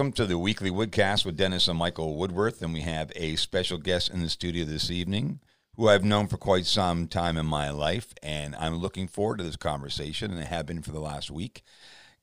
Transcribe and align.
Welcome 0.00 0.12
to 0.14 0.24
the 0.24 0.38
weekly 0.38 0.70
Woodcast 0.70 1.26
with 1.26 1.36
Dennis 1.36 1.68
and 1.68 1.78
Michael 1.78 2.16
Woodworth, 2.16 2.62
and 2.62 2.72
we 2.72 2.80
have 2.80 3.12
a 3.14 3.36
special 3.36 3.76
guest 3.76 4.08
in 4.08 4.22
the 4.22 4.30
studio 4.30 4.64
this 4.64 4.90
evening 4.90 5.40
who 5.76 5.90
I've 5.90 6.04
known 6.04 6.26
for 6.26 6.38
quite 6.38 6.64
some 6.64 7.06
time 7.06 7.36
in 7.36 7.44
my 7.44 7.68
life, 7.68 8.14
and 8.22 8.56
I'm 8.56 8.76
looking 8.76 9.06
forward 9.06 9.36
to 9.36 9.44
this 9.44 9.56
conversation, 9.56 10.30
and 10.30 10.40
I 10.40 10.44
have 10.44 10.64
been 10.64 10.80
for 10.80 10.90
the 10.90 11.00
last 11.00 11.30
week. 11.30 11.62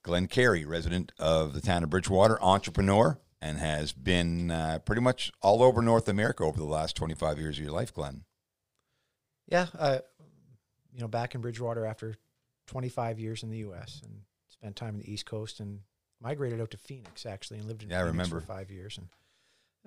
Glenn 0.02 0.26
Carey, 0.26 0.64
resident 0.64 1.12
of 1.20 1.52
the 1.52 1.60
town 1.60 1.84
of 1.84 1.90
Bridgewater, 1.90 2.36
entrepreneur, 2.42 3.20
and 3.40 3.58
has 3.58 3.92
been 3.92 4.50
uh, 4.50 4.80
pretty 4.84 5.00
much 5.00 5.30
all 5.40 5.62
over 5.62 5.80
North 5.80 6.08
America 6.08 6.42
over 6.42 6.58
the 6.58 6.64
last 6.64 6.96
25 6.96 7.38
years 7.38 7.58
of 7.58 7.62
your 7.62 7.72
life, 7.72 7.94
Glenn. 7.94 8.24
Yeah, 9.46 9.68
uh, 9.78 9.98
you 10.92 11.00
know, 11.00 11.06
back 11.06 11.36
in 11.36 11.40
Bridgewater 11.40 11.86
after 11.86 12.16
25 12.66 13.20
years 13.20 13.44
in 13.44 13.50
the 13.50 13.58
U.S. 13.58 14.00
and 14.02 14.22
spent 14.48 14.74
time 14.74 14.94
in 14.94 15.00
the 15.00 15.12
East 15.12 15.26
Coast 15.26 15.60
and 15.60 15.82
migrated 16.20 16.60
out 16.60 16.70
to 16.72 16.76
Phoenix 16.76 17.26
actually 17.26 17.58
and 17.58 17.66
lived 17.68 17.82
in 17.82 17.90
Yeah, 17.90 17.98
I 17.98 18.02
remember. 18.02 18.40
for 18.40 18.46
five 18.46 18.70
years 18.70 18.98
and 18.98 19.08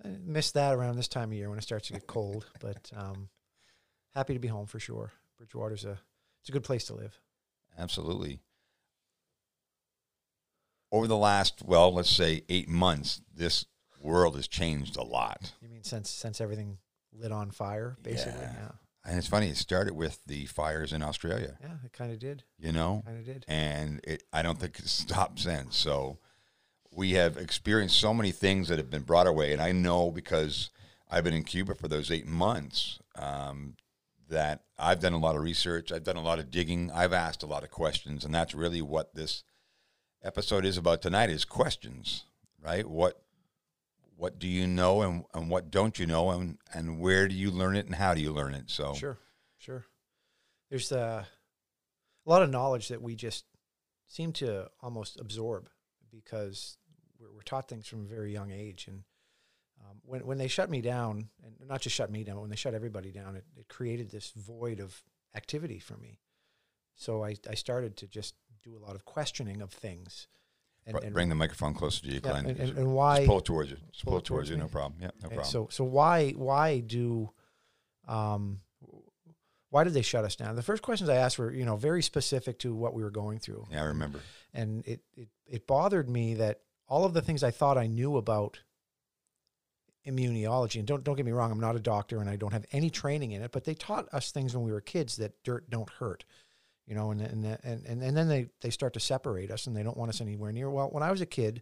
I 0.04 0.18
missed 0.24 0.54
that 0.56 0.74
around 0.74 0.96
this 0.96 1.08
time 1.08 1.32
of 1.32 1.38
year 1.38 1.50
when 1.50 1.58
it 1.60 1.64
starts 1.64 1.88
to 1.88 1.94
get 1.94 2.08
cold. 2.08 2.46
But 2.60 2.92
um, 2.96 3.30
happy 4.14 4.34
to 4.34 4.40
be 4.40 4.48
home 4.48 4.66
for 4.68 4.80
sure. 4.80 5.12
Bridgewater's 5.38 5.86
a 5.86 6.00
it's 6.42 6.50
a 6.50 6.52
good 6.52 6.64
place 6.64 6.86
to 6.86 6.96
live. 6.96 7.20
Absolutely. 7.78 8.40
Over 10.92 11.08
the 11.08 11.18
last, 11.18 11.62
well, 11.64 11.94
let's 11.94 12.10
say 12.10 12.44
eight 12.50 12.68
months, 12.68 13.22
this 13.34 13.66
world 14.02 14.36
has 14.36 14.48
changed 14.48 14.98
a 14.98 15.04
lot. 15.04 15.54
You 15.62 15.70
mean 15.70 15.84
since 15.84 16.10
since 16.10 16.42
everything 16.42 16.78
lit 17.14 17.32
on 17.32 17.52
fire, 17.52 17.96
basically? 18.02 18.42
Yeah. 18.42 18.54
Yeah, 18.54 18.72
And 19.04 19.18
it's 19.18 19.28
funny, 19.28 19.48
it 19.50 19.58
started 19.58 19.94
with 19.94 20.20
the 20.28 20.46
fires 20.46 20.94
in 20.94 21.02
Australia, 21.02 21.58
yeah, 21.60 21.76
it 21.84 21.92
kind 21.92 22.12
of 22.12 22.20
did, 22.20 22.44
you 22.60 22.72
know, 22.72 23.02
kind 23.06 23.18
of 23.18 23.26
did. 23.26 23.46
and 23.48 24.00
it, 24.04 24.24
I 24.32 24.44
don't 24.44 24.60
think 24.60 24.78
it 24.78 24.88
stopped 24.88 25.40
since. 25.40 25.76
So 25.76 26.20
we 26.92 27.14
have 27.14 27.38
experienced 27.38 28.00
so 28.00 28.14
many 28.14 28.32
things 28.32 28.68
that 28.68 28.78
have 28.78 28.90
been 28.90 29.02
brought 29.02 29.26
our 29.26 29.34
way. 29.34 29.54
And 29.54 29.62
I 29.62 29.72
know 29.72 30.12
because 30.12 30.70
I've 31.10 31.24
been 31.24 31.34
in 31.34 31.44
Cuba 31.44 31.74
for 31.74 31.88
those 31.88 32.12
eight 32.12 32.28
months 32.28 33.00
um, 33.16 33.76
that 34.30 34.66
I've 34.78 35.00
done 35.00 35.14
a 35.14 35.18
lot 35.20 35.36
of 35.36 35.42
research, 35.42 35.92
I've 35.92 36.04
done 36.04 36.18
a 36.18 36.22
lot 36.22 36.40
of 36.40 36.52
digging, 36.52 36.92
I've 36.92 37.14
asked 37.14 37.44
a 37.44 37.48
lot 37.48 37.64
of 37.64 37.72
questions. 37.72 38.24
And 38.24 38.36
that's 38.36 38.54
really 38.54 38.82
what 38.82 39.16
this 39.16 39.44
episode 40.24 40.66
is 40.66 40.78
about 40.78 41.02
tonight 41.02 41.30
is 41.30 41.44
questions, 41.46 42.26
right? 42.64 42.88
What 42.88 43.22
what 44.22 44.38
do 44.38 44.48
you 44.48 44.68
know 44.68 45.02
and, 45.02 45.26
and 45.34 45.50
what 45.50 45.72
don't 45.72 45.98
you 45.98 46.06
know 46.06 46.30
and, 46.30 46.60
and 46.76 47.00
where 47.00 47.28
do 47.28 47.34
you 47.34 47.50
learn 47.50 47.76
it 47.76 47.88
and 47.88 47.96
how 47.96 48.14
do 48.14 48.22
you 48.22 48.32
learn 48.32 48.54
it? 48.54 48.70
So 48.70 48.94
Sure, 48.94 49.18
sure. 49.58 49.84
There's 50.70 50.92
uh, 50.92 51.24
a 51.26 52.30
lot 52.30 52.44
of 52.44 52.52
knowledge 52.52 52.90
that 52.90 53.02
we 53.02 53.16
just 53.16 53.46
seem 54.06 54.32
to 54.34 54.70
almost 54.80 55.20
absorb 55.20 55.70
because 56.12 56.78
we're, 57.20 57.32
we're 57.32 57.42
taught 57.42 57.68
things 57.68 57.88
from 57.88 58.02
a 58.02 58.08
very 58.08 58.32
young 58.32 58.52
age. 58.52 58.86
And 58.88 59.02
um, 59.80 59.98
when 60.04 60.24
when 60.28 60.38
they 60.38 60.48
shut 60.48 60.70
me 60.70 60.82
down, 60.82 61.30
and 61.44 61.68
not 61.68 61.82
just 61.82 61.96
shut 61.96 62.12
me 62.12 62.24
down, 62.24 62.36
but 62.36 62.42
when 62.42 62.52
they 62.52 62.56
shut 62.56 62.76
everybody 62.76 63.12
down, 63.12 63.36
it, 63.36 63.46
it 63.58 63.70
created 63.70 64.12
this 64.12 64.34
void 64.36 64.80
of 64.80 65.02
activity 65.36 65.80
for 65.80 65.98
me. 65.98 66.20
So 66.94 67.24
I, 67.24 67.38
I 67.50 67.56
started 67.56 67.98
to 67.98 68.08
just 68.08 68.36
do 68.64 68.78
a 68.78 68.86
lot 68.86 68.94
of 68.94 69.04
questioning 69.04 69.64
of 69.64 69.72
things. 69.72 70.28
And, 70.88 70.98
Br- 70.98 71.04
and- 71.06 71.14
bring 71.14 71.30
the 71.30 71.36
microphone 71.36 71.74
closer 71.74 72.02
to 72.02 72.08
you, 72.08 72.16
yeah, 72.16 72.20
Glenn. 72.32 72.46
and, 72.48 72.60
and, 72.60 72.78
and 72.78 72.94
why 72.96 73.18
Just 73.18 73.28
pull 73.28 73.38
it 73.40 73.46
towards 73.46 73.70
you. 73.70 73.78
Just 73.92 74.04
pull, 74.04 74.12
Pull 74.14 74.18
it 74.20 74.26
towards 74.26 74.28
towards 74.28 74.50
you. 74.50 74.58
No 74.58 74.68
problem. 74.68 74.96
Yeah, 75.02 75.12
no 75.22 75.30
problem. 75.30 75.46
So 75.46 75.68
so 75.72 75.84
why 75.84 76.32
why 76.32 76.80
do 76.80 77.30
um 78.08 78.62
why 79.70 79.84
did 79.86 79.94
they 79.94 80.02
shut 80.02 80.26
us 80.26 80.36
down? 80.36 80.56
The 80.56 80.64
first 80.64 80.82
questions 80.82 81.10
I 81.10 81.16
asked 81.16 81.40
were, 81.40 81.52
you 81.52 81.64
know, 81.66 81.78
very 81.78 82.02
specific 82.02 82.60
to 82.60 82.74
what 82.76 82.94
we 82.94 83.04
were 83.04 83.12
going 83.12 83.40
through. 83.40 83.68
yeah, 83.72 83.82
I 83.84 83.86
remember. 83.86 84.20
And 84.54 84.86
it 84.88 85.02
it, 85.16 85.30
it 85.46 85.68
bothered 85.68 86.10
me 86.10 86.34
that 86.36 86.62
all 86.88 87.06
of 87.06 87.14
the 87.14 87.22
things 87.22 87.42
I 87.44 87.52
thought 87.52 87.78
I 87.78 87.88
knew 87.88 88.18
about 88.18 88.60
immunology, 90.06 90.78
and 90.80 90.88
don't 90.88 91.04
don't 91.04 91.16
get 91.16 91.26
me 91.26 91.32
wrong, 91.32 91.52
I'm 91.52 91.60
not 91.60 91.76
a 91.76 91.80
doctor 91.80 92.20
and 92.20 92.30
I 92.30 92.36
don't 92.36 92.54
have 92.54 92.66
any 92.72 92.90
training 92.90 93.32
in 93.32 93.42
it, 93.44 93.52
but 93.52 93.64
they 93.66 93.76
taught 93.76 94.08
us 94.14 94.32
things 94.32 94.56
when 94.56 94.66
we 94.66 94.72
were 94.72 94.82
kids 94.82 95.18
that 95.18 95.42
dirt 95.44 95.70
don't 95.70 95.90
hurt. 95.90 96.26
You 96.88 96.96
know, 96.96 97.12
and 97.12 97.22
and 97.22 97.46
and 97.64 98.02
and, 98.04 98.18
then 98.18 98.28
they, 98.28 98.48
they 98.62 98.70
start 98.70 98.94
to 98.94 99.00
separate 99.00 99.52
us 99.52 99.68
and 99.68 99.76
they 99.76 99.84
don't 99.84 99.98
want 99.98 100.10
us 100.10 100.20
anywhere 100.20 100.52
near. 100.52 100.70
Well, 100.70 100.90
when 100.90 101.04
I 101.04 101.12
was 101.12 101.22
a 101.22 101.26
kid 101.26 101.62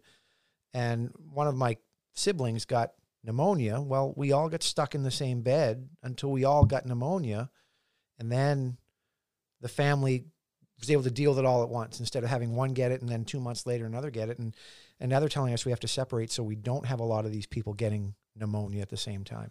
and 0.74 1.12
one 1.32 1.46
of 1.46 1.54
my 1.54 1.76
siblings 2.14 2.64
got 2.64 2.92
pneumonia, 3.22 3.80
well, 3.80 4.12
we 4.16 4.32
all 4.32 4.48
got 4.48 4.62
stuck 4.62 4.94
in 4.94 5.02
the 5.02 5.10
same 5.10 5.42
bed 5.42 5.88
until 6.02 6.32
we 6.32 6.44
all 6.44 6.64
got 6.64 6.86
pneumonia. 6.86 7.50
And 8.18 8.30
then 8.30 8.76
the 9.60 9.68
family 9.68 10.24
was 10.78 10.90
able 10.90 11.02
to 11.02 11.10
deal 11.10 11.30
with 11.30 11.38
it 11.38 11.44
all 11.44 11.62
at 11.62 11.68
once 11.68 12.00
instead 12.00 12.24
of 12.24 12.30
having 12.30 12.54
one 12.54 12.72
get 12.72 12.90
it 12.90 13.02
and 13.02 13.10
then 13.10 13.24
two 13.24 13.40
months 13.40 13.66
later 13.66 13.86
another 13.86 14.10
get 14.10 14.30
it. 14.30 14.38
And, 14.38 14.56
and 14.98 15.10
now 15.10 15.20
they're 15.20 15.28
telling 15.28 15.52
us 15.52 15.64
we 15.64 15.72
have 15.72 15.80
to 15.80 15.88
separate 15.88 16.32
so 16.32 16.42
we 16.42 16.56
don't 16.56 16.86
have 16.86 17.00
a 17.00 17.04
lot 17.04 17.24
of 17.24 17.32
these 17.32 17.46
people 17.46 17.74
getting 17.74 18.14
pneumonia 18.34 18.80
at 18.80 18.88
the 18.88 18.96
same 18.96 19.24
time. 19.24 19.50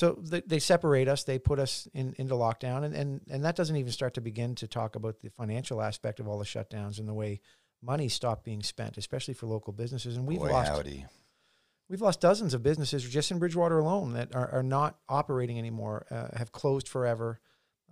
So 0.00 0.16
they, 0.18 0.40
they 0.40 0.60
separate 0.60 1.08
us, 1.08 1.24
they 1.24 1.38
put 1.38 1.58
us 1.58 1.86
in, 1.92 2.14
into 2.16 2.32
lockdown, 2.32 2.84
and, 2.84 2.94
and, 2.94 3.20
and 3.28 3.44
that 3.44 3.54
doesn't 3.54 3.76
even 3.76 3.92
start 3.92 4.14
to 4.14 4.22
begin 4.22 4.54
to 4.54 4.66
talk 4.66 4.96
about 4.96 5.20
the 5.20 5.28
financial 5.28 5.82
aspect 5.82 6.20
of 6.20 6.26
all 6.26 6.38
the 6.38 6.46
shutdowns 6.46 6.98
and 6.98 7.06
the 7.06 7.12
way 7.12 7.42
money 7.82 8.08
stopped 8.08 8.42
being 8.42 8.62
spent, 8.62 8.96
especially 8.96 9.34
for 9.34 9.44
local 9.44 9.74
businesses. 9.74 10.16
And 10.16 10.26
we've 10.26 10.38
Boy, 10.38 10.52
lost 10.52 10.70
howdy. 10.70 11.04
We've 11.90 12.00
lost 12.00 12.22
dozens 12.22 12.54
of 12.54 12.62
businesses 12.62 13.06
just 13.06 13.30
in 13.30 13.38
Bridgewater 13.38 13.78
alone 13.78 14.14
that 14.14 14.34
are, 14.34 14.48
are 14.50 14.62
not 14.62 14.96
operating 15.06 15.58
anymore, 15.58 16.06
uh, 16.10 16.28
have 16.34 16.50
closed 16.50 16.88
forever, 16.88 17.38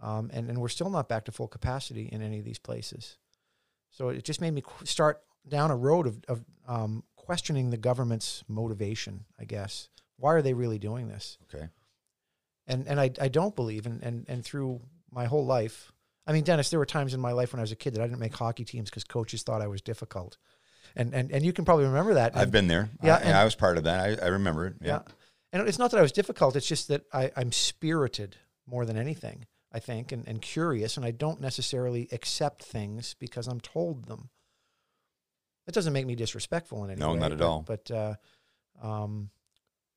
um, 0.02 0.30
and, 0.32 0.48
and 0.48 0.62
we're 0.62 0.68
still 0.68 0.88
not 0.88 1.10
back 1.10 1.26
to 1.26 1.32
full 1.32 1.46
capacity 1.46 2.08
in 2.10 2.22
any 2.22 2.38
of 2.38 2.46
these 2.46 2.58
places. 2.58 3.18
So 3.90 4.08
it 4.08 4.24
just 4.24 4.40
made 4.40 4.54
me 4.54 4.62
qu- 4.62 4.86
start 4.86 5.20
down 5.46 5.70
a 5.70 5.76
road 5.76 6.06
of, 6.06 6.24
of 6.26 6.42
um, 6.66 7.04
questioning 7.16 7.68
the 7.68 7.76
government's 7.76 8.44
motivation, 8.48 9.26
I 9.38 9.44
guess. 9.44 9.90
Why 10.16 10.32
are 10.32 10.40
they 10.40 10.54
really 10.54 10.78
doing 10.78 11.08
this? 11.08 11.36
Okay. 11.54 11.68
And, 12.68 12.86
and 12.86 13.00
I, 13.00 13.10
I 13.20 13.28
don't 13.28 13.56
believe, 13.56 13.86
and, 13.86 14.02
and, 14.02 14.24
and 14.28 14.44
through 14.44 14.80
my 15.10 15.24
whole 15.24 15.44
life, 15.46 15.90
I 16.26 16.32
mean, 16.32 16.44
Dennis, 16.44 16.68
there 16.70 16.78
were 16.78 16.86
times 16.86 17.14
in 17.14 17.20
my 17.20 17.32
life 17.32 17.52
when 17.52 17.60
I 17.60 17.62
was 17.62 17.72
a 17.72 17.76
kid 17.76 17.94
that 17.94 18.02
I 18.02 18.06
didn't 18.06 18.20
make 18.20 18.34
hockey 18.34 18.64
teams 18.64 18.90
because 18.90 19.04
coaches 19.04 19.42
thought 19.42 19.62
I 19.62 19.66
was 19.66 19.80
difficult. 19.80 20.36
And, 20.94 21.14
and, 21.14 21.32
and 21.32 21.44
you 21.44 21.52
can 21.54 21.64
probably 21.64 21.86
remember 21.86 22.14
that. 22.14 22.36
I've 22.36 22.50
been 22.50 22.68
there. 22.68 22.90
Yeah, 23.02 23.16
I, 23.16 23.18
and- 23.20 23.36
I 23.38 23.44
was 23.44 23.54
part 23.54 23.78
of 23.78 23.84
that. 23.84 24.20
I, 24.22 24.26
I 24.26 24.28
remember 24.28 24.66
it. 24.66 24.74
yeah. 24.82 24.86
Yeah. 25.06 25.12
And 25.50 25.66
it's 25.66 25.78
not 25.78 25.90
that 25.92 25.98
I 25.98 26.02
was 26.02 26.12
difficult. 26.12 26.56
It's 26.56 26.68
just 26.68 26.88
that 26.88 27.04
I, 27.10 27.32
I'm 27.34 27.52
spirited 27.52 28.36
more 28.66 28.84
than 28.84 28.98
anything, 28.98 29.46
I 29.72 29.78
think, 29.78 30.12
and, 30.12 30.28
and 30.28 30.42
curious. 30.42 30.98
And 30.98 31.06
I 31.06 31.10
don't 31.10 31.40
necessarily 31.40 32.06
accept 32.12 32.62
things 32.62 33.14
because 33.18 33.48
I'm 33.48 33.60
told 33.60 34.04
them. 34.04 34.28
It 35.66 35.72
doesn't 35.72 35.92
make 35.94 36.06
me 36.06 36.14
disrespectful 36.14 36.84
in 36.84 36.90
any 36.90 37.00
No, 37.00 37.12
way. 37.12 37.18
not 37.18 37.32
at 37.32 37.38
but- 37.38 37.46
all. 37.46 37.62
But 37.62 37.90
uh, 37.90 38.14
um, 38.82 39.30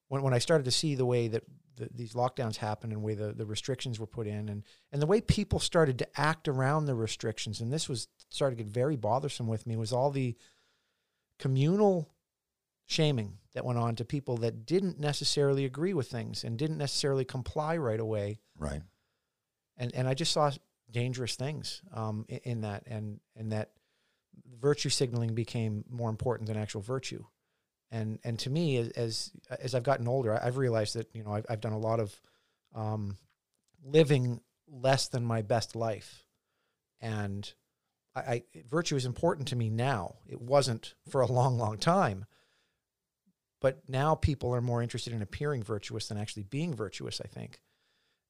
when, 0.08 0.22
when 0.22 0.34
I 0.34 0.40
started 0.40 0.64
to 0.66 0.72
see 0.72 0.96
the 0.96 1.06
way 1.06 1.28
that 1.28 1.44
the, 1.78 1.90
these 1.94 2.14
lockdowns 2.14 2.58
happened 2.58 2.94
and 2.94 3.02
the 3.02 3.06
way 3.06 3.14
the, 3.14 3.34
the 3.34 3.46
restrictions 3.46 4.00
were 4.00 4.08
put 4.08 4.28
in 4.28 4.50
and, 4.50 4.64
and 4.92 5.02
the 5.02 5.08
way 5.08 5.22
people 5.22 5.60
started 5.60 5.98
to 6.00 6.08
act 6.20 6.48
around 6.48 6.86
the 6.86 6.96
restrictions, 6.96 7.62
and 7.62 7.72
this 7.72 7.88
was 7.88 8.08
started 8.30 8.58
to 8.58 8.64
get 8.64 8.74
very 8.74 8.96
bothersome 8.96 9.48
with 9.48 9.66
me, 9.66 9.76
was 9.76 9.94
all 9.94 10.12
the 10.12 10.36
communal 11.40 12.14
shaming 12.86 13.38
that 13.54 13.66
went 13.66 13.80
on 13.80 13.96
to 13.96 14.06
people 14.06 14.38
that 14.38 14.66
didn't 14.66 15.00
necessarily 15.00 15.66
agree 15.66 15.94
with 15.94 16.08
things 16.08 16.44
and 16.44 16.58
didn't 16.58 16.78
necessarily 16.78 17.26
comply 17.26 17.78
right 17.78 18.00
away. 18.00 18.40
Right. 18.58 18.82
And 19.78 19.94
and 19.96 20.08
I 20.08 20.14
just 20.14 20.32
saw 20.32 20.52
dangerous 20.92 21.36
things 21.36 21.82
um, 21.94 22.26
in, 22.28 22.40
in 22.44 22.62
that, 22.62 22.84
and 22.88 23.20
and 23.36 23.52
that 23.54 23.72
virtue 24.60 24.90
signaling 24.90 25.34
became 25.34 25.84
more 25.90 26.10
important 26.10 26.48
than 26.48 26.58
actual 26.58 26.82
virtue. 26.82 27.24
And 27.92 28.20
and 28.24 28.40
to 28.40 28.50
me, 28.50 28.78
as 28.78 29.32
as, 29.50 29.76
I've 29.76 29.84
gotten 29.84 30.08
older, 30.08 30.40
I've 30.42 30.58
realized 30.58 30.96
that 30.96 31.10
you 31.14 31.24
know 31.24 31.34
I've, 31.34 31.46
I've 31.50 31.62
done 31.62 31.74
a 31.74 31.78
lot 31.78 32.00
of 32.00 32.20
um, 32.74 33.18
living 33.84 34.40
less 34.70 35.10
than 35.10 35.26
my 35.26 35.42
best 35.42 35.76
life, 35.76 36.24
and 37.02 37.52
I, 38.16 38.20
I 38.20 38.44
virtue 38.70 38.96
is 38.96 39.06
important 39.06 39.50
to 39.50 39.58
me 39.58 39.70
now. 39.70 40.16
It 40.28 40.42
wasn't 40.42 40.96
for 41.10 41.20
a 41.22 41.26
long, 41.26 41.58
long 41.58 41.78
time. 41.78 42.26
But 43.60 43.82
now 43.88 44.16
people 44.16 44.56
are 44.56 44.62
more 44.62 44.82
interested 44.82 45.14
in 45.14 45.22
appearing 45.22 45.62
virtuous 45.62 46.08
than 46.08 46.18
actually 46.18 46.44
being 46.44 46.74
virtuous. 46.74 47.22
I 47.22 47.28
think, 47.28 47.60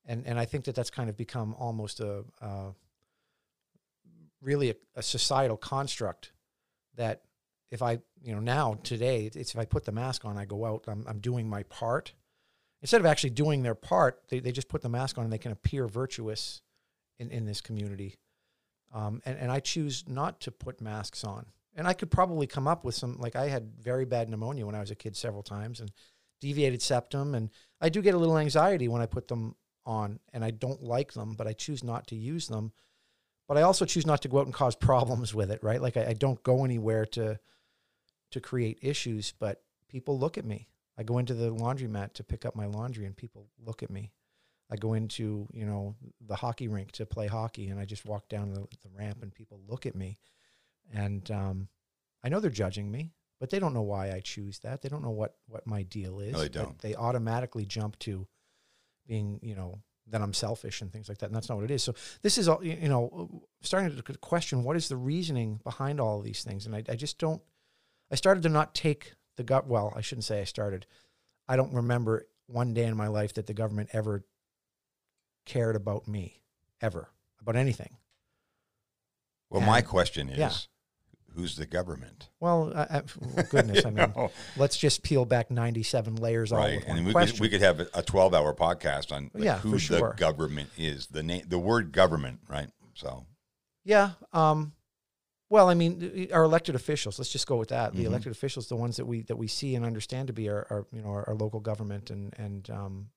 and 0.05 0.25
and 0.25 0.39
I 0.39 0.45
think 0.45 0.65
that 0.65 0.75
that's 0.75 0.89
kind 0.89 1.09
of 1.09 1.15
become 1.15 1.55
almost 1.57 1.99
a 1.99 2.25
uh, 2.41 2.71
really 4.41 4.71
a, 4.71 4.75
a 4.95 5.03
societal 5.03 5.55
construct 5.55 6.33
that 6.95 7.21
if 7.71 7.81
I 7.81 7.99
you 8.21 8.33
know 8.33 8.41
now 8.41 8.77
today 8.83 9.29
it's 9.33 9.53
if 9.53 9.59
I 9.59 9.65
put 9.65 9.85
the 9.85 9.91
mask 9.91 10.25
on, 10.25 10.37
I 10.37 10.45
go 10.45 10.65
out, 10.65 10.83
I'm 10.87 11.05
I'm 11.07 11.19
doing 11.19 11.49
my 11.49 11.63
part. 11.63 12.13
Instead 12.81 12.99
of 12.99 13.05
actually 13.05 13.29
doing 13.29 13.61
their 13.61 13.75
part, 13.75 14.23
they, 14.29 14.39
they 14.39 14.51
just 14.51 14.67
put 14.67 14.81
the 14.81 14.89
mask 14.89 15.17
on 15.17 15.23
and 15.23 15.31
they 15.31 15.37
can 15.37 15.51
appear 15.51 15.87
virtuous 15.87 16.61
in, 17.19 17.29
in 17.29 17.45
this 17.45 17.61
community. 17.61 18.17
Um, 18.93 19.21
and, 19.25 19.37
and 19.37 19.51
I 19.51 19.59
choose 19.59 20.03
not 20.07 20.41
to 20.41 20.51
put 20.51 20.81
masks 20.81 21.23
on. 21.23 21.45
And 21.75 21.87
I 21.87 21.93
could 21.93 22.11
probably 22.11 22.47
come 22.47 22.67
up 22.67 22.83
with 22.83 22.95
some, 22.95 23.17
like 23.19 23.35
I 23.35 23.47
had 23.47 23.71
very 23.79 24.05
bad 24.05 24.29
pneumonia 24.29 24.65
when 24.65 24.75
I 24.75 24.79
was 24.79 24.91
a 24.91 24.95
kid 24.95 25.15
several 25.15 25.43
times 25.43 25.79
and 25.79 25.91
deviated 26.41 26.81
septum. 26.81 27.35
And 27.35 27.49
I 27.79 27.89
do 27.89 28.01
get 28.01 28.15
a 28.15 28.17
little 28.17 28.37
anxiety 28.37 28.87
when 28.87 29.01
I 29.01 29.05
put 29.05 29.27
them 29.27 29.55
on 29.85 30.19
and 30.33 30.43
I 30.43 30.51
don't 30.51 30.83
like 30.83 31.13
them, 31.13 31.35
but 31.35 31.47
I 31.47 31.53
choose 31.53 31.83
not 31.83 32.07
to 32.07 32.15
use 32.15 32.47
them. 32.47 32.73
But 33.47 33.57
I 33.57 33.61
also 33.61 33.85
choose 33.85 34.05
not 34.05 34.21
to 34.23 34.27
go 34.27 34.39
out 34.39 34.45
and 34.45 34.53
cause 34.53 34.75
problems 34.75 35.33
with 35.33 35.51
it, 35.51 35.63
right? 35.63 35.81
Like 35.81 35.97
I, 35.97 36.07
I 36.07 36.13
don't 36.13 36.41
go 36.43 36.65
anywhere 36.65 37.05
to 37.07 37.39
to 38.31 38.39
create 38.41 38.79
issues, 38.81 39.33
but 39.39 39.61
people 39.87 40.17
look 40.17 40.37
at 40.37 40.45
me. 40.45 40.67
I 40.97 41.03
go 41.03 41.17
into 41.17 41.33
the 41.33 41.51
laundromat 41.51 42.13
to 42.13 42.23
pick 42.23 42.45
up 42.45 42.55
my 42.55 42.65
laundry, 42.65 43.05
and 43.05 43.15
people 43.15 43.47
look 43.59 43.83
at 43.83 43.89
me. 43.89 44.11
I 44.69 44.75
go 44.77 44.93
into 44.93 45.47
you 45.51 45.65
know 45.65 45.95
the 46.25 46.35
hockey 46.35 46.67
rink 46.67 46.91
to 46.93 47.05
play 47.05 47.27
hockey, 47.27 47.67
and 47.67 47.79
I 47.79 47.85
just 47.85 48.05
walk 48.05 48.29
down 48.29 48.53
the, 48.53 48.61
the 48.83 48.89
ramp, 48.97 49.21
and 49.21 49.33
people 49.33 49.59
look 49.67 49.85
at 49.85 49.95
me, 49.95 50.17
and 50.93 51.29
um, 51.31 51.67
I 52.23 52.29
know 52.29 52.39
they're 52.39 52.49
judging 52.49 52.89
me, 52.89 53.13
but 53.39 53.49
they 53.49 53.59
don't 53.59 53.73
know 53.73 53.81
why 53.81 54.11
I 54.11 54.21
choose 54.21 54.59
that. 54.59 54.81
They 54.81 54.89
don't 54.89 55.03
know 55.03 55.09
what 55.11 55.35
what 55.47 55.67
my 55.67 55.83
deal 55.83 56.19
is. 56.19 56.33
No, 56.33 56.39
they 56.39 56.49
don't. 56.49 56.79
They 56.79 56.95
automatically 56.95 57.65
jump 57.65 57.99
to 57.99 58.27
being 59.07 59.39
you 59.41 59.55
know 59.55 59.79
that 60.07 60.21
I'm 60.21 60.33
selfish 60.33 60.81
and 60.81 60.91
things 60.91 61.09
like 61.09 61.17
that, 61.19 61.27
and 61.27 61.35
that's 61.35 61.49
not 61.49 61.55
what 61.55 61.65
it 61.65 61.71
is. 61.71 61.83
So 61.83 61.93
this 62.21 62.37
is 62.37 62.47
all 62.47 62.63
you 62.63 62.87
know 62.87 63.43
starting 63.61 63.95
to 63.95 64.17
question 64.19 64.63
what 64.63 64.75
is 64.75 64.87
the 64.87 64.97
reasoning 64.97 65.59
behind 65.63 65.99
all 65.99 66.19
of 66.19 66.23
these 66.23 66.43
things, 66.43 66.65
and 66.65 66.75
I, 66.75 66.83
I 66.87 66.95
just 66.95 67.17
don't. 67.17 67.41
I 68.11 68.15
started 68.15 68.43
to 68.43 68.49
not 68.49 68.75
take 68.75 69.13
the 69.37 69.43
gut. 69.43 69.67
Well, 69.67 69.93
I 69.95 70.01
shouldn't 70.01 70.25
say 70.25 70.41
I 70.41 70.45
started. 70.45 70.85
I 71.47 71.55
don't 71.55 71.73
remember 71.73 72.27
one 72.47 72.73
day 72.73 72.83
in 72.85 72.97
my 72.97 73.07
life 73.07 73.33
that 73.35 73.47
the 73.47 73.53
government 73.53 73.89
ever 73.93 74.25
cared 75.45 75.75
about 75.75 76.07
me, 76.07 76.41
ever 76.81 77.09
about 77.39 77.55
anything. 77.55 77.97
Well, 79.49 79.61
my 79.61 79.81
question 79.81 80.29
is, 80.29 80.37
yeah. 80.37 80.51
who's 81.35 81.55
the 81.57 81.65
government? 81.65 82.29
Well, 82.39 82.67
goodness, 83.49 83.85
I 83.85 83.89
mean, 83.91 84.13
know? 84.15 84.31
let's 84.55 84.77
just 84.77 85.03
peel 85.03 85.25
back 85.25 85.51
ninety-seven 85.51 86.15
layers 86.15 86.51
all 86.53 86.59
right, 86.59 86.79
with 86.79 86.87
one 86.87 87.03
we 87.05 87.11
question. 87.11 87.35
could, 87.37 87.41
we 87.41 87.49
could 87.49 87.61
have 87.61 87.79
a- 87.93 88.01
twelve-hour 88.03 88.53
podcast 88.55 89.11
on 89.11 89.29
like, 89.33 89.43
Yeah, 89.43 89.57
who 89.59 89.71
the 89.71 89.79
sure. 89.79 90.15
government 90.17 90.69
is. 90.77 91.07
The 91.07 91.23
name, 91.23 91.43
the 91.47 91.59
word 91.59 91.91
government, 91.91 92.39
right? 92.47 92.69
So 92.93 93.25
Yeah. 93.83 94.11
Um, 94.31 94.71
well, 95.51 95.69
I 95.69 95.73
mean, 95.73 96.29
our 96.31 96.43
elected 96.43 96.75
officials. 96.75 97.19
Let's 97.19 97.29
just 97.29 97.45
go 97.45 97.57
with 97.57 97.69
that. 97.69 97.93
The 97.93 98.03
Mhm. 98.03 98.07
elected 98.07 98.31
officials, 98.31 98.67
the 98.69 98.75
ones 98.77 98.95
that 98.95 99.05
we 99.05 99.21
that 99.23 99.35
we 99.35 99.47
see 99.47 99.75
and 99.75 99.85
understand 99.85 100.27
to 100.27 100.33
be 100.33 100.47
our, 100.49 100.65
our 100.69 100.87
you 100.93 101.01
know 101.01 101.09
our, 101.09 101.27
our 101.27 101.35
local 101.35 101.59
government 101.59 102.09
and 102.09 102.33
and 102.39 102.69
um, 102.69 103.09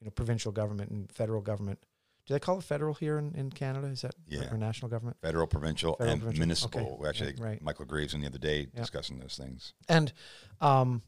you 0.00 0.06
know 0.06 0.10
provincial 0.10 0.52
government 0.52 0.90
and 0.90 1.12
federal 1.12 1.42
government. 1.42 1.78
Do 2.24 2.32
they 2.34 2.40
call 2.40 2.58
it 2.58 2.64
federal 2.64 2.94
here 2.94 3.18
in, 3.18 3.34
in 3.34 3.50
Canada? 3.50 3.88
Is 3.88 4.02
that 4.02 4.14
Yeah. 4.26 4.48
our 4.50 4.56
national 4.56 4.88
government? 4.88 5.18
federal, 5.20 5.46
provincial, 5.46 5.96
Federal, 5.96 6.12
and 6.12 6.20
provincial, 6.22 6.40
municipal. 6.40 6.80
okay. 6.80 6.96
We 7.00 7.08
Actually, 7.08 7.34
Yeah, 7.36 7.44
right. 7.44 7.62
Michael 7.62 7.84
Graves 7.84 8.14
in 8.14 8.20
the 8.22 8.26
other 8.28 8.38
day 8.38 8.68
Yeah. 8.72 8.80
discussing 8.80 9.18
those 9.18 9.36
things. 9.36 9.74
And 9.88 10.12
um, 10.60 11.02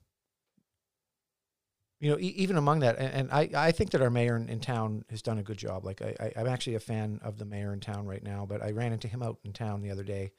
you 2.00 2.10
know, 2.10 2.18
e- 2.18 2.34
even 2.36 2.56
among 2.56 2.80
that, 2.80 2.98
and, 2.98 3.12
and 3.14 3.30
I, 3.32 3.48
I 3.68 3.72
think 3.72 3.90
that 3.92 4.02
our 4.02 4.10
mayor 4.10 4.36
in, 4.36 4.48
in 4.50 4.60
town 4.60 5.04
has 5.08 5.22
done 5.22 5.38
a 5.38 5.42
good 5.42 5.56
job. 5.56 5.84
Like 5.84 6.02
I, 6.02 6.14
I, 6.20 6.32
I'm 6.40 6.46
actually 6.48 6.74
a 6.74 6.80
fan 6.80 7.20
of 7.22 7.38
the 7.38 7.44
mayor 7.46 7.72
in 7.72 7.80
town 7.80 8.06
right 8.06 8.22
now, 8.22 8.44
but 8.44 8.60
I 8.62 8.72
ran 8.72 8.92
into 8.92 9.08
him 9.08 9.22
out 9.22 9.38
in 9.44 9.52
town 9.54 9.80
the 9.80 9.90
other 9.90 10.02
day, 10.04 10.32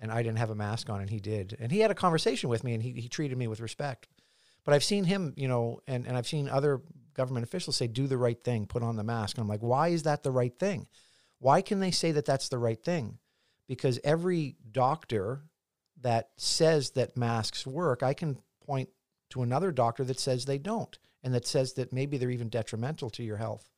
and 0.00 0.12
I 0.12 0.22
didn't 0.22 0.38
have 0.38 0.50
a 0.50 0.54
mask 0.54 0.90
on, 0.90 1.00
and 1.00 1.10
he 1.10 1.20
did, 1.20 1.56
and 1.58 1.72
he 1.72 1.80
had 1.80 1.90
a 1.90 1.94
conversation 1.94 2.48
with 2.48 2.64
me, 2.64 2.74
and 2.74 2.82
he, 2.82 2.92
he 2.92 3.08
treated 3.08 3.38
me 3.38 3.46
with 3.46 3.60
respect. 3.60 4.08
But 4.64 4.74
I've 4.74 4.84
seen 4.84 5.04
him, 5.04 5.32
you 5.36 5.48
know, 5.48 5.80
and, 5.86 6.06
and 6.06 6.16
I've 6.16 6.26
seen 6.26 6.48
other 6.48 6.82
government 7.14 7.44
officials 7.44 7.76
say, 7.76 7.86
"Do 7.86 8.06
the 8.06 8.18
right 8.18 8.42
thing, 8.42 8.66
put 8.66 8.82
on 8.82 8.96
the 8.96 9.04
mask." 9.04 9.36
And 9.36 9.42
I'm 9.42 9.48
like, 9.48 9.62
why 9.62 9.88
is 9.88 10.02
that 10.02 10.22
the 10.22 10.32
right 10.32 10.56
thing? 10.58 10.86
Why 11.38 11.62
can 11.62 11.80
they 11.80 11.90
say 11.90 12.12
that 12.12 12.24
that's 12.24 12.48
the 12.48 12.58
right 12.58 12.82
thing? 12.82 13.18
Because 13.68 14.00
every 14.04 14.56
doctor 14.72 15.42
that 16.00 16.30
says 16.36 16.90
that 16.90 17.16
masks 17.16 17.66
work, 17.66 18.02
I 18.02 18.14
can 18.14 18.38
point 18.64 18.88
to 19.30 19.42
another 19.42 19.72
doctor 19.72 20.04
that 20.04 20.20
says 20.20 20.44
they 20.44 20.58
don't 20.58 20.98
and 21.22 21.34
that 21.34 21.46
says 21.46 21.74
that 21.74 21.92
maybe 21.92 22.18
they're 22.18 22.30
even 22.30 22.48
detrimental 22.48 23.10
to 23.10 23.22
your 23.22 23.36
health. 23.36 23.68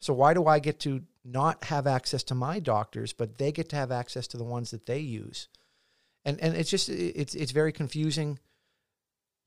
So 0.00 0.12
why 0.12 0.34
do 0.34 0.46
I 0.46 0.58
get 0.58 0.80
to 0.80 1.02
not 1.26 1.64
have 1.64 1.86
access 1.86 2.22
to 2.24 2.34
my 2.34 2.60
doctors, 2.60 3.12
but 3.12 3.38
they 3.38 3.52
get 3.52 3.68
to 3.70 3.76
have 3.76 3.90
access 3.90 4.26
to 4.28 4.36
the 4.36 4.44
ones 4.44 4.70
that 4.70 4.86
they 4.86 4.98
use? 4.98 5.48
And 6.24 6.40
and 6.40 6.56
it's 6.56 6.70
just 6.70 6.88
it's 6.88 7.34
it's 7.34 7.52
very 7.52 7.72
confusing 7.72 8.38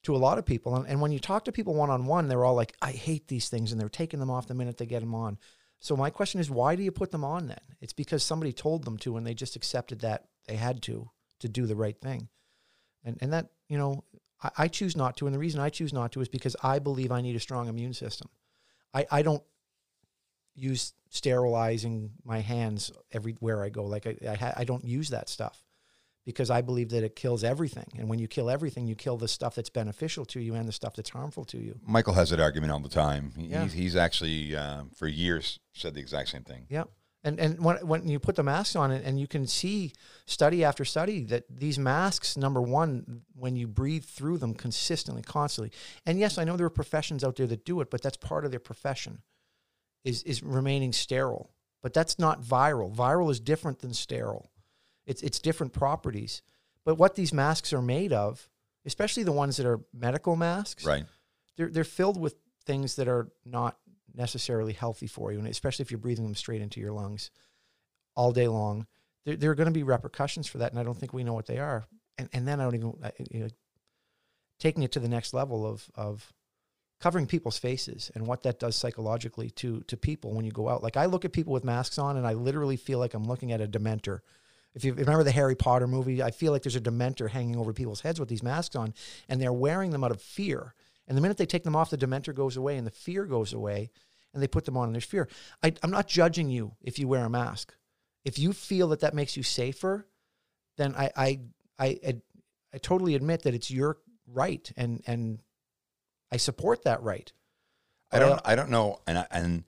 to 0.04 0.16
a 0.16 0.18
lot 0.18 0.38
of 0.38 0.46
people. 0.46 0.76
And, 0.76 0.88
and 0.88 1.02
when 1.02 1.12
you 1.12 1.20
talk 1.20 1.46
to 1.46 1.52
people 1.52 1.74
one 1.74 1.90
on 1.90 2.06
one, 2.06 2.28
they're 2.28 2.46
all 2.46 2.56
like, 2.56 2.76
"I 2.82 2.92
hate 2.92 3.28
these 3.28 3.50
things," 3.50 3.72
and 3.72 3.80
they're 3.80 3.90
taking 3.90 4.20
them 4.20 4.30
off 4.30 4.48
the 4.48 4.54
minute 4.54 4.78
they 4.78 4.86
get 4.86 5.02
them 5.02 5.16
on. 5.16 5.38
So 5.80 5.96
my 5.96 6.10
question 6.10 6.42
is, 6.42 6.52
why 6.52 6.76
do 6.76 6.84
you 6.84 6.92
put 6.92 7.12
them 7.12 7.24
on 7.24 7.48
then? 7.48 7.62
It's 7.80 7.94
because 7.94 8.22
somebody 8.22 8.52
told 8.52 8.84
them 8.84 8.98
to, 8.98 9.16
and 9.16 9.26
they 9.26 9.34
just 9.34 9.56
accepted 9.56 10.02
that 10.02 10.26
they 10.48 10.56
had 10.56 10.82
to 10.84 11.10
to 11.40 11.48
do 11.48 11.66
the 11.66 11.76
right 11.76 12.00
thing. 12.00 12.28
And 13.04 13.18
and 13.22 13.34
that 13.34 13.48
you 13.68 13.78
know, 13.78 14.04
I, 14.44 14.52
I 14.58 14.68
choose 14.68 14.98
not 14.98 15.18
to, 15.18 15.26
and 15.26 15.34
the 15.34 15.40
reason 15.40 15.62
I 15.62 15.70
choose 15.70 15.94
not 15.94 16.12
to 16.14 16.22
is 16.22 16.28
because 16.28 16.56
I 16.62 16.80
believe 16.80 17.12
I 17.12 17.22
need 17.22 17.36
a 17.36 17.40
strong 17.40 17.68
immune 17.68 17.94
system. 17.94 18.30
I 18.94 19.06
I 19.10 19.22
don't 19.22 19.44
use 20.56 20.94
sterilizing 21.10 22.12
my 22.24 22.40
hands 22.40 22.92
everywhere 23.12 23.64
I 23.64 23.70
go. 23.70 23.84
Like 23.86 24.08
I 24.08 24.16
I, 24.30 24.36
ha- 24.36 24.54
I 24.58 24.64
don't 24.64 24.84
use 24.86 25.10
that 25.10 25.30
stuff 25.30 25.64
because 26.26 26.50
I 26.50 26.62
believe 26.62 26.90
that 26.90 27.04
it 27.04 27.16
kills 27.16 27.44
everything. 27.44 27.88
And 27.98 28.10
when 28.10 28.20
you 28.20 28.28
kill 28.28 28.50
everything, 28.50 28.88
you 28.88 28.96
kill 28.96 29.18
the 29.18 29.28
stuff 29.28 29.56
that's 29.56 29.70
beneficial 29.70 30.26
to 30.26 30.40
you 30.40 30.54
and 30.56 30.68
the 30.68 30.72
stuff 30.72 30.94
that's 30.96 31.10
harmful 31.10 31.46
to 31.46 31.58
you. 31.58 31.80
Michael 31.86 32.14
has 32.14 32.30
that 32.30 32.40
argument 32.40 32.72
all 32.72 32.80
the 32.80 32.90
time. 32.90 33.32
He, 33.38 33.48
Yeah. 33.48 33.64
he's, 33.64 33.74
he's 33.74 33.96
actually 33.96 34.56
uh, 34.56 34.84
for 34.96 35.08
years 35.08 35.60
said 35.74 35.94
the 35.94 36.02
exact 36.02 36.30
same 36.30 36.44
thing. 36.44 36.66
Yeah. 36.70 36.84
And 37.24 37.38
and 37.40 37.60
when 37.66 37.76
when 37.86 38.08
you 38.08 38.18
put 38.20 38.36
the 38.38 38.44
masks 38.44 38.76
on 38.78 38.92
and, 38.92 39.04
and 39.04 39.20
you 39.20 39.28
can 39.28 39.46
see 39.46 39.92
study 40.26 40.64
after 40.64 40.86
study 40.86 41.26
that 41.26 41.44
these 41.50 41.78
masks, 41.78 42.38
number 42.38 42.62
one, 42.62 43.24
when 43.36 43.58
you 43.58 43.68
breathe 43.68 44.06
through 44.06 44.38
them 44.38 44.54
consistently, 44.54 45.22
constantly. 45.22 45.72
And 46.06 46.18
yes, 46.18 46.38
I 46.38 46.46
know 46.46 46.56
there 46.56 46.68
are 46.68 46.70
professions 46.70 47.22
out 47.24 47.36
there 47.36 47.48
that 47.48 47.66
do 47.66 47.82
it, 47.82 47.90
but 47.90 48.02
that's 48.02 48.16
part 48.16 48.46
of 48.46 48.52
their 48.52 48.60
profession 48.62 49.22
is 50.10 50.24
is 50.24 50.44
remaining 50.44 50.92
sterile. 50.94 51.52
But 51.82 51.94
that's 51.94 52.20
not 52.20 52.42
viral. 52.42 52.94
Viral 52.94 53.32
is 53.32 53.40
different 53.40 53.80
than 53.80 53.94
sterile. 53.94 54.52
It's 55.06 55.22
it's 55.22 55.40
different 55.40 55.74
properties. 55.74 56.42
But 56.84 56.96
what 56.96 57.16
these 57.16 57.34
masks 57.34 57.72
are 57.74 57.82
made 57.82 58.12
of, 58.14 58.50
especially 58.86 59.24
the 59.24 59.32
ones 59.32 59.58
that 59.58 59.66
are 59.66 59.80
medical 59.94 60.36
masks, 60.36 60.86
Right. 60.86 61.06
they're 61.56 61.70
they're 61.70 61.84
filled 61.84 62.20
with 62.20 62.36
things 62.66 62.96
that 62.96 63.08
are 63.08 63.30
not 63.46 63.78
necessarily 64.14 64.74
healthy 64.74 65.08
for 65.08 65.32
you, 65.32 65.40
and 65.40 65.48
especially 65.48 65.84
if 65.84 65.92
you're 65.92 66.00
breathing 66.00 66.26
them 66.26 66.36
straight 66.36 66.62
into 66.62 66.80
your 66.80 66.92
lungs 66.92 67.32
all 68.16 68.32
day 68.32 68.48
long. 68.48 68.88
There, 69.26 69.36
there 69.36 69.52
are 69.52 69.56
going 69.56 69.68
to 69.68 69.72
be 69.72 69.84
repercussions 69.84 70.48
for 70.48 70.58
that, 70.60 70.72
and 70.72 70.80
I 70.80 70.84
don't 70.84 70.98
think 70.98 71.14
we 71.14 71.24
know 71.24 71.34
what 71.34 71.46
they 71.46 71.60
are. 71.60 71.86
And 72.18 72.30
and 72.34 72.48
then 72.48 72.60
I 72.60 72.64
don't 72.64 72.76
even 72.76 72.94
you 73.32 73.40
know, 73.42 73.50
taking 74.60 74.84
it 74.84 74.92
to 74.94 75.00
the 75.00 75.08
next 75.08 75.34
level 75.34 75.66
of 75.66 75.90
of 75.96 76.34
covering 77.00 77.26
people's 77.26 77.58
faces 77.58 78.12
and 78.14 78.28
what 78.28 78.44
that 78.44 78.60
does 78.60 78.76
psychologically 78.76 79.50
to 79.52 79.82
to 79.82 79.98
people 79.98 80.34
when 80.34 80.46
you 80.46 80.52
go 80.52 80.70
out. 80.70 80.84
Like 80.84 80.98
I 80.98 81.06
look 81.06 81.26
at 81.26 81.34
people 81.34 81.54
with 81.54 81.64
masks 81.64 81.98
on, 81.98 82.18
and 82.18 82.28
I 82.28 82.34
literally 82.34 82.78
feel 82.78 83.00
like 83.00 83.14
I'm 83.14 83.26
looking 83.26 83.52
at 83.52 83.62
a 83.62 83.68
dementor. 83.68 84.20
If 84.76 84.84
you 84.84 84.94
remember 84.94 85.24
the 85.24 85.32
Harry 85.32 85.56
Potter 85.56 85.88
movie, 85.88 86.22
I 86.22 86.32
feel 86.32 86.52
like 86.52 86.62
there's 86.62 86.76
a 86.76 86.82
dementor 86.82 87.30
hanging 87.30 87.58
over 87.58 87.74
people's 87.74 88.02
heads 88.02 88.20
with 88.20 88.30
these 88.30 88.44
masks 88.44 88.76
on, 88.76 88.94
and 89.28 89.42
they're 89.42 89.54
wearing 89.54 89.92
them 89.92 90.04
out 90.04 90.12
of 90.12 90.22
fear. 90.22 90.76
And 91.08 91.18
the 91.18 91.22
minute 91.22 91.38
they 91.38 91.48
take 91.48 91.64
them 91.64 91.76
off, 91.76 91.90
the 91.90 91.98
dementor 91.98 92.36
goes 92.36 92.56
away 92.56 92.78
and 92.78 92.86
the 92.86 92.92
fear 92.92 93.26
goes 93.26 93.52
away, 93.52 93.90
and 94.34 94.44
they 94.44 94.48
put 94.48 94.66
them 94.66 94.78
on 94.78 94.86
and 94.86 94.94
there's 94.94 95.06
fear. 95.06 95.28
I, 95.64 95.74
I'm 95.82 95.92
not 95.92 96.08
judging 96.08 96.50
you 96.50 96.76
if 96.84 97.00
you 97.00 97.08
wear 97.08 97.26
a 97.26 97.30
mask. 97.30 97.74
If 98.26 98.38
you 98.38 98.54
feel 98.54 98.90
that 98.90 99.00
that 99.00 99.16
makes 99.16 99.36
you 99.36 99.44
safer, 99.44 100.06
then 100.78 100.94
I 100.96 101.10
I 101.16 101.40
I, 101.80 102.00
I, 102.06 102.14
I 102.74 102.78
totally 102.78 103.16
admit 103.16 103.44
that 103.44 103.56
it's 103.56 103.72
your 103.72 103.98
right, 104.28 104.72
and 104.78 105.02
and 105.08 105.42
I 106.32 106.38
support 106.38 106.84
that 106.84 107.02
right. 107.02 107.32
I 108.12 108.20
don't. 108.20 108.42
I 108.44 108.56
don't 108.56 108.70
know, 108.70 109.02
and 109.06 109.20
I, 109.20 109.28
and 109.32 109.64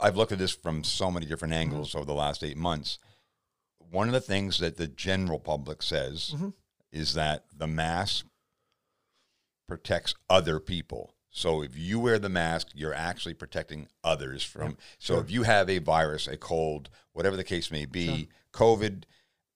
I've 0.00 0.16
looked 0.16 0.32
at 0.32 0.38
this 0.38 0.52
from 0.54 0.84
so 0.84 1.10
many 1.10 1.26
different 1.26 1.54
angles 1.54 1.94
over 1.94 2.04
the 2.04 2.14
last 2.14 2.42
eight 2.44 2.56
months. 2.56 2.98
One 3.78 4.08
of 4.08 4.12
the 4.12 4.20
things 4.20 4.58
that 4.58 4.76
the 4.76 4.86
general 4.88 5.38
public 5.38 5.82
says 5.82 6.32
Mhm. 6.34 6.52
is 6.92 7.14
that 7.14 7.44
the 7.56 7.66
mask 7.66 8.26
protects 9.68 10.14
other 10.28 10.58
people. 10.60 11.14
So 11.30 11.62
if 11.62 11.76
you 11.76 11.98
wear 11.98 12.18
the 12.18 12.28
mask, 12.28 12.68
you're 12.74 12.94
actually 12.94 13.34
protecting 13.34 13.88
others 14.02 14.42
from. 14.42 14.76
So 14.98 15.14
sure. 15.14 15.22
if 15.22 15.30
you 15.30 15.42
have 15.44 15.68
a 15.70 15.78
virus, 15.78 16.26
a 16.28 16.36
cold, 16.36 16.90
whatever 17.12 17.36
the 17.36 17.44
case 17.44 17.70
may 17.70 17.86
be, 17.86 18.28
COVID, 18.52 19.04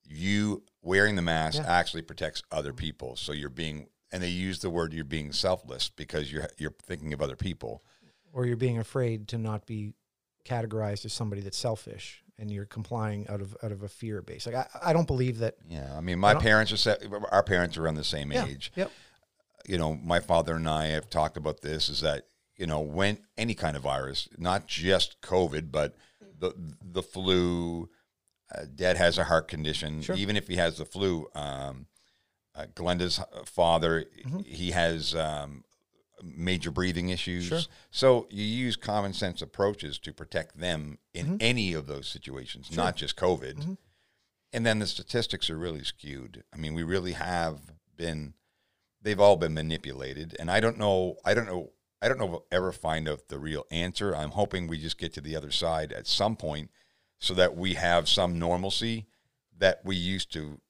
you 0.05 0.65
wearing 0.83 1.17
the 1.17 1.23
mask 1.23 1.59
Yeah. 1.59 1.67
actually 1.71 2.03
protects 2.03 2.43
other 2.51 2.73
people. 2.73 3.17
So 3.17 3.33
you're 3.33 3.49
being, 3.51 3.89
and 4.13 4.23
they 4.23 4.29
use 4.29 4.61
the 4.61 4.71
word 4.71 4.93
you're 4.93 5.05
being 5.05 5.33
selfless 5.33 5.89
because 5.91 6.33
you're 6.33 6.49
you're 6.59 6.75
thinking 6.83 7.13
of 7.13 7.21
other 7.23 7.37
people. 7.37 7.83
or 8.33 8.47
you're 8.47 8.57
being 8.57 8.79
afraid 8.79 9.29
to 9.29 9.39
not 9.39 9.67
be 9.67 9.95
categorized 10.45 11.05
as 11.05 11.13
somebody 11.13 11.41
that's 11.43 11.59
selfish 11.59 12.23
and 12.39 12.51
you're 12.51 12.65
complying 12.67 13.27
out 13.29 13.41
of 13.41 13.57
out 13.63 13.73
of 13.73 13.83
a 13.83 13.89
fear 13.89 14.23
base. 14.23 14.47
Like 14.47 14.55
I, 14.55 14.67
I 14.83 14.93
don't 14.93 15.07
believe 15.07 15.39
that. 15.39 15.57
Yeah, 15.69 15.93
I 15.97 16.01
mean, 16.01 16.19
my 16.19 16.33
don't- 16.35 16.43
parents 16.43 16.73
are 16.73 16.77
set, 16.77 17.03
our 17.33 17.43
parents 17.43 17.77
are 17.77 17.85
around 17.85 17.97
the 17.97 18.05
same 18.05 18.33
Yeah. 18.33 18.47
age. 18.47 18.73
Yep. 18.77 18.91
You 19.67 19.77
know, 19.77 19.95
my 19.97 20.21
father 20.21 20.55
and 20.55 20.69
I 20.69 20.87
have 20.89 21.11
talked 21.11 21.37
about 21.37 21.61
this. 21.61 21.89
Is 21.89 22.01
that 22.01 22.25
you 22.57 22.67
know 22.67 22.81
when 22.81 23.19
any 23.37 23.55
kind 23.55 23.77
of 23.77 23.83
virus, 23.83 24.29
not 24.39 24.67
just 24.67 25.21
COVID, 25.21 25.71
but 25.71 25.97
the 26.39 26.53
the 26.83 27.03
flu. 27.03 27.89
Uh, 28.55 28.65
Dad 28.75 28.97
has 28.97 29.19
a 29.19 29.25
heart 29.25 29.47
condition. 29.47 30.01
Sure. 30.01 30.17
Even 30.17 30.35
if 30.35 30.49
he 30.49 30.57
has 30.57 30.79
the 30.79 30.87
flu, 30.87 31.29
um, 31.35 31.85
uh, 32.59 32.67
Glenda's 32.75 33.21
father, 33.45 34.05
Mm-hmm. 34.27 34.41
he 34.41 34.71
has 34.73 35.15
um, 35.15 35.65
major 36.23 36.71
breathing 36.71 37.09
issues. 37.11 37.45
Sure. 37.47 37.61
So 37.91 38.27
you 38.31 38.45
use 38.45 38.77
common 38.77 39.13
sense 39.13 39.41
approaches 39.43 39.99
to 40.01 40.13
protect 40.13 40.59
them 40.59 40.99
in 41.15 41.27
Mm-hmm. 41.27 41.37
any 41.41 41.73
of 41.75 41.87
those 41.87 42.09
situations, 42.09 42.75
not 42.77 42.97
just 42.97 43.17
COVID. 43.17 43.77
and 44.53 44.67
then 44.67 44.79
the 44.79 44.87
statistics 44.87 45.49
are 45.51 45.59
really 45.59 45.85
skewed. 45.85 46.43
I 46.53 46.57
mean, 46.57 46.75
we 46.75 46.83
really 46.83 47.13
have 47.13 47.59
been 47.97 48.35
they've 49.01 49.21
all 49.21 49.37
been 49.37 49.55
manipulated, 49.55 50.35
and 50.41 50.51
I 50.51 50.59
don't 50.61 50.79
know. 50.79 51.17
I 51.25 51.35
don't 51.35 51.47
know. 51.47 51.71
I 52.03 52.09
don't 52.09 52.19
know 52.19 52.25
if 52.27 52.31
we'll 52.31 52.47
ever 52.53 52.73
find 52.73 53.09
out 53.09 53.29
the 53.29 53.39
real 53.39 53.65
answer. 53.71 54.15
I'm 54.15 54.31
hoping 54.31 54.67
we 54.69 54.79
just 54.79 54.99
get 54.99 55.13
to 55.15 55.21
the 55.21 55.37
other 55.37 55.51
side 55.51 55.93
at 55.93 56.07
some 56.07 56.37
point, 56.37 56.71
so 57.19 57.35
that 57.35 57.57
we 57.57 57.75
have 57.75 58.09
some 58.09 58.39
normalcy 58.39 59.07
that 59.59 59.81
we 59.85 59.97
used 59.97 60.33
to, 60.33 60.61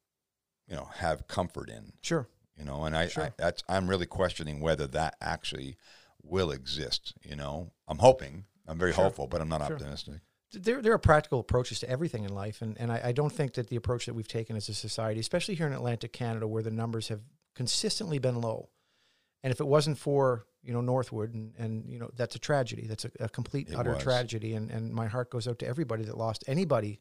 you 0.69 0.77
know, 0.77 0.89
have 0.97 1.27
comfort 1.29 1.71
in. 1.71 1.93
Sure. 2.03 2.29
You 2.57 2.65
know, 2.65 2.85
and 2.85 2.97
I, 2.97 3.09
Sure. 3.09 3.25
I 3.25 3.33
that's 3.37 3.63
I'm 3.69 3.89
really 3.89 4.07
questioning 4.07 4.61
whether 4.61 4.87
that 4.89 5.17
actually 5.21 5.77
will 6.23 6.51
exist. 6.51 7.15
You 7.23 7.37
know, 7.37 7.73
I'm 7.87 7.99
hoping. 7.99 8.45
I'm 8.67 8.79
very 8.79 8.93
Sure. 8.93 9.05
hopeful, 9.05 9.27
but 9.27 9.41
I'm 9.41 9.49
not 9.49 9.67
Sure. 9.67 9.77
optimistic. 9.77 10.21
there, 10.53 10.81
there 10.83 10.93
are 10.93 10.99
practical 10.99 11.41
approaches 11.41 11.79
to 11.81 11.89
everything 11.91 12.25
in 12.25 12.35
life, 12.35 12.63
and, 12.63 12.79
and 12.81 12.91
I, 12.91 13.01
I 13.05 13.13
don't 13.13 13.33
think 13.33 13.55
that 13.55 13.69
the 13.69 13.77
approach 13.77 14.07
that 14.07 14.15
we've 14.15 14.27
taken 14.29 14.57
as 14.57 14.69
a 14.71 14.75
society, 14.75 15.21
especially 15.21 15.55
here 15.55 15.67
in 15.67 15.73
Atlantic 15.75 16.13
Canada, 16.13 16.47
where 16.49 16.63
the 16.63 16.71
numbers 16.71 17.09
have 17.09 17.21
consistently 17.55 18.19
been 18.19 18.41
low, 18.41 18.71
and 19.43 19.51
if 19.53 19.61
it 19.61 19.67
wasn't 19.67 19.99
for 19.99 20.47
you 20.63 20.73
know 20.73 20.81
Northwood, 20.81 21.35
and, 21.35 21.55
and 21.59 21.89
you 21.89 21.99
know 21.99 22.11
that's 22.17 22.35
a 22.35 22.39
tragedy, 22.39 22.87
that's 22.87 23.05
a, 23.05 23.11
a 23.21 23.29
complete 23.29 23.69
It 23.71 23.77
utter 23.77 23.93
was. 23.95 24.03
tragedy, 24.03 24.55
and, 24.55 24.71
and 24.71 24.93
my 24.93 25.07
heart 25.07 25.31
goes 25.31 25.47
out 25.47 25.59
to 25.61 25.67
everybody 25.67 26.05
that 26.05 26.17
lost 26.17 26.45
anybody, 26.47 27.01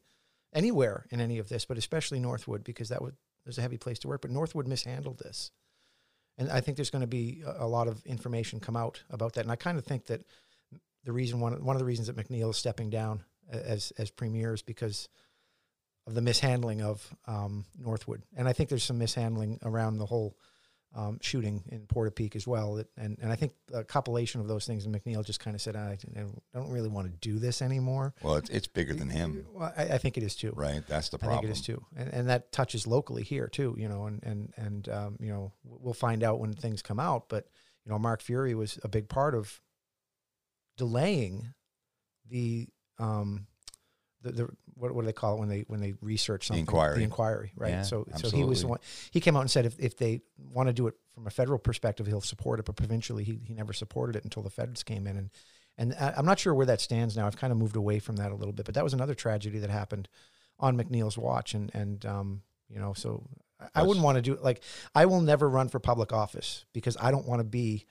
anywhere 0.52 1.06
in 1.10 1.20
any 1.20 1.38
of 1.38 1.48
this, 1.48 1.64
but 1.64 1.78
especially 1.78 2.20
Northwood 2.20 2.64
because 2.64 2.88
that 2.90 3.02
was 3.02 3.12
was 3.48 3.58
a 3.58 3.62
heavy 3.62 3.78
place 3.78 3.98
to 4.00 4.08
work, 4.08 4.22
but 4.22 4.30
Northwood 4.30 4.68
mishandled 4.68 5.18
this, 5.18 5.50
and 6.36 6.50
I 6.50 6.60
think 6.60 6.76
there's 6.76 6.90
going 6.90 7.02
to 7.02 7.08
be 7.08 7.42
a, 7.44 7.64
a 7.64 7.66
lot 7.66 7.88
of 7.88 8.04
information 8.06 8.60
come 8.60 8.76
out 8.76 9.02
about 9.10 9.32
that, 9.34 9.40
and 9.40 9.50
I 9.50 9.56
kind 9.56 9.76
of 9.76 9.84
think 9.84 10.06
that 10.06 10.22
the 11.04 11.12
reason 11.12 11.40
one 11.40 11.64
one 11.64 11.74
of 11.74 11.80
the 11.80 11.86
reasons 11.86 12.06
that 12.06 12.16
McNeil 12.16 12.50
is 12.50 12.56
stepping 12.56 12.90
down 12.90 13.24
as 13.50 13.92
as 13.98 14.10
premier 14.10 14.54
is 14.54 14.62
because 14.62 15.08
of 16.06 16.14
the 16.14 16.22
mishandling 16.22 16.80
of 16.80 17.14
um, 17.26 17.64
Northwood, 17.76 18.22
and 18.36 18.48
I 18.48 18.52
think 18.52 18.68
there's 18.68 18.84
some 18.84 18.98
mishandling 18.98 19.58
around 19.62 19.98
the 19.98 20.06
whole 20.06 20.36
um, 20.94 21.18
shooting 21.20 21.62
in 21.68 21.80
Portapique 21.86 22.34
as 22.34 22.46
well. 22.46 22.74
That, 22.74 22.88
and 22.96 23.18
and 23.20 23.30
I 23.30 23.36
think 23.36 23.52
a 23.72 23.84
compilation 23.84 24.40
of 24.40 24.48
those 24.48 24.66
things, 24.66 24.84
and 24.86 24.94
McNeil 24.94 25.24
just 25.24 25.38
kind 25.40 25.54
of 25.54 25.60
said, 25.60 25.76
I, 25.76 25.98
I 26.16 26.24
don't 26.54 26.70
really 26.70 26.88
want 26.88 27.06
to 27.06 27.12
do 27.28 27.38
this 27.38 27.60
anymore. 27.62 28.14
Well, 28.22 28.36
it's, 28.36 28.48
it's 28.50 28.66
bigger 28.66 28.94
than 28.94 29.10
him, 29.10 29.46
Well, 29.52 29.72
I, 29.76 29.82
I 29.84 29.98
think 29.98 30.16
it 30.16 30.22
is 30.22 30.34
too. 30.34 30.52
right? 30.56 30.82
That's 30.88 31.10
the 31.10 31.18
I 31.18 31.20
problem. 31.26 31.40
think 31.42 31.50
it 31.50 31.58
is 31.58 31.64
too, 31.64 31.84
and 31.96 32.08
and 32.12 32.28
that 32.28 32.52
touches 32.52 32.86
locally 32.86 33.22
here 33.22 33.48
too. 33.48 33.74
You 33.78 33.88
know, 33.88 34.06
and 34.06 34.22
and 34.24 34.52
and 34.56 34.88
um, 34.88 35.16
you 35.20 35.30
know 35.30 35.52
we'll 35.64 35.94
find 35.94 36.22
out 36.24 36.40
when 36.40 36.52
things 36.54 36.80
come 36.82 36.98
out. 36.98 37.28
But 37.28 37.46
you 37.84 37.92
know, 37.92 37.98
Mark 37.98 38.22
Furey 38.22 38.54
was 38.54 38.78
a 38.82 38.88
big 38.88 39.08
part 39.08 39.34
of 39.34 39.60
delaying 40.76 41.52
the 42.28 42.68
um 42.98 43.46
the, 44.22 44.32
the 44.32 44.48
what, 44.74 44.94
what 44.94 45.02
do 45.02 45.06
they 45.06 45.12
call 45.12 45.36
it 45.36 45.40
when 45.40 45.48
they 45.48 45.64
when 45.68 45.80
they 45.80 45.94
research 46.00 46.46
something? 46.48 46.62
inquiry. 46.62 46.96
the 46.98 47.04
inquiry 47.04 47.52
right? 47.56 47.70
Yeah, 47.70 47.82
so 47.82 48.06
so 48.16 48.30
he 48.30 48.44
was 48.44 48.62
the 48.62 48.68
one 48.68 48.78
he 49.10 49.20
came 49.20 49.36
out 49.36 49.40
and 49.40 49.50
said 49.50 49.64
if, 49.66 49.78
if 49.78 49.96
they 49.96 50.20
want 50.38 50.68
to 50.68 50.72
do 50.72 50.86
it 50.86 50.94
from 51.14 51.26
a 51.26 51.30
federal 51.30 51.58
perspective 51.58 52.06
he'll 52.06 52.20
support 52.20 52.58
it 52.60 52.64
but 52.66 52.76
provincially 52.76 53.24
he, 53.24 53.38
he 53.44 53.54
never 53.54 53.72
supported 53.72 54.16
it 54.16 54.24
until 54.24 54.42
the 54.42 54.50
feds 54.50 54.82
came 54.82 55.06
in 55.06 55.16
and 55.16 55.30
and 55.80 55.94
I, 56.00 56.14
I'm 56.16 56.26
not 56.26 56.40
sure 56.40 56.52
where 56.54 56.66
that 56.66 56.80
stands 56.80 57.16
now. 57.16 57.26
I've 57.28 57.36
kind 57.36 57.52
of 57.52 57.58
moved 57.58 57.76
away 57.76 58.00
from 58.00 58.16
that 58.16 58.32
a 58.32 58.34
little 58.34 58.52
bit 58.52 58.66
but 58.66 58.74
that 58.74 58.84
was 58.84 58.92
another 58.94 59.14
tragedy 59.14 59.58
that 59.60 59.70
happened 59.70 60.08
on 60.58 60.76
McNeil's 60.76 61.16
watch 61.18 61.54
and 61.54 61.70
and 61.74 62.04
um 62.06 62.42
you 62.68 62.78
know 62.80 62.92
so 62.94 63.24
I- 63.60 63.80
I 63.80 63.82
wouldn't 63.82 64.04
want 64.04 64.16
to 64.16 64.22
do 64.22 64.32
it 64.34 64.42
like 64.42 64.62
I 64.94 65.06
will 65.06 65.20
never 65.20 65.48
run 65.48 65.68
for 65.68 65.78
public 65.80 66.12
office 66.12 66.64
because 66.72 66.96
I 67.00 67.10
don't 67.10 67.26
want 67.26 67.40
to 67.40 67.44
be 67.44 67.86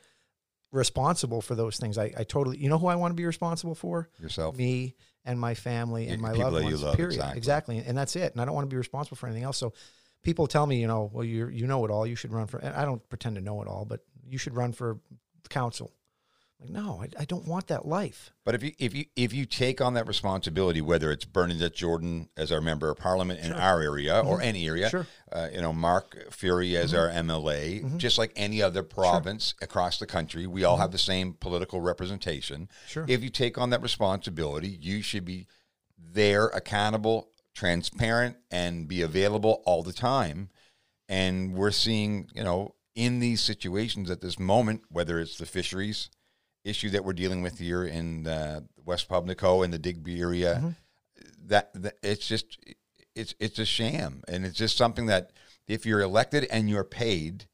responsible 0.71 1.41
for 1.41 1.55
those 1.55 1.77
things. 1.77 1.97
I, 1.97 2.11
I 2.17 2.23
totally 2.23 2.57
you 2.57 2.69
know 2.69 2.77
who 2.77 2.87
I 2.87 2.95
want 2.95 3.11
to 3.11 3.15
be 3.15 3.25
responsible 3.25 3.75
for? 3.75 4.09
Yourself. 4.21 4.57
me 4.57 4.95
and 5.27 5.39
my 5.39 5.53
family 5.53 6.07
and 6.07 6.21
my 6.21 6.31
people 6.31 6.51
loved 6.51 6.63
ones. 6.63 6.81
love, 6.81 6.95
period. 6.95 7.21
exactly. 7.35 7.83
and 7.85 7.95
that's 7.95 8.15
it. 8.15 8.31
And 8.31 8.41
I 8.41 8.45
don't 8.45 8.55
want 8.55 8.65
to 8.67 8.73
be 8.73 8.77
responsible 8.77 9.17
for 9.17 9.27
anything 9.27 9.43
else. 9.43 9.57
So 9.57 9.73
people 10.23 10.47
tell 10.47 10.65
me, 10.65 10.79
you 10.81 10.87
know, 10.87 11.11
well, 11.13 11.23
you 11.23 11.49
you 11.49 11.67
know 11.67 11.85
it 11.85 11.91
all. 11.91 12.07
You 12.07 12.15
should 12.15 12.31
run 12.31 12.47
for. 12.47 12.57
And 12.57 12.73
I 12.73 12.85
don't 12.85 13.07
pretend 13.09 13.35
to 13.35 13.41
know 13.41 13.61
it 13.61 13.67
all, 13.67 13.85
but 13.85 13.99
you 14.27 14.37
should 14.37 14.55
run 14.55 14.71
for 14.71 14.99
council. 15.49 15.91
Like, 16.59 16.69
no, 16.71 17.03
I, 17.03 17.21
I 17.21 17.25
don't 17.25 17.47
want 17.47 17.67
that 17.67 17.85
life. 17.87 18.31
But 18.43 18.55
if 18.55 18.63
you 18.63 18.71
if 18.79 18.95
you 18.95 19.05
if 19.15 19.31
you 19.31 19.45
take 19.45 19.79
on 19.79 19.93
that 19.93 20.07
responsibility, 20.07 20.81
whether 20.81 21.11
it's 21.11 21.23
Bernadette 21.23 21.75
Jordan 21.75 22.29
as 22.35 22.51
our 22.51 22.61
member 22.61 22.89
of 22.89 22.97
parliament 22.97 23.39
in 23.41 23.51
Sure. 23.51 23.61
our 23.61 23.81
area 23.81 24.19
or 24.21 24.41
any 24.41 24.67
area, 24.67 24.89
Sure. 24.89 25.05
uh, 25.31 25.49
you 25.53 25.61
know 25.61 25.71
Mark 25.71 26.17
Furey 26.31 26.73
as 26.75 26.95
our 26.95 27.09
MLA, 27.09 27.81
Mhm. 27.83 27.97
just 27.97 28.17
like 28.17 28.31
any 28.35 28.61
other 28.61 28.81
province 28.81 29.53
across 29.61 29.99
the 29.99 30.07
country, 30.07 30.47
we 30.47 30.63
all 30.63 30.77
have 30.77 30.91
the 30.91 30.97
same 30.97 31.33
political 31.33 31.79
representation. 31.79 32.69
Sure. 32.87 33.05
If 33.07 33.21
you 33.23 33.29
take 33.29 33.57
on 33.59 33.69
that 33.69 33.83
responsibility, 33.83 34.69
you 34.81 35.03
should 35.03 35.25
be 35.25 35.47
there, 35.99 36.47
accountable, 36.47 37.29
transparent, 37.53 38.35
and 38.49 38.87
be 38.87 39.01
available 39.03 39.61
all 39.65 39.83
the 39.83 39.93
time. 39.93 40.49
And 41.07 41.53
we're 41.53 41.71
seeing, 41.71 42.29
you 42.33 42.43
know, 42.43 42.73
in 42.95 43.19
these 43.19 43.41
situations 43.41 44.09
at 44.09 44.21
this 44.21 44.39
moment, 44.39 44.81
whether 44.89 45.19
it's 45.19 45.37
the 45.37 45.45
fisheries 45.45 46.09
issue 46.67 46.89
that 46.91 47.03
we're 47.05 47.13
dealing 47.13 47.41
with 47.41 47.59
here 47.59 47.83
in 47.85 48.27
uh, 48.27 48.61
West 48.85 49.07
Pubnico 49.09 49.63
and 49.63 49.73
the 49.73 49.79
Digby 49.79 50.19
area, 50.21 50.61
Mhm. 50.63 50.75
that, 51.45 51.73
that 51.81 51.97
it's 52.03 52.27
just 52.27 52.57
it's 53.15 53.33
it's 53.39 53.57
a 53.59 53.65
sham, 53.65 54.23
and 54.27 54.45
it's 54.45 54.57
just 54.57 54.77
something 54.77 55.07
that 55.07 55.31
if 55.67 55.85
you're 55.85 56.01
elected 56.01 56.45
and 56.51 56.69
you're 56.69 56.83
paid 56.83 57.45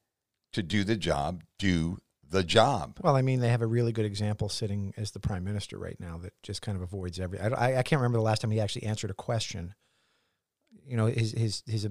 to 0.52 0.62
do 0.62 0.84
the 0.84 0.96
job, 0.96 1.44
do 1.58 2.00
the 2.30 2.44
job. 2.44 3.00
Well, 3.02 3.16
I 3.16 3.22
mean, 3.22 3.40
they 3.40 3.50
have 3.50 3.62
a 3.62 3.68
really 3.68 3.92
good 3.92 4.06
example 4.06 4.50
sitting 4.50 4.94
as 4.98 5.12
the 5.12 5.20
prime 5.20 5.44
minister 5.44 5.78
right 5.78 6.00
now 6.00 6.18
that 6.20 6.34
just 6.44 6.62
kind 6.62 6.76
of 6.76 6.82
avoids 6.82 7.20
every. 7.20 7.40
I, 7.40 7.48
I, 7.48 7.78
I 7.80 7.84
can't 7.84 8.00
remember 8.02 8.18
the 8.18 8.24
last 8.24 8.42
time 8.42 8.52
he 8.52 8.60
actually 8.60 8.84
answered 8.84 9.12
a 9.12 9.14
question. 9.16 9.74
You 10.86 10.98
know, 10.98 11.06
his 11.06 11.32
his 11.32 11.64
his 11.66 11.88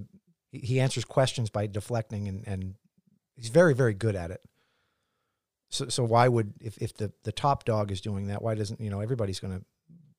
he 0.51 0.81
answers 0.81 1.05
questions 1.05 1.49
by 1.51 1.67
deflecting, 1.67 2.29
and 2.29 2.47
and 2.47 2.75
he's 3.37 3.49
very 3.49 3.75
very 3.75 3.95
good 3.95 4.17
at 4.17 4.31
it. 4.31 4.41
So 5.73 5.89
so 5.89 6.05
why 6.05 6.29
would 6.29 6.53
if 6.61 6.77
if 6.79 6.95
the 6.95 7.13
the 7.25 7.33
top 7.33 7.65
dog 7.65 7.91
is 7.91 8.01
doing 8.01 8.27
that, 8.29 8.43
why 8.43 8.55
doesn't 8.55 8.81
you 8.81 8.91
know 8.91 9.01
everybody's 9.01 9.41
going 9.41 9.59
to 9.59 9.65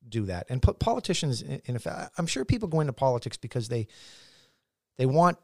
do 0.09 0.25
that? 0.25 0.47
And 0.49 0.61
po- 0.61 0.73
politicians, 0.73 1.41
in, 1.41 1.61
in 1.65 1.75
effect, 1.75 2.11
I'm 2.17 2.27
sure 2.27 2.43
people 2.43 2.67
go 2.67 2.79
into 2.81 2.91
politics 2.93 3.37
because 3.37 3.69
they 3.69 3.87
they 4.97 5.05
want 5.05 5.37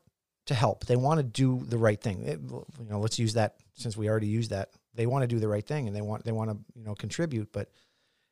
to 0.47 0.55
help. 0.55 0.85
They 0.85 0.95
want 0.95 1.19
to 1.19 1.23
do 1.23 1.63
the 1.63 1.77
right 1.77 2.01
thing. 2.01 2.23
It- 2.23 2.39
you 2.41 2.89
know, 2.89 2.99
let's 2.99 3.19
use 3.19 3.33
that 3.35 3.55
since 3.75 3.95
we 3.95 4.09
already 4.09 4.27
used 4.27 4.49
that. 4.49 4.71
They 4.95 5.05
want 5.05 5.21
to 5.23 5.27
do 5.27 5.39
the 5.39 5.47
right 5.47 5.65
thing 5.65 5.87
and 5.87 5.95
they 5.95 6.01
want 6.01 6.25
they 6.25 6.31
want 6.31 6.49
to 6.49 6.57
you 6.75 6.83
know 6.85 6.95
contribute, 6.95 7.51
but 7.53 7.69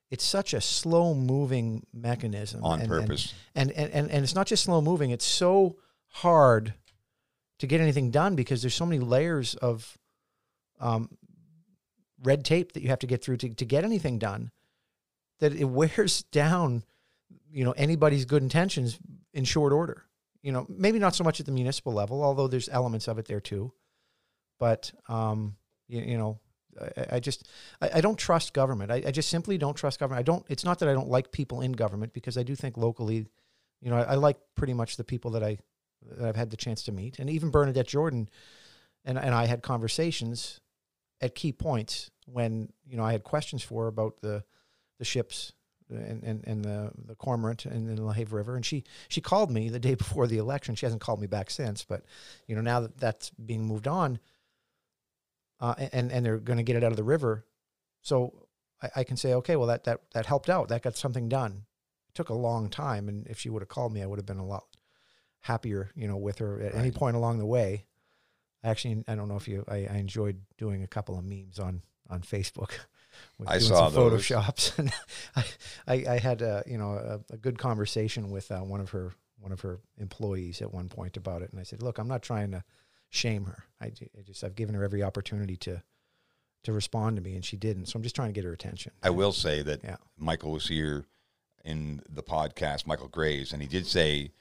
it's 0.09 0.23
such 0.23 0.53
a 0.55 0.61
slow 0.61 1.13
moving 1.13 1.85
mechanism 1.93 2.63
on 2.63 2.81
and, 2.81 2.91
and- 2.91 3.01
purpose. 3.07 3.33
And, 3.53 3.71
and 3.71 3.91
and 3.93 4.09
and 4.09 4.23
it's 4.23 4.33
not 4.33 4.47
just 4.47 4.63
slow 4.63 4.81
moving. 4.81 5.11
It's 5.11 5.25
so 5.25 5.77
hard 6.07 6.73
to 7.59 7.67
get 7.67 7.81
anything 7.81 8.09
done 8.09 8.35
because 8.35 8.61
there's 8.63 8.73
so 8.73 8.85
many 8.85 8.99
layers 8.99 9.53
of 9.55 9.97
um, 10.79 11.09
red 12.23 12.43
tape 12.43 12.73
that 12.73 12.83
you 12.83 12.89
have 12.89 12.99
to 12.99 13.07
get 13.07 13.23
through 13.23 13.37
to, 13.37 13.49
to 13.49 13.65
get 13.65 13.83
anything 13.83 14.17
done 14.17 14.51
that 15.39 15.53
it 15.53 15.65
wears 15.65 16.23
down 16.31 16.83
you 17.51 17.63
know 17.63 17.73
anybody's 17.73 18.25
good 18.25 18.43
intentions 18.43 18.99
in 19.33 19.43
short 19.43 19.73
order. 19.73 20.03
You 20.41 20.51
know 20.51 20.65
maybe 20.69 20.99
not 20.99 21.15
so 21.15 21.23
much 21.23 21.39
at 21.39 21.45
the 21.45 21.51
municipal 21.51 21.93
level 21.93 22.23
although 22.23 22.47
there's 22.47 22.69
elements 22.69 23.07
of 23.07 23.17
it 23.17 23.27
there 23.27 23.41
too. 23.41 23.73
But 24.59 24.91
um 25.07 25.55
you, 25.87 26.01
you 26.01 26.17
know 26.17 26.39
I, 26.79 27.15
I 27.15 27.19
just 27.19 27.47
I, 27.81 27.89
I 27.95 28.01
don't 28.01 28.17
trust 28.17 28.53
government. 28.53 28.91
I, 28.91 29.03
I 29.07 29.11
just 29.11 29.29
simply 29.29 29.57
don't 29.57 29.75
trust 29.75 29.99
government. 29.99 30.19
I 30.19 30.23
don't 30.23 30.45
it's 30.49 30.63
not 30.63 30.79
that 30.79 30.89
i 30.89 30.93
don't 30.93 31.09
like 31.09 31.31
people 31.31 31.61
in 31.61 31.71
government 31.71 32.13
because 32.13 32.37
i 32.37 32.43
do 32.43 32.55
think 32.55 32.77
locally 32.77 33.25
you 33.81 33.89
know 33.89 33.97
i, 33.97 34.03
I 34.03 34.15
like 34.15 34.37
pretty 34.55 34.73
much 34.73 34.97
the 34.97 35.03
people 35.03 35.31
that 35.31 35.43
i 35.43 35.57
that 36.03 36.27
i've 36.27 36.35
had 36.35 36.49
the 36.49 36.57
chance 36.57 36.83
to 36.83 36.91
meet. 36.91 37.19
And 37.19 37.29
even 37.29 37.49
bernadette 37.49 37.87
jordan 37.87 38.29
and, 39.05 39.17
and 39.17 39.33
i 39.33 39.45
had 39.45 39.63
conversations 39.63 40.59
at 41.21 41.35
key 41.35 41.51
points 41.51 42.11
when 42.25 42.71
you 42.85 42.97
know 42.97 43.03
i 43.03 43.11
had 43.11 43.23
questions 43.23 43.63
for 43.63 43.83
her 43.83 43.87
about 43.87 44.21
the 44.21 44.43
the 44.99 45.05
ships 45.05 45.53
and, 45.89 46.23
and, 46.23 46.43
and 46.45 46.65
the, 46.65 46.91
the 47.05 47.15
cormorant 47.15 47.65
and 47.65 47.97
the 47.97 48.01
LaHave 48.01 48.31
River. 48.31 48.55
And 48.55 48.65
she, 48.65 48.83
she 49.07 49.21
called 49.21 49.51
me 49.51 49.69
the 49.69 49.79
day 49.79 49.95
before 49.95 50.27
the 50.27 50.37
election. 50.37 50.75
She 50.75 50.85
hasn't 50.85 51.01
called 51.01 51.21
me 51.21 51.27
back 51.27 51.49
since, 51.49 51.83
but 51.83 52.03
you 52.47 52.55
know, 52.55 52.61
now 52.61 52.81
that 52.81 52.97
that's 52.97 53.29
being 53.31 53.63
moved 53.63 53.87
on 53.87 54.19
uh, 55.59 55.75
and, 55.93 56.11
and 56.11 56.25
they're 56.25 56.37
going 56.37 56.57
to 56.57 56.63
get 56.63 56.75
it 56.75 56.83
out 56.83 56.91
of 56.91 56.97
the 56.97 57.03
river. 57.03 57.45
So 58.01 58.47
I, 58.81 58.89
I 58.97 59.03
can 59.03 59.17
say, 59.17 59.33
okay, 59.35 59.55
well 59.55 59.67
that, 59.67 59.85
that, 59.85 60.01
that 60.13 60.25
helped 60.25 60.49
out. 60.49 60.69
That 60.69 60.83
got 60.83 60.97
something 60.97 61.29
done. 61.29 61.63
It 62.09 62.15
took 62.15 62.29
a 62.29 62.33
long 62.33 62.69
time. 62.69 63.07
And 63.07 63.27
if 63.27 63.39
she 63.39 63.49
would 63.49 63.61
have 63.61 63.69
called 63.69 63.93
me, 63.93 64.01
I 64.01 64.05
would 64.05 64.19
have 64.19 64.25
been 64.25 64.37
a 64.37 64.45
lot 64.45 64.65
happier, 65.41 65.91
you 65.95 66.07
know, 66.07 66.17
with 66.17 66.39
her 66.39 66.61
at 66.61 66.75
any 66.75 66.91
point 66.91 67.15
along 67.15 67.39
the 67.39 67.45
way. 67.45 67.85
Actually, 68.63 69.03
I 69.07 69.15
don't 69.15 69.27
know 69.27 69.35
if 69.37 69.47
you, 69.47 69.63
I, 69.67 69.87
I 69.89 69.97
enjoyed 69.97 70.41
doing 70.57 70.83
a 70.83 70.87
couple 70.87 71.17
of 71.17 71.23
memes 71.23 71.59
on, 71.59 71.81
on 72.09 72.21
Facebook. 72.21 72.71
with 73.39 73.49
I 73.49 73.57
doing 73.59 73.69
saw 73.69 73.89
some 73.89 74.09
those. 74.09 74.21
photoshops 74.27 74.77
and 74.79 74.91
I, 75.35 75.43
I, 75.87 76.13
I 76.15 76.17
had 76.19 76.41
a, 76.41 76.63
you 76.67 76.77
know, 76.77 76.93
a, 76.93 77.33
a 77.33 77.37
good 77.37 77.57
conversation 77.57 78.29
with 78.29 78.51
uh, 78.51 78.59
one 78.59 78.79
of 78.81 78.91
her, 78.91 79.13
one 79.39 79.51
of 79.51 79.61
her 79.61 79.79
employees 79.99 80.61
at 80.61 80.73
one 80.73 80.89
point 80.89 81.17
about 81.17 81.41
it. 81.41 81.51
And 81.51 81.59
I 81.59 81.63
said, 81.63 81.81
look, 81.81 81.97
I'm 81.99 82.07
not 82.07 82.21
trying 82.21 82.51
to 82.51 82.63
shame 83.09 83.45
her. 83.45 83.63
I, 83.81 83.85
I 83.87 84.21
just, 84.25 84.43
I've 84.43 84.55
given 84.55 84.75
her 84.75 84.83
every 84.83 85.01
opportunity 85.03 85.55
to, 85.57 85.81
to 86.63 86.73
respond 86.73 87.15
to 87.15 87.21
me 87.21 87.35
and 87.35 87.45
she 87.45 87.55
didn't. 87.57 87.85
So 87.85 87.97
I'm 87.97 88.03
just 88.03 88.15
trying 88.15 88.29
to 88.29 88.33
get 88.33 88.43
her 88.43 88.51
attention. 88.53 88.91
I 89.03 89.11
will 89.11 89.31
say 89.31 89.61
that 89.61 89.83
Yeah. 89.83 89.97
Michael 90.17 90.51
was 90.51 90.67
here 90.67 91.05
in 91.63 92.01
the 92.09 92.23
podcast, 92.23 92.85
Michael 92.87 93.07
Graves, 93.07 93.53
and 93.53 93.61
he 93.61 93.67
did 93.67 93.85
say 93.87 94.31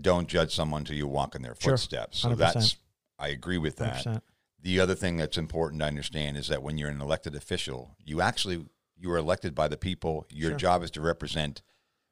don't 0.00 0.28
judge 0.28 0.54
someone 0.54 0.84
till 0.84 0.96
you 0.96 1.06
walk 1.08 1.34
in 1.34 1.42
their 1.42 1.56
Sure. 1.58 1.72
footsteps. 1.72 2.18
So 2.18 2.30
100%. 2.30 2.36
that's 2.36 2.76
I 3.20 3.28
agree 3.28 3.58
with 3.58 3.76
that. 3.76 4.04
100%. 4.04 4.22
The 4.62 4.80
other 4.80 4.94
thing 4.94 5.16
that's 5.16 5.38
important 5.38 5.80
to 5.80 5.86
understand 5.86 6.36
is 6.36 6.48
that 6.48 6.62
when 6.62 6.76
you're 6.78 6.90
an 6.90 7.00
elected 7.00 7.34
official, 7.34 7.96
you 8.04 8.20
actually 8.20 8.66
you 8.96 9.10
are 9.10 9.16
elected 9.16 9.54
by 9.54 9.68
the 9.68 9.78
people. 9.78 10.26
Your 10.30 10.50
Sure. 10.50 10.58
job 10.58 10.82
is 10.82 10.90
to 10.92 11.00
represent 11.00 11.62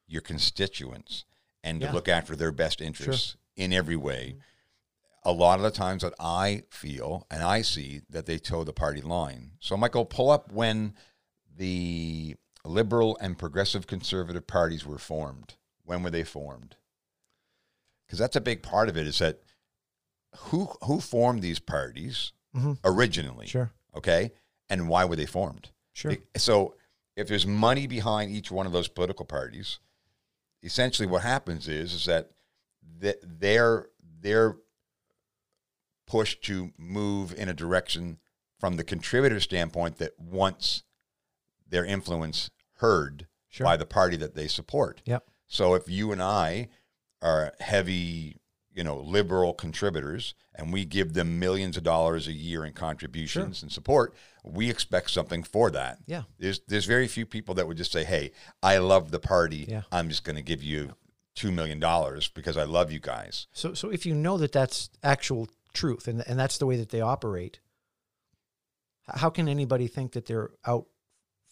your 0.07 0.21
constituents 0.21 1.25
and 1.63 1.79
to 1.81 1.91
look 1.91 2.07
after 2.07 2.35
their 2.35 2.51
best 2.51 2.81
interests 2.81 3.35
in 3.55 3.71
every 3.71 3.95
way. 3.95 4.37
A 5.23 5.31
lot 5.31 5.59
of 5.59 5.63
the 5.63 5.69
times 5.71 6.01
that 6.01 6.15
I 6.19 6.63
feel 6.71 7.27
and 7.29 7.43
I 7.43 7.61
see 7.61 8.01
that 8.09 8.25
they 8.25 8.39
toe 8.39 8.63
the 8.63 8.73
party 8.73 9.01
line. 9.01 9.51
So 9.59 9.77
Michael, 9.77 10.05
pull 10.05 10.31
up 10.31 10.51
when 10.51 10.95
the 11.55 12.35
liberal 12.65 13.17
and 13.21 13.37
progressive 13.37 13.85
conservative 13.85 14.47
parties 14.47 14.85
were 14.85 14.97
formed. 14.97 15.55
When 15.83 16.01
were 16.01 16.09
they 16.09 16.23
formed? 16.23 16.77
Because 18.07 18.17
that's 18.17 18.35
a 18.35 18.41
big 18.41 18.63
part 18.63 18.89
of 18.89 18.97
it 18.97 19.05
is 19.05 19.19
that 19.19 19.41
who 20.35 20.69
who 20.83 20.99
formed 20.99 21.41
these 21.41 21.59
parties 21.59 22.31
Mhm. 22.55 22.77
originally? 22.83 23.47
Sure. 23.47 23.71
Okay, 23.95 24.31
and 24.69 24.87
why 24.89 25.05
were 25.05 25.15
they 25.15 25.25
formed? 25.25 25.69
Sure. 25.93 26.15
So 26.37 26.75
if 27.15 27.27
there's 27.27 27.45
money 27.47 27.87
behind 27.87 28.31
each 28.31 28.51
one 28.51 28.65
of 28.65 28.71
those 28.71 28.87
political 28.87 29.25
parties, 29.25 29.79
essentially 30.63 31.07
what 31.07 31.23
happens 31.23 31.67
is 31.67 31.93
is 31.93 32.05
that 32.05 32.31
th- 33.01 33.19
they're 33.23 33.89
they're 34.21 34.57
pushed 36.05 36.43
to 36.43 36.71
move 36.77 37.33
in 37.33 37.49
a 37.49 37.53
direction 37.53 38.19
from 38.59 38.75
the 38.75 38.83
contributor 38.83 39.39
standpoint 39.39 39.97
that 39.97 40.19
wants 40.19 40.83
their 41.67 41.85
influence 41.85 42.49
heard 42.77 43.27
Sure. 43.47 43.65
by 43.65 43.77
the 43.77 43.85
party 43.85 44.17
that 44.17 44.35
they 44.35 44.47
support. 44.47 45.01
Yep. 45.05 45.27
So 45.47 45.73
if 45.75 45.87
you 45.89 46.11
and 46.11 46.21
I 46.21 46.69
are 47.21 47.53
heavy, 47.59 48.39
you 48.79 48.85
know, 48.85 48.97
liberal 49.01 49.53
contributors 49.53 50.33
and 50.55 50.71
we 50.71 50.85
give 50.85 51.11
them 51.13 51.37
millions 51.37 51.75
of 51.75 51.83
dollars 51.83 52.29
a 52.29 52.31
year 52.31 52.63
in 52.63 52.71
contributions 52.71 53.61
and 53.61 53.69
support, 53.69 54.13
we 54.45 54.69
expect 54.69 55.11
something 55.11 55.43
for 55.43 55.69
that. 55.69 55.97
Yeah. 56.07 56.23
There's 56.39 56.61
there's 56.69 56.85
very 56.85 57.09
few 57.09 57.25
people 57.25 57.53
that 57.55 57.67
would 57.67 57.75
just 57.75 57.91
say, 57.91 58.05
"Hey, 58.05 58.31
I 58.63 58.77
love 58.77 59.11
the 59.11 59.19
party. 59.19 59.65
Yeah. 59.67 59.81
I'm 59.91 60.07
just 60.07 60.23
going 60.23 60.37
to 60.37 60.41
give 60.41 60.63
you 60.63 60.93
2 61.35 61.51
million 61.51 61.77
dollars 61.81 62.29
because 62.29 62.55
I 62.55 62.63
love 62.63 62.89
you 62.89 63.01
guys." 63.01 63.47
So, 63.51 63.73
so 63.73 63.89
if 63.89 64.05
you 64.05 64.15
know 64.15 64.37
that 64.37 64.53
that's 64.53 64.89
actual 65.03 65.49
truth 65.73 66.07
and, 66.07 66.23
and 66.25 66.39
that's 66.39 66.57
the 66.57 66.65
way 66.65 66.77
that 66.77 66.87
they 66.89 67.01
operate, 67.01 67.59
how 69.09 69.29
can 69.29 69.49
anybody 69.49 69.87
think 69.87 70.13
that 70.13 70.25
they're 70.25 70.51
out 70.65 70.85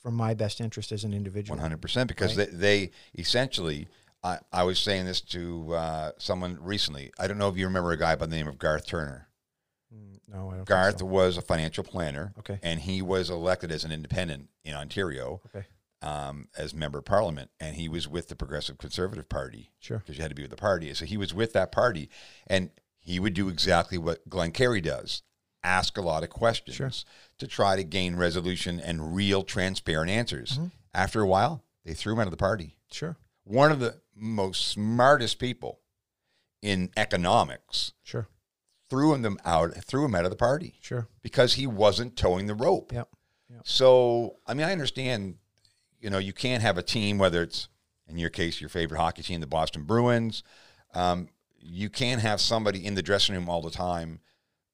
for 0.02 0.12
my 0.12 0.34
best 0.34 0.62
interest 0.62 0.94
as 0.94 1.04
an 1.04 1.14
individual? 1.14 1.60
100% 1.60 2.08
because 2.08 2.38
Right. 2.38 2.50
they, 2.52 2.86
they 2.86 2.92
essentially 3.18 3.90
I, 4.28 4.40
I 4.52 4.64
was 4.64 4.80
saying 4.80 5.06
this 5.06 5.22
to 5.22 5.74
uh, 5.74 6.12
someone 6.18 6.58
recently. 6.62 7.12
I 7.20 7.28
don't 7.28 7.38
know 7.38 7.50
if 7.50 7.58
you 7.58 7.66
remember 7.68 7.92
a 7.92 7.98
guy 7.98 8.16
by 8.16 8.26
the 8.26 8.36
name 8.36 8.48
of 8.48 8.58
Garth 8.58 8.86
Turner. 8.86 9.28
Mm, 9.94 10.20
No, 10.28 10.50
I 10.52 10.56
don't. 10.58 10.66
Garth 10.66 11.00
so. 11.00 11.06
was 11.06 11.38
a 11.38 11.42
financial 11.42 11.84
planner, 11.84 12.34
Okay. 12.40 12.60
and 12.62 12.82
he 12.82 13.02
was 13.02 13.30
elected 13.30 13.72
as 13.72 13.84
an 13.86 13.92
independent 13.92 14.50
in 14.66 14.74
Ontario 14.74 15.42
Okay. 15.48 15.66
um, 16.02 16.50
as 16.58 16.74
member 16.74 17.00
of 17.00 17.06
parliament, 17.06 17.52
and 17.60 17.76
he 17.76 17.88
was 17.88 18.08
with 18.08 18.28
the 18.28 18.36
Progressive 18.36 18.78
Conservative 18.78 19.30
Party 19.30 19.72
Sure. 19.80 20.00
because 20.00 20.18
you 20.18 20.22
had 20.24 20.30
to 20.32 20.36
be 20.36 20.42
with 20.44 20.52
the 20.52 20.58
party. 20.58 20.94
So 20.94 21.06
he 21.06 21.16
was 21.18 21.34
with 21.34 21.54
that 21.54 21.72
party, 21.72 22.10
and 22.48 22.70
he 23.00 23.20
would 23.20 23.34
do 23.34 23.48
exactly 23.48 23.98
what 23.98 24.28
Glenn 24.28 24.52
Carey 24.52 24.82
does: 24.82 25.22
ask 25.64 25.98
a 25.98 26.02
lot 26.02 26.24
of 26.24 26.30
questions 26.30 26.76
Sure. 26.76 26.92
to 27.38 27.48
try 27.48 27.78
to 27.78 27.84
gain 27.86 28.18
resolution 28.18 28.80
and 28.82 29.16
real, 29.16 29.44
transparent 29.44 30.10
answers. 30.12 30.54
Mm-hmm. 30.54 30.68
After 30.94 31.22
a 31.22 31.28
while, 31.28 31.64
they 31.86 31.94
threw 31.94 32.14
him 32.14 32.20
out 32.20 32.28
of 32.28 32.32
the 32.32 32.38
party. 32.38 32.78
Sure. 32.92 33.16
One 33.46 33.72
of 33.72 33.80
the 33.80 34.02
most 34.18 34.68
smartest 34.68 35.40
people 35.40 35.80
in 36.62 36.90
economics 36.98 37.94
Sure. 38.04 38.28
threw 38.90 39.14
him 39.14 39.38
out, 39.46 39.74
threw 39.84 40.06
him 40.06 40.16
out 40.16 40.26
of 40.26 40.32
the 40.32 40.38
party 40.38 40.78
Sure. 40.82 41.08
because 41.22 41.54
he 41.54 41.68
wasn't 41.68 42.16
towing 42.18 42.48
the 42.48 42.56
rope. 42.56 42.92
Yep. 42.92 43.10
So, 43.64 44.38
I 44.46 44.54
mean, 44.54 44.68
I 44.68 44.72
understand, 44.72 45.38
you 46.00 46.10
know, 46.10 46.18
you 46.18 46.34
can't 46.34 46.62
have 46.62 46.78
a 46.78 46.84
team, 46.84 47.18
whether 47.18 47.42
it's 47.42 47.70
in 48.08 48.18
your 48.18 48.30
case, 48.30 48.60
your 48.62 48.70
favorite 48.70 48.98
hockey 49.00 49.22
team, 49.24 49.42
the 49.42 49.48
Boston 49.48 49.84
Bruins. 49.84 50.44
Um, 50.94 51.30
you 51.60 51.90
can't 51.90 52.22
have 52.22 52.40
somebody 52.40 52.86
in 52.86 52.96
the 52.96 53.02
dressing 53.02 53.36
room 53.36 53.50
all 53.50 53.62
the 53.62 53.70
time 53.72 54.20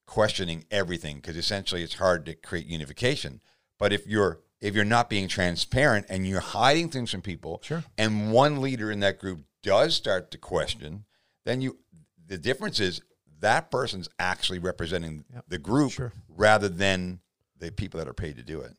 questioning 0.06 0.64
everything 0.70 1.16
because 1.16 1.36
essentially 1.36 1.82
it's 1.82 1.94
hard 1.94 2.26
to 2.26 2.34
create 2.34 2.66
unification. 2.66 3.40
But 3.78 3.92
if 3.92 4.06
you're 4.06 4.40
if 4.64 4.74
you're 4.74 4.84
not 4.84 5.10
being 5.10 5.28
transparent 5.28 6.06
and 6.08 6.26
you're 6.26 6.40
hiding 6.40 6.88
things 6.88 7.10
from 7.10 7.20
people, 7.20 7.60
Sure. 7.62 7.84
and 7.98 8.32
one 8.32 8.62
leader 8.62 8.90
in 8.90 9.00
that 9.00 9.18
group 9.18 9.44
does 9.62 9.94
start 9.94 10.30
to 10.30 10.38
question, 10.38 11.04
then 11.44 11.60
you 11.60 11.78
the 12.26 12.38
difference 12.38 12.80
is 12.80 13.02
that 13.40 13.70
person's 13.70 14.08
actually 14.18 14.58
representing 14.58 15.24
Yep. 15.34 15.44
the 15.48 15.58
group 15.58 15.92
Sure. 15.92 16.12
rather 16.28 16.70
than 16.70 17.20
the 17.58 17.70
people 17.70 17.98
that 17.98 18.08
are 18.08 18.14
paid 18.14 18.36
to 18.36 18.42
do 18.42 18.62
it. 18.62 18.72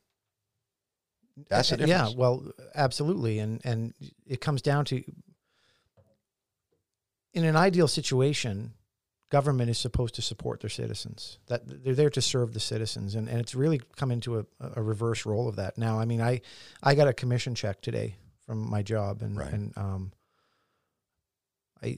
That's 1.50 1.70
the 1.70 1.84
Uh, 1.84 1.86
Yeah, 1.86 2.10
well, 2.16 2.52
absolutely, 2.74 3.38
and 3.40 3.62
and 3.64 3.94
it 4.26 4.42
comes 4.42 4.64
down 4.64 4.86
to 4.86 5.04
in 7.34 7.44
an 7.44 7.56
ideal 7.56 7.88
situation, 7.88 8.74
government 9.36 9.70
is 9.70 9.78
supposed 9.78 10.16
to 10.16 10.22
support 10.22 10.62
their 10.62 10.70
citizens. 10.70 11.40
That 11.48 11.62
they're 11.84 11.96
there 12.02 12.10
to 12.12 12.22
serve 12.22 12.54
the 12.54 12.60
citizens, 12.60 13.16
and, 13.16 13.28
and 13.30 13.40
it's 13.40 13.56
really 13.56 13.80
come 13.96 14.12
into 14.12 14.40
a, 14.40 14.46
a 14.76 14.82
reverse 14.82 15.26
role 15.26 15.48
of 15.48 15.56
that 15.58 15.78
now. 15.78 16.00
I 16.00 16.06
mean, 16.06 16.22
I 16.22 16.42
I 16.82 16.96
got 16.96 17.08
a 17.08 17.14
commission 17.14 17.54
check 17.56 17.82
today 17.82 18.16
from 18.46 18.58
my 18.70 18.82
job, 18.84 19.22
and 19.22 19.38
Right. 19.38 19.54
and 19.54 19.78
um, 19.78 20.12
I. 21.84 21.98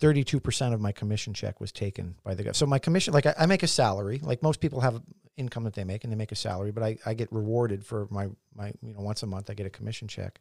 32% 0.00 0.72
of 0.72 0.80
my 0.80 0.92
commission 0.92 1.34
check 1.34 1.60
was 1.60 1.72
taken 1.72 2.14
by 2.22 2.30
the 2.30 2.42
government. 2.44 2.54
So 2.56 2.66
my 2.66 2.78
commission, 2.78 3.12
like 3.12 3.26
I, 3.26 3.34
I 3.36 3.46
make 3.46 3.64
a 3.64 3.66
salary, 3.66 4.20
like 4.22 4.44
most 4.44 4.60
people 4.60 4.80
have 4.80 5.02
income 5.36 5.64
that 5.64 5.74
they 5.74 5.82
make 5.82 6.04
and 6.04 6.12
they 6.12 6.16
make 6.16 6.30
a 6.30 6.36
salary, 6.36 6.70
but 6.70 6.84
I, 6.84 6.98
I 7.04 7.14
get 7.14 7.32
rewarded 7.32 7.84
for 7.84 8.06
my, 8.08 8.28
my, 8.54 8.68
you 8.80 8.94
know, 8.94 9.00
once 9.00 9.24
a 9.24 9.26
month 9.26 9.50
I 9.50 9.54
get 9.54 9.66
a 9.66 9.70
commission 9.70 10.06
check 10.06 10.38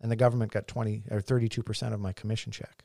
and 0.00 0.12
the 0.12 0.16
government 0.16 0.52
got 0.52 0.68
20 0.68 1.02
or 1.10 1.20
32% 1.20 1.92
of 1.92 1.98
my 1.98 2.12
commission 2.12 2.52
check. 2.52 2.84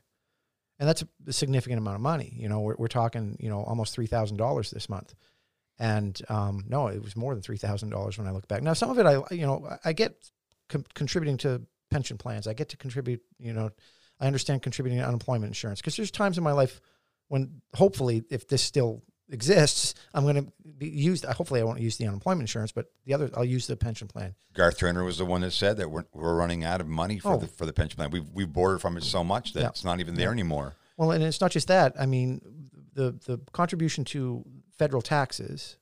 And 0.78 0.88
that's 0.88 1.02
a 1.26 1.32
significant 1.32 1.78
amount 1.78 1.96
of 1.96 2.00
money. 2.00 2.32
You 2.36 2.48
know, 2.48 2.60
we're, 2.60 2.76
we're 2.76 2.88
talking, 2.88 3.36
you 3.40 3.48
know, 3.48 3.62
almost 3.62 3.96
$3,000 3.96 4.70
this 4.70 4.88
month. 4.88 5.14
And 5.78 6.20
um, 6.28 6.64
no, 6.68 6.88
it 6.88 7.02
was 7.02 7.16
more 7.16 7.34
than 7.34 7.42
$3,000 7.42 8.18
when 8.18 8.26
I 8.26 8.30
look 8.30 8.48
back. 8.48 8.62
Now, 8.62 8.72
some 8.74 8.90
of 8.90 8.98
it, 8.98 9.06
I, 9.06 9.34
you 9.34 9.46
know, 9.46 9.68
I- 9.84 9.92
get 9.92 10.14
con- 10.68 10.86
contributing 10.94 11.36
to 11.38 11.62
pension 11.90 12.18
plans. 12.18 12.46
I 12.46 12.52
get 12.52 12.68
to 12.70 12.76
contribute, 12.76 13.22
you 13.38 13.52
know, 13.52 13.70
I 14.20 14.26
understand 14.26 14.62
contributing 14.62 14.98
to 15.00 15.06
unemployment 15.06 15.50
insurance 15.50 15.80
because 15.80 15.96
there's 15.96 16.10
times 16.10 16.38
in 16.38 16.44
my 16.44 16.52
life 16.52 16.80
when 17.28 17.60
hopefully, 17.74 18.24
if 18.30 18.48
this 18.48 18.62
still 18.62 19.02
exists, 19.30 19.94
I'm 20.14 20.24
going 20.24 20.36
to 20.36 20.52
be 20.78 20.88
used. 20.88 21.24
Hopefully, 21.24 21.60
I 21.60 21.64
won't 21.64 21.80
use 21.80 21.96
the 21.96 22.06
unemployment 22.06 22.42
insurance, 22.42 22.72
but 22.72 22.86
the 23.04 23.14
other, 23.14 23.30
I'll 23.34 23.44
use 23.44 23.66
the 23.66 23.76
pension 23.76 24.08
plan. 24.08 24.34
Garth 24.54 24.78
Turner 24.78 25.04
was 25.04 25.18
the 25.18 25.24
one 25.24 25.40
that 25.42 25.52
said 25.52 25.76
that 25.76 25.90
we're, 25.90 26.04
we're 26.12 26.34
running 26.34 26.64
out 26.64 26.80
of 26.80 26.86
money 26.88 27.18
for 27.18 27.34
Oh. 27.34 27.38
the 27.38 27.46
for 27.46 27.66
the 27.66 27.72
pension 27.72 27.96
plan. 27.96 28.10
We've 28.10 28.28
we've 28.32 28.52
borrowed 28.52 28.80
from 28.80 28.96
it 28.96 29.04
so 29.04 29.22
much 29.22 29.52
that 29.52 29.60
Yeah. 29.60 29.68
it's 29.68 29.84
not 29.84 30.00
even 30.00 30.14
there 30.14 30.32
anymore. 30.32 30.74
Well, 30.96 31.10
and 31.12 31.22
it's 31.22 31.40
not 31.40 31.50
just 31.52 31.68
that. 31.68 31.94
I 32.00 32.06
mean, 32.06 32.40
the 32.94 33.12
the 33.26 33.38
contribution 33.52 34.04
to 34.06 34.44
federal 34.76 35.02
taxes, 35.02 35.76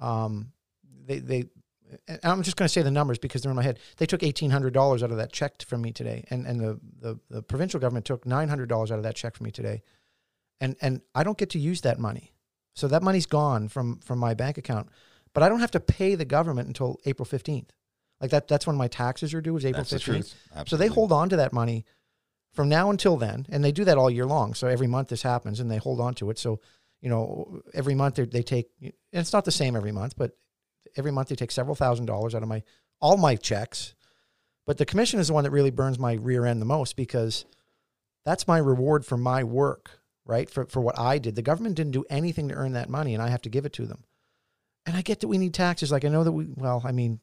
um, 0.00 0.52
they 1.06 1.18
they, 1.18 1.44
and 2.06 2.18
I'm 2.22 2.42
just 2.42 2.56
going 2.56 2.66
to 2.68 2.72
say 2.72 2.82
the 2.82 2.90
numbers 2.90 3.18
because 3.18 3.40
they're 3.42 3.50
in 3.50 3.56
my 3.56 3.62
head. 3.62 3.78
They 3.96 4.06
took 4.06 4.22
eighteen 4.22 4.50
hundred 4.50 4.74
dollars 4.74 5.02
out 5.02 5.10
of 5.10 5.16
that 5.16 5.32
check 5.32 5.62
from 5.62 5.80
me 5.82 5.92
today, 5.92 6.24
and 6.30 6.46
and 6.46 6.60
the 6.60 6.80
the, 7.00 7.18
the 7.30 7.42
provincial 7.42 7.80
government 7.80 8.04
took 8.04 8.26
nine 8.26 8.48
hundred 8.48 8.68
dollars 8.68 8.90
out 8.92 8.98
of 8.98 9.04
that 9.04 9.16
check 9.16 9.34
from 9.36 9.44
me 9.44 9.50
today, 9.50 9.82
and 10.60 10.76
and 10.82 11.00
I 11.14 11.22
don't 11.22 11.38
get 11.38 11.50
to 11.50 11.58
use 11.58 11.80
that 11.82 11.98
money, 11.98 12.32
so 12.78 12.88
that 12.88 13.02
money's 13.02 13.26
gone 13.26 13.68
from 13.68 13.98
from 13.98 14.18
my 14.18 14.34
bank 14.34 14.56
account, 14.58 14.88
but 15.34 15.42
I 15.42 15.48
don't 15.48 15.60
have 15.60 15.72
to 15.72 15.80
pay 15.80 16.14
the 16.14 16.24
government 16.24 16.68
until 16.68 17.00
April 17.04 17.26
fifteenth. 17.26 17.72
Like 18.20 18.30
that, 18.30 18.48
that's 18.48 18.66
when 18.66 18.76
my 18.76 18.88
taxes 18.88 19.34
are 19.34 19.40
due. 19.40 19.56
Is 19.56 19.64
April 19.64 19.84
That's 19.84 19.90
fifteenth. 20.04 20.34
truth. 20.52 20.68
So 20.68 20.76
they 20.76 20.88
hold 20.88 21.12
on 21.12 21.28
to 21.28 21.36
that 21.36 21.52
money 21.52 21.84
from 22.52 22.68
now 22.68 22.90
until 22.90 23.16
then, 23.16 23.46
and 23.48 23.64
they 23.64 23.72
do 23.72 23.84
that 23.84 23.98
all 23.98 24.10
year 24.10 24.26
long. 24.26 24.54
So 24.54 24.66
every 24.66 24.86
month 24.86 25.08
this 25.08 25.22
happens, 25.22 25.60
and 25.60 25.70
they 25.70 25.76
hold 25.76 26.00
on 26.00 26.14
to 26.14 26.30
it. 26.30 26.38
So 26.38 26.60
you 27.00 27.08
know, 27.08 27.62
every 27.74 27.94
month 27.94 28.16
they 28.16 28.24
they 28.24 28.42
take, 28.42 28.70
and 28.80 28.92
it's 29.12 29.32
not 29.32 29.44
the 29.44 29.52
same 29.52 29.76
every 29.76 29.92
month, 29.92 30.16
but 30.16 30.36
every 30.96 31.12
month 31.12 31.28
they 31.28 31.36
take 31.36 31.52
several 31.52 31.76
thousand 31.76 32.06
dollars 32.06 32.34
out 32.34 32.42
of 32.42 32.48
my 32.48 32.62
all 33.00 33.16
my 33.16 33.36
checks. 33.36 33.94
But 34.66 34.78
the 34.78 34.86
commission 34.86 35.18
is 35.20 35.28
the 35.28 35.34
one 35.34 35.44
that 35.44 35.50
really 35.50 35.70
burns 35.70 35.98
my 35.98 36.14
rear 36.14 36.44
end 36.44 36.60
the 36.60 36.66
most 36.66 36.96
because 36.96 37.44
that's 38.24 38.46
my 38.46 38.58
reward 38.58 39.06
for 39.06 39.16
my 39.16 39.42
work, 39.44 40.00
right? 40.28 40.48
For 40.48 40.66
for 40.66 40.80
what 40.80 40.96
I 40.96 41.18
did. 41.18 41.34
The 41.34 41.42
government 41.42 41.74
didn't 41.74 41.92
do 41.92 42.04
anything 42.08 42.48
to 42.50 42.54
earn 42.54 42.74
that 42.74 42.88
money, 42.88 43.14
and 43.14 43.22
I 43.22 43.28
have 43.30 43.42
to 43.42 43.48
give 43.48 43.66
it 43.66 43.72
to 43.72 43.86
them. 43.86 44.04
And 44.86 44.96
I 44.96 45.02
get 45.02 45.20
that 45.20 45.28
we 45.28 45.38
need 45.38 45.54
taxes. 45.54 45.90
Like 45.90 46.04
I 46.04 46.08
know 46.08 46.22
that 46.22 46.32
we, 46.32 46.46
well, 46.54 46.82
I 46.84 46.92
mean, 46.92 47.18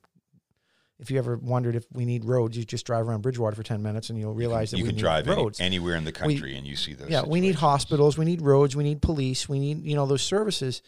if 0.99 1.11
you 1.11 1.17
ever 1.17 1.37
wondered 1.37 1.75
if 1.75 1.85
we 1.93 2.05
need 2.05 2.25
roads, 2.25 2.57
you 2.57 2.65
just 2.65 2.85
drive 2.85 3.07
around 3.07 3.21
Bridgewater 3.21 3.55
for 3.55 3.63
ten 3.63 3.81
minutes 3.81 4.09
and 4.09 4.19
you'll 4.19 4.33
realize 4.33 4.71
that 4.71 4.77
you 4.77 4.83
we 4.83 4.89
can 4.89 4.95
need 4.97 5.01
drive 5.01 5.27
any, 5.27 5.35
roads. 5.37 5.61
anywhere 5.61 5.95
in 5.95 6.03
the 6.03 6.11
country 6.11 6.57
and 6.57 6.67
you 6.67 6.75
see 6.75 6.93
those. 6.93 7.09
yeah, 7.09 7.23
we 7.23 7.39
need 7.39 7.55
hospitals, 7.55 8.17
we 8.17 8.25
need 8.25 8.41
roads, 8.41 8.75
we 8.75 8.83
need 8.83 9.01
police, 9.01 9.47
we 9.47 9.59
need 9.59 9.85
you 9.85 9.95
know 9.95 10.05
those 10.05 10.23
services. 10.23 10.81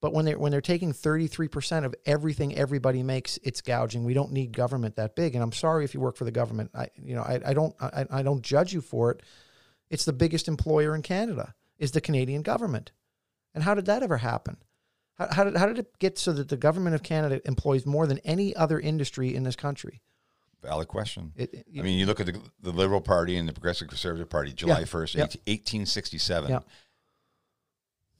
But 0.00 0.12
when 0.12 0.26
they're 0.26 0.38
when 0.38 0.52
they're 0.52 0.60
taking 0.60 0.92
thirty 0.92 1.26
three 1.26 1.48
percent 1.48 1.86
of 1.86 1.94
everything 2.04 2.54
everybody 2.54 3.02
makes, 3.02 3.38
it's 3.42 3.62
gouging. 3.62 4.04
We 4.04 4.12
don't 4.12 4.32
need 4.32 4.52
government 4.52 4.96
that 4.96 5.16
big. 5.16 5.34
And 5.34 5.42
I'm 5.42 5.52
sorry 5.52 5.84
if 5.84 5.94
you 5.94 6.00
work 6.00 6.16
for 6.16 6.24
the 6.24 6.30
government. 6.30 6.70
I 6.74 6.88
you 7.02 7.14
know 7.14 7.22
I, 7.22 7.40
I 7.46 7.54
don't 7.54 7.74
I, 7.80 8.04
I 8.10 8.22
don't 8.22 8.42
judge 8.42 8.74
you 8.74 8.82
for 8.82 9.12
it. 9.12 9.22
It's 9.94 10.04
the 10.04 10.12
biggest 10.12 10.48
employer 10.48 10.92
in 10.94 11.02
Canada. 11.02 11.54
Is 11.78 11.92
the 11.92 12.00
Canadian 12.00 12.42
government, 12.42 12.90
and 13.54 13.62
how 13.62 13.74
did 13.74 13.86
that 13.86 14.02
ever 14.02 14.16
happen? 14.18 14.56
How, 15.18 15.28
how 15.32 15.44
did 15.44 15.56
how 15.56 15.66
did 15.66 15.78
it 15.78 15.98
get 16.00 16.18
so 16.18 16.32
that 16.32 16.48
the 16.48 16.56
government 16.56 16.96
of 16.96 17.02
Canada 17.04 17.40
employs 17.44 17.86
more 17.86 18.06
than 18.08 18.18
any 18.18 18.54
other 18.56 18.80
industry 18.80 19.34
in 19.36 19.44
this 19.44 19.54
country? 19.56 20.00
Valid 20.62 20.88
question. 20.88 21.32
It, 21.36 21.54
it- 21.54 21.66
I 21.78 21.82
mean, 21.82 21.98
you 21.98 22.06
look 22.06 22.18
at 22.18 22.26
the, 22.26 22.40
the 22.60 22.72
Liberal 22.72 23.00
Party 23.00 23.36
and 23.36 23.48
the 23.48 23.52
Progressive 23.52 23.86
Conservative 23.86 24.28
Party, 24.28 24.52
July 24.52 24.80
Yeah. 24.80 24.84
1st, 24.86 25.14
Yeah. 25.14 25.22
1867. 25.22 26.50
Yeah. 26.50 26.58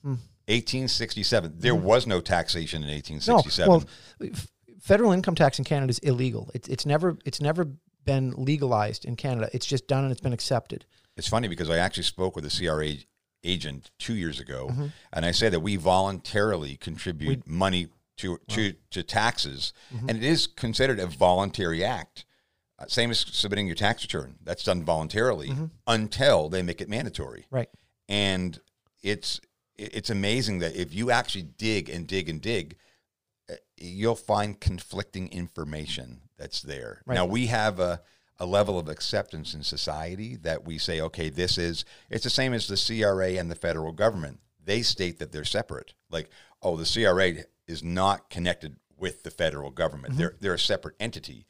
Hmm. 0.02 0.08
1867. 0.46 1.54
There 1.56 1.74
was 1.74 2.06
no 2.06 2.20
taxation 2.20 2.82
in 2.84 2.90
1867. 2.90 3.68
no, 3.68 3.76
1867. 3.78 4.30
well, 4.30 4.78
federal 4.80 5.10
income 5.12 5.34
tax 5.34 5.58
in 5.58 5.64
Canada 5.64 5.90
is 5.90 5.98
illegal. 6.00 6.50
It's 6.54 6.68
it's 6.68 6.86
never 6.86 7.18
it's 7.24 7.40
never 7.40 7.66
been 8.04 8.32
legalized 8.36 9.04
in 9.04 9.16
Canada. 9.16 9.48
It's 9.52 9.66
just 9.66 9.88
done 9.88 10.04
and 10.04 10.12
it's 10.12 10.20
been 10.20 10.32
accepted. 10.34 10.84
It's 11.16 11.28
funny 11.28 11.48
because 11.48 11.70
I 11.70 11.78
actually 11.78 12.02
spoke 12.04 12.34
with 12.36 12.44
a 12.46 12.50
CRA 12.56 12.92
agent 13.44 13.90
two 13.98 14.14
years 14.14 14.40
ago, 14.40 14.68
Mm-hmm. 14.70 14.86
and 15.12 15.24
I 15.26 15.30
say 15.32 15.48
that 15.48 15.60
we 15.60 15.76
voluntarily 15.76 16.76
contribute 16.76 17.46
money 17.46 17.88
to 18.18 18.38
to, 18.48 18.74
to 18.90 19.02
taxes, 19.02 19.72
Mm-hmm. 19.94 20.08
and 20.08 20.18
it 20.18 20.24
is 20.24 20.46
considered 20.46 20.98
a 21.00 21.06
voluntary 21.06 21.84
act. 21.84 22.24
Uh, 22.78 22.86
same 22.88 23.10
as 23.12 23.20
submitting 23.20 23.66
your 23.68 23.76
tax 23.76 24.02
return. 24.02 24.34
That's 24.42 24.64
done 24.64 24.82
voluntarily 24.84 25.48
Mm-hmm. 25.50 25.66
until 25.86 26.48
they 26.48 26.62
make 26.62 26.80
it 26.80 26.88
mandatory. 26.88 27.46
Right. 27.50 27.68
and 28.08 28.58
it's 29.02 29.40
it's 29.76 30.08
amazing 30.10 30.60
that 30.60 30.74
if 30.76 30.94
you 30.94 31.10
actually 31.10 31.42
dig 31.42 31.88
and 31.90 32.06
dig 32.06 32.28
and 32.28 32.40
dig 32.40 32.76
uh, 33.50 33.54
you'll 33.76 34.14
find 34.14 34.58
conflicting 34.60 35.28
information 35.32 36.20
that's 36.38 36.62
there 36.62 37.02
Right. 37.06 37.14
now 37.16 37.26
we 37.26 37.46
have 37.48 37.80
a, 37.80 38.00
a 38.38 38.46
level 38.46 38.78
of 38.78 38.88
acceptance 38.88 39.54
in 39.54 39.62
society 39.62 40.36
that 40.36 40.64
we 40.64 40.76
say 40.78 41.00
okay 41.00 41.28
this 41.28 41.56
is 41.58 41.84
it's 42.10 42.24
the 42.24 42.30
same 42.30 42.52
as 42.52 42.66
the 42.66 42.76
cra 42.76 43.28
and 43.38 43.50
the 43.50 43.54
federal 43.54 43.92
government 43.92 44.40
they 44.64 44.82
state 44.82 45.18
that 45.18 45.30
they're 45.32 45.44
separate 45.44 45.94
like 46.10 46.28
oh 46.62 46.76
the 46.76 46.84
cra 46.84 47.44
is 47.68 47.82
not 47.84 48.28
connected 48.30 48.76
with 48.98 49.22
the 49.22 49.30
federal 49.30 49.70
government 49.70 50.12
Mm-hmm. 50.14 50.20
they're 50.20 50.34
they're 50.40 50.54
a 50.54 50.58
separate 50.58 50.96
entity 51.00 51.46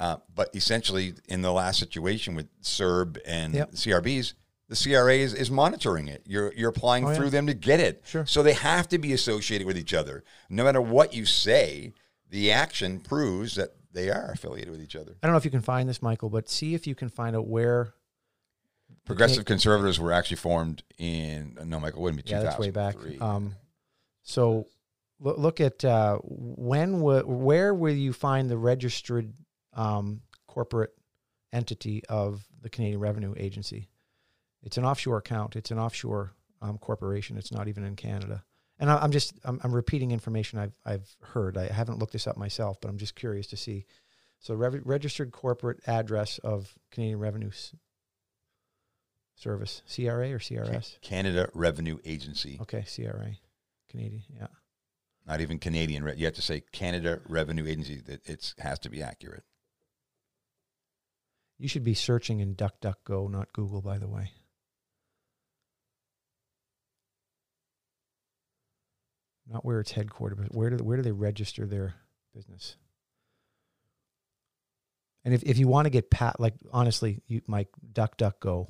uh, 0.00 0.16
but 0.32 0.48
essentially, 0.54 1.14
in 1.28 1.42
the 1.42 1.50
last 1.50 1.80
situation 1.80 2.36
with 2.36 2.46
CERB 2.62 3.18
and 3.26 3.52
Yep. 3.52 3.72
CRBs, 3.72 4.34
the 4.68 4.76
CRA 4.76 5.14
is, 5.14 5.34
is 5.34 5.50
monitoring 5.50 6.06
it. 6.06 6.22
You're 6.24 6.52
you're 6.54 6.68
applying 6.70 7.04
Oh, 7.04 7.08
yeah. 7.10 7.16
through 7.16 7.30
them 7.30 7.48
to 7.48 7.54
get 7.54 7.80
it. 7.80 8.02
Sure. 8.06 8.24
So 8.24 8.44
they 8.44 8.52
have 8.52 8.88
to 8.90 8.98
be 8.98 9.12
associated 9.12 9.66
with 9.66 9.76
each 9.76 9.92
other. 9.94 10.22
No 10.48 10.62
matter 10.62 10.80
what 10.80 11.14
you 11.14 11.26
say, 11.26 11.94
the 12.30 12.52
action 12.52 13.00
proves 13.00 13.56
that 13.56 13.70
they 13.92 14.10
are 14.10 14.30
affiliated 14.32 14.70
with 14.70 14.82
each 14.82 14.96
other. 14.96 15.16
I 15.22 15.26
don't 15.26 15.32
know 15.32 15.38
if 15.38 15.44
you 15.44 15.50
can 15.50 15.62
find 15.62 15.88
this, 15.88 16.02
Michael, 16.02 16.30
but 16.30 16.48
see 16.48 16.74
if 16.74 16.86
you 16.86 16.94
can 16.94 17.08
find 17.08 17.34
out 17.34 17.46
where. 17.46 17.94
Progressive 19.04 19.44
conservatives 19.44 19.98
were 20.00 20.12
actually 20.12 20.36
formed 20.36 20.82
in 20.98 21.58
no, 21.64 21.80
Michael, 21.80 22.02
wouldn't 22.02 22.24
be 22.24 22.30
Yeah, 22.30 22.40
that's 22.40 22.58
way 22.58 22.70
back. 22.70 22.94
2003. 22.94 23.26
Um, 23.26 23.54
so 24.22 24.66
look 25.20 25.60
at 25.60 25.84
uh, 25.84 26.18
when 26.22 26.92
w- 26.98 27.26
where 27.26 27.74
will 27.74 27.94
you 27.94 28.12
find 28.12 28.48
the 28.48 28.58
registered 28.58 29.32
um, 29.74 30.22
corporate 30.46 30.92
entity 31.52 32.02
of 32.08 32.46
the 32.62 32.70
Canadian 32.70 33.00
Revenue 33.00 33.34
Agency? 33.36 33.88
It's 34.62 34.76
an 34.76 34.84
offshore 34.84 35.18
account. 35.18 35.56
It's 35.56 35.70
an 35.70 35.78
offshore 35.78 36.32
um, 36.60 36.78
corporation. 36.78 37.36
It's 37.36 37.52
not 37.52 37.68
even 37.68 37.84
in 37.84 37.96
Canada. 37.96 38.44
And 38.80 38.90
I, 38.90 38.98
I'm 38.98 39.10
just 39.10 39.34
I'm, 39.44 39.60
I'm 39.62 39.74
repeating 39.74 40.10
information 40.12 40.58
I've 40.58 40.78
I've 40.84 41.16
heard. 41.22 41.56
I 41.56 41.66
haven't 41.66 41.98
looked 41.98 42.12
this 42.12 42.26
up 42.26 42.36
myself, 42.36 42.80
but 42.80 42.88
I'm 42.88 42.98
just 42.98 43.14
curious 43.14 43.46
to 43.48 43.56
see. 43.56 43.86
So 44.40 44.54
rev- 44.54 44.82
registered 44.84 45.32
corporate 45.32 45.80
address 45.86 46.38
of 46.38 46.72
Canadian 46.92 47.18
Revenue 47.18 47.50
Service, 49.34 49.82
CRA 49.92 50.30
or 50.32 50.38
CRS? 50.38 51.00
Canada 51.00 51.48
Revenue 51.54 51.98
Agency, 52.04 52.58
Okay, 52.62 52.84
CRA, 52.92 53.32
Canadian. 53.88 54.22
Yeah. 54.36 54.46
not 55.26 55.40
even 55.40 55.58
Canadian. 55.58 56.12
You 56.16 56.24
have 56.26 56.34
to 56.34 56.42
say 56.42 56.62
Canada 56.72 57.20
Revenue 57.28 57.66
Agency. 57.66 58.00
That 58.06 58.28
it 58.28 58.54
has 58.58 58.78
to 58.80 58.90
be 58.90 59.02
accurate. 59.02 59.44
You 61.58 61.66
should 61.68 61.82
be 61.84 61.94
searching 61.94 62.38
in 62.38 62.54
DuckDuckGo, 62.54 63.28
not 63.30 63.52
Google, 63.52 63.82
by 63.82 63.98
the 63.98 64.06
way. 64.08 64.30
Not 69.50 69.64
where 69.64 69.80
it's 69.80 69.92
headquartered, 69.92 70.36
but 70.36 70.54
where 70.54 70.70
do 70.70 70.84
where 70.84 70.96
do 70.96 71.02
they 71.02 71.12
register 71.12 71.66
their 71.66 71.94
business? 72.34 72.76
And 75.24 75.34
if, 75.34 75.42
if 75.42 75.58
you 75.58 75.68
want 75.68 75.86
to 75.86 75.90
get 75.90 76.10
pat, 76.10 76.38
like 76.38 76.54
honestly, 76.72 77.20
you 77.26 77.42
Mike, 77.46 77.68
duck, 77.92 78.16
duck, 78.16 78.40
go. 78.40 78.68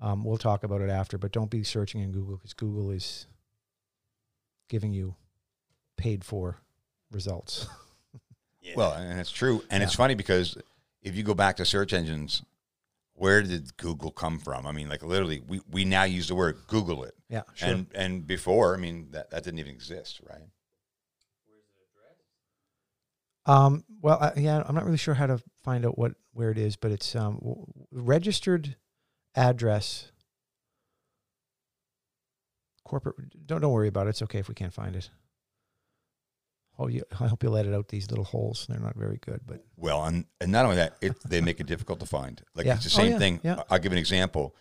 Um, 0.00 0.24
we'll 0.24 0.36
talk 0.36 0.62
about 0.62 0.82
it 0.82 0.90
after, 0.90 1.16
but 1.16 1.32
don't 1.32 1.50
be 1.50 1.64
searching 1.64 2.02
in 2.02 2.12
Google 2.12 2.36
because 2.36 2.52
Google 2.52 2.90
is 2.90 3.26
giving 4.68 4.92
you 4.92 5.14
paid 5.96 6.24
for 6.24 6.58
results. 7.10 7.66
Well, 8.74 8.94
and 8.94 9.20
it's 9.20 9.30
true, 9.30 9.62
and 9.70 9.80
it's 9.80 9.94
funny 9.94 10.16
because 10.16 10.58
if 11.00 11.14
you 11.14 11.22
go 11.22 11.34
back 11.34 11.58
to 11.58 11.64
search 11.64 11.92
engines, 11.92 12.42
where 13.16 13.42
did 13.42 13.76
Google 13.76 14.10
come 14.10 14.38
from? 14.38 14.66
I 14.66 14.72
mean, 14.72 14.88
like 14.88 15.02
literally, 15.02 15.42
we, 15.46 15.60
we 15.70 15.84
now 15.84 16.04
use 16.04 16.28
the 16.28 16.34
word 16.34 16.58
Google 16.68 17.02
it, 17.04 17.14
Yeah, 17.28 17.42
sure. 17.54 17.68
and 17.68 17.86
and 17.94 18.26
before, 18.26 18.74
I 18.74 18.78
mean, 18.78 19.08
that, 19.12 19.30
that 19.30 19.42
didn't 19.44 19.58
even 19.58 19.72
exist, 19.72 20.20
right? 20.28 20.48
Where's 21.46 21.64
the 21.74 21.82
address? 23.46 23.64
Um, 23.64 23.84
well, 24.00 24.18
I, 24.20 24.38
yeah, 24.38 24.62
I'm 24.66 24.74
not 24.74 24.84
really 24.84 24.96
sure 24.98 25.14
how 25.14 25.26
to 25.26 25.40
find 25.64 25.84
out 25.86 25.98
what 25.98 26.12
where 26.32 26.50
it 26.50 26.58
is, 26.58 26.76
but 26.76 26.90
it's 26.92 27.16
um, 27.16 27.36
w- 27.36 27.66
registered 27.90 28.76
address. 29.34 30.12
Corporate. 32.84 33.16
Don't 33.46 33.60
don't 33.60 33.72
worry 33.72 33.88
about 33.88 34.06
it. 34.06 34.10
It's 34.10 34.22
okay 34.22 34.38
if 34.38 34.48
we 34.48 34.54
can't 34.54 34.72
find 34.72 34.94
it. 34.94 35.10
Oh, 36.78 36.88
you, 36.88 37.02
I 37.20 37.26
hope 37.26 37.42
you 37.42 37.48
let 37.50 37.64
it 37.66 37.72
out 37.74 37.88
these 37.88 38.10
little 38.10 38.24
holes. 38.24 38.66
They're 38.68 38.78
not 38.78 38.96
very 38.96 39.16
good, 39.18 39.40
but 39.46 39.64
Well, 39.76 40.04
and, 40.04 40.26
and 40.40 40.52
not 40.52 40.64
only 40.66 40.76
that, 40.76 40.96
it, 41.00 41.14
they 41.24 41.40
make 41.40 41.58
it 41.58 41.66
difficult 41.66 42.00
to 42.00 42.06
find. 42.06 42.42
Like 42.54 42.66
Yeah. 42.66 42.74
it's 42.74 42.84
the 42.84 42.90
Oh, 43.00 43.02
same 43.04 43.12
yeah, 43.12 43.18
thing. 43.18 43.40
yeah. 43.42 43.62
I'll 43.70 43.78
give 43.78 43.92
an 43.92 43.98
example. 43.98 44.54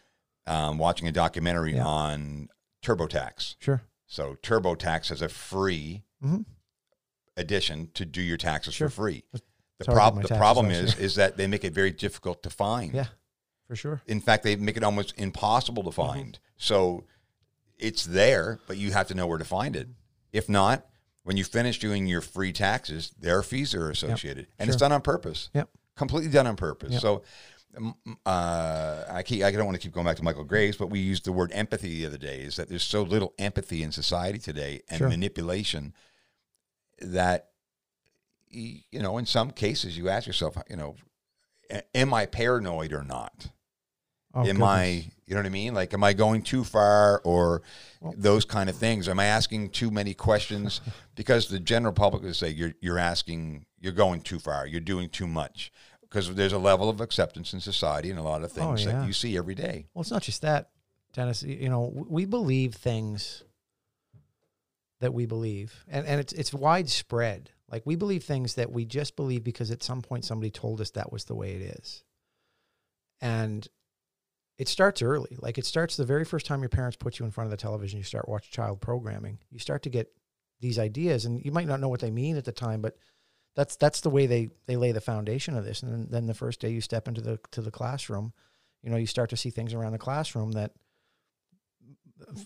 Um, 0.48 0.78
watching 0.78 1.08
a 1.08 1.12
documentary 1.12 1.78
on 1.80 2.50
TurboTax. 2.84 3.56
sure. 3.60 3.82
So 4.06 4.36
TurboTax 4.44 5.10
has 5.10 5.22
a 5.22 5.30
free 5.30 6.04
hmm 6.22 6.42
addition 7.38 7.90
to 7.96 8.06
do 8.06 8.22
your 8.22 8.38
taxes 8.38 8.74
Sure. 8.74 8.90
for 8.90 8.96
free. 8.96 9.24
The, 9.34 9.42
That's 9.80 9.88
how 9.88 9.94
I 9.94 9.96
did 10.10 10.14
prob- 10.22 10.28
the 10.30 10.36
problem 10.38 10.72
is 10.72 10.96
is 10.98 11.16
that 11.16 11.36
they 11.38 11.48
make 11.48 11.64
it 11.66 11.74
very 11.74 11.92
difficult 11.92 12.44
to 12.44 12.50
find. 12.50 12.94
Yeah, 12.94 13.08
for 13.68 13.76
sure. 13.76 14.02
In 14.08 14.22
fact, 14.22 14.44
they 14.44 14.56
make 14.56 14.78
it 14.78 14.84
almost 14.84 15.14
impossible 15.18 15.84
Mm-hmm. 15.84 15.90
to 15.90 15.96
find. 15.96 16.40
So 16.58 17.04
it's 17.78 18.06
there, 18.06 18.60
but 18.68 18.78
you 18.78 18.92
have 18.94 19.08
to 19.10 19.16
know 19.16 19.28
where 19.28 19.38
to 19.38 19.44
find 19.46 19.76
it. 19.76 19.90
If 20.32 20.48
not, 20.48 20.86
when 21.26 21.36
you 21.38 21.44
finish 21.44 21.80
doing 21.80 22.06
your 22.08 22.22
free 22.22 22.54
taxes, 22.54 23.12
their 23.20 23.44
fees 23.44 23.74
are 23.76 23.90
associated, 23.90 24.48
and 24.58 24.70
it's 24.70 24.78
done 24.78 24.92
on 24.92 25.02
purpose. 25.02 25.50
Yep. 25.54 25.70
completely 25.98 26.30
done 26.32 26.48
on 26.48 26.56
purpose. 26.56 26.94
Yep. 26.94 27.02
So. 27.02 27.24
Uh, 28.26 29.04
I 29.10 29.22
keep, 29.22 29.44
I 29.44 29.52
don't 29.52 29.66
want 29.66 29.76
to 29.76 29.82
keep 29.82 29.92
going 29.92 30.06
back 30.06 30.16
to 30.16 30.24
Michael 30.24 30.46
Graves, 30.46 30.78
but 30.78 30.88
we 30.88 31.00
used 31.02 31.26
the 31.26 31.34
word 31.34 31.52
empathy 31.54 31.90
the 31.90 32.06
other 32.06 32.18
day. 32.18 32.40
Is 32.40 32.56
that 32.56 32.70
there's 32.70 32.86
so 32.86 33.02
little 33.02 33.34
empathy 33.38 33.84
in 33.84 33.92
society 33.92 34.40
today 34.40 34.82
and 34.88 35.00
Sure. 35.00 35.10
manipulation 35.10 35.94
that 37.00 37.50
you 38.48 38.80
know 38.94 39.18
in 39.18 39.26
some 39.26 39.52
cases 39.52 39.98
you 39.98 40.08
ask 40.08 40.26
yourself, 40.26 40.56
you 40.70 40.78
know, 40.78 40.96
am 41.94 42.14
I 42.14 42.28
paranoid 42.28 42.94
or 42.94 43.04
not? 43.04 43.50
Oh, 44.34 44.40
am 44.42 44.46
goodness. 44.46 44.64
I, 44.64 45.12
you 45.28 45.34
know 45.34 45.40
what 45.40 45.48
I 45.48 45.50
mean? 45.50 45.74
Like, 45.74 45.94
am 45.94 46.04
I 46.04 46.14
going 46.14 46.44
too 46.44 46.64
far 46.64 47.20
or 47.24 47.64
those 48.16 48.46
kind 48.46 48.70
of 48.70 48.76
things? 48.76 49.10
Am 49.10 49.20
I 49.20 49.26
asking 49.26 49.70
too 49.70 49.90
many 49.90 50.14
questions? 50.14 50.82
because 51.16 51.48
the 51.48 51.60
general 51.60 51.94
public 51.94 52.24
would 52.24 52.36
say 52.36 52.50
you're, 52.50 52.74
you're 52.80 53.00
asking, 53.00 53.66
you're 53.80 53.94
going 53.94 54.22
too 54.22 54.38
far, 54.38 54.68
you're 54.68 54.82
doing 54.82 55.10
too 55.10 55.28
much. 55.28 55.72
Because 56.02 56.34
there's 56.36 56.54
a 56.54 56.60
level 56.60 56.90
of 56.90 57.02
acceptance 57.02 57.54
in 57.54 57.60
society 57.60 58.10
and 58.10 58.20
a 58.20 58.24
lot 58.24 58.44
of 58.44 58.52
oh, 58.52 58.54
things 58.54 58.86
Oh, 58.86 58.90
yeah. 58.90 59.00
that 59.00 59.08
you 59.08 59.14
see 59.14 59.36
every 59.38 59.56
day. 59.56 59.88
Well, 59.94 60.02
it's 60.02 60.12
not 60.12 60.22
just 60.22 60.44
that, 60.44 60.70
Dennis. 61.14 61.42
You 61.44 61.70
know, 61.70 61.92
we 62.08 62.26
believe 62.26 62.76
things 62.76 63.44
that 65.02 65.14
we 65.14 65.26
believe, 65.26 65.84
and 65.88 66.06
and 66.06 66.22
it's 66.22 66.32
it's 66.32 66.54
widespread. 66.54 67.52
Like 67.70 67.86
we 67.86 67.96
believe 67.96 68.24
things 68.24 68.54
that 68.54 68.72
we 68.72 68.86
just 68.86 69.16
believe 69.16 69.44
because 69.44 69.72
at 69.72 69.84
some 69.84 70.02
point 70.02 70.24
somebody 70.24 70.52
told 70.52 70.80
us 70.80 70.92
that 70.92 71.12
was 71.12 71.26
the 71.26 71.36
way 71.36 71.54
it 71.54 71.62
is, 71.80 72.04
and 73.20 73.68
it 74.58 74.68
starts 74.68 75.02
early. 75.02 75.36
Like 75.40 75.58
it 75.58 75.66
starts 75.66 75.98
the 75.98 76.06
very 76.06 76.26
first 76.26 76.46
time 76.46 76.62
your 76.62 76.70
parents 76.70 76.98
put 76.98 77.20
you 77.20 77.26
in 77.26 77.32
front 77.32 77.48
of 77.48 77.52
the 77.52 77.58
television. 77.58 77.98
You 77.98 78.04
start 78.04 78.30
watching 78.30 78.52
child 78.52 78.82
programming. 78.82 79.40
You 79.50 79.60
start 79.60 79.84
to 79.84 79.90
get 79.90 80.12
these 80.62 80.80
ideas, 80.80 81.26
and 81.26 81.44
you 81.44 81.52
might 81.52 81.68
not 81.68 81.80
know 81.80 81.90
what 81.90 82.00
they 82.00 82.12
mean 82.12 82.38
at 82.38 82.46
the 82.46 82.52
time, 82.52 82.82
but 82.82 82.98
that's 83.56 83.76
that's 83.76 84.02
the 84.02 84.10
way 84.10 84.26
they 84.26 84.50
they 84.68 84.78
lay 84.78 84.92
the 84.92 85.02
foundation 85.02 85.56
of 85.56 85.66
this. 85.66 85.84
And 85.84 85.92
then, 85.92 86.08
then 86.10 86.26
the 86.28 86.34
first 86.34 86.60
day 86.60 86.70
you 86.70 86.82
step 86.82 87.08
into 87.08 87.22
the 87.22 87.40
to 87.52 87.62
the 87.62 87.72
classroom, 87.72 88.34
you 88.82 88.90
know, 88.90 88.98
you 88.98 89.08
start 89.08 89.30
to 89.32 89.38
see 89.38 89.50
things 89.50 89.74
around 89.74 89.92
the 89.92 89.98
classroom 89.98 90.54
that 90.54 90.72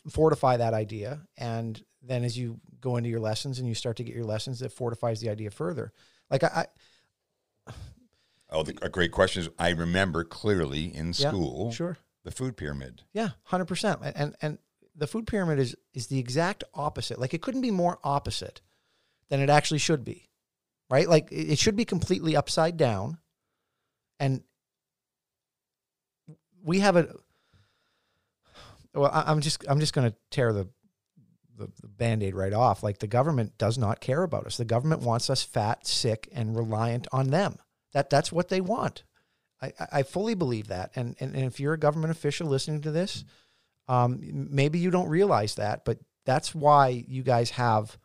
fortify 0.10 0.58
that 0.58 0.74
idea. 0.74 1.22
And 1.38 1.82
then 2.02 2.24
as 2.24 2.38
you 2.38 2.60
go 2.82 2.98
into 2.98 3.10
your 3.10 3.20
lessons 3.20 3.60
and 3.60 3.68
you 3.68 3.76
start 3.76 3.98
to 3.98 4.04
get 4.04 4.16
your 4.16 4.26
lessons, 4.26 4.60
that 4.60 4.72
fortifies 4.72 5.20
the 5.20 5.30
idea 5.30 5.52
further. 5.52 5.94
Like 6.30 6.44
I, 6.44 6.48
I 6.48 6.66
Oh, 8.52 8.64
the, 8.64 8.78
a 8.82 8.90
great 8.90 9.12
question 9.12 9.42
is 9.44 9.50
I 9.60 9.70
remember 9.70 10.24
clearly 10.24 10.86
in 10.86 11.08
Yeah, 11.08 11.30
school 11.30 11.72
sure, 11.72 11.98
The 12.24 12.32
food 12.32 12.58
pyramid. 12.58 13.04
Yeah, 13.14 13.30
hundred 13.44 13.66
percent. 13.66 14.00
And 14.16 14.36
and 14.42 14.58
the 14.96 15.08
food 15.08 15.28
pyramid 15.28 15.60
is 15.60 15.76
is 15.94 16.08
the 16.08 16.20
exact 16.20 16.64
opposite. 16.74 17.20
Like 17.20 17.34
it 17.34 17.42
couldn't 17.42 17.62
be 17.62 17.72
more 17.72 18.00
opposite 18.04 18.62
than 19.30 19.40
it 19.40 19.50
actually 19.50 19.78
should 19.80 20.04
be, 20.04 20.30
right? 20.90 21.08
Like 21.08 21.32
it 21.32 21.52
it 21.52 21.60
should 21.60 21.76
be 21.76 21.86
completely 21.86 22.36
upside 22.36 22.76
down, 22.78 23.20
and 24.20 24.42
we 26.64 26.80
have 26.80 26.96
a. 26.96 27.14
Well, 28.94 29.12
I- 29.14 29.26
I'm 29.32 29.42
just 29.42 29.64
I'm 29.70 29.80
just 29.80 29.94
going 29.94 30.10
to 30.10 30.18
tear 30.32 30.52
the, 30.52 30.68
the 31.56 31.72
the 31.82 31.88
band-aid 31.88 32.34
right 32.36 32.54
off. 32.54 32.82
Like 32.84 32.98
the 32.98 33.08
government 33.08 33.58
does 33.58 33.78
not 33.78 34.02
care 34.02 34.24
about 34.24 34.46
us. 34.48 34.58
The 34.58 34.66
government 34.66 35.02
wants 35.04 35.30
us 35.30 35.44
fat, 35.44 35.86
sick, 35.86 36.28
and 36.34 36.56
reliant 36.56 37.08
on 37.12 37.30
them. 37.30 37.58
That 37.94 38.10
that's 38.10 38.32
what 38.32 38.50
they 38.50 38.62
want. 38.62 39.04
I, 39.62 39.74
I- 39.92 40.04
fully 40.04 40.36
believe 40.36 40.68
that. 40.68 40.92
And, 40.96 41.16
and 41.20 41.36
and 41.36 41.46
if 41.46 41.60
you're 41.60 41.74
a 41.74 41.80
government 41.80 42.12
official 42.12 42.48
listening 42.48 42.82
to 42.82 42.92
this, 42.92 43.26
um, 43.88 44.20
maybe 44.22 44.80
you 44.80 44.92
don't 44.92 45.10
realize 45.10 45.56
that, 45.56 45.84
but 45.86 46.00
that's 46.26 46.54
why 46.54 47.04
you 47.08 47.24
guys 47.24 47.52
have. 47.52 47.98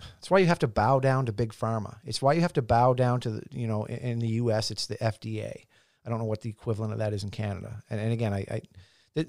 That's 0.00 0.30
why 0.30 0.40
you 0.40 0.46
have 0.46 0.58
to 0.60 0.66
bow 0.66 0.98
down 0.98 1.26
to 1.26 1.32
big 1.32 1.52
pharma. 1.52 1.98
It's 2.04 2.20
why 2.20 2.32
you 2.32 2.40
have 2.40 2.52
to 2.54 2.62
bow 2.62 2.94
down 2.94 3.20
to 3.20 3.30
the, 3.30 3.42
you 3.52 3.68
know, 3.68 3.84
in, 3.84 3.96
in 3.98 4.18
the 4.18 4.28
U.S. 4.28 4.70
it's 4.72 4.86
the 4.86 4.96
FDA. 4.96 5.66
I 6.04 6.10
don't 6.10 6.18
know 6.18 6.24
what 6.24 6.40
the 6.40 6.50
equivalent 6.50 6.92
of 6.92 6.98
that 6.98 7.12
is 7.12 7.22
in 7.22 7.30
Canada. 7.30 7.82
And, 7.88 8.00
and 8.00 8.12
again, 8.12 8.34
I, 8.34 8.44
I 8.50 8.62
it, 9.14 9.28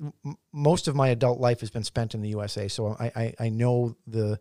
most 0.52 0.88
of 0.88 0.96
my 0.96 1.10
adult 1.10 1.39
life 1.39 1.60
has 1.60 1.70
been 1.70 1.84
spent 1.84 2.15
in 2.15 2.22
the 2.22 2.30
USA, 2.30 2.68
so 2.68 2.96
I, 3.00 3.12
I, 3.15 3.34
I 3.41 3.50
know 3.50 3.96
the 4.08 4.39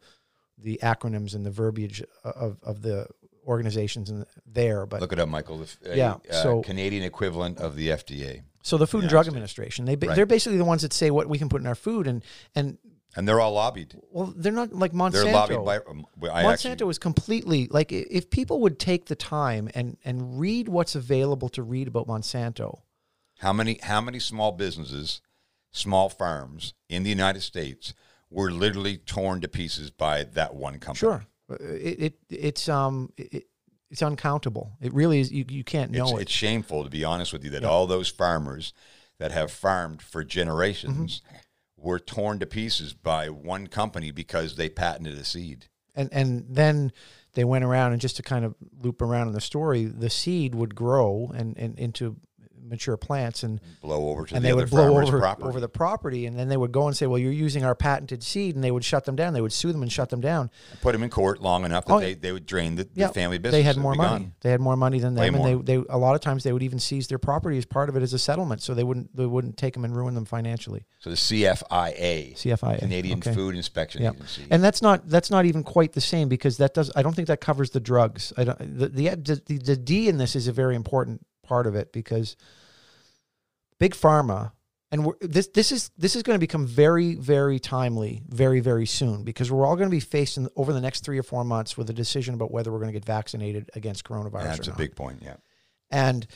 the 0.56 0.78
acronyms 0.82 1.34
and 1.34 1.44
the 1.44 1.50
verbiage 1.50 2.02
of, 2.22 2.58
of 2.62 2.80
the 2.80 3.08
organizations 3.46 4.10
in 4.10 4.24
there. 4.46 4.86
But 4.86 5.00
Look 5.00 5.12
it 5.12 5.18
up, 5.18 5.28
Michael. 5.28 5.58
The, 5.58 5.92
a, 5.92 5.96
Yeah, 5.96 6.16
uh, 6.30 6.42
so- 6.42 6.62
Canadian 6.62 7.02
equivalent 7.04 7.58
of 7.58 7.76
the 7.76 7.88
FDA, 7.88 8.42
so 8.62 8.76
the 8.78 8.86
Food 8.86 9.02
and 9.02 9.10
Drug 9.10 9.24
States. 9.24 9.34
Administration, 9.34 9.84
They 9.84 9.96
right. 9.96 10.14
they're 10.16 10.26
basically 10.26 10.58
the 10.58 10.64
ones 10.64 10.82
that 10.82 10.92
say 10.92 11.10
what 11.10 11.28
we 11.28 11.38
can 11.38 11.48
put 11.48 11.60
in 11.60 11.66
our 11.66 11.74
food, 11.74 12.06
and 12.06 12.22
and 12.54 12.78
and 13.16 13.28
they're 13.28 13.40
all 13.40 13.52
lobbied. 13.52 13.96
well, 14.10 14.32
they're 14.36 14.50
not 14.52 14.72
like 14.72 14.92
Monsanto. 14.92 15.22
They're 15.22 15.32
lobbied 15.32 15.64
by. 15.64 15.76
um, 15.88 16.04
I 16.24 16.42
Monsanto 16.44 16.70
actually, 16.72 16.90
is 16.90 16.98
completely 16.98 17.68
like 17.70 17.92
if 17.92 18.28
people 18.30 18.60
would 18.60 18.78
take 18.78 19.06
the 19.06 19.14
time 19.16 19.68
and 19.74 19.96
and 20.04 20.40
read 20.40 20.68
what's 20.68 20.94
available 20.96 21.48
to 21.50 21.62
read 21.62 21.86
about 21.88 22.06
Monsanto. 22.08 22.80
how 23.38 23.52
many 23.52 23.78
how 23.82 24.00
many 24.00 24.18
small 24.18 24.50
businesses, 24.52 25.20
small 25.70 26.08
farms 26.08 26.74
in 26.88 27.02
the 27.04 27.10
United 27.10 27.42
States 27.42 27.94
were 28.30 28.50
literally 28.50 28.96
torn 28.96 29.40
to 29.42 29.48
pieces 29.48 29.90
by 29.90 30.24
that 30.24 30.54
one 30.56 30.78
company? 30.80 30.98
Sure, 30.98 31.14
Uh, 31.14 31.20
it, 31.48 32.00
it 32.00 32.14
it's 32.30 32.68
um 32.68 33.12
it, 33.16 33.44
it's 33.90 34.02
uncountable. 34.02 34.72
It 34.80 34.92
really 34.92 35.20
is. 35.20 35.30
You 35.32 35.44
you 35.48 35.64
can't 35.64 35.90
know 35.92 36.04
It's, 36.04 36.12
it. 36.12 36.22
it's 36.22 36.32
shameful 36.32 36.84
to 36.84 36.90
be 36.90 37.04
honest 37.04 37.32
with 37.32 37.44
you 37.44 37.50
that 37.50 37.64
all 37.64 37.86
those 37.86 38.08
farmers 38.08 38.72
that 39.18 39.30
have 39.32 39.50
farmed 39.50 40.02
for 40.02 40.24
generations 40.24 41.20
Mm-hmm. 41.20 41.86
were 41.88 41.98
torn 41.98 42.38
to 42.40 42.46
pieces 42.46 42.92
by 42.94 43.28
one 43.28 43.66
company 43.68 44.10
because 44.10 44.56
they 44.56 44.68
patented 44.68 45.16
a 45.18 45.24
seed. 45.24 45.66
and 45.94 46.08
and 46.12 46.46
then 46.48 46.92
they 47.34 47.44
went 47.44 47.64
around 47.64 47.92
and 47.92 48.00
just 48.00 48.16
to 48.16 48.22
kind 48.22 48.44
of 48.44 48.54
loop 48.80 49.02
around 49.02 49.26
in 49.28 49.34
the 49.34 49.40
story, 49.40 49.84
the 49.86 50.08
seed 50.10 50.54
would 50.54 50.74
grow 50.74 51.32
and, 51.34 51.56
and 51.58 51.76
into 51.78 52.16
mature 52.64 52.96
plants 52.96 53.42
and 53.42 53.60
Blow 53.82 54.08
over 54.08 54.26
to 54.26 54.34
and 54.34 54.42
the 54.44 54.48
they 54.48 54.52
other 54.52 54.62
would 54.62 54.70
blow 54.70 54.88
farmer's 54.92 55.08
over 55.08 55.18
property. 55.20 55.48
over 55.48 55.60
the 55.60 55.68
property 55.68 56.26
and 56.26 56.38
then 56.38 56.48
they 56.48 56.56
would 56.56 56.72
go 56.72 56.86
and 56.86 56.96
say 56.96 57.06
well 57.06 57.18
you're 57.18 57.30
using 57.32 57.64
our 57.64 57.74
patented 57.74 58.22
seed 58.22 58.54
and 58.54 58.64
they 58.64 58.70
would 58.70 58.84
shut 58.84 59.04
them 59.04 59.16
down 59.16 59.32
they 59.34 59.40
would 59.40 59.52
sue 59.52 59.70
them 59.72 59.82
and 59.82 59.92
shut 59.92 60.08
them 60.10 60.20
down 60.20 60.50
Put 60.82 60.92
them 60.92 61.02
in 61.02 61.10
court 61.10 61.40
long 61.42 61.64
enough 61.64 61.84
that 61.86 61.92
Oh, 61.92 62.00
they, 62.00 62.14
they 62.14 62.32
would 62.32 62.46
drain 62.46 62.76
the, 62.76 62.88
the 62.94 63.08
family 63.08 63.38
business. 63.38 63.58
they 63.58 63.62
had 63.62 63.76
more 63.76 63.94
money 63.94 64.24
gone. 64.24 64.34
they 64.40 64.50
had 64.50 64.60
more 64.60 64.76
money 64.76 64.98
than 64.98 65.14
Way 65.14 65.26
them 65.30 65.34
more. 65.38 65.48
and 65.48 65.66
they, 65.66 65.76
they 65.76 65.84
a 65.90 65.98
lot 65.98 66.14
of 66.14 66.20
times 66.20 66.42
they 66.44 66.52
would 66.52 66.62
even 66.62 66.78
seize 66.78 67.06
their 67.08 67.18
property 67.18 67.58
as 67.58 67.64
part 67.66 67.88
of 67.88 67.96
it 67.96 68.02
as 68.02 68.12
a 68.14 68.18
settlement 68.18 68.62
so 68.62 68.72
they 68.74 68.84
wouldn't 68.84 69.14
they 69.16 69.26
wouldn't 69.26 69.56
take 69.56 69.74
them 69.74 69.84
and 69.84 69.94
ruin 69.94 70.14
them 70.14 70.24
financially 70.24 70.84
So 71.00 71.10
the 71.10 71.16
CFIA, 71.16 72.34
CFIA 72.34 72.78
Canadian 72.78 73.18
okay. 73.18 73.34
Food 73.34 73.56
Inspection 73.56 74.02
Yeah. 74.02 74.10
Agency. 74.12 74.42
And 74.50 74.62
that's 74.62 74.82
not 74.82 75.08
that's 75.08 75.30
not 75.30 75.44
even 75.44 75.62
quite 75.62 75.92
the 75.92 76.00
same 76.00 76.28
because 76.28 76.56
that 76.58 76.74
does 76.74 76.90
I 76.96 77.02
don't 77.02 77.14
think 77.14 77.28
that 77.28 77.40
covers 77.40 77.70
the 77.70 77.80
drugs. 77.80 78.32
I 78.36 78.44
don't 78.44 78.58
the 78.58 78.88
the 78.88 79.42
the, 79.46 79.58
the 79.58 79.76
D 79.76 80.08
in 80.08 80.18
this 80.18 80.34
is 80.36 80.48
a 80.48 80.52
very 80.52 80.74
important 80.76 81.24
part 81.44 81.66
of 81.66 81.74
it 81.74 81.92
because 81.92 82.36
big 83.78 83.92
pharma 83.94 84.52
and 84.90 85.04
we're, 85.06 85.14
this 85.20 85.48
this 85.48 85.72
is 85.72 85.90
this 85.98 86.14
is 86.16 86.22
going 86.22 86.36
to 86.36 86.40
become 86.40 86.66
very 86.66 87.14
very 87.16 87.58
timely 87.58 88.22
very 88.28 88.60
very 88.60 88.86
soon 88.86 89.24
because 89.24 89.50
we're 89.50 89.66
all 89.66 89.76
going 89.76 89.88
to 89.88 89.94
be 89.94 90.00
facing 90.00 90.48
over 90.56 90.72
the 90.72 90.80
next 90.80 91.04
3 91.04 91.18
or 91.18 91.22
4 91.22 91.44
months 91.44 91.76
with 91.76 91.90
a 91.90 91.92
decision 91.92 92.34
about 92.34 92.50
whether 92.52 92.70
we're 92.70 92.78
going 92.78 92.92
to 92.92 92.98
get 92.98 93.04
vaccinated 93.04 93.70
against 93.74 94.04
coronavirus 94.04 94.42
That's 94.44 94.68
or 94.68 94.70
a 94.70 94.74
not. 94.74 94.78
big 94.78 94.94
point. 94.96 95.20
Yeah. 95.22 95.36
And 95.90 96.26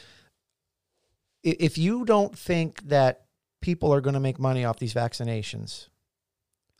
if 1.44 1.78
you 1.78 2.04
don't 2.04 2.36
think 2.36 2.82
that 2.88 3.26
people 3.60 3.92
are 3.94 4.00
going 4.00 4.14
to 4.14 4.20
make 4.20 4.38
money 4.38 4.64
off 4.64 4.78
these 4.78 4.94
vaccinations 4.94 5.88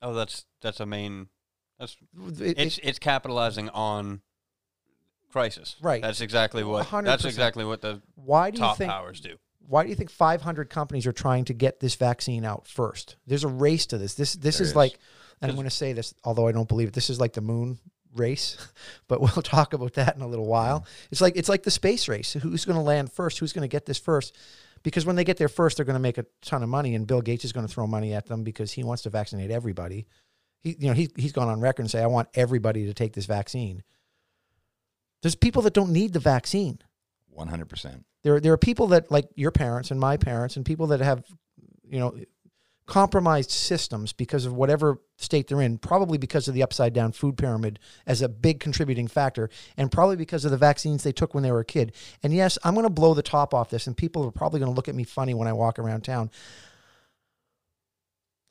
Oh, 0.00 0.14
that's 0.14 0.44
that's 0.60 0.78
a 0.78 0.86
main. 0.86 1.26
That's 1.78 1.96
it- 2.28 2.40
it- 2.40 2.58
it's 2.58 2.78
it's 2.84 2.98
capitalizing 3.00 3.68
on 3.70 4.20
crisis. 5.30 5.76
Right. 5.80 6.02
That's 6.02 6.20
exactly 6.20 6.64
what. 6.64 6.86
100%. 6.86 7.04
That's 7.04 7.24
exactly 7.24 7.64
what 7.64 7.80
the 7.80 8.00
why 8.14 8.50
do 8.50 8.58
you 8.58 8.64
top 8.64 8.78
think 8.78 8.90
powers 8.90 9.20
do. 9.20 9.36
why 9.66 9.82
do 9.82 9.88
you 9.88 9.94
think 9.94 10.10
500 10.10 10.70
companies 10.70 11.06
are 11.06 11.12
trying 11.12 11.44
to 11.46 11.54
get 11.54 11.80
this 11.80 11.94
vaccine 11.94 12.44
out 12.44 12.66
first? 12.66 13.16
There's 13.26 13.44
a 13.44 13.48
race 13.48 13.86
to 13.86 13.98
this. 13.98 14.14
This 14.14 14.34
this 14.34 14.60
is, 14.60 14.70
is. 14.70 14.76
like, 14.76 14.98
and 15.40 15.50
I'm 15.50 15.56
going 15.56 15.68
to 15.68 15.74
say 15.74 15.92
this, 15.92 16.14
although 16.24 16.48
I 16.48 16.52
don't 16.52 16.68
believe 16.68 16.88
it. 16.88 16.94
This 16.94 17.10
is 17.10 17.20
like 17.20 17.32
the 17.32 17.40
moon 17.40 17.78
race, 18.14 18.56
but 19.08 19.20
we'll 19.20 19.42
talk 19.42 19.72
about 19.72 19.94
that 19.94 20.16
in 20.16 20.22
a 20.22 20.28
little 20.28 20.46
while. 20.46 20.80
Mm-hmm. 20.80 21.08
It's 21.12 21.20
like 21.20 21.36
it's 21.36 21.48
like 21.48 21.62
the 21.62 21.70
space 21.70 22.08
race. 22.08 22.32
Who's 22.32 22.64
going 22.64 22.76
to 22.76 22.82
land 22.82 23.12
first? 23.12 23.38
Who's 23.38 23.52
going 23.52 23.62
to 23.62 23.68
get 23.68 23.86
this 23.86 23.98
first? 23.98 24.36
Because 24.82 25.04
when 25.04 25.16
they 25.16 25.24
get 25.24 25.38
there 25.38 25.48
first, 25.48 25.76
they're 25.76 25.86
going 25.86 25.94
to 25.94 26.00
make 26.00 26.18
a 26.18 26.26
ton 26.40 26.62
of 26.62 26.68
money, 26.68 26.94
and 26.94 27.06
Bill 27.06 27.20
Gates 27.20 27.44
is 27.44 27.52
going 27.52 27.66
to 27.66 27.72
throw 27.72 27.86
money 27.86 28.14
at 28.14 28.26
them 28.26 28.44
because 28.44 28.72
he 28.72 28.84
wants 28.84 29.02
to 29.02 29.10
vaccinate 29.10 29.50
everybody. 29.50 30.06
He, 30.60 30.76
you 30.78 30.88
know, 30.88 30.94
he 30.94 31.08
he's 31.16 31.32
gone 31.32 31.48
on 31.48 31.60
record 31.60 31.82
and 31.82 31.90
say, 31.90 32.02
"I 32.02 32.06
want 32.06 32.28
everybody 32.34 32.86
to 32.86 32.94
take 32.94 33.12
this 33.12 33.26
vaccine." 33.26 33.82
There's 35.22 35.34
people 35.34 35.62
that 35.62 35.74
don't 35.74 35.90
need 35.90 36.12
the 36.12 36.20
vaccine. 36.20 36.78
One 37.28 37.48
hundred 37.48 37.68
percent. 37.68 38.04
There, 38.22 38.40
there 38.40 38.52
are 38.52 38.58
people 38.58 38.88
that 38.88 39.10
like 39.10 39.28
your 39.34 39.50
parents 39.52 39.90
and 39.90 40.00
my 40.00 40.16
parents 40.16 40.56
and 40.56 40.66
people 40.66 40.88
that 40.88 41.00
have, 41.00 41.24
you 41.88 41.98
know, 41.98 42.14
compromised 42.86 43.50
systems 43.50 44.12
because 44.12 44.46
of 44.46 44.54
whatever 44.54 44.98
state 45.18 45.46
they're 45.46 45.60
in, 45.60 45.76
probably 45.76 46.16
because 46.16 46.48
of 46.48 46.54
the 46.54 46.62
upside 46.62 46.94
down 46.94 47.12
food 47.12 47.36
pyramid 47.36 47.78
as 48.06 48.22
a 48.22 48.28
big 48.28 48.60
contributing 48.60 49.06
factor, 49.06 49.50
and 49.76 49.92
probably 49.92 50.16
because 50.16 50.44
of 50.44 50.50
the 50.50 50.56
vaccines 50.56 51.02
they 51.02 51.12
took 51.12 51.34
when 51.34 51.42
they 51.42 51.52
were 51.52 51.60
a 51.60 51.64
kid. 51.66 51.92
And 52.22 52.32
yes, 52.32 52.56
I'm 52.64 52.74
going 52.74 52.86
to 52.86 52.90
blow 52.90 53.12
the 53.12 53.22
top 53.22 53.52
off 53.52 53.68
this, 53.68 53.86
and 53.86 53.96
people 53.96 54.24
are 54.24 54.32
probably 54.32 54.58
going 54.58 54.72
to 54.72 54.74
look 54.74 54.88
at 54.88 54.94
me 54.94 55.04
funny 55.04 55.34
when 55.34 55.46
I 55.46 55.52
walk 55.52 55.78
around 55.78 56.00
town. 56.00 56.30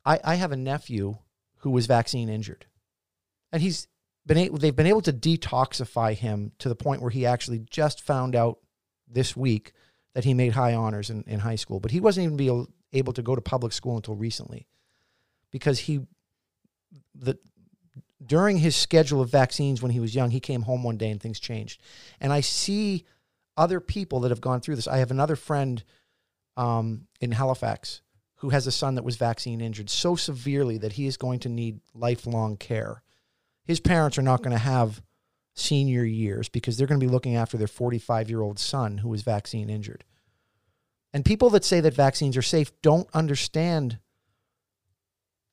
I, 0.06 0.20
I 0.24 0.36
have 0.36 0.52
a 0.52 0.58
nephew 0.58 1.18
who 1.62 1.72
was 1.72 1.88
vaccine 1.88 2.30
injured, 2.30 2.68
and 3.52 3.62
he's 3.62 3.88
been 4.28 4.54
they've 4.56 4.76
been 4.76 4.88
able 4.88 5.02
to 5.02 5.14
detoxify 5.14 6.14
him 6.14 6.52
to 6.60 6.70
the 6.70 6.76
point 6.76 7.02
where 7.02 7.12
he 7.12 7.26
actually 7.26 7.60
just 7.70 8.02
found 8.02 8.36
out 8.36 8.60
this 9.08 9.36
week 9.36 9.74
that 10.14 10.24
he 10.24 10.34
made 10.34 10.54
high 10.54 10.74
honors 10.74 11.10
in, 11.10 11.24
in 11.28 11.40
high 11.40 11.56
school, 11.56 11.80
but 11.80 11.92
he 11.92 12.00
wasn't 12.00 12.24
even 12.26 12.38
be 12.38 12.48
able, 12.48 12.68
able 12.94 13.14
to 13.14 13.22
go 13.22 13.36
to 13.36 13.42
public 13.42 13.72
school 13.72 13.96
until 13.96 14.16
recently 14.16 14.68
because 15.52 15.80
he 15.80 16.02
the 17.16 17.38
during 18.26 18.58
his 18.58 18.76
schedule 18.76 19.22
of 19.22 19.30
vaccines 19.30 19.82
when 19.82 19.92
he 19.92 20.00
was 20.00 20.16
young, 20.16 20.32
he 20.32 20.40
came 20.40 20.64
home 20.64 20.84
one 20.84 20.98
day 20.98 21.10
and 21.10 21.22
things 21.22 21.40
changed. 21.40 21.82
And 22.20 22.34
I 22.34 22.42
see 22.42 23.06
other 23.56 23.80
people 23.80 24.22
that 24.22 24.32
have 24.32 24.42
gone 24.42 24.60
through 24.60 24.76
this. 24.76 24.88
I 24.88 24.98
have 24.98 25.12
another 25.12 25.36
friend 25.36 25.84
um, 26.58 27.08
in 27.22 27.32
Halifax 27.32 28.02
who 28.38 28.50
has 28.50 28.68
a 28.68 28.72
son 28.72 28.96
that 28.96 29.04
was 29.04 29.18
vaccine 29.18 29.62
injured 29.62 29.90
so 29.90 30.16
severely 30.16 30.78
that 30.80 30.94
he 30.94 31.08
is 31.08 31.18
going 31.18 31.40
to 31.40 31.50
need 31.50 31.80
lifelong 31.94 32.58
care. 32.58 33.02
His 33.68 33.80
parents 33.82 34.18
are 34.18 34.24
not 34.24 34.42
going 34.42 34.56
to 34.56 34.58
have 34.58 35.02
senior 35.54 36.06
years 36.06 36.48
because 36.48 36.78
they're 36.78 36.88
going 36.88 37.00
to 37.00 37.06
be 37.06 37.12
looking 37.12 37.36
after 37.36 37.58
their 37.58 37.68
45 37.68 38.30
year 38.30 38.42
old 38.42 38.58
son 38.58 39.00
who 39.00 39.10
was 39.10 39.24
vaccine 39.24 39.70
injured. 39.70 40.06
And 41.14 41.26
people 41.26 41.50
that 41.52 41.66
say 41.66 41.82
that 41.82 41.94
vaccines 41.94 42.38
are 42.38 42.42
safe 42.42 42.72
don't 42.82 43.10
understand 43.14 44.00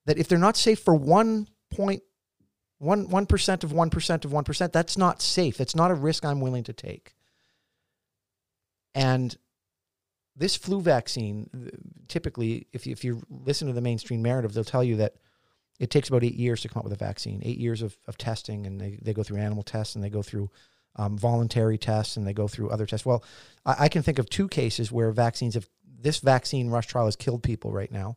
that 0.07 0.19
if 0.19 0.29
they're 0.29 0.39
not 0.39 0.57
safe 0.57 0.79
for 0.79 0.95
one 0.95 1.49
point 1.71 2.03
one 2.79 3.09
one 3.09 3.25
percent 3.25 3.65
of 3.65 3.73
one 3.73 3.91
percent 3.91 4.25
of 4.25 4.33
one 4.33 4.45
percent, 4.45 4.73
that's 4.73 4.99
not 4.99 5.23
safe. 5.23 5.61
It's 5.61 5.75
not 5.75 5.91
a 5.91 5.95
risk 5.95 6.25
I'm 6.25 6.41
willing 6.41 6.65
to 6.65 6.73
take. 6.73 7.15
And 8.95 9.37
this 10.37 10.57
flu 10.57 10.81
vaccine, 10.81 11.49
typically, 12.09 12.67
if 12.73 12.87
you, 12.87 12.93
if 12.93 13.05
you 13.05 13.23
listen 13.31 13.69
to 13.69 13.75
the 13.75 13.81
mainstream 13.81 14.23
narrative, 14.23 14.53
they'll 14.53 14.65
tell 14.65 14.85
you 14.85 14.97
that 14.97 15.15
it 15.81 15.91
takes 15.91 16.09
about 16.09 16.23
eight 16.25 16.35
years 16.37 16.61
to 16.63 16.69
come 16.69 16.81
up 16.81 16.85
with 16.85 16.93
a 16.93 17.05
vaccine, 17.05 17.41
eight 17.45 17.59
years 17.59 17.83
of, 17.83 17.97
of 18.07 18.17
testing, 18.17 18.67
and 18.67 18.81
they, 18.81 18.99
they 19.03 19.13
go 19.13 19.23
through 19.23 19.39
animal 19.39 19.63
tests 19.63 19.95
and 19.95 20.05
they 20.05 20.11
go 20.11 20.23
through 20.23 20.51
um, 20.97 21.19
voluntary 21.19 21.77
tests 21.79 22.17
and 22.17 22.27
they 22.27 22.33
go 22.33 22.47
through 22.47 22.71
other 22.71 22.87
tests. 22.87 23.05
Well, 23.05 23.25
I, 23.67 23.85
I 23.85 23.89
can 23.89 24.03
think 24.03 24.19
of 24.19 24.31
two 24.31 24.47
cases 24.49 24.93
where 24.93 25.11
vaccines 25.11 25.55
have, 25.55 25.69
this 26.01 26.21
vaccine 26.21 26.71
rush 26.71 26.87
trial 26.87 27.07
has 27.07 27.17
killed 27.17 27.43
people 27.43 27.73
right 27.73 27.91
now. 27.91 28.17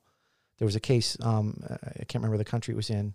There 0.60 0.66
was 0.66 0.76
a 0.76 0.80
case, 0.80 1.18
um, 1.22 1.64
I 1.70 2.04
can't 2.06 2.16
remember 2.16 2.38
the 2.38 2.46
country 2.46 2.74
it 2.74 2.78
was 2.78 2.90
in. 2.90 3.14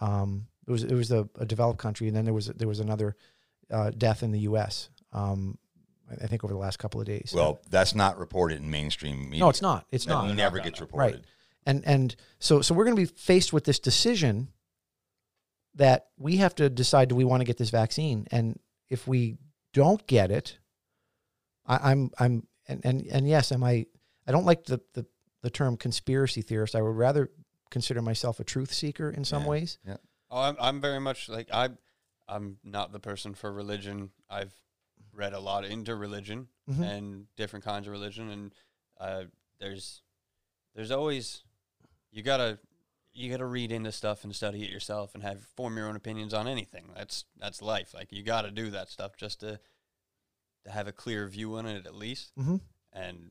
Um, 0.00 0.46
it 0.66 0.70
was 0.70 0.84
it 0.84 0.94
was 0.94 1.10
a, 1.10 1.26
a 1.38 1.46
developed 1.46 1.78
country, 1.80 2.08
and 2.08 2.16
then 2.16 2.24
there 2.26 2.34
was 2.34 2.46
there 2.48 2.68
was 2.68 2.78
another 2.78 3.16
uh, 3.70 3.90
death 3.90 4.22
in 4.22 4.32
the 4.32 4.40
U.S. 4.40 4.90
Um, 5.14 5.56
I 6.10 6.24
I 6.24 6.26
think 6.26 6.44
over 6.44 6.52
the 6.52 6.58
last 6.58 6.78
couple 6.78 7.00
of 7.00 7.06
days. 7.06 7.32
Well, 7.34 7.58
that's 7.70 7.94
not 7.94 8.18
reported 8.18 8.58
in 8.58 8.70
mainstream 8.70 9.24
media. 9.30 9.40
no, 9.40 9.48
it's 9.48 9.62
not. 9.62 9.86
It's 9.90 10.04
That 10.04 10.12
not. 10.12 10.34
never 10.34 10.58
gets 10.60 10.80
reported. 10.80 11.14
Right. 11.16 11.24
And 11.68 11.84
and 11.86 12.16
so 12.38 12.62
so 12.62 12.74
we're 12.74 12.84
going 12.86 12.96
to 12.96 13.02
be 13.02 13.14
faced 13.20 13.52
with 13.52 13.64
this 13.64 13.78
decision 13.78 14.48
that 15.74 16.06
we 16.16 16.36
have 16.38 16.54
to 16.54 16.70
decide: 16.70 17.08
do 17.10 17.14
we 17.14 17.24
want 17.24 17.42
to 17.42 17.44
get 17.44 17.58
this 17.58 17.68
vaccine? 17.68 18.26
And 18.32 18.58
if 18.88 19.06
we 19.06 19.36
don't 19.74 20.04
get 20.06 20.30
it, 20.30 20.58
I, 21.66 21.90
I'm 21.90 22.10
I'm 22.18 22.46
and, 22.66 22.80
and 22.84 23.06
and 23.06 23.28
yes, 23.28 23.52
am 23.52 23.62
I? 23.62 23.84
I 24.26 24.32
don't 24.32 24.46
like 24.46 24.64
the 24.64 24.80
the 24.94 25.04
the 25.42 25.50
term 25.50 25.76
conspiracy 25.76 26.40
theorist. 26.40 26.74
I 26.74 26.80
would 26.80 26.96
rather 26.96 27.30
consider 27.70 28.00
myself 28.00 28.40
a 28.40 28.44
truth 28.44 28.72
seeker 28.72 29.10
in 29.10 29.24
some 29.26 29.42
Yeah. 29.42 29.48
ways. 29.50 29.78
Oh, 30.30 30.40
I'm 30.40 30.56
I'm 30.58 30.80
very 30.80 31.00
much 31.00 31.28
like 31.28 31.48
I 31.52 31.68
I'm 32.26 32.56
not 32.64 32.92
the 32.92 33.00
person 33.00 33.34
for 33.34 33.52
religion. 33.52 34.10
I've 34.30 34.54
read 35.12 35.34
a 35.34 35.40
lot 35.40 35.66
into 35.66 35.94
religion 35.94 36.48
Mhm. 36.70 36.82
and 36.82 37.26
different 37.36 37.64
kinds 37.66 37.86
of 37.86 37.92
religion 37.92 38.30
and 38.30 38.54
uh, 38.98 39.24
there's 39.60 40.00
there's 40.74 40.90
always 40.90 41.42
you 42.18 42.24
gotta 42.24 42.58
you 43.14 43.30
gotta 43.30 43.46
read 43.46 43.70
into 43.70 43.92
stuff 43.92 44.24
and 44.24 44.34
study 44.34 44.64
it 44.64 44.70
yourself 44.70 45.14
and 45.14 45.22
have 45.22 45.40
form 45.56 45.76
your 45.76 45.88
own 45.88 45.96
opinions 45.96 46.34
on 46.34 46.48
anything. 46.48 46.90
That's 46.96 47.24
that's 47.38 47.62
life. 47.62 47.94
Like 47.94 48.12
you 48.12 48.24
gotta 48.24 48.50
do 48.50 48.70
that 48.70 48.88
stuff 48.88 49.16
just 49.16 49.40
to 49.40 49.60
to 50.64 50.70
have 50.70 50.88
a 50.88 50.92
clear 50.92 51.26
view 51.28 51.54
on 51.54 51.66
it 51.66 51.86
at 51.86 51.94
least. 51.94 52.32
Mm-hmm. 52.36 52.56
And 52.92 53.30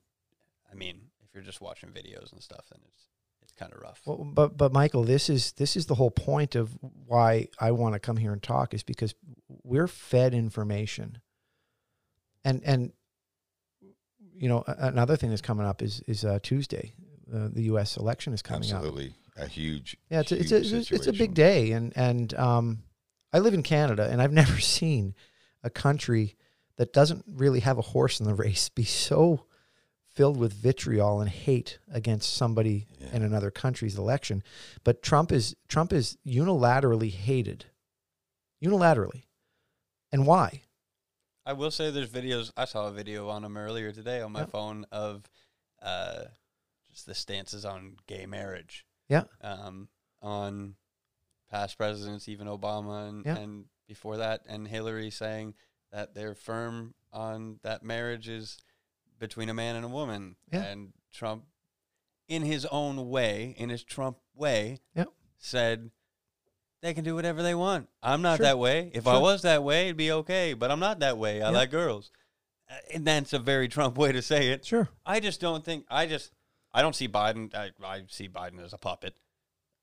I 0.72 0.76
mean, 0.76 1.02
if 1.22 1.36
you're 1.36 1.44
just 1.44 1.60
watching 1.60 1.90
videos 1.90 2.32
and 2.32 2.42
stuff, 2.42 2.66
then 2.72 2.80
it's 2.88 3.10
it's 3.44 3.52
kind 3.52 3.74
of 3.74 3.82
rough. 3.82 4.02
Well, 4.06 4.24
but 4.24 4.58
but 4.58 4.72
Michael, 4.72 5.04
this 5.04 5.30
is 5.30 5.52
this 5.54 5.76
is 5.76 5.88
the 5.88 5.96
whole 5.96 6.12
point 6.12 6.56
of 6.56 6.78
why 6.82 7.50
I 7.60 7.72
want 7.72 7.94
to 7.94 8.00
come 8.00 8.16
here 8.16 8.32
and 8.32 8.42
talk 8.42 8.74
is 8.74 8.84
because 8.84 9.16
we're 9.64 9.88
fed 9.88 10.34
information, 10.34 11.20
and 12.46 12.62
and 12.64 12.94
you 14.34 14.48
know 14.48 14.64
another 14.66 15.18
thing 15.18 15.30
that's 15.30 15.42
coming 15.42 15.66
up 15.66 15.82
is 15.82 16.02
is 16.08 16.24
uh, 16.24 16.40
Tuesday, 16.42 16.94
uh, 17.34 17.50
the 17.52 17.64
U.S. 17.64 17.98
election 17.98 18.34
is 18.34 18.42
coming 18.42 18.72
up. 18.72 18.78
Absolutely, 18.78 19.14
a 19.36 19.48
huge. 19.48 19.98
Yeah, 20.10 20.22
it's 20.22 20.32
a, 20.32 20.40
it's 20.40 20.52
a 20.52 20.60
huge 20.60 20.74
it's, 20.74 20.92
it's 20.92 21.08
a 21.08 21.14
big 21.14 21.34
day, 21.34 21.72
and 21.72 21.94
and 21.96 22.34
um, 22.36 22.80
I 23.34 23.40
live 23.40 23.54
in 23.54 23.64
Canada, 23.64 24.08
and 24.12 24.22
I've 24.22 24.34
never 24.44 24.60
seen 24.60 25.16
a 25.64 25.70
country 25.70 26.36
that 26.78 26.94
doesn't 26.94 27.24
really 27.28 27.62
have 27.62 27.78
a 27.78 27.82
horse 27.82 28.20
in 28.20 28.26
the 28.28 28.36
race 28.36 28.70
be 28.70 28.84
so 28.84 29.46
filled 30.14 30.38
with 30.38 30.54
vitriol 30.54 31.22
and 31.22 31.30
hate 31.30 31.78
against 31.92 32.34
somebody 32.34 32.88
Yeah. 33.00 33.16
in 33.18 33.24
another 33.24 33.52
country's 33.52 33.98
election. 33.98 34.44
But 34.84 35.02
Trump 35.04 35.32
is 35.32 35.56
Trump 35.68 35.92
is 35.94 36.18
unilaterally 36.26 37.12
hated, 37.12 37.66
unilaterally, 38.64 39.24
and 40.12 40.26
why? 40.26 40.62
I 41.46 41.54
will 41.54 41.72
say 41.72 41.92
there's 41.92 42.10
videos. 42.10 42.52
I 42.58 42.66
saw 42.66 42.88
a 42.88 42.92
video 42.92 43.30
on 43.30 43.44
him 43.46 43.56
earlier 43.58 43.92
today 43.92 44.22
on 44.22 44.32
my 44.34 44.42
Yep. 44.42 44.50
phone 44.52 44.86
of 44.92 45.30
uh, 45.82 46.24
just 46.98 47.06
the 47.06 47.14
stances 47.16 47.64
on 47.64 47.96
gay 48.08 48.26
marriage. 48.26 48.86
Yeah. 49.08 49.26
Um, 49.42 49.88
on 50.22 50.76
past 51.50 51.78
presidents, 51.78 52.28
even 52.28 52.48
Obama 52.48 53.08
and, 53.08 53.26
Yeah. 53.26 53.38
and 53.38 53.66
before 53.88 54.18
that, 54.18 54.42
and 54.48 54.68
Hillary 54.68 55.12
saying 55.12 55.54
that 55.92 56.16
they're 56.16 56.34
firm 56.36 56.96
on 57.14 57.60
that 57.62 57.84
marriage 57.84 58.28
is 58.28 58.58
between 59.20 59.48
a 59.50 59.54
man 59.54 59.76
and 59.76 59.86
a 59.86 59.90
woman. 59.90 60.36
Yeah. 60.52 60.64
And 60.64 60.94
Trump, 61.14 61.46
in 62.28 62.42
his 62.42 62.66
own 62.66 63.10
way, 63.10 63.54
in 63.58 63.70
his 63.70 63.84
Trump 63.84 64.18
way, 64.34 64.80
Yep. 64.96 65.10
said 65.38 65.92
they 66.82 66.94
can 66.96 67.04
do 67.04 67.14
whatever 67.16 67.44
they 67.44 67.56
want. 67.56 67.90
I'm 68.02 68.22
not 68.24 68.38
Sure. 68.38 68.46
that 68.48 68.58
way. 68.60 68.92
If 68.94 69.06
I 69.08 69.18
was 69.20 69.44
that 69.44 69.64
way, 69.64 69.86
it'd 69.86 69.98
be 69.98 70.12
okay. 70.12 70.54
But 70.54 70.72
I'm 70.72 70.80
not 70.80 71.00
that 71.00 71.18
way. 71.18 71.42
I 71.44 71.50
like 71.50 71.70
girls. 71.72 72.12
Uh, 72.70 72.76
And 72.96 73.06
that's 73.08 73.34
a 73.34 73.40
very 73.40 73.68
Trump 73.68 73.98
way 73.98 74.12
to 74.12 74.22
say 74.22 74.50
it. 74.50 74.66
Sure. 74.66 74.90
I 75.06 75.20
just 75.20 75.40
don't 75.40 75.64
think. 75.64 75.86
I 75.90 76.06
just. 76.08 76.32
I 76.78 76.84
don't 76.84 76.96
see 76.96 77.08
Biden. 77.08 77.56
I, 77.56 77.72
I 77.84 78.04
see 78.08 78.30
Biden 78.30 78.64
as 78.64 78.72
a 78.72 78.78
puppet. 78.78 79.16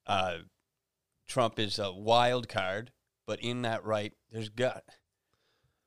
Uh, 0.07 0.37
Trump 1.27 1.59
is 1.59 1.81
a 1.81 1.93
wild 1.93 2.49
card, 2.49 2.93
but 3.27 3.41
in 3.41 3.63
that 3.63 3.85
right, 3.85 4.13
there's 4.31 4.49
got. 4.49 4.85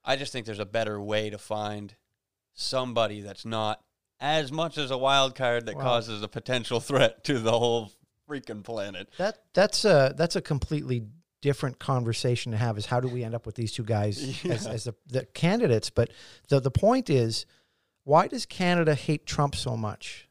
I 0.03 0.17
just 0.17 0.33
think 0.33 0.45
there's 0.45 0.59
a 0.59 0.65
better 0.65 0.99
way 0.99 1.29
to 1.29 1.37
find 1.37 1.95
somebody 2.53 3.21
that's 3.21 3.45
not 3.45 3.81
as 4.19 4.51
much 4.51 4.77
as 4.77 4.91
a 4.91 4.97
wild 4.97 5.33
card 5.33 5.67
that 5.67 5.77
Wow. 5.77 5.83
causes 5.83 6.21
a 6.23 6.27
potential 6.27 6.81
threat 6.81 7.23
to 7.23 7.39
the 7.39 7.57
whole 7.57 7.93
freaking 8.29 8.61
planet. 8.65 9.07
That 9.17 9.37
that's 9.53 9.85
a 9.85 10.13
that's 10.17 10.35
a 10.35 10.41
completely 10.41 11.05
different 11.41 11.79
conversation 11.79 12.51
to 12.51 12.57
have. 12.57 12.77
Is 12.77 12.85
how 12.85 12.99
do 12.99 13.07
we 13.07 13.23
end 13.23 13.33
up 13.33 13.45
with 13.45 13.55
these 13.55 13.71
two 13.71 13.83
guys 13.83 14.41
as, 14.49 14.67
as 14.67 14.83
the, 14.83 14.95
the 15.07 15.23
candidates? 15.27 15.89
But 15.89 16.09
the 16.49 16.59
the 16.59 16.71
point 16.71 17.09
is, 17.09 17.45
why 18.03 18.27
does 18.27 18.45
Canada 18.45 18.93
hate 18.93 19.25
Trump 19.25 19.55
so 19.55 19.77
much? 19.77 20.26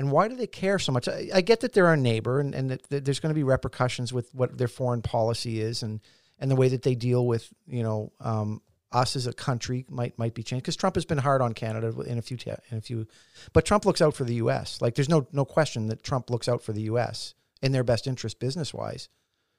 And 0.00 0.10
why 0.10 0.28
do 0.28 0.34
they 0.34 0.46
care 0.46 0.78
so 0.78 0.92
much? 0.92 1.08
I, 1.08 1.28
I 1.34 1.40
get 1.42 1.60
that 1.60 1.74
they're 1.74 1.86
our 1.86 1.94
neighbor, 1.94 2.40
and, 2.40 2.54
and 2.54 2.70
that, 2.70 2.88
that 2.88 3.04
there's 3.04 3.20
going 3.20 3.34
to 3.34 3.38
be 3.38 3.42
repercussions 3.42 4.14
with 4.14 4.34
what 4.34 4.56
their 4.56 4.66
foreign 4.66 5.02
policy 5.02 5.60
is, 5.60 5.82
and 5.82 6.00
and 6.38 6.50
the 6.50 6.56
way 6.56 6.68
that 6.68 6.80
they 6.80 6.94
deal 6.94 7.26
with 7.26 7.52
you 7.66 7.82
know 7.82 8.10
um, 8.18 8.62
us 8.90 9.14
as 9.14 9.26
a 9.26 9.34
country 9.34 9.84
might 9.90 10.18
might 10.18 10.32
be 10.32 10.42
changed 10.42 10.64
because 10.64 10.76
Trump 10.76 10.94
has 10.94 11.04
been 11.04 11.18
hard 11.18 11.42
on 11.42 11.52
Canada 11.52 11.88
in 12.00 12.16
a 12.16 12.22
few 12.22 12.38
in 12.70 12.78
a 12.78 12.80
few, 12.80 13.06
but 13.52 13.66
Trump 13.66 13.84
looks 13.84 14.00
out 14.00 14.14
for 14.14 14.24
the 14.24 14.36
U.S. 14.36 14.80
Like 14.80 14.94
there's 14.94 15.10
no 15.10 15.26
no 15.32 15.44
question 15.44 15.88
that 15.88 16.02
Trump 16.02 16.30
looks 16.30 16.48
out 16.48 16.62
for 16.62 16.72
the 16.72 16.82
U.S. 16.82 17.34
in 17.60 17.72
their 17.72 17.84
best 17.84 18.06
interest 18.06 18.40
business 18.40 18.72
wise, 18.72 19.10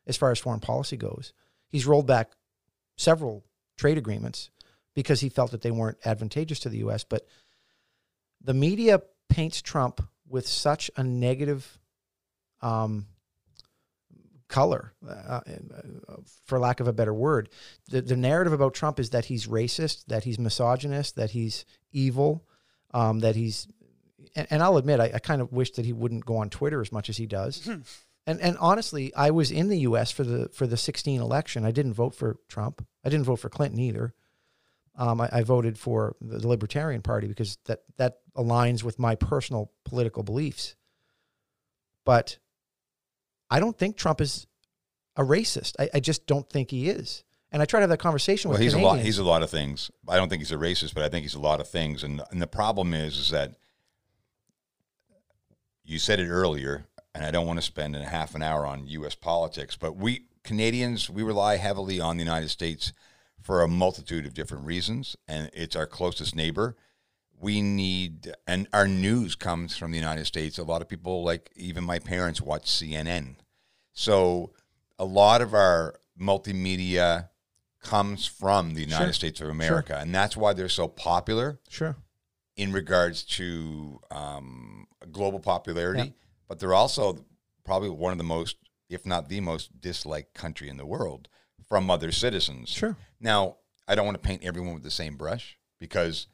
as 0.07 0.17
far 0.17 0.31
as 0.31 0.39
foreign 0.39 0.59
policy 0.59 0.97
goes. 0.97 1.33
He's 1.69 1.85
rolled 1.85 2.07
back 2.07 2.31
several 2.97 3.45
trade 3.77 3.99
agreements 3.99 4.49
because 4.95 5.19
he 5.19 5.29
felt 5.29 5.51
that 5.51 5.61
they 5.61 5.69
weren't 5.69 5.99
advantageous 6.03 6.61
to 6.61 6.69
the 6.69 6.79
U.S. 6.79 7.03
But 7.03 7.27
the 8.43 8.55
media 8.55 9.03
paints 9.29 9.61
Trump 9.61 10.01
with 10.31 10.47
such 10.47 10.89
a 10.95 11.03
negative 11.03 11.79
um, 12.61 13.05
color, 14.47 14.93
uh, 15.07 15.11
uh, 15.11 15.41
for 16.45 16.59
lack 16.59 16.79
of 16.79 16.87
a 16.87 16.93
better 16.93 17.13
word. 17.13 17.49
The, 17.89 18.01
the 18.01 18.17
narrative 18.17 18.53
about 18.53 18.73
Trump 18.73 18.99
is 18.99 19.11
that 19.11 19.25
he's 19.25 19.47
racist, 19.47 20.05
that 20.07 20.23
he's 20.23 20.37
misogynist, 20.37 21.15
that 21.15 21.31
he's 21.31 21.65
evil, 21.91 22.45
um, 22.93 23.19
that 23.19 23.35
he's, 23.35 23.67
and, 24.35 24.47
and 24.51 24.61
I'll 24.61 24.77
admit, 24.77 24.99
I, 24.99 25.11
I 25.15 25.19
kind 25.19 25.41
of 25.41 25.51
wish 25.51 25.71
that 25.71 25.85
he 25.85 25.93
wouldn't 25.93 26.25
go 26.25 26.37
on 26.37 26.49
Twitter 26.49 26.81
as 26.81 26.91
much 26.91 27.09
as 27.09 27.17
he 27.17 27.25
does. 27.25 27.67
and 28.27 28.39
and 28.39 28.57
honestly, 28.59 29.13
I 29.15 29.31
was 29.31 29.51
in 29.51 29.69
the 29.69 29.79
U.S. 29.79 30.11
for 30.11 30.23
the 30.23 30.49
for 30.49 30.67
the 30.67 30.77
16 30.77 31.19
election. 31.19 31.65
I 31.65 31.71
didn't 31.71 31.93
vote 31.93 32.13
for 32.13 32.37
Trump. 32.47 32.85
I 33.03 33.09
didn't 33.09 33.25
vote 33.25 33.37
for 33.37 33.49
Clinton 33.49 33.79
either. 33.79 34.13
Um, 34.97 35.21
I, 35.21 35.29
I 35.31 35.43
voted 35.43 35.77
for 35.77 36.15
the, 36.19 36.45
Libertarian 36.45 37.01
Party 37.01 37.27
because 37.27 37.57
that 37.65 37.83
that 37.97 38.19
aligns 38.35 38.83
with 38.83 38.99
my 38.99 39.15
personal 39.15 39.71
political 39.85 40.23
beliefs. 40.23 40.75
But 42.05 42.37
I 43.49 43.59
don't 43.59 43.77
think 43.77 43.95
Trump 43.95 44.21
is 44.21 44.47
a 45.15 45.23
racist. 45.23 45.75
I, 45.79 45.89
I 45.93 45.99
just 45.99 46.25
don't 46.25 46.49
think 46.49 46.71
he 46.71 46.89
is. 46.89 47.23
And 47.53 47.61
I 47.61 47.65
try 47.65 47.79
to 47.79 47.83
have 47.83 47.89
that 47.89 47.99
conversation 47.99 48.49
Well, 48.49 48.57
with 48.57 48.63
he's 48.63 48.73
a 48.73 48.79
lot. 48.79 48.99
He's 48.99 49.17
a 49.17 49.23
lot 49.23 49.43
of 49.43 49.49
things. 49.49 49.91
I 50.07 50.15
don't 50.15 50.29
think 50.29 50.41
he's 50.41 50.53
a 50.53 50.57
racist, 50.57 50.93
but 50.93 51.03
I 51.03 51.09
think 51.09 51.23
he's 51.23 51.35
a 51.35 51.39
lot 51.39 51.59
of 51.59 51.67
things. 51.67 52.03
And 52.03 52.21
and 52.31 52.41
the 52.41 52.47
problem 52.47 52.93
is, 52.93 53.17
is 53.17 53.29
that 53.31 53.55
you 55.83 55.99
said 55.99 56.19
it 56.19 56.29
earlier, 56.29 56.85
and 57.13 57.25
I 57.25 57.31
don't 57.31 57.45
want 57.45 57.59
to 57.59 57.65
spend 57.65 57.95
a 57.95 58.03
half 58.03 58.35
an 58.35 58.41
hour 58.41 58.65
on 58.65 58.87
U.S. 58.87 59.15
politics, 59.15 59.75
but 59.75 59.97
we 59.97 60.25
Canadians 60.43 61.09
we 61.09 61.23
rely 61.23 61.57
heavily 61.57 61.99
on 61.99 62.17
the 62.17 62.23
United 62.23 62.49
States 62.49 62.93
for 63.41 63.61
a 63.61 63.67
multitude 63.67 64.25
of 64.25 64.33
different 64.33 64.65
reasons, 64.65 65.15
and 65.27 65.49
it's 65.53 65.75
our 65.75 65.87
closest 65.87 66.35
neighbor. 66.35 66.75
We 67.39 67.61
need, 67.61 68.31
and 68.47 68.67
our 68.71 68.87
news 68.87 69.35
comes 69.35 69.75
from 69.75 69.91
the 69.91 69.97
United 69.97 70.25
States. 70.25 70.59
A 70.59 70.63
lot 70.63 70.81
of 70.81 70.87
people, 70.87 71.23
like 71.23 71.51
even 71.55 71.83
my 71.83 71.97
parents, 71.97 72.39
watch 72.39 72.65
CNN. 72.65 73.37
So 73.93 74.53
a 74.99 75.05
lot 75.05 75.41
of 75.41 75.53
our 75.53 75.95
multimedia 76.19 77.29
comes 77.81 78.27
from 78.27 78.75
the 78.75 78.81
United 78.81 79.05
Sure. 79.05 79.13
States 79.13 79.41
of 79.41 79.49
America, 79.49 79.97
and 79.99 80.13
that's 80.13 80.37
why 80.37 80.53
they're 80.53 80.69
so 80.69 80.87
popular 80.87 81.59
sure. 81.67 81.95
in 82.55 82.71
regards 82.71 83.23
to 83.23 83.99
um, 84.11 84.85
global 85.11 85.39
popularity. 85.39 86.03
Yeah. 86.03 86.09
But 86.47 86.59
they're 86.59 86.75
also 86.75 87.25
probably 87.65 87.89
one 87.89 88.11
of 88.11 88.19
the 88.19 88.23
most, 88.23 88.57
if 88.87 89.03
not 89.03 89.29
the 89.29 89.39
most, 89.39 89.81
disliked 89.81 90.35
country 90.35 90.69
in 90.69 90.77
the 90.77 90.85
world 90.85 91.27
from 91.71 91.89
other 91.89 92.11
citizens. 92.11 92.67
Sure. 92.67 92.97
Now, 93.21 93.55
I 93.87 93.95
don't 93.95 94.03
want 94.05 94.21
to 94.21 94.27
paint 94.27 94.43
everyone 94.43 94.73
with 94.73 94.83
the 94.83 94.91
same 94.91 95.15
brush 95.15 95.57
because 95.79 96.27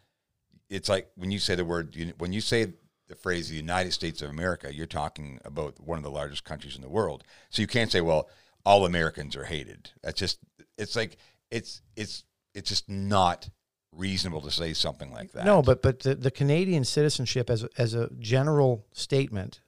it's 0.68 0.90
like 0.90 1.12
when 1.16 1.30
you 1.30 1.38
say 1.38 1.54
the 1.54 1.64
word, 1.64 1.96
when 2.18 2.34
you 2.34 2.42
say 2.42 2.74
the 3.08 3.14
phrase 3.16 3.48
the 3.48 3.56
United 3.56 3.94
States 3.94 4.24
of 4.24 4.32
America, 4.32 4.74
you're 4.74 4.88
talking 4.88 5.40
about 5.46 5.80
one 5.80 6.00
of 6.00 6.04
the 6.04 6.10
largest 6.10 6.44
countries 6.44 6.76
in 6.76 6.82
the 6.82 6.90
world. 6.90 7.24
So 7.52 7.62
you 7.62 7.68
can't 7.68 7.92
say, 7.92 8.02
well, 8.02 8.32
all 8.66 8.84
Americans 8.84 9.36
are 9.36 9.44
hated. 9.44 9.92
That's 10.02 10.20
just, 10.20 10.40
it's 10.76 10.96
like, 10.96 11.18
it's, 11.52 11.84
it's, 11.96 12.24
it's 12.56 12.70
just 12.70 12.90
not 12.90 13.48
reasonable 13.92 14.42
to 14.42 14.50
say 14.50 14.74
something 14.74 15.12
like 15.12 15.34
that. 15.34 15.46
No, 15.46 15.62
but 15.62 15.84
but 15.84 16.00
the, 16.00 16.16
the 16.16 16.32
Canadian 16.32 16.84
citizenship 16.84 17.52
as 17.52 17.62
a, 17.62 17.70
as 17.78 17.94
a 17.94 18.10
general 18.18 18.88
statement, 18.92 19.62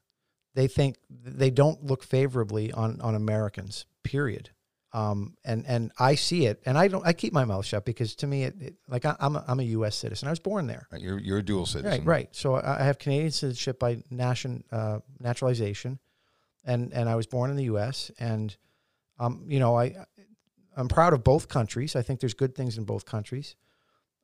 they 0.55 0.67
think 0.67 0.97
they 1.09 1.51
don't 1.51 1.83
look 1.83 2.03
favorably 2.03 2.71
on 2.71 2.99
on 3.01 3.13
Americans. 3.13 3.85
Period. 4.03 4.49
Um, 4.91 5.35
and 5.45 5.65
and 5.67 5.91
I 5.99 6.15
see 6.15 6.47
it, 6.47 6.61
and 6.65 6.75
I 6.75 6.87
don't. 6.87 7.05
I 7.05 7.13
keep 7.13 7.31
my 7.31 7.45
mouth 7.45 7.63
shut 7.65 7.85
because 7.85 8.15
to 8.15 8.27
me, 8.27 8.43
it, 8.43 8.55
it 8.59 8.75
like 8.87 9.05
I, 9.05 9.15
I'm 9.19 9.35
a, 9.35 9.45
I'm 9.47 9.59
a 9.59 9.63
U.S. 9.63 9.95
citizen. 9.95 10.27
I 10.27 10.31
was 10.31 10.39
born 10.39 10.65
there. 10.65 10.87
Right, 10.91 10.99
You're 10.99 11.19
you're 11.19 11.37
a 11.37 11.43
dual 11.43 11.67
citizen. 11.67 12.05
Right, 12.05 12.05
right. 12.05 12.29
So 12.31 12.55
I 12.55 12.79
I 12.79 12.83
have 12.85 12.97
Canadian 12.97 13.29
citizenship 13.29 13.77
by 13.77 14.01
nation 14.09 14.63
uh, 14.71 14.99
naturalization, 15.19 15.99
and 16.65 16.91
and 16.91 17.07
I 17.07 17.15
was 17.15 17.27
born 17.27 17.51
in 17.51 17.55
the 17.55 17.65
U.S. 17.65 18.09
and 18.19 18.55
um, 19.19 19.45
you 19.47 19.59
know 19.59 19.77
I 19.77 19.95
I'm 20.75 20.87
proud 20.87 21.13
of 21.13 21.23
both 21.23 21.49
countries. 21.49 21.95
I 21.95 22.01
think 22.01 22.19
there's 22.19 22.33
good 22.33 22.55
things 22.55 22.77
in 22.79 22.85
both 22.85 23.05
countries. 23.05 23.55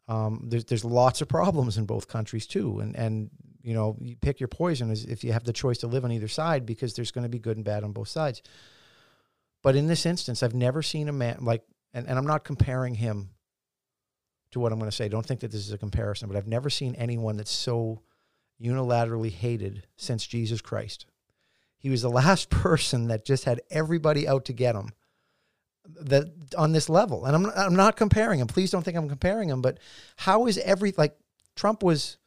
Um, 0.08 0.46
there's 0.48 0.66
there's 0.66 0.86
lots 0.86 1.22
of 1.22 1.28
problems 1.28 1.78
in 1.78 1.86
both 1.86 2.08
countries 2.08 2.48
too, 2.48 2.80
and 2.80 2.96
and 2.96 3.30
you 3.62 3.74
know 3.74 3.98
you 4.00 4.16
pick 4.16 4.40
your 4.40 4.48
poison 4.48 4.90
as 4.90 5.04
if 5.06 5.24
you 5.24 5.34
have 5.34 5.44
the 5.44 5.54
choice 5.54 5.80
to 5.80 5.88
live 5.88 6.06
on 6.06 6.12
either 6.12 6.28
side 6.28 6.66
because 6.66 6.96
there's 6.96 7.12
going 7.12 7.24
to 7.24 7.30
be 7.30 7.40
good 7.40 7.58
and 7.58 7.66
bad 7.66 7.84
on 7.84 7.92
both 7.92 8.08
sides. 8.08 8.42
But 9.66 9.76
in 9.76 9.88
this 9.88 10.06
instance, 10.06 10.44
I've 10.44 10.54
never 10.54 10.84
seen 10.84 11.10
a 11.10 11.12
man 11.12 11.40
like, 11.42 11.64
and, 11.92 12.08
and 12.08 12.20
I'm 12.20 12.28
not 12.28 12.44
comparing 12.44 12.94
him 12.94 13.32
to 14.52 14.60
what 14.60 14.72
I'm 14.72 14.78
going 14.78 14.92
to 14.92 14.96
say. 14.96 15.10
Don't 15.10 15.26
think 15.26 15.40
that 15.40 15.50
this 15.50 15.66
is 15.66 15.72
a 15.72 15.78
comparison, 15.80 16.28
but 16.28 16.38
I've 16.38 16.46
never 16.46 16.70
seen 16.70 16.94
anyone 16.94 17.36
that's 17.36 17.50
so 17.52 18.04
unilaterally 18.62 19.32
hated 19.32 19.88
since 19.98 20.28
Jesus 20.28 20.62
Christ. 20.62 21.08
He 21.80 21.90
was 21.90 22.04
the 22.04 22.10
last 22.12 22.52
person 22.52 23.08
that 23.08 23.26
just 23.26 23.46
had 23.46 23.60
everybody 23.72 24.28
out 24.28 24.46
to 24.46 24.54
get 24.54 24.76
him 24.76 24.92
that 26.00 26.28
on 26.56 26.72
this 26.72 26.88
level. 26.88 27.26
And 27.26 27.36
I'm 27.36 27.46
I'm 27.58 27.76
not 27.76 27.96
comparing 27.96 28.40
him. 28.40 28.46
Please 28.46 28.70
don't 28.70 28.84
think 28.84 28.98
I'm 28.98 29.10
comparing 29.10 29.50
him, 29.50 29.64
but 29.64 29.80
how 30.16 30.46
is 30.46 30.60
every 30.60 30.94
like 30.96 31.18
Trump 31.56 31.82
was 31.82 32.18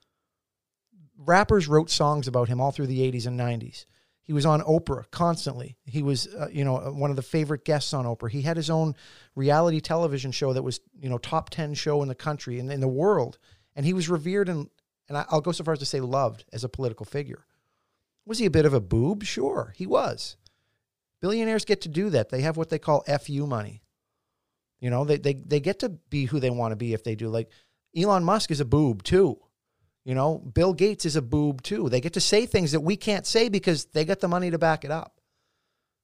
rappers 1.17 1.69
wrote 1.69 1.89
songs 1.89 2.27
about 2.27 2.49
him 2.49 2.61
all 2.61 2.73
through 2.73 2.89
the 2.89 3.13
80s 3.13 3.29
and 3.29 3.39
90s. 3.39 3.85
He 4.29 4.35
was 4.35 4.45
on 4.45 4.61
Oprah 4.61 5.11
constantly. 5.11 5.79
He 5.87 6.03
was, 6.03 6.27
uh, 6.27 6.49
you 6.53 6.63
know, 6.63 6.77
uh, 6.77 6.93
one 6.93 7.09
of 7.09 7.17
the 7.17 7.23
favorite 7.23 7.65
guests 7.65 7.95
on 7.95 8.05
Oprah. 8.05 8.29
He 8.29 8.43
had 8.43 8.59
his 8.59 8.69
own 8.69 8.95
reality 9.35 9.81
television 9.81 10.33
show 10.33 10.53
that 10.53 10.63
was, 10.63 10.81
you 11.01 11.09
know, 11.09 11.17
top 11.17 11.49
10 11.49 11.73
show 11.73 12.03
in 12.03 12.09
the 12.09 12.15
country 12.15 12.61
and 12.61 12.71
in 12.71 12.81
the 12.81 12.89
world. 12.89 13.39
And 13.75 13.87
he 13.87 13.95
was 13.95 14.11
revered 14.11 14.51
and, 14.51 14.69
and 15.09 15.17
I'll 15.31 15.41
go 15.41 15.53
so 15.53 15.65
far 15.65 15.73
as 15.73 15.79
to 15.79 15.87
say 15.87 16.01
loved 16.01 16.45
as 16.53 16.63
a 16.63 16.69
political 16.69 17.07
figure. 17.07 17.47
Was 18.27 18.37
he 18.37 18.45
a 18.45 18.51
bit 18.51 18.67
of 18.67 18.75
a 18.75 18.83
boob? 18.83 19.25
Sure, 19.25 19.73
he 19.75 19.87
was. 19.87 20.37
Billionaires 21.23 21.65
get 21.65 21.81
to 21.81 21.89
do 21.89 22.11
that. 22.11 22.29
They 22.29 22.43
have 22.43 22.59
what 22.59 22.69
they 22.69 22.79
call 22.79 23.05
FU 23.05 23.47
money. 23.47 23.81
You 24.79 24.91
know, 24.91 25.07
they, 25.07 25.17
they, 25.17 25.33
they 25.33 25.61
get 25.61 25.79
to 25.79 25.89
be 25.89 26.27
who 26.27 26.39
they 26.39 26.51
want 26.51 26.73
to 26.73 26.77
be 26.77 26.93
if 26.93 27.03
they 27.03 27.15
do. 27.15 27.31
Like 27.31 27.49
Elon 27.97 28.25
Musk 28.25 28.51
is 28.51 28.61
a 28.61 28.67
boob 28.67 29.05
too. 29.05 29.39
You 30.05 30.15
know, 30.15 30.39
Bill 30.39 30.73
Gates 30.73 31.05
is 31.05 31.17
a 31.17 31.23
boob 31.23 31.63
too. 31.63 31.89
They 31.89 32.01
get 32.01 32.15
to 32.15 32.21
say 32.21 32.47
things 32.47 32.73
that 32.73 32.81
we 32.81 32.97
can't 32.97 33.27
say 33.27 33.49
because 33.49 33.87
they 33.87 34.05
got 34.05 34.21
the 34.21 34.29
money 34.29 34.51
to 34.51 34.59
back 34.59 34.85
it 34.85 34.91
up. 34.91 35.21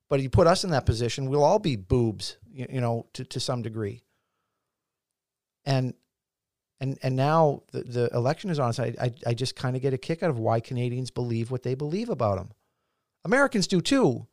But 0.08 0.20
if 0.20 0.24
you 0.24 0.30
put 0.30 0.46
us 0.46 0.64
in 0.64 0.70
that 0.70 0.86
position, 0.86 1.30
we'll 1.30 1.44
all 1.44 1.58
be 1.58 1.76
boobs, 1.76 2.36
you, 2.52 2.66
you 2.68 2.80
know, 2.80 3.06
to, 3.14 3.24
to 3.24 3.40
some 3.40 3.62
degree. 3.62 4.02
And 5.64 5.94
and 6.80 6.98
and 7.02 7.16
now 7.16 7.62
the, 7.72 7.82
the 7.82 8.10
election 8.12 8.50
is 8.50 8.58
on. 8.58 8.72
So 8.74 8.84
I, 8.84 8.94
I, 9.00 9.14
I 9.28 9.34
just 9.34 9.56
kind 9.56 9.76
of 9.76 9.82
get 9.82 9.94
a 9.94 9.98
kick 9.98 10.22
out 10.22 10.30
of 10.30 10.38
why 10.38 10.60
Canadians 10.60 11.10
believe 11.10 11.50
what 11.50 11.62
they 11.62 11.74
believe 11.74 12.10
about 12.10 12.38
him. 12.38 12.50
Americans 13.24 13.66
do 13.66 13.80
too. 13.80 14.26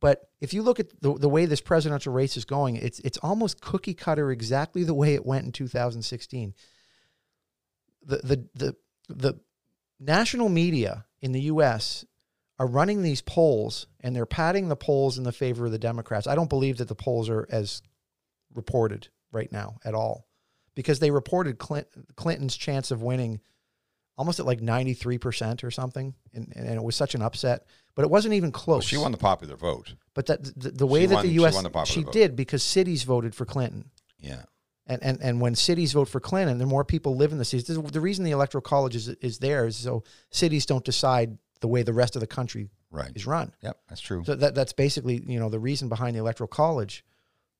But 0.00 0.28
if 0.40 0.52
you 0.52 0.62
look 0.62 0.80
at 0.80 1.00
the, 1.00 1.14
the 1.16 1.28
way 1.28 1.46
this 1.46 1.60
presidential 1.60 2.12
race 2.12 2.36
is 2.36 2.44
going, 2.44 2.74
it's 2.74 2.98
it's 3.00 3.18
almost 3.18 3.60
cookie 3.60 3.94
cutter 3.94 4.32
exactly 4.32 4.82
the 4.82 4.94
way 4.94 5.14
it 5.14 5.24
went 5.24 5.46
in 5.46 5.52
2016. 5.52 6.54
The 8.04 8.16
the 8.16 8.48
the 8.54 8.76
the 9.18 9.40
national 10.00 10.48
media 10.48 11.04
in 11.20 11.32
the 11.32 11.42
US 11.42 12.04
are 12.58 12.66
running 12.66 13.02
these 13.02 13.22
polls 13.22 13.86
and 14.00 14.14
they're 14.14 14.26
patting 14.26 14.68
the 14.68 14.76
polls 14.76 15.18
in 15.18 15.24
the 15.24 15.32
favor 15.32 15.66
of 15.66 15.72
the 15.72 15.78
Democrats. 15.78 16.26
I 16.26 16.34
don't 16.34 16.50
believe 16.50 16.78
that 16.78 16.88
the 16.88 16.94
polls 16.94 17.28
are 17.28 17.46
as 17.50 17.82
reported 18.54 19.08
right 19.32 19.50
now 19.50 19.78
at 19.84 19.94
all 19.94 20.26
because 20.74 20.98
they 20.98 21.10
reported 21.10 21.58
Clint, 21.58 21.86
Clinton's 22.16 22.56
chance 22.56 22.90
of 22.90 23.02
winning 23.02 23.40
almost 24.18 24.38
at 24.38 24.46
like 24.46 24.60
93% 24.60 25.64
or 25.64 25.70
something 25.70 26.14
and, 26.34 26.52
and 26.54 26.68
it 26.68 26.82
was 26.82 26.94
such 26.96 27.14
an 27.14 27.22
upset 27.22 27.64
but 27.94 28.02
it 28.02 28.10
wasn't 28.10 28.34
even 28.34 28.52
close 28.52 28.76
Well, 28.84 28.88
she 28.88 28.96
won 28.98 29.12
the 29.12 29.18
popular 29.18 29.56
vote. 29.56 29.94
but 30.14 30.26
that 30.26 30.44
the, 30.60 30.70
the 30.70 30.86
way 30.86 31.00
She 31.00 31.06
that 31.06 31.14
won- 31.16 31.22
the 31.24 31.30
she 31.30 31.34
U.S. 31.36 31.54
won 31.54 31.64
the 31.64 31.70
popular 31.70 32.04
vote, 32.04 32.12
she 32.12 32.18
did 32.18 32.36
because 32.36 32.62
cities 32.62 33.02
voted 33.04 33.34
for 33.34 33.44
Clinton, 33.46 33.90
Yeah. 34.20 34.42
And 34.86 35.02
and 35.02 35.20
and 35.22 35.40
when 35.40 35.54
cities 35.54 35.92
vote 35.92 36.08
for 36.08 36.20
Clinton, 36.20 36.58
the 36.58 36.66
more 36.66 36.84
people 36.84 37.16
live 37.16 37.32
in 37.32 37.38
the 37.38 37.44
cities. 37.44 37.66
The 37.66 38.00
reason 38.00 38.24
the 38.24 38.30
electoral 38.32 38.62
college 38.62 38.96
is 38.96 39.08
is 39.08 39.38
there 39.38 39.66
is 39.66 39.76
so 39.76 40.02
cities 40.30 40.66
don't 40.66 40.84
decide 40.84 41.38
the 41.60 41.68
way 41.68 41.82
the 41.82 41.92
rest 41.92 42.16
of 42.16 42.20
the 42.20 42.26
country 42.26 42.70
Right. 42.90 43.12
is 43.14 43.26
run. 43.26 43.52
Yep. 43.62 43.78
That's 43.88 44.00
true. 44.00 44.22
So 44.26 44.34
that 44.34 44.54
that's 44.54 44.72
basically 44.72 45.22
you 45.26 45.38
know 45.38 45.48
the 45.48 45.60
reason 45.60 45.88
behind 45.88 46.14
the 46.16 46.20
electoral 46.20 46.48
college. 46.48 47.04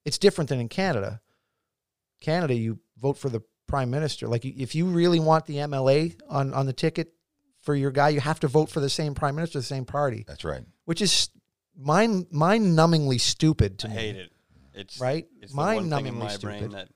It's 0.05 0.19
different 0.19 0.49
than 0.51 0.59
in 0.61 0.69
Canada. 0.69 1.21
Canada, 2.21 2.55
you 2.55 2.79
vote 3.01 3.17
for 3.19 3.29
the 3.29 3.43
prime 3.67 3.91
minister. 3.91 4.27
Like 4.29 4.45
if 4.45 4.75
you 4.75 4.87
really 4.87 5.21
want 5.21 5.47
the 5.47 5.57
MLA 5.57 6.17
on 6.29 6.53
on 6.55 6.67
the 6.67 6.73
ticket 6.73 7.15
for 7.61 7.75
your 7.75 7.91
guy, 7.93 8.09
you 8.11 8.21
have 8.21 8.41
to 8.41 8.49
vote 8.49 8.69
for 8.71 8.81
the 8.81 8.91
same 8.91 9.15
prime 9.15 9.37
minister, 9.37 9.59
the 9.61 9.65
same 9.65 9.85
party, 9.85 10.25
That's 10.27 10.45
right. 10.45 10.63
which 10.85 11.01
is 11.01 11.31
mind 11.79 12.27
mind 12.33 12.77
numbingly 12.77 13.21
stupid 13.21 13.79
to 13.81 13.87
I 13.87 13.91
me. 13.91 13.97
hate 13.97 14.17
it. 14.17 14.33
It's 14.75 14.99
Right? 15.01 15.27
It's 15.41 15.53
the 15.53 15.57
one 15.57 15.91
thing 15.91 16.07
in 16.07 16.15
Mind-numbingly 16.15 16.19
my 16.19 16.37
brain 16.39 16.59
stupid. 16.71 16.89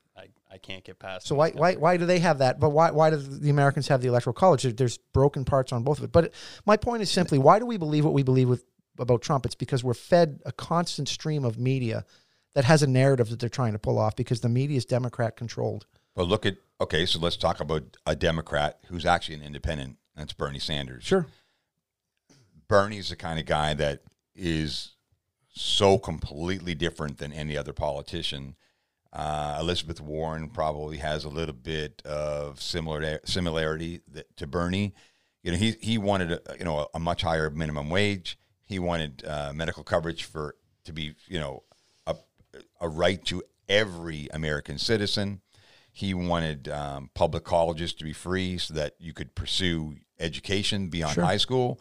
That 0.57 0.63
I, 0.63 0.73
I 0.73 0.73
can't 0.75 0.85
get 0.85 0.99
past. 0.99 1.27
So 1.27 1.35
why, 1.35 1.51
why 1.51 1.75
why 1.75 1.97
do 1.97 2.07
they 2.07 2.19
have 2.19 2.39
that? 2.39 2.61
But 2.61 2.71
why 2.71 2.91
why 2.91 3.11
do 3.11 3.17
the 3.17 3.51
Americans 3.51 3.89
have 3.89 4.01
the 4.01 4.09
electoral 4.09 4.35
college? 4.35 4.63
There's 4.63 4.99
broken 4.99 5.45
parts 5.45 5.73
on 5.73 5.83
both 5.83 5.99
of 5.99 6.05
it. 6.05 6.13
But 6.13 6.33
my 6.65 6.77
point 6.77 7.03
is 7.03 7.11
simply, 7.11 7.39
why 7.39 7.59
do 7.59 7.67
we 7.67 7.77
believe 7.77 8.05
what 8.05 8.15
we 8.15 8.23
believe 8.23 8.49
with 8.49 8.65
about 8.99 9.23
Trump? 9.23 9.47
It's 9.47 9.55
because 9.55 9.85
we're 9.85 9.95
fed 9.95 10.41
a 10.45 10.53
constant 10.53 11.09
stream 11.09 11.45
of 11.45 11.59
media 11.59 12.05
that 12.55 12.65
has 12.65 12.83
a 12.83 12.87
narrative 12.87 13.29
that 13.31 13.39
they're 13.39 13.49
trying 13.49 13.73
to 13.73 13.79
pull 13.79 13.99
off 13.99 14.17
because 14.17 14.41
the 14.41 14.49
media 14.49 14.77
is 14.77 14.85
Democrat 14.85 15.37
controlled. 15.37 15.87
But 16.15 16.29
look 16.29 16.47
at 16.47 16.57
okay. 16.81 17.07
So 17.07 17.19
let's 17.19 17.37
talk 17.37 17.61
about 17.61 17.97
a 18.07 18.17
Democrat 18.17 18.81
who's 18.89 19.07
actually 19.07 19.37
an 19.37 19.43
independent. 19.43 19.97
That's 20.17 20.33
Bernie 20.33 20.59
Sanders. 20.59 21.05
Sure. 21.05 21.27
Bernie's 22.69 23.11
the 23.11 23.17
kind 23.17 23.39
of 23.39 23.47
guy 23.47 23.75
that 23.75 24.03
is 24.35 24.97
so 25.57 25.99
completely 25.99 26.75
different 26.75 27.19
than 27.19 27.33
any 27.33 27.57
other 27.57 27.73
politician. 27.73 28.57
Uh, 29.17 29.57
Elizabeth 29.61 29.99
Warren 29.99 30.51
probably 30.51 30.99
has 30.99 31.25
a 31.25 31.31
little 31.31 31.55
bit 31.55 32.03
of 32.05 32.61
similar 32.61 33.19
similarity 33.25 34.03
that, 34.13 34.37
to 34.37 34.47
Bernie. 34.47 34.93
You 35.43 35.53
know, 35.53 35.57
he 35.57 35.75
he 35.81 35.97
wanted 35.97 36.33
a, 36.33 36.41
you 36.59 36.67
know 36.67 36.87
a, 36.93 36.99
much 37.01 37.23
higher 37.23 37.49
minimum 37.49 37.89
wage. 37.89 38.39
He 38.67 38.79
wanted 38.79 39.25
uh, 39.27 39.53
medical 39.55 39.85
coverage 39.85 40.25
for 40.25 40.55
to 40.85 40.93
be 40.93 41.15
you 41.29 41.41
know 41.41 41.63
a 42.07 42.15
a 42.79 42.89
right 42.91 43.25
to 43.25 43.43
every 43.71 44.29
American 44.35 44.77
citizen. 44.77 45.41
He 45.91 46.13
wanted 46.13 46.69
um, 46.69 47.09
public 47.15 47.43
colleges 47.43 47.95
to 47.95 48.05
be 48.05 48.13
free 48.13 48.59
so 48.59 48.75
that 48.75 48.97
you 48.99 49.15
could 49.15 49.35
pursue 49.35 49.97
education 50.21 50.89
beyond 50.89 51.15
Sure. 51.15 51.25
high 51.25 51.39
school. 51.39 51.81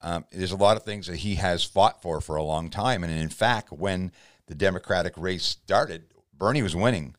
Um, 0.00 0.24
there's 0.32 0.50
a 0.50 0.56
lot 0.56 0.76
of 0.76 0.82
things 0.82 1.06
that 1.06 1.18
he 1.18 1.36
has 1.36 1.62
fought 1.62 2.02
for 2.02 2.20
for 2.20 2.34
a 2.34 2.42
long 2.42 2.70
time. 2.70 3.04
And 3.04 3.12
in 3.12 3.28
fact, 3.28 3.70
when 3.70 4.10
the 4.48 4.56
Democratic 4.56 5.12
race 5.16 5.44
started, 5.44 6.11
Bernie 6.42 6.60
was 6.62 6.74
winning. 6.74 7.14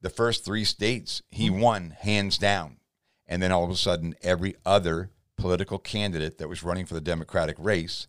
The 0.00 0.08
first 0.08 0.42
three 0.42 0.64
states, 0.64 1.20
he 1.30 1.50
won 1.50 1.90
hands 2.00 2.38
down. 2.38 2.78
And 3.26 3.42
then 3.42 3.52
all 3.52 3.62
of 3.62 3.68
a 3.70 3.76
sudden, 3.76 4.14
every 4.22 4.56
other 4.64 5.10
political 5.36 5.78
candidate 5.78 6.38
that 6.38 6.48
was 6.48 6.62
running 6.62 6.86
for 6.86 6.94
the 6.94 7.02
Democratic 7.02 7.56
race 7.58 8.06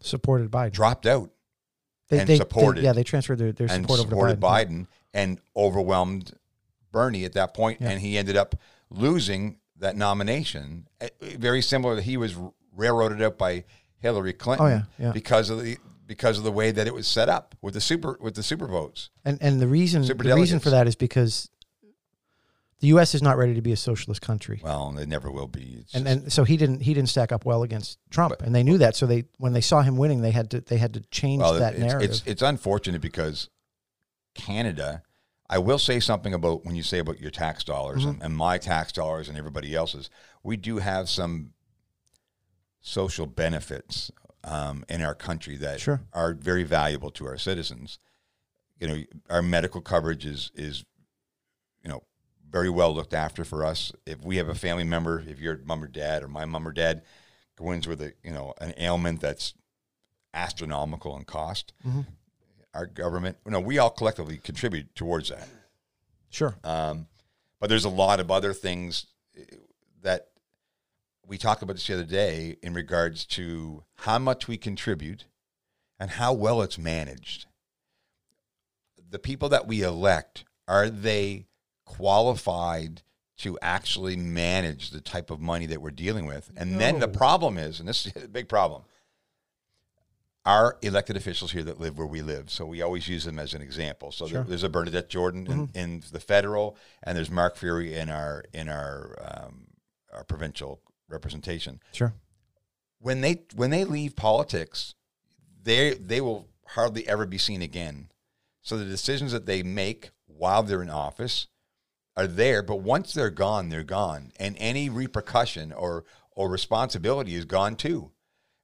Supported 0.00 0.50
Biden. 0.50 0.72
dropped 0.72 1.06
out 1.06 1.30
They, 2.10 2.18
and 2.18 2.28
they- 2.28 2.34
they- 2.34 2.38
supported- 2.38 2.84
yeah, 2.84 2.92
they 2.92 3.04
transferred 3.04 3.38
their, 3.38 3.52
their 3.52 3.68
support 3.68 4.00
over 4.00 4.02
to 4.02 4.08
supported 4.10 4.38
Biden. 4.40 4.68
Biden, 4.82 4.86
and 5.14 5.38
overwhelmed 5.56 6.34
Bernie 6.92 7.24
at 7.24 7.32
that 7.32 7.54
point, 7.54 7.80
Yeah. 7.80 7.88
and 7.92 8.02
he 8.02 8.18
ended 8.18 8.36
up 8.36 8.54
losing 8.90 9.60
that 9.76 9.96
nomination. 9.96 10.88
Eh, 11.00 11.08
Very 11.38 11.62
similar, 11.62 11.98
he 12.02 12.18
was 12.18 12.36
railroaded 12.76 13.22
out 13.22 13.38
by 13.38 13.64
Hillary 13.96 14.34
Clinton 14.34 14.66
Oh, 14.66 14.68
yeah, 14.68 14.82
yeah. 14.98 15.12
because 15.12 15.48
of 15.48 15.62
the 15.62 15.78
because 16.06 16.38
of 16.38 16.44
the 16.44 16.52
way 16.52 16.70
that 16.70 16.86
it 16.86 16.94
was 16.94 17.06
set 17.06 17.28
up 17.28 17.54
with 17.62 17.74
the 17.74 17.80
super 17.80 18.18
with 18.20 18.34
the 18.34 18.42
super 18.42 18.66
votes. 18.66 19.10
And 19.24 19.38
and 19.40 19.60
the 19.60 19.66
reason 19.68 20.02
the 20.02 20.14
Superdelegates. 20.14 20.34
reason 20.36 20.60
for 20.60 20.70
that 20.70 20.86
is 20.86 20.96
because 20.96 21.48
the 22.80 22.88
U.S. 22.88 23.14
is 23.14 23.22
not 23.22 23.38
ready 23.38 23.54
to 23.54 23.62
be 23.62 23.72
a 23.72 23.76
socialist 23.76 24.20
country. 24.20 24.60
Well, 24.62 24.92
they 24.92 25.06
never 25.06 25.30
will 25.30 25.46
be. 25.46 25.78
It's 25.80 25.94
and 25.94 26.06
and 26.06 26.32
so 26.32 26.44
he 26.44 26.56
didn't 26.56 26.80
he 26.80 26.92
didn't 26.92 27.08
stack 27.08 27.32
up 27.32 27.44
well 27.46 27.62
against 27.62 27.98
Trump, 28.10 28.34
But- 28.38 28.46
and 28.46 28.54
they 28.54 28.62
knew 28.62 28.78
that. 28.78 28.96
So 28.96 29.06
they 29.06 29.24
when 29.38 29.52
they 29.54 29.60
saw 29.62 29.80
him 29.82 29.96
winning, 29.96 30.20
they 30.20 30.32
had 30.32 30.50
to 30.50 30.60
they 30.60 30.76
had 30.76 30.92
to 30.94 31.00
change 31.10 31.40
well, 31.40 31.54
that 31.54 31.74
it's, 31.74 31.80
narrative. 31.82 32.10
it's 32.10 32.22
it's 32.26 32.42
unfortunate 32.42 33.00
because 33.00 33.48
Canada. 34.34 35.02
I 35.48 35.58
will 35.58 35.78
say 35.78 36.00
something 36.00 36.32
about 36.32 36.64
when 36.64 36.74
you 36.74 36.82
say 36.82 36.98
about 36.98 37.20
your 37.20 37.30
tax 37.30 37.64
dollars 37.64 38.00
Mm-hmm. 38.00 38.08
and, 38.10 38.22
and 38.22 38.36
my 38.36 38.56
tax 38.58 38.92
dollars 38.92 39.28
and 39.28 39.36
everybody 39.36 39.74
else's. 39.74 40.08
We 40.42 40.56
do 40.56 40.78
have 40.78 41.08
some 41.08 41.52
social 42.80 43.26
benefits 43.26 44.10
um, 44.44 44.84
in 44.88 45.02
our 45.02 45.14
country 45.14 45.56
that 45.56 45.80
Sure. 45.80 46.00
are 46.12 46.34
very 46.34 46.62
valuable 46.64 47.10
to 47.12 47.26
our 47.26 47.38
citizens. 47.38 47.98
You 48.78 48.86
know, 48.88 49.02
our 49.30 49.42
medical 49.42 49.80
coverage 49.80 50.26
is 50.26 50.50
is 50.54 50.84
you 51.82 51.88
know 51.88 52.02
very 52.48 52.70
well 52.70 52.94
looked 52.94 53.14
after 53.14 53.44
for 53.44 53.64
us. 53.64 53.92
If 54.06 54.22
we 54.22 54.36
have 54.36 54.48
a 54.48 54.54
family 54.54 54.84
member, 54.84 55.20
if 55.26 55.40
your 55.40 55.58
mom 55.64 55.82
or 55.82 55.86
dad 55.88 56.22
or 56.22 56.28
my 56.28 56.44
mom 56.44 56.68
or 56.68 56.72
dad 56.72 57.02
go 57.56 57.70
in 57.72 57.82
with 57.86 58.00
a 58.02 58.12
you 58.22 58.30
know 58.32 58.54
an 58.60 58.74
ailment 58.78 59.20
that's 59.20 59.54
astronomical 60.32 61.16
in 61.16 61.24
cost, 61.24 61.72
Mhm. 61.86 62.06
our 62.74 62.86
government. 62.86 63.38
No, 63.46 63.60
we 63.60 63.78
all 63.78 63.90
collectively 63.90 64.38
contribute 64.38 64.94
towards 64.94 65.28
that. 65.28 65.48
Sure. 66.30 66.56
Um, 66.64 67.06
but 67.60 67.68
there's 67.68 67.84
a 67.84 67.88
lot 67.90 68.18
of 68.18 68.30
other 68.30 68.52
things 68.52 69.06
eh, 69.36 69.44
that 70.02 70.30
we 71.26 71.38
talked 71.38 71.62
about 71.62 71.74
this 71.74 71.86
the 71.86 71.94
other 71.94 72.04
day 72.04 72.56
in 72.62 72.74
regards 72.74 73.24
to 73.24 73.84
how 73.96 74.18
much 74.18 74.46
we 74.48 74.56
contribute 74.56 75.24
and 75.98 76.10
how 76.12 76.32
well 76.32 76.60
it's 76.62 76.78
managed. 76.78 77.46
The 79.10 79.18
people 79.18 79.48
that 79.50 79.66
we 79.66 79.82
elect, 79.82 80.44
are 80.68 80.90
they 80.90 81.46
qualified 81.84 83.02
to 83.38 83.58
actually 83.62 84.16
manage 84.16 84.90
the 84.90 85.00
type 85.00 85.30
of 85.30 85.40
money 85.40 85.66
that 85.66 85.80
we're 85.80 85.90
dealing 85.90 86.26
with? 86.26 86.50
And 86.56 86.80
then 86.80 87.00
the 87.00 87.08
problem 87.08 87.58
is, 87.58 87.80
and 87.80 87.88
this 87.88 88.06
is 88.06 88.12
a 88.24 88.28
big 88.28 88.48
problem, 88.48 88.82
our 90.46 90.76
elected 90.82 91.16
officials 91.16 91.52
here 91.52 91.62
that 91.62 91.80
live 91.80 91.96
where 91.96 92.06
we 92.06 92.20
live. 92.20 92.50
So 92.50 92.66
we 92.66 92.82
always 92.82 93.08
use 93.08 93.24
them 93.24 93.38
as 93.38 93.54
an 93.54 93.62
example. 93.62 94.12
So 94.12 94.26
there- 94.26 94.34
Sure. 94.34 94.44
there's 94.44 94.62
a 94.62 94.68
Bernadette 94.68 95.08
Jordan 95.08 95.46
in, 95.50 95.70
in 95.74 96.02
the 96.12 96.20
federal, 96.20 96.76
and 97.02 97.16
there's 97.16 97.30
Mark 97.30 97.56
Furey 97.56 97.92
in 97.92 98.10
our 98.10 98.44
in 98.52 98.68
our 98.68 99.16
um, 99.24 99.68
our 100.12 100.22
provincial 100.24 100.80
representation. 101.08 101.80
Sure. 101.92 102.14
When 102.98 103.20
they 103.20 103.42
when 103.54 103.70
they 103.70 103.84
leave 103.84 104.16
politics, 104.16 104.94
they 105.62 105.94
they 105.94 106.20
will 106.20 106.48
hardly 106.68 107.06
ever 107.06 107.26
be 107.26 107.38
seen 107.38 107.62
again. 107.62 108.08
So 108.62 108.76
the 108.78 108.84
decisions 108.84 109.32
that 109.32 109.46
they 109.46 109.62
make 109.62 110.10
while 110.26 110.62
they're 110.62 110.82
in 110.82 110.90
office 110.90 111.48
are 112.16 112.26
there, 112.26 112.62
but 112.62 112.80
once 112.80 113.12
they're 113.12 113.30
gone, 113.30 113.68
they're 113.68 113.82
gone, 113.82 114.32
and 114.38 114.56
any 114.58 114.88
repercussion 114.88 115.72
or 115.72 116.04
or 116.32 116.48
responsibility 116.48 117.34
is 117.34 117.44
gone 117.44 117.76
too. 117.76 118.10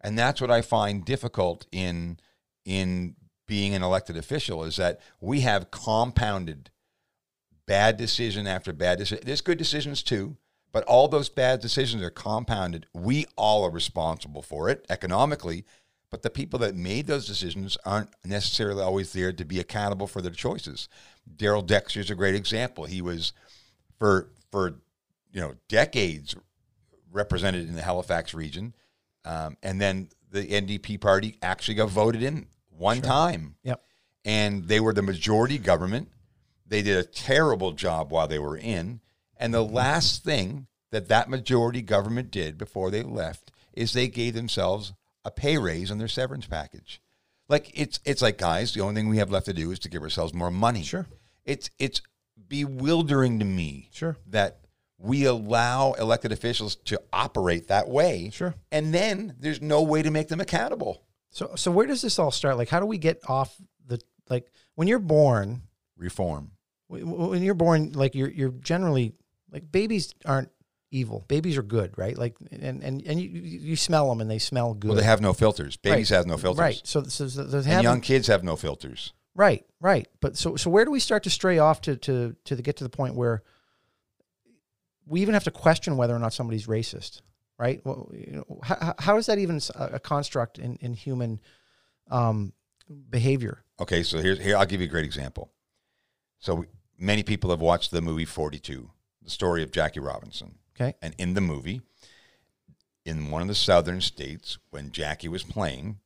And 0.01 0.18
that's 0.18 0.41
what 0.41 0.51
I 0.51 0.62
find 0.62 1.05
difficult 1.05 1.66
in 1.70 2.18
in 2.64 3.16
being 3.47 3.74
an 3.74 3.82
elected 3.82 4.16
official 4.16 4.64
is 4.64 4.76
that 4.76 5.01
we 5.20 5.41
have 5.41 5.70
compounded 5.70 6.70
bad 7.66 7.97
decision 7.97 8.47
after 8.47 8.72
bad 8.72 8.99
decision. 8.99 9.24
There's 9.26 9.41
good 9.41 9.59
decisions 9.59 10.03
too, 10.03 10.36
but 10.72 10.84
all 10.84 11.08
those 11.08 11.28
bad 11.28 11.60
decisions 11.60 12.02
are 12.02 12.10
compounded. 12.10 12.86
We 12.92 13.26
all 13.36 13.64
are 13.64 13.70
responsible 13.70 14.42
for 14.42 14.68
it 14.68 14.86
economically, 14.88 15.64
but 16.10 16.22
the 16.22 16.30
people 16.30 16.58
that 16.60 16.74
made 16.74 17.06
those 17.06 17.26
decisions 17.26 17.76
aren't 17.84 18.10
necessarily 18.24 18.82
always 18.82 19.12
there 19.12 19.32
to 19.32 19.44
be 19.44 19.60
accountable 19.60 20.06
for 20.06 20.20
their 20.22 20.32
choices. 20.32 20.88
Darrell 21.36 21.62
Dexter 21.62 22.00
is 22.00 22.10
a 22.10 22.14
great 22.14 22.34
example. 22.34 22.84
He 22.84 23.00
was 23.02 23.32
for 23.98 24.30
for 24.50 24.80
you 25.32 25.40
know 25.40 25.54
decades 25.68 26.34
represented 27.12 27.68
in 27.68 27.74
the 27.74 27.82
Halifax 27.82 28.34
region, 28.34 28.74
um, 29.24 29.56
and 29.62 29.80
then 29.80 30.08
the 30.30 30.46
NDP 30.46 31.00
party 31.00 31.36
actually 31.42 31.74
got 31.74 31.88
voted 31.90 32.22
in 32.22 32.46
one 32.68 33.00
time 33.02 33.56
Yep. 33.64 33.82
and 34.24 34.64
they 34.68 34.80
were 34.80 34.94
the 34.94 35.02
majority 35.02 35.58
government. 35.58 36.08
They 36.66 36.82
did 36.82 36.98
a 36.98 37.02
terrible 37.04 37.72
job 37.72 38.10
while 38.12 38.28
they 38.28 38.38
were 38.38 38.56
in. 38.56 39.00
And 39.41 39.53
the 39.53 39.64
last 39.64 40.22
thing 40.22 40.68
that 40.93 41.09
that 41.09 41.28
majority 41.28 41.82
government 41.82 42.30
did 42.30 42.57
before 42.59 42.91
they 42.93 43.03
left 43.03 43.51
is 43.72 43.93
they 43.93 44.07
gave 44.09 44.34
themselves 44.34 44.93
a 45.24 45.30
pay 45.30 45.57
raise 45.59 45.91
on 45.91 45.99
their 45.99 46.09
severance 46.09 46.47
package. 46.47 47.01
Like 47.49 47.70
it's 47.74 47.99
it's 48.05 48.22
like 48.22 48.38
guys, 48.38 48.74
the 48.74 48.80
only 48.82 48.95
thing 48.95 49.09
we 49.09 49.16
have 49.18 49.30
left 49.32 49.47
to 49.47 49.53
do 49.53 49.72
is 49.72 49.78
to 49.80 49.88
give 49.88 50.03
ourselves 50.03 50.32
more 50.32 50.51
money. 50.53 50.82
Sure. 50.84 51.07
It's 51.45 51.70
it's 51.80 52.01
bewildering 52.49 53.38
to 53.38 53.45
me 53.45 53.88
Sure. 53.93 54.16
that 54.26 54.59
we 54.99 55.24
allow 55.24 55.93
elected 55.95 56.30
officials 56.32 56.76
to 56.76 57.01
operate 57.12 57.68
that 57.68 57.88
way. 57.88 58.30
Sure. 58.32 58.55
And 58.70 58.93
then 58.95 59.34
there's 59.38 59.62
no 59.62 59.82
way 59.82 60.03
to 60.03 60.11
make 60.11 60.28
them 60.28 60.41
accountable. 60.41 61.03
So 61.30 61.53
so 61.57 61.70
where 61.70 61.86
does 61.86 62.03
this 62.03 62.18
all 62.18 62.30
start? 62.30 62.57
Like, 62.57 62.68
how 62.68 62.80
do 62.80 62.86
we 62.86 62.99
get 62.99 63.20
off 63.28 63.57
the 63.86 64.01
like 64.28 64.51
when 64.74 64.88
you're 64.88 64.99
born? 64.99 65.62
Reform. 65.97 66.53
wh- 66.91 67.01
wh- 67.01 67.30
When 67.30 67.43
you're 67.43 67.55
born, 67.55 67.93
like 67.93 68.14
you're 68.14 68.30
you're 68.30 68.51
generally 68.51 69.14
like 69.53 69.70
babies 69.70 70.14
aren't 70.24 70.51
evil. 70.90 71.24
Babies 71.28 71.57
are 71.57 71.62
good, 71.62 71.96
right? 71.96 72.16
Like 72.16 72.36
and 72.51 72.82
and 72.82 73.03
and 73.07 73.20
you 73.20 73.28
you 73.28 73.76
smell 73.76 74.09
them 74.09 74.20
and 74.20 74.30
they 74.30 74.38
smell 74.38 74.74
good. 74.74 74.88
Well, 74.88 74.96
they 74.96 75.05
have 75.05 75.20
no 75.20 75.32
filters. 75.32 75.76
Babies 75.76 76.11
Right. 76.11 76.16
have 76.18 76.26
no 76.26 76.36
filters. 76.36 76.61
Right. 76.61 76.80
So 76.84 77.05
so, 77.05 77.28
so 77.28 77.42
they 77.42 77.59
And 77.59 77.66
have 77.66 77.82
young 77.82 78.01
kids 78.01 78.26
have 78.26 78.42
no 78.44 78.57
filters. 78.57 79.12
Right, 79.34 79.64
right. 79.80 80.09
But 80.20 80.36
so 80.36 80.57
so 80.57 80.70
where 80.70 80.84
do 80.84 80.90
we 80.90 81.01
start 81.01 81.22
to 81.24 81.30
stray 81.30 81.59
off 81.59 81.80
to 81.82 81.96
to 81.96 82.34
to 82.44 82.57
the, 82.57 82.62
get 82.62 82.76
to 82.78 82.84
the 82.84 82.90
point 82.90 83.14
where 83.14 83.42
we 85.07 85.22
even 85.22 85.34
have 85.34 85.44
to 85.44 85.51
question 85.51 85.96
whether 85.96 86.14
or 86.14 86.18
not 86.18 86.32
somebody's 86.32 86.66
racist, 86.66 87.22
right? 87.59 87.80
Well, 87.84 88.11
you 88.12 88.32
know, 88.32 88.61
how, 88.62 88.94
how 88.98 89.16
is 89.16 89.26
that 89.26 89.38
even 89.38 89.61
a 89.76 89.98
construct 90.01 90.59
in 90.59 90.76
in 90.76 90.94
human 90.94 91.40
um, 92.11 92.53
behavior? 93.09 93.64
Okay, 93.80 94.03
so 94.03 94.18
here's 94.20 94.38
here 94.40 94.57
I'll 94.57 94.66
give 94.66 94.80
you 94.80 94.86
a 94.86 94.90
great 94.90 95.05
example. 95.05 95.53
So 96.38 96.55
we, 96.57 96.66
many 96.98 97.22
people 97.22 97.51
have 97.51 97.61
watched 97.61 97.90
the 97.90 98.01
movie 98.01 98.24
42, 98.24 98.90
the 99.22 99.30
story 99.30 99.62
of 99.62 99.70
Jackie 99.70 100.00
Robinson. 100.00 100.56
Okay. 100.76 100.94
And 101.02 101.14
in 101.18 101.34
the 101.34 101.40
movie, 101.40 101.82
in 103.04 103.30
one 103.30 103.42
of 103.42 103.48
the 103.48 103.54
southern 103.54 104.00
states, 104.00 104.58
when 104.70 104.90
Jackie 104.92 105.28
was 105.28 105.42
playing, 105.42 105.98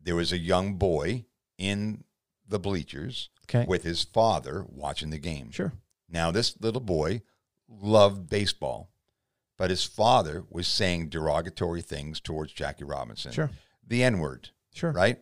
there 0.00 0.16
was 0.16 0.32
a 0.32 0.38
young 0.38 0.74
boy 0.74 1.24
in 1.58 2.04
the 2.46 2.58
bleachers 2.58 3.30
Okay, 3.44 3.64
with 3.68 3.82
his 3.84 4.02
father 4.04 4.64
watching 4.68 5.10
the 5.10 5.18
game. 5.18 5.50
sure, 5.50 5.72
Now, 6.08 6.30
this 6.30 6.56
little 6.60 6.80
boy 6.80 7.22
loved 7.68 8.28
baseball, 8.28 8.90
but 9.56 9.70
his 9.70 9.84
father 9.84 10.44
was 10.50 10.66
saying 10.66 11.08
derogatory 11.10 11.82
things 11.82 12.20
towards 12.20 12.52
Jackie 12.52 12.84
Robinson. 12.84 13.32
sure, 13.32 13.50
The 13.86 14.02
N 14.02 14.18
word, 14.18 14.50
sure. 14.74 14.92
right? 14.92 15.18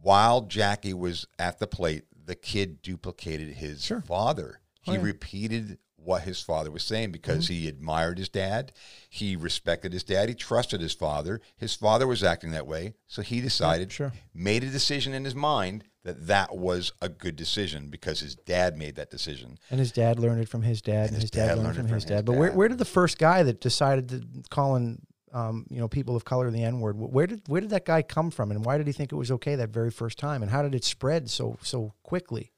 While 0.00 0.42
Jackie 0.42 0.94
was 0.94 1.26
at 1.38 1.58
the 1.58 1.66
plate, 1.66 2.04
the 2.24 2.34
kid 2.36 2.80
duplicated 2.82 3.48
his 3.54 3.84
Sure. 3.84 4.00
father. 4.02 4.60
He 4.86 4.92
Oh, 4.92 4.94
yeah. 4.94 4.98
Mm-hmm. 4.98 5.06
repeated 5.06 5.78
what 5.96 6.22
his 6.22 6.40
father 6.40 6.70
was 6.70 6.84
saying 6.84 7.10
because 7.10 7.48
he 7.48 7.66
admired 7.66 8.16
his 8.18 8.28
dad. 8.28 8.70
He 9.10 9.34
respected 9.34 9.92
his 9.92 10.04
dad. 10.04 10.28
He 10.28 10.36
trusted 10.36 10.80
his 10.80 10.94
father. 10.94 11.40
His 11.56 11.74
father 11.74 12.06
was 12.06 12.22
acting 12.22 12.52
that 12.52 12.68
way. 12.68 12.94
So 13.08 13.22
he 13.22 13.40
decided, 13.40 13.90
sure. 13.90 14.12
made 14.32 14.62
a 14.62 14.70
decision 14.70 15.12
in 15.12 15.24
his 15.24 15.34
mind 15.34 15.82
that 16.04 16.28
that 16.28 16.56
was 16.56 16.92
a 17.02 17.08
good 17.08 17.34
decision 17.34 17.88
because 17.88 18.20
his 18.20 18.36
dad 18.36 18.78
made 18.78 18.94
that 18.94 19.10
decision. 19.10 19.58
And 19.68 19.80
his 19.80 19.90
dad 19.90 20.20
learned 20.20 20.40
it 20.40 20.48
from 20.48 20.62
his 20.62 20.80
dad, 20.80 21.10
and, 21.10 21.20
his, 21.20 21.32
dad, 21.32 21.58
learned 21.58 21.76
it 21.76 21.80
from 21.80 21.88
his 21.88 22.04
dad. 22.04 22.24
But 22.24 22.36
where 22.36 22.52
where 22.52 22.68
did 22.68 22.78
the 22.78 22.84
first 22.84 23.18
guy 23.18 23.42
that 23.42 23.60
decided 23.60 24.08
to 24.10 24.22
calling 24.48 25.02
um, 25.32 25.66
you 25.68 25.80
know 25.80 25.88
people 25.88 26.14
of 26.14 26.24
color 26.24 26.48
the 26.52 26.62
N 26.62 26.78
word? 26.78 26.96
Where 26.96 27.26
did 27.26 27.42
where 27.48 27.60
did 27.60 27.70
that 27.70 27.84
guy 27.84 28.02
come 28.02 28.30
from, 28.30 28.52
and 28.52 28.64
why 28.64 28.78
did 28.78 28.86
he 28.86 28.92
think 28.92 29.10
it 29.10 29.16
was 29.16 29.32
okay 29.32 29.56
that 29.56 29.70
very 29.70 29.90
first 29.90 30.18
time? 30.18 30.42
And 30.42 30.52
how 30.52 30.62
did 30.62 30.76
it 30.76 30.84
spread 30.84 31.28
so 31.28 31.58
so 31.62 31.94
quickly? 32.04 32.52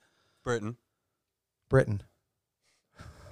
Britain. 0.44 0.76
Britain. 1.70 2.02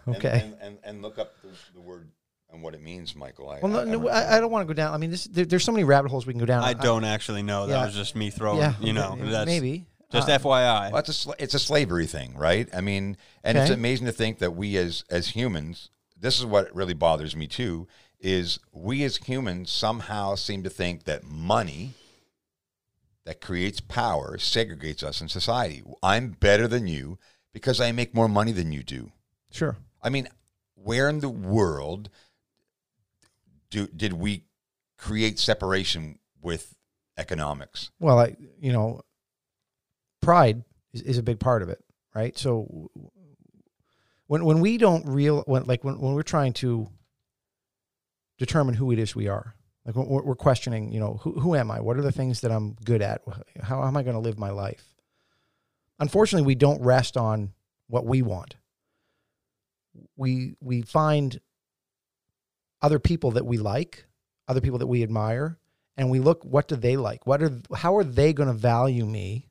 And- 0.07 0.17
Okay. 0.17 0.41
And, 0.45 0.57
and, 0.61 0.79
and, 0.85 1.03
look 1.03 1.19
up 1.19 1.33
the, 1.43 1.49
the 1.75 1.81
word 1.81 2.09
and 2.51 2.63
what 2.63 2.75
it 2.75 2.83
means, 2.83 3.17
Michael. 3.17 3.49
I, 3.51 3.59
Well, 3.61 3.73
no, 3.73 3.81
I- 3.81 3.85
no, 3.85 4.09
I'm- 4.09 4.33
I, 4.33 4.37
I 4.37 4.41
don't 4.41 4.51
want 4.53 4.63
to 4.63 4.73
go 4.73 4.77
down. 4.77 4.95
I 4.95 4.99
mean, 4.99 5.11
this, 5.11 5.25
there, 5.25 5.45
there's 5.45 5.65
so 5.65 5.73
many 5.73 5.85
rabbit 5.85 6.11
holes 6.11 6.27
we 6.27 6.33
can 6.33 6.41
go 6.41 6.47
down. 6.47 6.63
I 6.63 6.75
don't 6.75 7.05
actually 7.05 7.43
know. 7.43 7.67
That 7.67 7.79
yeah. 7.79 7.87
was 7.87 7.95
just 7.95 8.15
me 8.15 8.31
throwing. 8.31 8.59
yeah, 8.59 8.75
you 8.81 8.93
know, 8.93 9.17
m- 9.19 9.31
that's 9.31 9.47
maybe 9.47 9.87
just 10.13 10.29
Uh, 10.29 10.39
FYI. 10.39 10.93
Well, 10.93 11.01
it's 11.01 11.09
a 11.09 11.29
sla- 11.29 11.35
it's 11.41 11.55
a 11.55 11.59
slavery 11.59 12.07
thing, 12.07 12.35
right? 12.37 12.69
I 12.73 12.81
mean, 12.81 13.17
and 13.43 13.59
it's 13.59 13.71
amazing 13.71 14.07
to 14.07 14.13
think 14.13 14.39
that 14.39 14.53
we 14.53 14.77
as 14.77 15.03
as 15.11 15.31
humans, 15.31 15.91
this 16.19 16.39
is 16.39 16.47
what 16.47 16.73
really 16.75 16.95
bothers 16.95 17.35
me 17.35 17.49
too, 17.49 17.89
is 18.21 18.61
we 18.73 19.03
as 19.03 19.17
humans 19.17 19.71
somehow 19.73 20.37
seem 20.37 20.63
to 20.63 20.71
think 20.71 21.05
that 21.05 21.25
money 21.25 21.95
that 23.25 23.41
creates 23.41 23.81
power 23.81 24.37
segregates 24.39 25.03
us 25.03 25.21
in 25.21 25.29
society. 25.29 25.83
I'm 26.03 26.31
better 26.31 26.69
than 26.69 26.87
you 26.87 27.19
because 27.53 27.81
I 27.81 27.91
make 27.91 28.15
more 28.15 28.29
money 28.29 28.53
than 28.53 28.71
you 28.71 28.85
do. 28.85 29.11
Sure. 29.51 29.77
I 30.03 30.09
mean, 30.09 30.29
where 30.75 31.09
in 31.09 31.21
the 31.21 31.29
world 31.29 32.11
do 33.71 33.87
did 33.89 34.13
we 34.13 34.45
create 34.97 35.39
separation 35.39 36.19
with 36.41 36.75
economics? 37.19 37.91
Well, 37.99 38.19
I 38.19 38.37
you 38.61 38.73
know, 38.73 39.03
pride 40.21 40.65
is, 40.93 41.03
is 41.03 41.19
a 41.19 41.23
big 41.23 41.41
part 41.41 41.63
of 41.63 41.69
it, 41.69 41.83
right? 42.15 42.37
So 42.37 42.91
when 44.27 44.45
when 44.45 44.61
we 44.61 44.79
don't 44.79 45.07
real 45.07 45.43
when 45.47 45.65
like 45.65 45.85
when, 45.85 45.99
when 45.99 46.15
we're 46.15 46.23
trying 46.23 46.53
to 46.55 46.89
determine 48.39 48.75
who 48.75 48.93
it 48.93 48.99
is 48.99 49.15
we 49.15 49.29
are, 49.29 49.55
like 49.85 49.95
we're, 49.95 50.23
we're 50.23 50.35
questioning, 50.35 50.93
you 50.93 51.01
know, 51.01 51.21
who 51.23 51.33
who 51.41 51.55
am 51.55 51.71
I? 51.71 51.81
What 51.81 51.97
are 51.97 52.03
the 52.03 52.13
things 52.13 52.41
that 52.41 52.51
I'm 52.51 52.75
good 52.85 53.03
at? 53.03 53.23
How 53.63 53.85
am 53.85 53.97
I 53.97 54.03
going 54.03 54.17
to 54.17 54.21
live 54.21 54.39
my 54.39 54.51
life? 54.51 54.95
Unfortunately, 55.99 56.47
we 56.47 56.55
don't 56.55 56.83
rest 56.83 57.17
on 57.17 57.53
what 57.89 58.05
we 58.05 58.21
want. 58.23 58.57
We 60.17 60.55
we 60.61 60.83
find 60.83 61.41
other 62.83 62.99
people 62.99 63.33
that 63.33 63.47
we 63.47 63.59
like, 63.59 64.07
other 64.49 64.61
people 64.61 64.79
that 64.79 64.87
we 64.87 65.03
admire, 65.03 65.59
and 65.97 66.11
we 66.11 66.21
look 66.21 66.45
what 66.45 66.69
do 66.69 66.77
they 66.77 66.97
like? 66.97 67.27
What 67.27 67.43
are 67.43 67.53
how 67.75 67.97
are 67.97 68.05
they 68.05 68.33
going 68.33 68.49
to 68.49 68.55
value 68.55 69.07
me? 69.07 69.49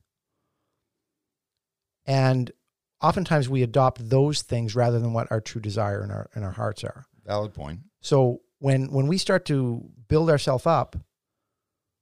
And 2.04 2.50
oftentimes 3.02 3.48
we 3.48 3.62
adopt 3.62 4.08
those 4.08 4.42
things 4.42 4.74
rather 4.74 5.00
than 5.00 5.12
what 5.12 5.30
our 5.30 5.40
true 5.40 5.60
desire 5.60 6.02
in 6.04 6.10
our 6.10 6.30
in 6.34 6.42
our 6.42 6.52
hearts 6.52 6.84
are. 6.84 7.06
Valid 7.24 7.54
point. 7.54 7.80
so 8.00 8.40
when 8.58 8.92
when 8.92 9.08
we 9.08 9.18
start 9.18 9.44
to 9.46 9.90
build 10.08 10.30
ourselves 10.30 10.66
up 10.66 10.96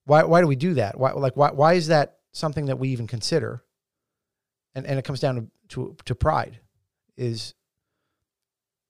why 0.05 0.25
why 0.25 0.41
do 0.41 0.47
we 0.47 0.57
do 0.57 0.75
that? 0.75 0.99
Why 0.99 1.13
like 1.13 1.37
why 1.37 1.51
why 1.51 1.75
is 1.75 1.89
that 1.89 2.19
something 2.33 2.67
that 2.67 2.79
we 2.79 2.89
even 2.91 3.07
consider, 3.07 3.65
and, 4.75 4.87
and 4.87 4.99
it 4.99 5.05
comes 5.05 5.21
down 5.21 5.37
to, 5.37 5.51
to, 5.69 5.97
to 6.05 6.15
pride, 6.15 6.61
is, 7.17 7.55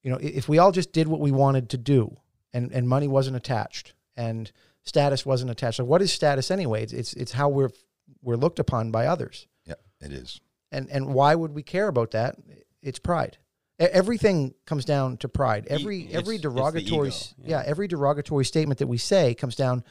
you 0.04 0.10
know, 0.10 0.18
if 0.20 0.48
we 0.48 0.58
all 0.58 0.70
just 0.70 0.92
did 0.92 1.08
what 1.08 1.18
we 1.18 1.32
wanted 1.32 1.70
to 1.70 1.76
do 1.78 2.16
and, 2.52 2.70
and 2.70 2.88
money 2.88 3.08
wasn't 3.08 3.36
attached 3.36 3.94
and 4.16 4.52
status 4.84 5.26
wasn't 5.26 5.50
attached, 5.50 5.80
like 5.80 5.88
what 5.88 6.02
is 6.02 6.12
status 6.12 6.50
anyway? 6.52 6.84
It's, 6.84 6.92
it's, 6.92 7.12
it's 7.14 7.32
how 7.32 7.48
we're, 7.48 7.70
we're 8.22 8.36
looked 8.36 8.60
upon 8.60 8.92
by 8.92 9.06
others. 9.06 9.48
Yeah, 9.66 9.74
it 10.00 10.12
is. 10.12 10.40
And, 10.70 10.88
and 10.90 11.12
why 11.12 11.34
would 11.34 11.52
we 11.52 11.62
care 11.62 11.88
about 11.88 12.12
that? 12.12 12.36
It's 12.82 12.98
pride. 12.98 13.38
Everything 13.78 14.54
comes 14.66 14.84
down 14.84 15.16
to 15.16 15.28
pride. 15.28 15.66
Every 15.68 16.02
it's- 16.02 16.16
every 16.16 16.38
derogatory, 16.38 17.08
yeah. 17.38 17.58
yeah, 17.58 17.62
every 17.66 17.88
derogatory 17.88 18.44
statement 18.44 18.78
that 18.78 18.86
we 18.86 18.98
say 18.98 19.34
comes 19.34 19.56
down 19.56 19.82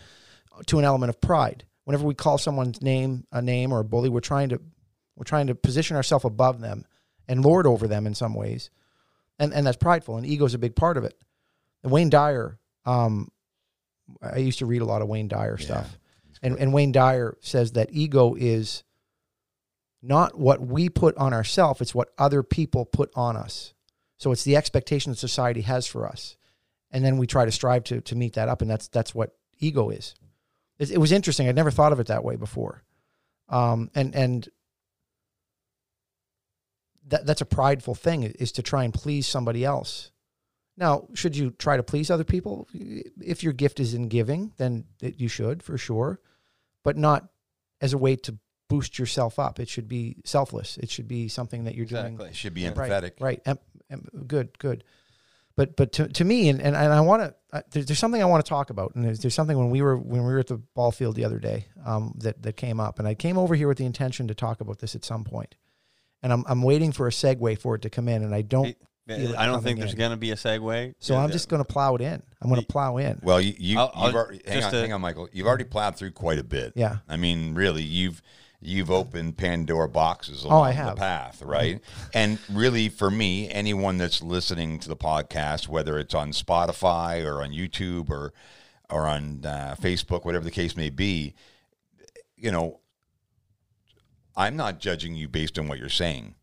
to 0.67 0.79
an 0.79 0.85
element 0.85 1.09
of 1.09 1.19
pride. 1.19 1.65
Whenever 1.83 2.05
we 2.05 2.13
call 2.13 2.37
someone's 2.37 2.81
name 2.81 3.25
a 3.31 3.41
name 3.41 3.73
or 3.73 3.79
a 3.79 3.83
bully, 3.83 4.07
we're 4.07 4.21
trying 4.21 4.49
to 4.49 4.61
we're 5.17 5.25
trying 5.25 5.47
to 5.47 5.55
position 5.55 5.97
ourselves 5.97 6.23
above 6.23 6.61
them 6.61 6.85
and 7.27 7.43
lord 7.43 7.67
over 7.67 7.87
them 7.87 8.07
in 8.07 8.15
some 8.15 8.33
ways, 8.33 8.69
and 9.39 9.53
and 9.53 9.65
that's 9.65 9.77
prideful. 9.77 10.17
And 10.17 10.25
ego 10.25 10.45
is 10.45 10.53
a 10.53 10.59
big 10.59 10.75
part 10.75 10.97
of 10.97 11.03
it. 11.03 11.17
And 11.83 11.91
Wayne 11.91 12.09
Dyer, 12.09 12.59
um, 12.85 13.29
I 14.21 14.37
used 14.37 14.59
to 14.59 14.65
read 14.65 14.81
a 14.81 14.85
lot 14.85 15.01
of 15.01 15.07
Wayne 15.07 15.27
Dyer 15.27 15.57
Yeah, 15.59 15.65
stuff, 15.65 15.97
and 16.41 16.57
and 16.57 16.73
Wayne 16.73 16.91
Dyer 16.91 17.37
says 17.41 17.73
that 17.73 17.89
ego 17.91 18.35
is 18.35 18.83
not 20.01 20.37
what 20.37 20.61
we 20.61 20.89
put 20.89 21.17
on 21.17 21.33
ourselves; 21.33 21.81
it's 21.81 21.95
what 21.95 22.09
other 22.17 22.43
people 22.43 22.85
put 22.85 23.11
on 23.15 23.35
us. 23.35 23.73
So 24.17 24.31
it's 24.31 24.43
the 24.43 24.55
expectation 24.55 25.11
that 25.11 25.17
society 25.17 25.61
has 25.61 25.85
for 25.87 26.07
us, 26.07 26.37
and 26.91 27.03
then 27.03 27.17
we 27.17 27.27
try 27.27 27.45
to 27.45 27.51
strive 27.51 27.83
to 27.85 28.01
to 28.01 28.15
meet 28.15 28.33
that 28.33 28.49
up, 28.49 28.61
and 28.61 28.69
that's 28.69 28.87
that's 28.87 29.13
what 29.13 29.35
ego 29.59 29.89
is. 29.89 30.15
It, 30.79 30.91
it 30.91 30.97
was 30.97 31.11
interesting. 31.11 31.47
I'd 31.47 31.55
never 31.55 31.71
thought 31.71 31.91
of 31.91 31.99
it 31.99 32.07
that 32.07 32.23
way 32.23 32.35
before, 32.35 32.83
um, 33.49 33.89
and 33.95 34.15
and 34.15 34.47
that 37.07 37.25
that's 37.25 37.41
a 37.41 37.45
prideful 37.45 37.95
thing 37.95 38.23
is 38.23 38.51
to 38.53 38.61
try 38.61 38.83
and 38.83 38.93
please 38.93 39.27
somebody 39.27 39.65
else. 39.65 40.11
Now, 40.75 41.07
should 41.13 41.37
you 41.37 41.51
try 41.51 41.77
to 41.77 41.83
please 41.83 42.09
other 42.09 42.23
people? 42.23 42.67
If 42.73 43.43
your 43.43 43.53
gift 43.53 43.79
is 43.79 43.93
in 43.93 44.07
giving, 44.07 44.53
then 44.57 44.85
it, 45.01 45.19
you 45.19 45.27
should 45.27 45.61
for 45.61 45.77
sure, 45.77 46.19
but 46.83 46.97
not 46.97 47.29
as 47.79 47.93
a 47.93 47.97
way 47.97 48.15
to 48.15 48.37
boost 48.69 48.97
yourself 48.97 49.37
up. 49.37 49.59
It 49.59 49.69
should 49.69 49.87
be 49.87 50.17
selfless. 50.25 50.77
It 50.77 50.89
should 50.89 51.07
be 51.07 51.27
something 51.27 51.65
that 51.65 51.75
you're 51.75 51.85
doing 51.85 52.05
Exactly. 52.05 52.29
It 52.29 52.35
should 52.35 52.53
be 52.53 52.67
Right, 52.67 52.75
empathetic. 52.75 53.11
Right. 53.19 53.41
Em, 53.45 53.59
em, 53.91 54.07
good. 54.25 54.57
Good. 54.57 54.83
But 55.55 55.75
but 55.75 55.91
to, 55.93 56.07
to 56.07 56.23
me 56.23 56.49
and, 56.49 56.59
and, 56.59 56.75
and 56.75 56.91
I 56.91 57.01
want 57.01 57.21
to 57.21 57.63
there's, 57.69 57.85
there's 57.85 57.99
something 57.99 58.21
I 58.21 58.25
want 58.25 58.43
to 58.43 58.49
talk 58.49 58.71
about 58.71 58.95
and 58.95 59.05
there's, 59.05 59.19
there's 59.19 59.35
something 59.35 59.55
when 59.55 59.69
we 59.69 59.83
were 59.83 59.95
when 59.95 60.25
we 60.25 60.33
were 60.33 60.39
at 60.39 60.47
the 60.47 60.57
ball 60.57 60.91
field 60.91 61.15
the 61.15 61.25
other 61.25 61.37
day 61.37 61.67
um, 61.85 62.15
that 62.17 62.41
that 62.41 62.57
came 62.57 62.79
up 62.79 62.97
and 62.97 63.07
I 63.07 63.13
came 63.13 63.37
over 63.37 63.53
here 63.53 63.67
with 63.67 63.77
the 63.77 63.85
intention 63.85 64.27
to 64.29 64.33
talk 64.33 64.61
about 64.61 64.79
this 64.79 64.95
at 64.95 65.05
some 65.05 65.23
point 65.23 65.53
and 66.23 66.33
I'm 66.33 66.43
I'm 66.47 66.63
waiting 66.63 66.91
for 66.91 67.05
a 67.07 67.11
segue 67.11 67.59
for 67.59 67.75
it 67.75 67.81
to 67.83 67.89
come 67.89 68.07
in 68.09 68.23
and 68.23 68.33
I 68.33 68.41
don't 68.41 68.75
Hey, 69.05 69.17
feel 69.17 69.31
it 69.33 69.37
I 69.37 69.45
don't 69.45 69.61
think 69.61 69.79
there's 69.79 69.93
going 69.95 70.11
to 70.11 70.17
be 70.17 70.31
a 70.31 70.35
segue. 70.35 70.95
so 70.99 71.13
Yeah, 71.13 71.19
I'm 71.19 71.29
yeah. 71.29 71.33
just 71.33 71.49
going 71.49 71.61
to 71.63 71.67
plow 71.67 71.93
it 71.95 72.01
in. 72.01 72.23
I'm 72.41 72.49
going 72.49 72.61
to 72.61 72.65
plow 72.67 72.97
in. 72.97 73.19
Well, 73.21 73.41
you, 73.41 73.53
you 73.57 73.77
I'll- 73.79 73.91
you've 73.95 74.15
I'll- 74.15 74.21
already, 74.23 74.41
hang 74.45 74.55
just 74.55 74.67
on, 74.67 74.71
to- 74.73 74.79
hang 74.79 74.93
on, 74.93 75.01
Michael. 75.01 75.27
You've 75.33 75.45
already 75.47 75.65
plowed 75.65 75.95
through 75.97 76.11
quite 76.11 76.39
a 76.39 76.43
bit. 76.43 76.73
Yeah. 76.75 76.97
I 77.09 77.17
mean, 77.17 77.53
really, 77.53 77.83
you've 77.83 78.21
you've 78.65 78.89
opened 78.89 79.35
Pandora 79.35 79.89
boxes 79.89 80.45
Oh, 80.45 80.47
along 80.47 80.67
I 80.67 80.85
the 80.91 80.95
path, 80.95 81.41
right? 81.41 81.81
and 82.13 82.39
really, 82.49 82.87
for 82.87 83.11
me, 83.11 83.49
anyone 83.49 83.97
that's 83.97 84.21
listening 84.23 84.79
to 84.79 84.87
the 84.87 84.95
podcast, 84.95 85.67
whether 85.67 85.99
it's 85.99 86.13
on 86.13 86.31
Spotify 86.31 87.25
or 87.25 87.41
on 87.43 87.49
YouTube 87.51 88.09
or 88.09 88.31
or 88.89 89.05
on 89.07 89.41
uh, 89.45 89.75
Facebook, 89.81 90.23
whatever 90.23 90.45
the 90.45 90.51
case 90.51 90.77
may 90.77 90.89
be, 90.89 91.33
you 92.37 92.51
know, 92.51 92.79
I'm 94.35 94.55
not 94.55 94.79
judging 94.79 95.15
you 95.15 95.27
based 95.27 95.57
on 95.59 95.67
what 95.67 95.79
you're 95.79 95.89
saying. 95.89 96.35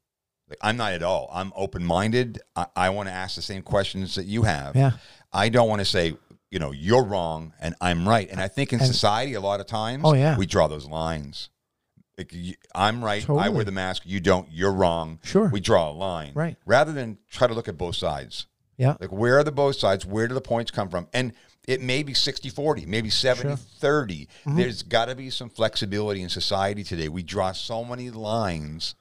Like, 0.48 0.58
I'm 0.62 0.76
not 0.76 0.92
at 0.92 1.02
all. 1.02 1.28
I'm 1.32 1.52
open 1.54 1.84
minded. 1.84 2.40
I, 2.56 2.66
I 2.74 2.90
want 2.90 3.08
to 3.08 3.12
ask 3.12 3.36
the 3.36 3.42
same 3.42 3.62
questions 3.62 4.14
that 4.16 4.24
you 4.26 4.42
have. 4.42 4.74
Yeah. 4.76 4.92
I 5.32 5.48
don't 5.48 5.68
want 5.68 5.80
to 5.80 5.84
say, 5.84 6.14
you 6.50 6.58
know, 6.58 6.72
you're 6.72 7.04
wrong 7.04 7.52
and 7.60 7.74
I'm 7.80 8.08
right. 8.08 8.28
And 8.28 8.40
I 8.40 8.48
think 8.48 8.72
in 8.72 8.80
And- 8.80 8.88
society, 8.88 9.34
a 9.34 9.40
lot 9.40 9.60
of 9.60 9.66
times, 9.66 10.02
Oh, 10.04 10.14
yeah. 10.14 10.36
we 10.36 10.46
draw 10.46 10.66
those 10.66 10.86
lines. 10.86 11.50
Like, 12.18 12.34
I'm 12.74 13.02
right. 13.04 13.28
I 13.30 13.48
wear 13.48 13.64
the 13.64 13.72
mask. 13.72 14.02
You 14.04 14.20
don't. 14.20 14.46
You're 14.50 14.72
wrong. 14.74 15.20
Sure. 15.22 15.48
We 15.48 15.60
draw 15.60 15.90
a 15.90 15.92
line. 15.94 16.32
Right. 16.34 16.56
Rather 16.66 16.92
than 16.92 17.16
try 17.30 17.46
to 17.46 17.54
look 17.54 17.66
at 17.68 17.78
both 17.78 17.96
sides. 17.96 18.46
Yeah. 18.76 18.96
Like, 19.00 19.10
where 19.12 19.38
are 19.38 19.44
the 19.44 19.52
both 19.52 19.76
sides? 19.76 20.04
Where 20.04 20.28
do 20.28 20.34
the 20.34 20.40
points 20.42 20.70
come 20.70 20.88
from? 20.90 21.06
And 21.14 21.32
it 21.68 21.80
may 21.80 22.02
be 22.02 22.14
60 22.14 22.48
40, 22.48 22.86
maybe 22.86 23.10
70 23.10 23.56
30. 23.56 24.26
Mm-hmm. 24.26 24.56
There's 24.56 24.82
got 24.82 25.06
to 25.06 25.14
be 25.14 25.30
some 25.30 25.50
flexibility 25.50 26.22
in 26.22 26.28
society 26.28 26.84
today. 26.84 27.08
We 27.08 27.22
draw 27.22 27.52
so 27.52 27.84
many 27.84 28.10
lines 28.10 28.94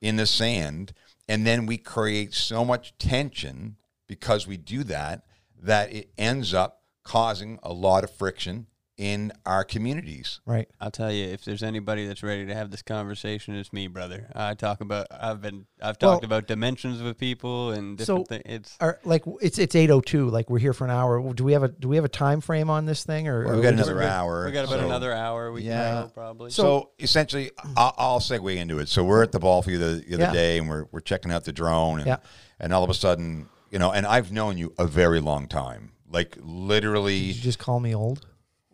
in 0.00 0.16
the 0.16 0.26
sand, 0.26 0.92
and 1.28 1.46
then 1.46 1.66
we 1.66 1.78
create 1.78 2.34
so 2.34 2.64
much 2.64 2.96
tension 2.98 3.76
because 4.06 4.46
we 4.46 4.56
do 4.56 4.84
that 4.84 5.24
that 5.62 5.92
it 5.92 6.10
ends 6.18 6.52
up 6.52 6.82
causing 7.04 7.58
a 7.62 7.72
lot 7.72 8.04
of 8.04 8.10
friction 8.10 8.66
in 8.98 9.32
our 9.46 9.64
communities. 9.64 10.40
Right. 10.44 10.68
I'll 10.80 10.90
tell 10.90 11.10
you, 11.10 11.24
if 11.24 11.44
there's 11.44 11.62
anybody 11.62 12.06
that's 12.06 12.22
ready 12.22 12.44
to 12.46 12.54
have 12.54 12.70
this 12.70 12.82
conversation, 12.82 13.54
it's 13.56 13.72
me, 13.72 13.86
brother. 13.86 14.28
I 14.34 14.54
talk 14.54 14.80
about, 14.82 15.06
I've 15.10 15.40
been, 15.40 15.66
I've 15.80 15.96
Well- 16.00 16.12
talked 16.12 16.24
about 16.24 16.46
dimensions 16.46 17.02
with 17.02 17.16
people 17.18 17.70
and 17.70 17.98
So- 18.00 18.24
things. 18.24 18.42
It's 18.44 18.76
Or 18.80 19.00
like 19.04 19.24
it's 19.40 19.58
it's 19.58 19.74
802 19.74 20.28
like 20.28 20.50
we're 20.50 20.58
here 20.58 20.74
for 20.74 20.84
an 20.84 20.90
hour. 20.90 21.32
Do 21.32 21.42
we 21.42 21.52
have 21.52 21.62
a 21.62 21.68
do 21.68 21.88
we 21.88 21.96
have 21.96 22.04
a 22.04 22.08
time 22.08 22.40
frame 22.42 22.68
on 22.68 22.84
this 22.84 23.02
thing 23.02 23.28
or 23.28 23.46
Well, 23.46 23.56
we 23.56 23.62
got 23.62 23.72
another 23.72 24.02
hour. 24.02 24.44
we 24.44 24.52
got 24.52 24.66
about 24.66 24.80
so- 24.80 24.86
another 24.86 25.12
hour. 25.12 25.50
We 25.52 25.62
Yeah. 25.62 26.02
can 26.02 26.10
probably. 26.10 26.50
So, 26.50 26.90
essentially, 26.98 27.50
I'll, 27.76 27.94
I'll 27.96 28.20
segue 28.20 28.54
into 28.56 28.78
it. 28.78 28.88
So 28.88 29.02
we're 29.04 29.22
at 29.22 29.32
the 29.32 29.40
ball 29.40 29.62
field 29.62 29.80
the, 29.80 30.04
the 30.06 30.14
other 30.14 30.24
Yeah. 30.24 30.32
day, 30.32 30.58
and 30.58 30.68
we're 30.68 30.84
we're 30.92 31.00
checking 31.00 31.32
out 31.32 31.44
the 31.44 31.52
drone, 31.52 31.98
and 31.98 32.06
Yeah. 32.06 32.16
and 32.60 32.72
all 32.74 32.84
of 32.84 32.90
a 32.90 32.94
sudden, 32.94 33.48
you 33.70 33.78
know, 33.78 33.90
and 33.90 34.06
I've 34.06 34.30
known 34.32 34.58
you 34.58 34.74
a 34.78 34.86
very 34.86 35.18
long 35.20 35.48
time, 35.48 35.92
like 36.10 36.32
Did 36.32 36.44
literally 36.44 37.16
you 37.16 37.32
just 37.34 37.58
call 37.58 37.80
me 37.80 37.94
old? 37.94 38.26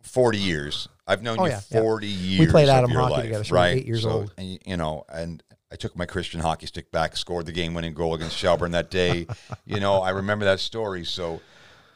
Forty 0.09 0.39
years. 0.39 0.89
I've 1.07 1.23
known 1.23 1.39
Oh, 1.41 1.45
you 1.45 1.51
yeah, 1.53 1.61
yeah. 1.71 1.81
forty 1.81 2.07
years. 2.07 2.41
We 2.47 2.51
played 2.51 2.69
of 2.69 2.77
Atom 2.77 2.91
hockey 2.91 3.13
life, 3.13 3.23
together, 3.25 3.45
so 3.45 3.55
right? 3.55 3.77
eight 3.77 3.87
years 3.87 4.03
So, 4.03 4.11
old. 4.11 4.35
and, 4.37 4.59
you 4.67 4.77
know, 4.77 5.05
and 5.13 5.43
I 5.73 5.77
took 5.77 5.97
my 5.97 6.07
Christian 6.07 6.41
hockey 6.41 6.67
stick 6.67 6.91
back, 6.93 7.17
scored 7.17 7.47
the 7.47 7.53
game-winning 7.53 7.95
goal 7.95 8.15
against 8.15 8.37
Shelburne 8.37 8.73
that 8.73 8.91
day. 8.91 9.27
you 9.67 9.81
know, 9.81 10.01
I 10.03 10.11
remember 10.11 10.45
that 10.47 10.61
story. 10.61 11.05
So 11.05 11.41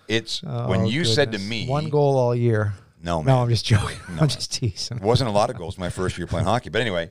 it's 0.08 0.42
when 0.42 0.80
Oh, 0.82 0.84
you 0.88 1.04
said 1.04 1.32
to 1.32 1.38
me, 1.38 1.66
one 1.66 1.88
goal 1.90 2.16
all 2.16 2.34
year. 2.34 2.74
no, 3.02 3.22
man, 3.22 3.34
No, 3.34 3.42
I'm 3.42 3.48
just 3.48 3.64
joking. 3.64 3.96
I'm 4.20 4.28
just 4.28 4.52
teasing. 4.52 4.98
It 4.98 5.02
wasn't 5.02 5.28
a 5.30 5.32
lot 5.32 5.48
of 5.50 5.56
goals 5.56 5.78
my 5.78 5.88
first 5.90 6.16
year 6.18 6.26
playing 6.26 6.46
hockey. 6.46 6.68
But 6.70 6.80
anyway, 6.82 7.10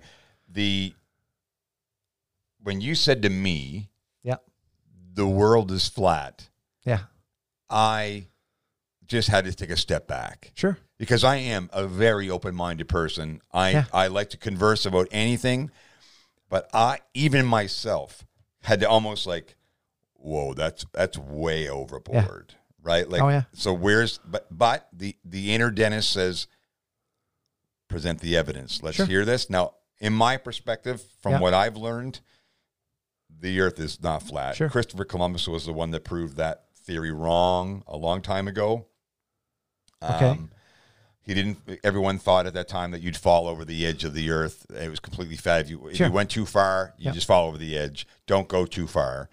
the 0.49 0.93
when 2.64 2.82
you 2.82 2.95
said 2.95 3.22
to 3.24 3.30
me, 3.30 3.89
Yeah. 4.24 4.36
the 5.14 5.28
world 5.28 5.72
is 5.72 5.88
flat, 5.88 6.49
Yeah. 6.86 7.04
I 7.70 8.28
just 9.06 9.30
had 9.30 9.45
to 9.45 9.54
take 9.54 9.70
a 9.72 9.78
step 9.78 10.08
back 10.08 10.52
Sure. 10.56 10.78
Because 11.02 11.24
I 11.24 11.38
am 11.38 11.68
a 11.74 11.88
very 11.88 12.30
open-minded 12.30 12.88
person. 12.88 13.41
I 13.52 13.72
Yeah. 13.72 13.86
I 13.91 14.06
like 14.06 14.30
to 14.30 14.38
converse 14.38 14.86
about 14.86 15.08
anything, 15.12 15.72
but 16.47 16.70
I 16.76 16.99
even 17.16 17.43
myself 17.47 18.24
had 18.62 18.82
to 18.82 18.88
almost 18.88 19.26
like, 19.26 19.56
whoa, 20.14 20.54
that's 20.54 20.86
that's 20.93 21.18
way 21.18 21.68
overboard, 21.68 22.54
right? 22.84 23.10
Like, 23.10 23.24
Oh, 23.24 23.30
yeah. 23.30 23.43
so 23.52 23.74
where's 23.74 24.20
but 24.20 24.45
but 24.56 24.89
the 24.93 25.16
the 25.26 25.52
inner 25.56 25.72
dentist 25.72 26.12
says, 26.14 26.45
present 27.88 28.20
the 28.20 28.38
evidence. 28.38 28.84
Let's 28.84 28.97
Sure. 28.97 29.08
hear 29.08 29.26
this 29.26 29.49
now. 29.49 29.74
In 29.99 30.14
my 30.14 30.38
perspective, 30.38 31.02
from 31.24 31.32
Yeah. 31.34 31.39
what 31.39 31.56
I've 31.56 31.78
learned, 31.78 32.20
the 33.28 33.60
Earth 33.60 33.80
is 33.80 34.02
not 34.04 34.22
flat. 34.22 34.56
Sure. 34.56 34.70
Christopher 34.70 35.06
Columbus 35.06 35.47
was 35.47 35.66
the 35.66 35.74
one 35.74 35.89
that 35.91 36.04
proved 36.04 36.38
that 36.38 36.66
theory 36.76 37.12
wrong 37.12 37.84
a 37.88 37.97
long 37.97 38.22
time 38.22 38.47
ago. 38.47 38.86
Okay. 40.04 40.30
Um, 40.30 40.52
He 41.32 41.36
didn't. 41.44 41.80
Everyone 41.86 42.18
thought 42.20 42.46
at 42.46 42.54
that 42.56 42.68
time 42.68 42.92
that 42.92 43.02
you'd 43.02 43.16
fall 43.16 43.48
over 43.48 43.64
the 43.64 43.86
edge 43.86 44.04
of 44.04 44.14
the 44.14 44.32
earth. 44.32 44.66
It 44.70 44.90
was 44.90 45.00
completely 45.00 45.38
flat. 45.38 45.62
If 45.62 45.70
you, 45.70 45.88
if 45.88 45.96
Sure. 45.96 46.08
you 46.08 46.14
went 46.14 46.30
too 46.30 46.46
far, 46.46 46.94
you 46.98 47.06
Yeah. 47.06 47.12
just 47.14 47.26
fall 47.26 47.48
over 47.48 47.58
the 47.58 47.78
edge. 47.78 48.06
Don't 48.28 48.50
go 48.50 48.66
too 48.66 48.86
far. 48.86 49.30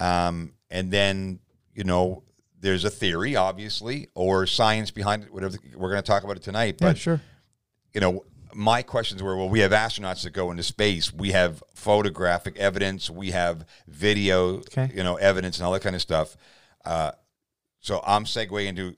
Um, 0.00 0.54
and 0.70 0.90
then 0.90 1.40
you 1.74 1.84
know, 1.84 2.22
there's 2.58 2.84
a 2.86 2.90
theory, 2.90 3.36
obviously, 3.36 4.08
or 4.14 4.46
science 4.46 4.90
behind 4.90 5.24
it. 5.24 5.32
Whatever 5.32 5.58
we're 5.74 5.90
going 5.90 6.02
to 6.02 6.06
talk 6.06 6.24
about 6.24 6.36
it 6.38 6.42
tonight. 6.42 6.76
Yeah, 6.80 6.94
sure. 6.94 7.20
you 7.92 8.00
know, 8.00 8.24
my 8.54 8.80
questions 8.80 9.22
were, 9.22 9.36
well, 9.36 9.50
we 9.50 9.60
have 9.60 9.72
astronauts 9.72 10.22
that 10.22 10.30
go 10.30 10.50
into 10.50 10.62
space. 10.62 11.12
We 11.12 11.32
have 11.32 11.62
photographic 11.74 12.56
evidence. 12.56 13.10
We 13.10 13.32
have 13.32 13.66
video, 13.86 14.60
Okay. 14.60 14.90
you 14.94 15.02
know, 15.04 15.16
evidence 15.16 15.58
and 15.58 15.66
all 15.66 15.72
that 15.74 15.82
kind 15.82 15.94
of 15.94 16.00
stuff. 16.00 16.34
Uh, 16.82 17.12
so 17.80 18.02
I'm 18.06 18.24
segueing 18.24 18.68
into 18.68 18.96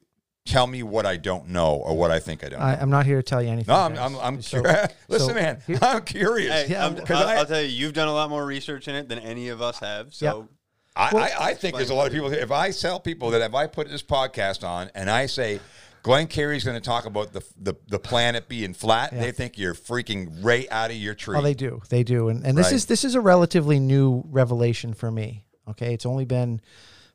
tell 0.48 0.66
me 0.66 0.82
what 0.82 1.06
I 1.06 1.16
don't 1.16 1.48
know 1.48 1.74
or 1.74 1.96
what 1.96 2.10
I 2.10 2.18
think 2.18 2.42
I 2.44 2.48
don't 2.48 2.60
I, 2.60 2.74
know. 2.74 2.78
I'm 2.82 2.90
not 2.90 3.06
here 3.06 3.16
to 3.16 3.22
tell 3.22 3.42
you 3.42 3.50
anything. 3.50 3.72
No, 3.72 3.80
I'm. 3.80 3.96
I'm, 3.98 4.16
I'm 4.16 4.42
So- 4.42 4.60
curious. 4.60 4.92
Listen, 5.08 5.28
so 5.28 5.34
man, 5.34 5.62
here- 5.66 5.78
I'm 5.82 6.02
curious. 6.02 6.52
Hey, 6.52 6.66
Yeah, 6.72 6.86
I'm, 6.86 6.96
I'll, 7.08 7.26
I- 7.28 7.36
I'll 7.36 7.46
tell 7.46 7.60
you, 7.62 7.68
you've 7.68 7.92
done 7.94 8.08
a 8.08 8.12
lot 8.12 8.30
more 8.30 8.44
research 8.44 8.88
in 8.88 8.94
it 8.94 9.08
than 9.08 9.18
any 9.18 9.48
of 9.48 9.60
us 9.62 9.78
have. 9.80 10.14
So 10.14 10.48
I, 10.96 11.10
Well- 11.12 11.22
I, 11.22 11.50
I 11.50 11.54
think 11.54 11.76
there's 11.76 11.90
a 11.90 11.94
lot 11.94 12.06
of 12.08 12.12
people. 12.12 12.32
If 12.32 12.50
I 12.50 12.70
tell 12.72 12.98
people 13.00 13.30
that 13.30 13.42
if 13.42 13.54
I 13.54 13.66
put 13.66 13.88
this 13.88 14.02
podcast 14.02 14.66
on 14.66 14.90
and 14.94 15.10
I 15.10 15.26
say, 15.26 15.60
Glenn 16.02 16.26
Carey's 16.28 16.64
going 16.64 16.76
to 16.76 16.80
talk 16.84 17.04
about 17.06 17.32
the, 17.32 17.44
the 17.60 17.74
the 17.88 17.98
planet 17.98 18.48
being 18.48 18.72
flat. 18.72 19.12
Yeah. 19.12 19.20
They 19.20 19.32
think 19.32 19.58
you're 19.58 19.74
freaking 19.74 20.42
right 20.44 20.66
out 20.70 20.90
of 20.90 20.96
your 20.96 21.14
tree. 21.14 21.36
Oh, 21.36 21.42
they 21.42 21.54
do. 21.54 21.82
They 21.90 22.02
do. 22.04 22.28
And 22.28 22.46
and 22.46 22.56
this 22.56 22.66
Right. 22.66 22.74
is 22.74 22.86
this 22.86 23.04
is 23.04 23.14
a 23.16 23.20
relatively 23.20 23.78
new 23.80 24.22
revelation 24.26 24.94
for 24.94 25.10
me. 25.10 25.44
Okay, 25.68 25.92
it's 25.92 26.06
only 26.06 26.24
been 26.24 26.60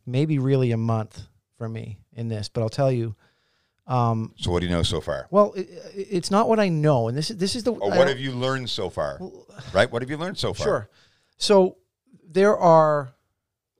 maybe 0.05 0.37
really 0.37 0.71
a 0.71 0.77
month 0.77 1.21
for 1.57 1.67
me 1.69 1.97
in 2.15 2.29
this, 2.29 2.49
but 2.49 2.61
I'll 2.61 2.69
tell 2.69 2.91
you. 2.91 3.15
Um, 3.85 4.33
so 4.37 4.49
what 4.51 4.61
do 4.61 4.65
you 4.65 4.71
know 4.71 4.83
so 4.83 5.01
far? 5.01 5.27
well, 5.29 5.51
it, 5.53 5.67
it's 5.93 6.31
not 6.31 6.47
what 6.47 6.59
I 6.59 6.69
know, 6.69 7.09
and 7.09 7.17
this 7.17 7.29
is 7.29 7.37
this 7.37 7.55
is 7.55 7.63
the. 7.63 7.73
Or 7.73 7.89
what 7.89 8.07
have 8.07 8.19
you 8.19 8.31
learned 8.31 8.69
so 8.69 8.89
far? 8.89 9.19
Right? 9.73 9.91
What 9.91 10.01
have 10.01 10.09
you 10.09 10.17
learned 10.17 10.37
so 10.37 10.53
far? 10.53 10.65
Sure. 10.65 10.89
So 11.37 11.77
there 12.25 12.57
are 12.57 13.13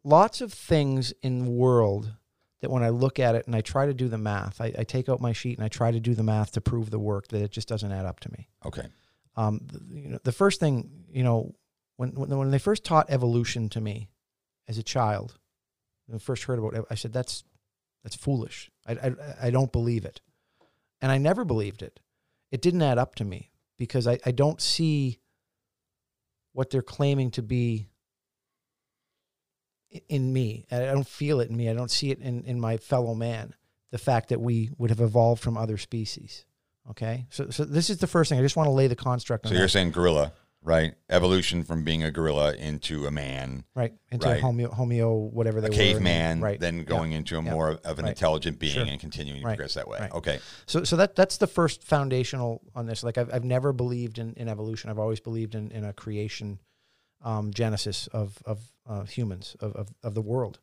lots 0.04 0.42
of 0.42 0.52
things 0.52 1.14
in 1.22 1.40
the 1.40 1.50
world 1.50 2.14
that 2.62 2.70
when 2.70 2.84
I 2.84 2.90
look 2.90 3.20
at 3.20 3.36
it 3.36 3.46
and 3.46 3.56
I 3.56 3.62
try 3.62 3.86
to 3.86 3.94
do 3.94 4.08
the 4.08 4.18
math, 4.18 4.62
I, 4.62 4.74
I 4.78 4.84
take 4.84 5.10
out 5.10 5.20
my 5.20 5.34
sheet 5.34 5.58
and 5.58 5.66
I 5.66 5.68
try 5.68 5.92
to 5.92 6.00
do 6.00 6.16
the 6.16 6.24
math 6.24 6.52
to 6.54 6.62
prove 6.62 6.90
the 6.90 7.00
work 7.00 7.28
that 7.30 7.42
it 7.42 7.52
just 7.52 7.68
doesn't 7.68 7.92
add 7.92 8.06
up 8.06 8.20
to 8.22 8.32
me. 8.32 8.48
Okay. 8.66 8.88
Um, 9.36 9.60
the, 9.66 9.82
you 9.94 10.10
know, 10.10 10.20
the 10.24 10.32
first 10.32 10.60
thing, 10.60 10.90
you 11.12 11.24
know, 11.24 11.56
when, 11.98 12.12
when 12.12 12.38
when 12.38 12.52
they 12.52 12.60
first 12.60 12.84
taught 12.84 13.10
evolution 13.10 13.70
to 13.70 13.82
me 13.82 14.10
as 14.68 14.78
a 14.78 14.84
child, 14.84 15.38
when 16.06 16.16
I 16.16 16.20
first 16.20 16.44
heard 16.44 16.60
about 16.60 16.74
it, 16.74 16.86
I 16.90 16.96
said 16.96 17.14
that's 17.14 17.44
that's 18.04 18.16
foolish. 18.16 18.70
I, 18.86 18.94
I 18.94 19.14
I 19.44 19.50
don't 19.50 19.72
believe 19.72 20.06
it, 20.06 20.22
and 21.02 21.12
I 21.12 21.18
never 21.18 21.46
believed 21.46 21.82
it. 21.82 22.00
It 22.52 22.62
didn't 22.62 22.82
add 22.82 22.98
up 22.98 23.16
to 23.16 23.26
me 23.26 23.52
because 23.78 24.08
I, 24.08 24.20
I 24.26 24.32
don't 24.32 24.62
see 24.62 25.20
what 26.52 26.70
they're 26.70 26.82
claiming 26.82 27.32
to 27.32 27.42
be 27.42 27.90
in 30.10 30.32
me. 30.32 30.66
I 30.72 30.80
don't 30.80 31.08
feel 31.08 31.40
it 31.40 31.50
in 31.50 31.58
me. 31.58 31.70
I 31.70 31.74
don't 31.74 31.92
see 31.92 32.12
it 32.12 32.20
in, 32.20 32.44
in 32.46 32.60
my 32.60 32.78
fellow 32.78 33.14
man. 33.16 33.56
The 33.92 33.98
fact 33.98 34.30
that 34.30 34.42
we 34.42 34.72
would 34.78 34.90
have 34.90 35.02
evolved 35.02 35.42
from 35.42 35.58
other 35.58 35.78
species. 35.78 36.46
Okay, 36.90 37.28
so 37.30 37.50
so 37.50 37.64
this 37.64 37.90
is 37.90 38.00
the 38.00 38.08
first 38.08 38.30
thing. 38.30 38.40
I 38.40 38.42
just 38.42 38.58
want 38.58 38.68
to 38.68 38.72
lay 38.72 38.88
the 38.88 38.96
construct. 38.96 39.48
So 39.48 39.54
you're 39.54 39.64
that. 39.64 39.70
saying 39.70 39.92
gorilla, 39.92 40.34
right? 40.64 40.94
Evolution 41.10 41.64
from 41.64 41.84
being 41.84 42.04
a 42.04 42.12
gorilla 42.12 42.54
into 42.56 43.06
a 43.06 43.12
man, 43.12 43.64
right 43.76 43.94
into 44.12 44.28
Right. 44.28 44.42
homeo, 44.42 44.74
homeo, 44.74 45.32
whatever 45.32 45.62
they 45.62 45.68
a 45.68 45.70
were, 45.70 45.76
caveman, 45.76 46.42
right? 46.42 46.60
then 46.60 46.78
yeah. 46.78 46.84
going 46.84 47.12
into 47.12 47.38
a 47.38 47.44
yeah, 47.44 47.52
more 47.52 47.72
of 47.84 48.00
an 48.00 48.06
right. 48.06 48.10
intelligent 48.12 48.60
being 48.60 48.74
Sure. 48.74 48.86
and 48.86 49.00
continuing 49.00 49.42
to 49.42 49.46
Right. 49.46 49.58
progress 49.58 49.74
that 49.76 49.88
way. 49.88 50.08
Okay. 50.14 50.40
So 50.66 50.84
so 50.84 50.96
that 50.96 51.16
that's 51.16 51.38
the 51.38 51.48
first 51.48 51.84
foundational 51.84 52.62
on 52.74 52.86
this. 52.86 53.04
Like 53.04 53.18
I've 53.18 53.34
I've 53.34 53.44
never 53.44 53.74
believed 53.74 54.20
in, 54.20 54.34
in 54.36 54.48
evolution. 54.48 54.90
I've 54.90 55.00
always 55.00 55.20
believed 55.20 55.56
in, 55.56 55.72
in 55.72 55.84
a 55.84 55.94
creation 55.94 56.60
um, 57.22 57.54
genesis 57.54 58.08
of 58.08 58.38
of 58.46 58.60
uh, 58.88 59.04
humans 59.04 59.56
of, 59.60 59.76
of 59.76 59.90
of 60.04 60.14
the 60.14 60.22
world. 60.22 60.60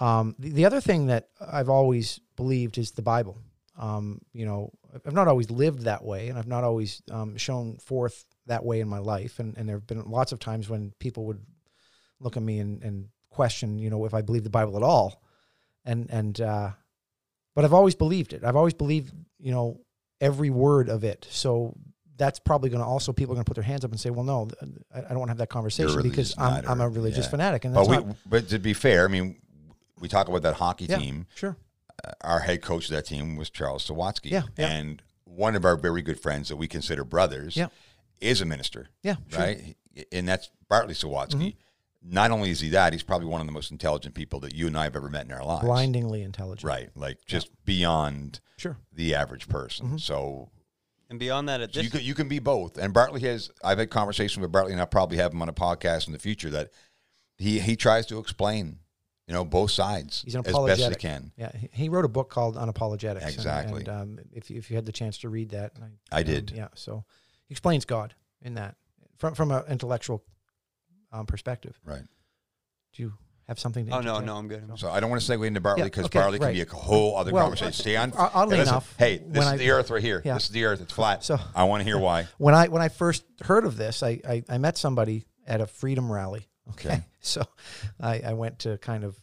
Um, 0.00 0.34
the, 0.38 0.50
the 0.50 0.64
other 0.64 0.80
thing 0.80 1.06
that 1.06 1.28
I've 1.40 1.68
always 1.68 2.20
believed 2.36 2.78
is 2.78 2.92
the 2.92 3.02
Bible. 3.02 3.38
Um, 3.76 4.20
you 4.32 4.46
know, 4.46 4.70
I've 5.06 5.14
not 5.14 5.28
always 5.28 5.50
lived 5.50 5.82
that 5.82 6.04
way, 6.04 6.28
and 6.28 6.38
I've 6.38 6.46
not 6.46 6.64
always 6.64 7.02
um, 7.10 7.36
shown 7.36 7.76
forth 7.78 8.24
that 8.46 8.64
way 8.64 8.80
in 8.80 8.88
my 8.88 8.98
life. 8.98 9.38
And 9.38 9.56
and 9.56 9.68
there 9.68 9.76
have 9.76 9.86
been 9.86 10.02
lots 10.10 10.32
of 10.32 10.38
times 10.38 10.68
when 10.68 10.92
people 10.98 11.24
would 11.26 11.40
look 12.20 12.36
at 12.36 12.42
me 12.42 12.58
and, 12.58 12.82
and 12.82 13.08
question, 13.30 13.78
you 13.78 13.90
know, 13.90 14.04
if 14.04 14.14
I 14.14 14.22
believe 14.22 14.44
the 14.44 14.50
Bible 14.50 14.76
at 14.76 14.82
all. 14.82 15.22
And 15.84 16.08
and 16.10 16.40
uh, 16.40 16.70
but 17.54 17.64
I've 17.64 17.74
always 17.74 17.94
believed 17.94 18.32
it. 18.32 18.42
I've 18.44 18.56
always 18.56 18.74
believed, 18.74 19.12
you 19.38 19.52
know, 19.52 19.80
every 20.20 20.50
word 20.50 20.88
of 20.88 21.04
it. 21.04 21.26
So 21.30 21.74
that's 22.16 22.38
probably 22.38 22.70
going 22.70 22.80
to 22.80 22.86
also 22.86 23.12
people 23.12 23.32
are 23.32 23.36
going 23.36 23.44
to 23.44 23.48
put 23.48 23.56
their 23.56 23.64
hands 23.64 23.84
up 23.84 23.90
and 23.90 23.98
say, 24.00 24.08
well, 24.10 24.24
no, 24.24 24.48
I, 24.94 25.00
I 25.00 25.08
don't 25.08 25.18
want 25.18 25.28
to 25.28 25.32
have 25.32 25.38
that 25.38 25.48
conversation 25.50 26.00
because 26.02 26.34
I'm. 26.38 26.64
I'm 26.66 26.80
a 26.80 26.88
religious 26.88 27.26
Yeah. 27.26 27.30
fanatic, 27.30 27.64
and 27.64 27.74
But 27.74 27.88
we, 27.88 27.96
not 27.96 28.16
but 28.24 28.48
to 28.50 28.58
be 28.58 28.72
fair, 28.72 29.04
I 29.04 29.08
mean, 29.08 29.36
we 29.98 30.08
talk 30.08 30.28
about 30.28 30.42
that 30.42 30.54
hockey 30.54 30.86
Yeah. 30.86 30.98
team. 30.98 31.26
sure. 31.34 31.56
Our 32.20 32.40
head 32.40 32.60
coach 32.62 32.84
of 32.86 32.90
that 32.92 33.06
team 33.06 33.36
was 33.36 33.50
Charles 33.50 33.86
Sawatsky. 33.88 34.30
Yeah, 34.30 34.42
yeah. 34.56 34.68
And 34.68 35.02
one 35.24 35.56
of 35.56 35.64
our 35.64 35.76
very 35.76 36.02
good 36.02 36.20
friends 36.20 36.48
that 36.50 36.56
we 36.56 36.68
consider 36.68 37.02
brothers 37.04 37.56
Yeah. 37.56 37.68
Is 38.20 38.40
a 38.40 38.44
minister. 38.44 38.88
Yeah, 39.02 39.16
sure. 39.28 39.40
right? 39.40 39.76
And 40.12 40.26
that's 40.28 40.50
Bartley 40.68 40.94
Sawatsky. 40.94 41.56
Not 42.06 42.30
only 42.30 42.50
is 42.50 42.60
he 42.60 42.68
that, 42.70 42.92
he's 42.92 43.02
probably 43.02 43.28
one 43.28 43.40
of 43.40 43.46
the 43.46 43.52
most 43.52 43.70
intelligent 43.70 44.14
people 44.14 44.38
that 44.40 44.54
you 44.54 44.66
and 44.66 44.76
I 44.76 44.84
have 44.84 44.94
ever 44.94 45.08
met 45.08 45.24
in 45.24 45.32
our 45.32 45.44
lives. 45.44 45.64
Blindingly 45.64 46.22
intelligent. 46.22 46.68
Right. 46.68 46.90
Like 46.94 47.24
just 47.24 47.48
beyond 47.64 48.40
Sure. 48.58 48.76
the 48.92 49.14
average 49.14 49.48
person. 49.48 49.98
So, 49.98 50.50
And 51.08 51.18
beyond 51.18 51.48
that, 51.48 51.62
at 51.62 51.72
so 51.72 51.78
this 51.80 51.84
you, 51.84 51.90
can, 51.90 52.00
you 52.02 52.14
can 52.14 52.28
be 52.28 52.40
both. 52.40 52.76
And 52.76 52.92
Bartley 52.92 53.22
has, 53.22 53.50
I've 53.62 53.78
had 53.78 53.88
conversations 53.88 54.38
with 54.42 54.52
Bartley, 54.52 54.72
and 54.72 54.80
I'll 54.82 54.86
probably 54.86 55.16
have 55.16 55.32
him 55.32 55.40
on 55.40 55.48
a 55.48 55.52
podcast 55.54 56.06
in 56.06 56.12
the 56.12 56.18
future 56.18 56.50
that 56.50 56.72
he, 57.38 57.58
he 57.58 57.74
tries 57.74 58.04
to 58.06 58.18
explain, 58.18 58.80
you 59.26 59.32
know, 59.32 59.44
both 59.44 59.70
sides 59.70 60.22
He's 60.26 60.34
an 60.34 60.42
as 60.46 60.52
best 60.52 60.88
he 60.90 60.94
can. 60.96 61.32
Yeah, 61.38 61.52
he- 61.56 61.70
he 61.72 61.88
wrote 61.88 62.04
a 62.04 62.08
book 62.08 62.28
called 62.28 62.56
Unapologetics. 62.56 63.22
and- 63.22 63.32
Exactly. 63.34 63.80
And, 63.80 63.88
um, 63.88 64.18
if 64.30 64.50
you, 64.50 64.58
if 64.58 64.68
you 64.70 64.76
had 64.76 64.84
the 64.84 64.92
chance 64.92 65.16
to 65.18 65.30
read 65.30 65.50
that, 65.50 65.72
I, 66.12 66.18
I 66.18 66.20
um, 66.20 66.26
did. 66.26 66.50
yeah. 66.54 66.68
So 66.74 67.04
he 67.23 67.23
explains 67.54 67.84
God 67.84 68.14
in 68.42 68.54
that 68.54 68.74
from 69.16 69.34
from 69.34 69.50
an 69.52 69.62
intellectual 69.68 70.24
um, 71.12 71.26
perspective. 71.26 71.78
Right. 71.84 72.02
Do 72.94 73.02
you 73.02 73.12
have 73.46 73.58
something? 73.60 73.86
To 73.86 73.92
Oh 73.92 74.00
no, 74.00 74.16
interject? 74.16 74.26
no, 74.26 74.36
I'm 74.36 74.48
good. 74.48 74.78
So 74.78 74.90
I 74.90 74.98
don't 75.00 75.08
want 75.10 75.22
to 75.22 75.32
segue 75.32 75.46
into 75.46 75.60
Bartley 75.60 75.82
Yeah, 75.82 75.86
because 75.86 76.06
okay, 76.06 76.18
Bartley 76.18 76.38
can 76.40 76.52
be 76.52 76.60
a 76.62 76.66
whole 76.66 77.16
other 77.16 77.32
Well, 77.32 77.44
conversation. 77.44 77.72
Stay 77.72 77.96
on. 77.96 78.12
o- 78.12 78.30
oddly 78.34 78.56
Hey, 78.56 78.60
listen, 78.62 78.74
enough, 78.74 78.94
hey, 78.98 79.18
this 79.26 79.44
is 79.44 79.50
I- 79.52 79.56
the 79.56 79.70
Earth 79.70 79.90
right 79.90 80.02
here. 80.02 80.20
Yeah. 80.24 80.34
This 80.34 80.44
is 80.44 80.50
the 80.50 80.64
Earth. 80.64 80.80
It's 80.80 80.92
flat. 80.92 81.22
So 81.24 81.38
I 81.54 81.64
want 81.64 81.80
to 81.80 81.84
hear 81.84 81.98
why. 81.98 82.26
when 82.38 82.54
I 82.54 82.66
when 82.68 82.82
I 82.82 82.88
first 82.88 83.24
heard 83.42 83.64
of 83.64 83.76
this, 83.76 84.02
I 84.02 84.20
I, 84.28 84.42
I 84.48 84.58
met 84.58 84.76
somebody 84.76 85.26
at 85.46 85.60
a 85.60 85.66
freedom 85.66 86.10
rally. 86.10 86.48
Okay, 86.70 86.88
Okay. 86.88 87.02
so 87.20 87.42
I, 88.00 88.20
I 88.20 88.32
went 88.32 88.60
to 88.60 88.78
kind 88.78 89.04
of 89.04 89.16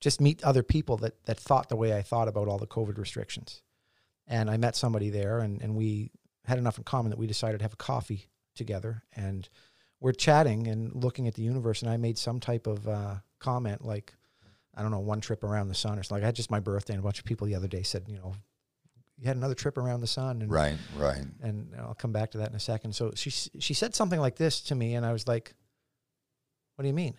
just 0.00 0.20
meet 0.20 0.44
other 0.44 0.62
people 0.62 0.96
that 0.98 1.24
that 1.26 1.38
thought 1.40 1.68
the 1.68 1.76
way 1.76 1.96
I 1.96 2.02
thought 2.02 2.28
about 2.28 2.46
all 2.48 2.58
the 2.58 2.66
COVID 2.66 2.98
restrictions, 2.98 3.62
and 4.26 4.50
I 4.50 4.56
met 4.58 4.76
somebody 4.76 5.10
there, 5.10 5.38
and 5.40 5.62
and 5.62 5.74
we 5.74 6.10
had 6.46 6.58
enough 6.58 6.78
in 6.78 6.84
common 6.84 7.10
that 7.10 7.18
we 7.18 7.26
decided 7.26 7.58
to 7.58 7.64
have 7.64 7.72
a 7.74 7.76
coffee 7.76 8.28
together, 8.54 9.02
and 9.14 9.48
we're 10.00 10.12
chatting 10.12 10.66
and 10.68 10.94
looking 10.94 11.26
at 11.28 11.34
the 11.34 11.42
universe, 11.42 11.82
and 11.82 11.90
I 11.90 11.96
made 11.96 12.18
some 12.18 12.40
type 12.40 12.66
of 12.66 12.86
uh, 12.88 13.14
comment 13.38 13.84
like. 13.84 14.14
I 14.78 14.82
don't 14.82 14.90
know, 14.90 14.98
one 14.98 15.22
trip 15.22 15.42
around 15.42 15.68
the 15.68 15.74
sun 15.74 15.98
or 15.98 16.02
something. 16.02 16.16
Like 16.20 16.24
I 16.24 16.26
had 16.26 16.36
just 16.36 16.50
my 16.50 16.60
birthday, 16.60 16.92
and 16.92 17.00
a 17.00 17.02
bunch 17.02 17.18
of 17.18 17.24
people 17.24 17.46
the 17.46 17.54
other 17.54 17.66
day 17.66 17.82
said, 17.82 18.04
you 18.08 18.18
know, 18.18 18.34
you 19.16 19.26
had 19.26 19.34
another 19.38 19.54
trip 19.54 19.78
around 19.78 20.02
the 20.02 20.06
sun, 20.06 20.42
and 20.42 20.50
Right, 20.50 20.76
right. 20.98 21.24
and 21.40 21.72
I'll 21.78 21.94
come 21.94 22.12
back 22.12 22.32
to 22.32 22.38
that 22.38 22.50
in 22.50 22.54
a 22.56 22.60
second. 22.60 22.92
So 22.94 23.12
she 23.14 23.30
she 23.30 23.72
said 23.72 23.94
something 23.94 24.20
like 24.20 24.36
this 24.36 24.60
to 24.64 24.74
me, 24.74 24.94
and 24.94 25.06
I 25.06 25.14
was 25.14 25.26
like, 25.26 25.54
"What 26.74 26.82
do 26.82 26.88
you 26.88 26.92
mean?" 26.94 27.14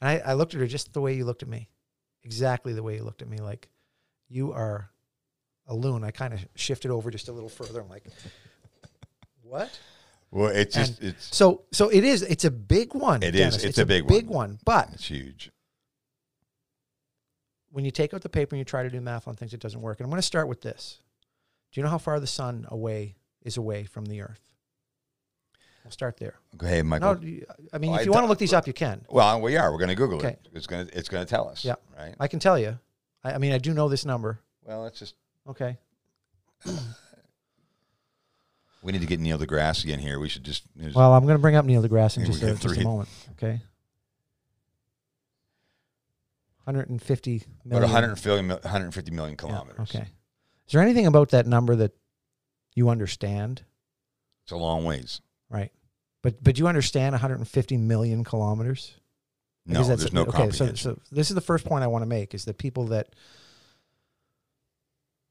And 0.00 0.08
I, 0.08 0.30
I 0.30 0.32
looked 0.32 0.54
at 0.54 0.60
her 0.60 0.66
just 0.66 0.94
the 0.94 1.02
way 1.02 1.12
you 1.12 1.26
looked 1.26 1.42
at 1.42 1.48
me, 1.50 1.68
exactly 2.22 2.72
the 2.72 2.82
way 2.82 2.94
you 2.96 3.04
looked 3.04 3.20
at 3.20 3.28
me, 3.28 3.36
like 3.36 3.68
you 4.30 4.52
are 4.54 4.88
a 5.66 5.74
loon. 5.74 6.04
I 6.04 6.10
kind 6.10 6.32
of 6.32 6.40
shifted 6.54 6.90
over 6.90 7.10
just 7.10 7.28
a 7.28 7.32
little 7.32 7.50
further. 7.50 7.82
I'm 7.82 7.90
like, 7.90 8.06
"What?" 9.48 9.78
Well, 10.30 10.48
it's 10.50 10.74
just 10.74 11.02
it's 11.02 11.34
So 11.34 11.62
so 11.72 11.88
it 11.88 12.04
is. 12.04 12.22
It's 12.22 12.44
a 12.44 12.50
big 12.50 12.94
one. 12.94 13.22
It 13.22 13.34
is. 13.34 13.40
Dennis. 13.40 13.64
It's 13.64 13.78
a 13.78 13.86
big 13.86 14.04
one. 14.04 14.08
big 14.14 14.26
one. 14.28 14.58
But 14.64 14.90
it's 14.92 15.06
huge. 15.06 15.50
when 17.70 17.84
you 17.84 17.90
take 17.90 18.12
out 18.14 18.22
the 18.22 18.28
paper 18.28 18.54
and 18.54 18.58
you 18.58 18.64
try 18.64 18.82
to 18.82 18.90
do 18.90 19.00
math 19.00 19.28
on 19.28 19.34
things, 19.34 19.52
it 19.54 19.60
doesn't 19.60 19.80
work. 19.80 19.98
And 20.00 20.04
I'm 20.04 20.10
going 20.10 20.18
to 20.20 20.26
start 20.26 20.48
with 20.48 20.62
this. 20.62 21.00
Do 21.72 21.80
you 21.80 21.84
know 21.84 21.90
how 21.90 21.98
far 21.98 22.18
the 22.18 22.26
sun 22.26 22.66
away 22.70 23.16
is 23.42 23.56
away 23.56 23.84
from 23.84 24.06
the 24.06 24.20
Earth? 24.22 24.40
We'll 25.84 25.92
start 25.92 26.16
there. 26.18 26.34
Go 26.56 26.66
ahead, 26.66 26.84
Michael. 26.86 27.14
No, 27.14 27.20
I 27.72 27.78
mean, 27.78 27.90
Well, 27.90 27.94
if 27.94 28.00
I 28.00 28.04
you 28.04 28.12
want 28.12 28.24
to 28.24 28.28
look 28.28 28.38
these 28.38 28.52
up, 28.52 28.66
you 28.66 28.72
can. 28.72 29.04
well, 29.08 29.40
we 29.40 29.56
are. 29.56 29.70
We're 29.72 29.78
going 29.78 29.88
to 29.90 29.94
Google 29.94 30.18
Okay. 30.18 30.28
it. 30.30 30.48
It's 30.54 30.66
going 30.66 30.86
to 30.86 30.98
it's 30.98 31.08
going 31.08 31.24
to 31.24 31.30
tell 31.30 31.48
us. 31.48 31.64
Yeah. 31.64 31.76
Right. 31.96 32.14
I 32.20 32.26
can 32.28 32.38
tell 32.40 32.58
you. 32.58 32.78
I, 33.24 33.32
I 33.34 33.38
mean, 33.38 33.52
I 33.52 33.58
do 33.58 33.72
know 33.72 33.88
this 33.88 34.04
number. 34.04 34.40
Well, 34.64 34.86
it's 34.86 34.98
just 34.98 35.14
Okay. 35.48 35.78
we 38.88 38.92
need 38.92 39.02
to 39.02 39.06
get 39.06 39.20
Neil 39.20 39.38
deGrasse 39.38 39.84
again 39.84 39.98
here. 39.98 40.18
We 40.18 40.30
should 40.30 40.44
just. 40.44 40.62
just- 40.80 40.96
Well, 40.96 41.12
I'm 41.12 41.24
going 41.24 41.34
to 41.34 41.42
bring 41.42 41.56
up 41.56 41.66
Neil 41.66 41.82
deGrasse 41.82 42.16
in 42.16 42.24
just, 42.24 42.42
a, 42.42 42.54
just 42.54 42.78
a 42.78 42.82
moment. 42.82 43.10
Okay. 43.32 43.60
150 46.64 47.36
about 47.36 47.66
million. 47.66 47.82
150 47.82 48.30
million, 48.42 48.48
150 48.62 49.10
million 49.10 49.32
Yeah, 49.32 49.36
kilometers. 49.36 49.94
okay. 49.94 50.06
Is 50.66 50.72
there 50.72 50.80
anything 50.80 51.06
about 51.06 51.28
that 51.30 51.46
number 51.46 51.76
that 51.76 51.92
you 52.74 52.88
understand? 52.88 53.62
It's 54.44 54.52
a 54.52 54.56
long 54.56 54.84
ways. 54.84 55.20
Right. 55.50 55.70
But 56.22 56.42
but 56.42 56.58
you 56.58 56.66
understand 56.66 57.12
150 57.12 57.76
million 57.76 58.24
kilometers? 58.24 58.94
No, 59.66 59.84
there's 59.84 60.14
no 60.14 60.22
okay. 60.22 60.50
So, 60.50 60.72
so 60.74 60.98
this 61.12 61.28
is 61.28 61.34
the 61.34 61.42
first 61.42 61.66
point 61.66 61.84
I 61.84 61.88
want 61.88 62.00
to 62.02 62.06
make 62.08 62.34
is 62.34 62.46
that 62.46 62.56
people 62.56 62.86
that 62.86 63.14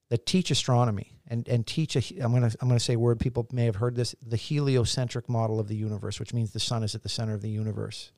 that 0.09 0.27
teach 0.27 0.51
astronomy 0.51 1.16
and 1.29 1.47
and 1.47 1.65
teach 1.65 1.95
a 1.95 2.23
I'm 2.23 2.33
gonna 2.33 2.51
I'm 2.61 2.67
gonna 2.67 2.79
say 2.79 2.93
a 2.93 2.99
word 2.99 3.19
people 3.19 3.47
may 3.51 3.65
have 3.65 3.77
heard 3.77 3.95
this 3.95 4.15
the 4.25 4.37
heliocentric 4.37 5.29
model 5.29 5.59
of 5.59 5.67
the 5.67 5.75
universe, 5.75 6.19
which 6.19 6.33
means 6.33 6.51
the 6.51 6.59
sun 6.59 6.83
is 6.83 6.95
at 6.95 7.03
the 7.03 7.09
center 7.09 7.33
of 7.33 7.41
the 7.41 7.49
universe. 7.49 8.11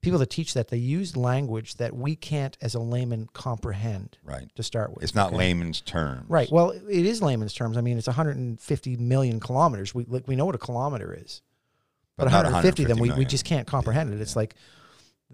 People 0.00 0.18
that 0.18 0.30
teach 0.30 0.54
that 0.54 0.66
they 0.66 0.78
use 0.78 1.16
language 1.16 1.76
that 1.76 1.94
we 1.94 2.16
can't 2.16 2.58
as 2.60 2.74
a 2.74 2.80
layman 2.80 3.28
comprehend 3.32 4.18
right. 4.24 4.48
to 4.56 4.62
start 4.64 4.92
with. 4.92 5.04
It's 5.04 5.14
not 5.14 5.28
okay? 5.28 5.36
layman's 5.36 5.80
terms. 5.80 6.28
Right. 6.28 6.50
Well, 6.50 6.70
it 6.70 7.06
is 7.06 7.22
layman's 7.22 7.54
terms. 7.54 7.76
I 7.76 7.82
mean, 7.82 7.98
it's 7.98 8.08
150 8.08 8.96
million 8.96 9.38
kilometers. 9.38 9.94
We 9.94 10.04
like, 10.06 10.26
we 10.26 10.34
know 10.34 10.44
what 10.44 10.56
a 10.56 10.58
kilometer 10.58 11.16
is, 11.16 11.40
but, 12.16 12.24
But 12.24 12.30
not 12.32 12.44
150 12.46 12.84
then 12.84 12.98
we, 12.98 13.12
we 13.12 13.24
just 13.24 13.44
can't 13.44 13.66
comprehend 13.66 14.12
it. 14.12 14.20
It's 14.20 14.34
like 14.34 14.56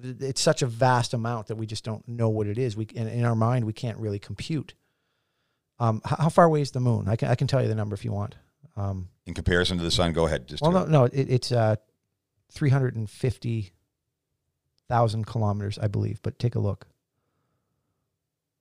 it's 0.02 0.40
such 0.40 0.62
a 0.62 0.66
vast 0.66 1.14
amount 1.14 1.48
that 1.48 1.56
we 1.56 1.66
just 1.66 1.82
don't 1.82 2.06
know 2.06 2.28
what 2.28 2.46
it 2.46 2.58
is. 2.58 2.76
We 2.76 2.84
in, 2.94 3.08
in 3.08 3.24
our 3.24 3.34
mind 3.34 3.64
we 3.64 3.72
can't 3.72 3.98
really 3.98 4.18
compute. 4.18 4.74
Um, 5.80 6.00
how, 6.04 6.16
how 6.16 6.28
far 6.28 6.44
away 6.44 6.60
is 6.60 6.72
the 6.72 6.80
moon? 6.80 7.08
I 7.08 7.16
can 7.16 7.28
I 7.28 7.34
can 7.34 7.46
tell 7.46 7.62
you 7.62 7.68
the 7.68 7.74
number 7.74 7.94
if 7.94 8.04
you 8.04 8.12
want. 8.12 8.34
Um, 8.76 9.08
In 9.26 9.34
comparison 9.34 9.78
to 9.78 9.84
the 9.84 9.90
sun, 9.90 10.12
go 10.12 10.26
ahead. 10.26 10.48
Just 10.48 10.62
well, 10.62 10.72
no, 10.72 10.84
no, 10.84 11.04
it, 11.04 11.12
it's 11.14 11.52
uh, 11.52 11.76
three 12.50 12.70
hundred 12.70 12.96
and 12.96 13.08
fifty 13.08 13.72
thousand 14.88 15.26
kilometers, 15.26 15.78
I 15.78 15.88
believe. 15.88 16.20
But 16.22 16.38
take 16.38 16.54
a 16.54 16.60
look. 16.60 16.86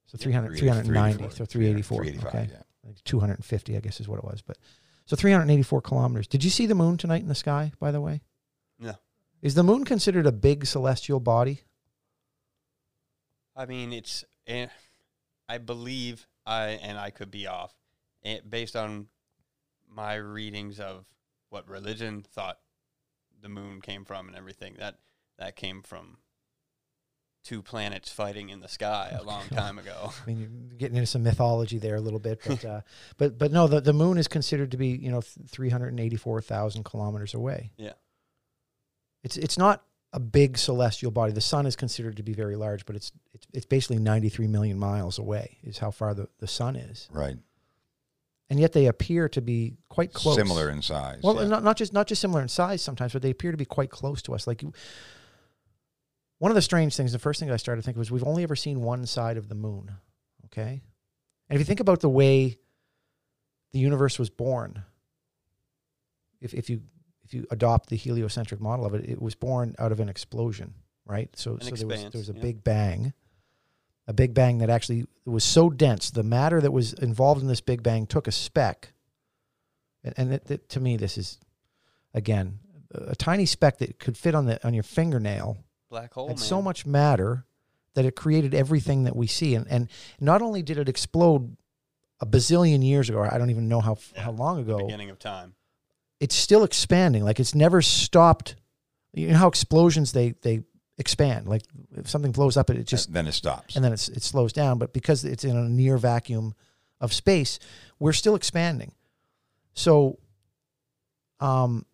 So 0.08 0.18
300, 0.18 0.58
390, 0.58 1.36
so 1.36 1.44
384. 1.44 2.04
385, 2.04 2.28
okay. 2.28 2.50
yeah. 2.54 2.62
like 2.86 3.04
250 3.04 3.76
i 3.76 3.80
guess 3.82 4.00
is 4.00 4.08
what 4.08 4.20
it 4.20 4.24
was 4.24 4.42
but 4.42 4.58
so 5.06 5.18
384 5.18 5.82
kilometers 5.82 6.28
did 6.28 6.46
you 6.46 6.50
see 6.50 6.66
the 6.66 6.76
moon 6.76 6.96
tonight 6.96 7.22
in 7.22 7.28
the 7.28 7.36
sky 7.36 7.74
by 7.78 7.92
the 7.92 8.00
way 8.00 8.22
No. 8.80 8.94
is 9.42 9.54
the 9.54 9.64
moon 9.64 9.84
considered 9.84 10.26
a 10.26 10.32
big 10.32 10.66
celestial 10.66 11.20
body 11.20 11.64
I 13.58 13.66
mean, 13.66 13.92
it's. 13.92 14.24
Eh, 14.46 14.68
I 15.50 15.58
believe 15.58 16.28
I 16.48 16.70
and 16.82 16.98
I 16.98 17.10
could 17.12 17.30
be 17.30 17.46
off, 17.46 17.76
eh, 18.24 18.40
based 18.48 18.76
on 18.76 19.08
my 19.90 20.16
readings 20.16 20.80
of 20.80 21.06
what 21.50 21.68
religion 21.68 22.24
thought 22.24 22.60
the 23.42 23.50
moon 23.50 23.82
came 23.82 24.06
from 24.06 24.28
and 24.28 24.36
everything. 24.38 24.76
That 24.80 24.96
that 25.38 25.56
came 25.56 25.82
from 25.84 26.18
two 27.44 27.62
planets 27.62 28.12
fighting 28.12 28.50
in 28.50 28.60
the 28.60 28.68
sky 28.68 29.16
a 29.18 29.24
long 29.24 29.48
time 29.54 29.80
ago. 29.80 30.12
i 30.22 30.26
mean 30.28 30.40
you're 30.70 30.78
getting 30.78 30.98
into 30.98 31.08
some 31.08 31.24
mythology 31.24 31.78
there 31.78 31.96
a 31.96 32.02
little 32.02 32.20
bit 32.20 32.42
but 32.46 32.66
uh, 32.66 32.82
but 33.18 33.38
but 33.38 33.54
no 33.54 33.68
the, 33.68 33.80
the 33.80 33.94
moon 33.94 34.18
is 34.18 34.28
considered 34.28 34.70
to 34.72 34.76
be 34.76 34.88
you 34.88 35.10
know 35.10 35.22
384000 35.22 36.84
kilometers 36.84 37.34
away 37.34 37.72
Yeah. 37.78 37.94
it's 39.24 39.38
it's 39.38 39.58
not 39.58 39.84
a 40.14 40.20
big 40.20 40.58
celestial 40.58 41.12
body 41.12 41.34
the 41.34 41.42
sun 41.42 41.66
is 41.66 41.76
considered 41.76 42.16
to 42.18 42.24
be 42.24 42.34
very 42.34 42.56
large 42.56 42.86
but 42.86 42.96
it's 42.96 43.12
it's, 43.34 43.46
it's 43.54 43.66
basically 43.66 44.00
93 44.00 44.48
million 44.48 44.80
miles 44.80 45.20
away 45.20 45.58
is 45.64 45.78
how 45.78 45.92
far 45.92 46.14
the, 46.14 46.28
the 46.40 46.48
sun 46.48 46.76
is 46.78 47.10
Right. 47.12 47.38
and 48.50 48.60
yet 48.60 48.72
they 48.74 48.86
appear 48.88 49.28
to 49.30 49.42
be 49.42 49.76
quite 49.90 50.14
close 50.14 50.36
Similar 50.38 50.70
in 50.70 50.82
size. 50.82 51.20
Well, 51.22 51.36
yeah. 51.42 51.48
not 51.50 51.64
not 51.64 51.76
just 51.78 51.92
not 51.94 52.08
just 52.08 52.22
similar 52.22 52.42
in 52.42 52.48
size 52.48 52.82
sometimes, 52.82 53.12
but 53.14 53.22
they 53.22 53.32
appear 53.32 53.52
to 53.52 53.58
be 53.58 53.66
quite 53.66 53.90
close 53.90 54.22
to 54.24 54.34
us. 54.34 54.48
Like 54.48 54.62
you- 54.62 54.74
one 56.40 56.52
of 56.52 56.56
the 56.56 56.62
strange 56.62 56.96
things, 56.96 57.12
the 57.12 57.20
first 57.20 57.40
thing 57.40 57.50
I 57.52 57.58
started 57.58 57.84
thinking 57.84 58.00
was 58.00 58.12
we've 58.12 58.24
only 58.24 58.44
ever 58.44 58.56
seen 58.56 58.82
one 58.82 59.06
side 59.08 59.38
of 59.38 59.50
the 59.50 59.56
moon. 59.56 59.92
Okay, 60.46 60.82
and 61.50 61.56
if 61.56 61.60
you 61.60 61.66
think 61.66 61.80
about 61.82 62.00
the 62.00 62.10
way 62.10 62.58
the 63.74 63.80
universe 63.80 64.18
was 64.18 64.30
born, 64.30 64.84
if 66.40 66.54
if 66.54 66.70
you 66.70 66.82
if 67.28 67.34
you 67.34 67.46
adopt 67.52 67.90
the 67.90 67.98
heliocentric 67.98 68.62
model 68.62 68.86
of 68.86 68.94
it, 68.94 69.04
it 69.10 69.22
was 69.22 69.36
born 69.36 69.76
out 69.78 69.92
of 69.92 70.00
an 70.00 70.08
explosion, 70.10 70.74
right? 71.06 71.30
So 71.36 71.56
An 71.56 71.62
so 71.62 71.76
there 71.76 71.88
was 71.88 72.02
there 72.04 72.12
was 72.20 72.30
a 72.30 72.34
yeah. 72.34 72.42
big 72.42 72.64
bang. 72.64 73.14
A 74.08 74.14
big 74.14 74.34
bang 74.34 74.60
that 74.60 74.70
actually 74.70 75.06
was 75.26 75.44
so 75.44 75.70
dense, 75.70 76.10
the 76.12 76.24
matter 76.24 76.62
that 76.62 76.72
was 76.72 76.94
involved 76.94 77.42
in 77.42 77.48
this 77.50 77.60
big 77.60 77.84
bang 77.84 78.08
took 78.08 78.26
a 78.26 78.32
speck, 78.32 78.94
and, 80.04 80.14
and 80.18 80.34
it, 80.34 80.50
it- 80.50 80.70
to 80.70 80.80
me, 80.80 80.96
this 80.96 81.18
is 81.18 81.38
again 82.14 82.60
a 82.92 83.16
tiny 83.16 83.46
speck 83.46 83.80
that 83.80 84.00
could 84.00 84.18
fit 84.18 84.34
on 84.34 84.46
the 84.46 84.66
on 84.66 84.74
your 84.74 84.84
fingernail 84.84 85.58
Black 85.90 86.14
hole. 86.14 86.30
had 86.30 86.38
man. 86.38 86.46
so 86.46 86.62
much 86.62 86.86
matter 86.86 87.46
that 87.96 88.06
it 88.06 88.16
created 88.16 88.54
everything 88.54 89.04
that 89.04 89.16
we 89.16 89.28
see. 89.28 89.56
And 89.56 89.68
and 89.70 89.90
not 90.22 90.42
only 90.42 90.62
did 90.62 90.78
it 90.78 90.88
explode 90.88 91.58
a 92.22 92.26
bazillion 92.26 92.82
years 92.86 93.10
ago, 93.10 93.22
I 93.30 93.38
don't 93.38 93.50
even 93.50 93.68
know 93.68 93.82
how 93.82 93.98
Yeah, 94.16 94.22
how 94.22 94.32
long 94.32 94.60
ago, 94.60 94.78
beginning 94.78 95.10
of 95.10 95.20
time. 95.20 95.56
It's 96.20 96.36
still 96.36 96.64
expanding. 96.64 97.24
Like 97.24 97.40
it's 97.40 97.56
never 97.56 97.82
stopped. 97.82 98.56
You 99.14 99.30
know 99.30 99.38
how 99.38 99.48
explosions 99.48 100.12
they 100.12 100.32
they 100.42 100.64
expand. 100.98 101.48
Like 101.48 101.64
if 101.96 102.10
something 102.10 102.32
blows 102.32 102.58
up, 102.58 102.70
it, 102.70 102.84
just 102.86 103.08
And 103.08 103.16
then 103.16 103.28
it 103.28 103.34
stops. 103.34 103.76
and 103.76 103.86
then 103.86 103.94
it's, 103.94 104.10
it 104.10 104.24
slows 104.24 104.54
down. 104.54 104.80
But 104.80 104.94
because 104.94 105.24
it's 105.26 105.44
in 105.44 105.56
a 105.56 105.70
near 105.70 105.98
vacuum 105.98 106.54
of 107.00 107.14
space, 107.14 107.60
we're 108.00 108.14
still 108.14 108.36
expanding. 108.36 108.94
So, 109.74 110.18
um, 111.40 111.86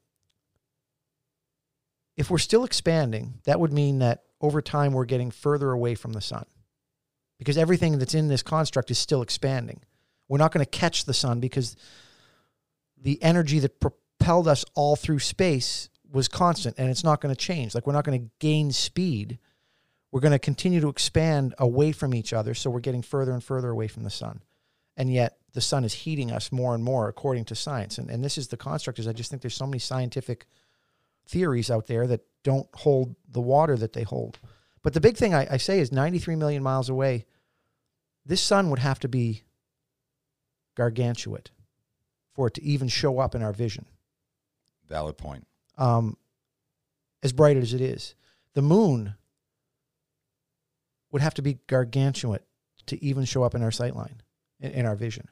if 2.15 2.29
we're 2.29 2.37
still 2.37 2.63
expanding, 2.63 3.39
that 3.43 3.59
would 3.59 3.73
mean 3.73 3.99
that 3.99 4.23
over 4.39 4.61
time 4.61 4.93
we're 4.93 5.05
getting 5.05 5.31
further 5.31 5.71
away 5.71 5.95
from 5.95 6.13
the 6.13 6.21
sun 6.21 6.45
because 7.39 7.57
everything 7.57 7.97
that's 7.97 8.13
in 8.13 8.27
this 8.27 8.43
construct 8.43 8.91
is 8.91 8.97
still 8.99 9.21
expanding. 9.21 9.81
We're 10.29 10.37
not 10.37 10.53
going 10.53 10.63
to 10.65 10.69
catch 10.69 11.05
the 11.05 11.13
sun 11.13 11.39
because 11.39 11.75
the 13.01 13.21
energy 13.21 13.59
that 13.59 13.79
propelled 14.23 14.47
us 14.47 14.63
all 14.73 14.95
through 14.95 15.19
space 15.19 15.89
was 16.09 16.29
constant 16.29 16.75
and 16.77 16.89
it's 16.89 17.03
not 17.03 17.19
going 17.19 17.35
to 17.35 17.39
change. 17.39 17.75
Like 17.75 17.85
we're 17.85 17.91
not 17.91 18.05
going 18.05 18.21
to 18.21 18.29
gain 18.39 18.71
speed. 18.71 19.37
We're 20.13 20.21
going 20.21 20.31
to 20.31 20.39
continue 20.39 20.79
to 20.79 20.87
expand 20.87 21.53
away 21.57 21.91
from 21.91 22.15
each 22.15 22.31
other 22.31 22.53
so 22.53 22.69
we're 22.69 22.79
getting 22.79 23.01
further 23.01 23.33
and 23.33 23.43
further 23.43 23.69
away 23.69 23.89
from 23.89 24.03
the 24.03 24.09
sun. 24.09 24.41
And 24.95 25.11
yet 25.11 25.39
the 25.51 25.59
sun 25.59 25.83
is 25.83 25.93
heating 25.93 26.31
us 26.31 26.53
more 26.53 26.73
and 26.73 26.85
more 26.85 27.09
according 27.09 27.43
to 27.45 27.55
science. 27.55 27.97
And, 27.97 28.09
and 28.09 28.23
this 28.23 28.37
is 28.37 28.47
the 28.47 28.55
construct 28.55 28.97
is 28.97 29.09
i 29.09 29.11
just 29.11 29.29
think 29.29 29.41
there's 29.41 29.55
so 29.57 29.67
many 29.67 29.79
scientific 29.79 30.45
theories 31.27 31.69
out 31.69 31.87
there 31.87 32.07
that 32.07 32.21
don't 32.45 32.67
hold 32.75 33.17
the 33.29 33.41
water 33.41 33.75
that 33.75 33.91
they 33.91 34.03
hold. 34.03 34.39
But 34.83 34.93
the 34.93 35.01
big 35.01 35.17
thing 35.17 35.33
i, 35.33 35.47
I 35.51 35.57
say 35.57 35.79
is 35.79 35.91
93 35.91 36.37
million 36.37 36.63
miles 36.63 36.87
away 36.87 37.25
this 38.25 38.41
sun 38.41 38.69
would 38.69 38.79
have 38.79 38.99
to 38.99 39.09
be 39.09 39.43
gargantuan 40.75 41.43
for 42.33 42.47
it 42.47 42.53
to 42.53 42.63
even 42.63 42.87
show 42.87 43.19
up 43.19 43.35
in 43.35 43.43
our 43.43 43.51
vision 43.51 43.85
Valid 44.89 45.17
point. 45.17 45.47
um, 45.77 46.17
as 47.23 47.31
bright 47.31 47.55
as 47.57 47.73
it 47.73 47.79
is. 47.81 48.15
The 48.53 48.61
moon 48.61 49.15
would 51.11 51.21
have 51.21 51.33
to 51.35 51.41
be 51.41 51.59
gargantuan 51.67 52.39
to 52.87 53.01
even 53.03 53.23
show 53.25 53.43
up 53.43 53.55
in 53.55 53.63
our 53.63 53.71
sight 53.71 53.95
line, 53.95 54.21
in, 54.59 54.71
in 54.71 54.85
our 54.85 54.95
vision. 54.95 55.29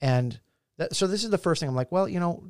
And 0.00 0.38
that, 0.78 0.94
so 0.94 1.06
this 1.06 1.24
is 1.24 1.30
the 1.30 1.38
first 1.38 1.60
thing 1.60 1.68
I'm 1.68 1.74
like, 1.74 1.90
well, 1.90 2.06
you 2.08 2.20
know, 2.20 2.44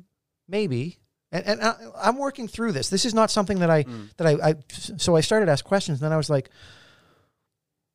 maybe. 0.49 0.99
And, 1.31 1.45
and 1.45 1.61
I, 1.61 1.75
I'm 1.97 2.17
working 2.17 2.47
through 2.47 2.73
this. 2.73 2.89
This 2.89 3.05
is 3.05 3.13
not 3.13 3.31
something 3.31 3.59
that 3.59 3.69
I, 3.69 3.83
Mm. 3.83 4.15
that 4.17 4.27
I, 4.27 4.49
I, 4.49 4.55
so 4.69 5.15
I 5.15 5.21
started 5.21 5.45
to 5.47 5.51
ask 5.53 5.63
questions. 5.63 5.99
And 6.01 6.05
then 6.05 6.11
I 6.13 6.17
was 6.17 6.29
like, 6.29 6.49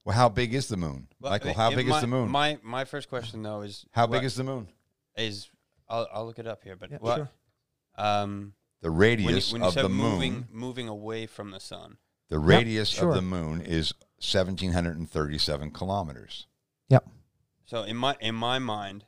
Well, 0.04 0.16
how 0.16 0.28
big 0.30 0.54
is 0.54 0.68
the 0.68 0.76
moon, 0.78 1.08
Well, 1.20 1.32
Michael? 1.32 1.52
How 1.54 1.70
big 1.74 1.86
my, 1.86 1.96
is 1.96 2.00
the 2.00 2.06
moon? 2.06 2.30
My 2.30 2.58
my 2.62 2.84
first 2.84 3.08
question 3.10 3.42
though 3.42 3.60
is 3.60 3.84
how 3.92 4.06
what 4.06 4.12
big 4.18 4.24
is 4.24 4.36
the 4.36 4.44
moon? 4.44 4.68
is 5.16 5.50
I'll 5.88 6.08
I'll 6.12 6.24
look 6.26 6.38
it 6.38 6.46
up 6.46 6.62
here, 6.64 6.76
but 6.76 6.90
yeah, 6.90 6.98
what 7.00 7.16
sure. 7.16 7.28
Um 7.98 8.54
The 8.80 8.90
when 8.90 8.94
you, 8.94 9.00
radius 9.26 9.52
when 9.52 9.62
you 9.62 9.68
of 9.68 9.74
the 9.74 9.88
moving 9.88 10.32
moon. 10.32 10.48
moving 10.52 10.88
away 10.88 11.26
from 11.26 11.50
the 11.50 11.60
sun. 11.60 11.98
The 12.28 12.38
radius 12.38 12.88
sure. 12.90 13.08
of 13.10 13.14
the 13.14 13.22
moon 13.22 13.60
is 13.62 13.92
1,737 14.20 15.70
kilometers. 15.70 16.46
Yep. 16.88 17.06
So 17.66 17.82
in 17.82 17.96
my 17.96 18.16
in 18.20 18.34
my 18.34 18.58
mind, 18.58 19.04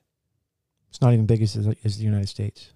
It's 0.88 1.00
not 1.00 1.12
even 1.12 1.26
big 1.26 1.40
as, 1.42 1.56
as 1.84 1.98
the 1.98 2.04
United 2.04 2.28
States 2.28 2.72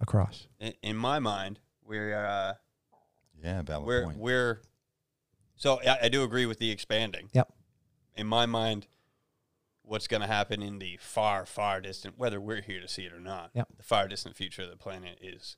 across. 0.00 0.46
in, 0.60 0.72
in 0.82 0.96
my 0.96 1.18
mind, 1.18 1.58
we're 1.84 2.14
uh, 2.14 2.54
Yeah, 3.42 3.62
valid 3.62 3.86
we're 3.86 4.04
point. 4.04 4.18
we're 4.18 4.60
so 5.56 5.80
I, 5.86 5.98
I 6.04 6.08
do 6.08 6.22
agree 6.22 6.46
with 6.46 6.58
the 6.58 6.70
expanding. 6.70 7.28
Yep. 7.32 7.52
In 8.16 8.26
my 8.26 8.46
mind, 8.46 8.86
what's 9.88 10.06
going 10.06 10.20
to 10.20 10.26
happen 10.26 10.62
in 10.62 10.78
the 10.78 10.96
far 11.00 11.46
far 11.46 11.80
distant, 11.80 12.18
whether 12.18 12.40
we're 12.40 12.60
here 12.62 12.80
to 12.80 12.88
see 12.88 13.04
it 13.04 13.12
or 13.12 13.20
not, 13.20 13.50
Yep. 13.54 13.68
the 13.76 13.82
far 13.82 14.06
distant 14.08 14.36
future 14.36 14.62
of 14.62 14.70
the 14.70 14.76
planet 14.76 15.18
is 15.22 15.56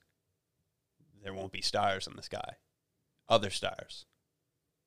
there 1.23 1.35
won't 1.35 1.53
be 1.53 1.61
stars 1.61 2.07
in 2.07 2.17
the 2.17 2.23
sky, 2.23 2.57
other 3.29 3.51
stars. 3.51 4.07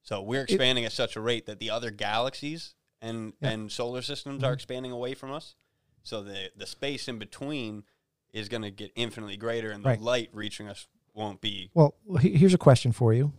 So 0.01 0.21
we're 0.21 0.43
expanding 0.43 0.83
at 0.85 0.91
such 0.91 1.15
a 1.15 1.21
rate 1.21 1.45
that 1.45 1.59
the 1.59 1.69
other 1.69 1.91
galaxies 1.91 2.75
and 3.01 3.33
Yeah. 3.41 3.49
and 3.51 3.71
solar 3.71 4.01
systems 4.01 4.43
are 4.43 4.51
Mhm. 4.51 4.55
expanding 4.55 4.91
away 4.91 5.13
from 5.13 5.31
us. 5.31 5.55
So 6.03 6.23
the 6.23 6.51
the 6.55 6.65
space 6.65 7.07
in 7.07 7.19
between 7.19 7.83
is 8.31 8.49
going 8.49 8.63
to 8.63 8.71
get 8.71 8.91
infinitely 8.95 9.37
greater, 9.37 9.69
and 9.71 9.83
the 9.83 9.89
Right. 9.89 10.01
light 10.01 10.29
reaching 10.33 10.67
us 10.67 10.87
won't 11.13 11.39
be. 11.39 11.69
Well, 11.75 11.95
here's 12.19 12.53
a 12.55 12.57
question 12.57 12.91
for 12.91 13.13
you. 13.13 13.31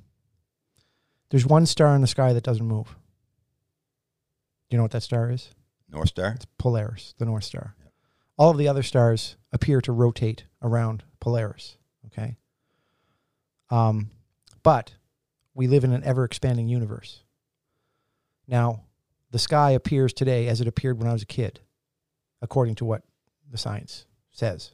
There's 1.30 1.44
one 1.44 1.66
star 1.66 1.94
in 1.96 2.00
the 2.00 2.06
sky 2.06 2.32
that 2.32 2.44
doesn't 2.44 2.64
move. 2.66 2.96
Do 4.68 4.76
you 4.76 4.76
know 4.78 4.84
what 4.84 4.92
that 4.92 5.02
star 5.02 5.30
is? 5.32 5.50
North 5.88 6.08
Star? 6.08 6.32
It's 6.34 6.46
Polaris, 6.58 7.14
the 7.18 7.24
North 7.24 7.44
Star. 7.44 7.74
All 8.36 8.50
of 8.50 8.58
the 8.58 8.68
other 8.68 8.82
stars 8.82 9.36
appear 9.52 9.80
to 9.82 9.92
rotate 9.92 10.44
around 10.62 11.04
Polaris. 11.20 11.76
Okay. 12.06 12.36
Um, 13.70 14.10
but 14.62 14.94
we 15.54 15.66
live 15.66 15.84
in 15.84 15.92
an 15.92 16.04
ever 16.04 16.24
expanding 16.24 16.68
universe. 16.68 17.22
Now, 18.46 18.84
the 19.30 19.38
sky 19.38 19.70
appears 19.70 20.12
today 20.12 20.48
as 20.48 20.60
it 20.60 20.68
appeared 20.68 20.98
when 20.98 21.08
I 21.08 21.12
was 21.12 21.22
a 21.22 21.26
kid, 21.26 21.60
according 22.42 22.74
to 22.76 22.84
what 22.84 23.02
the 23.50 23.58
science 23.58 24.06
says. 24.30 24.72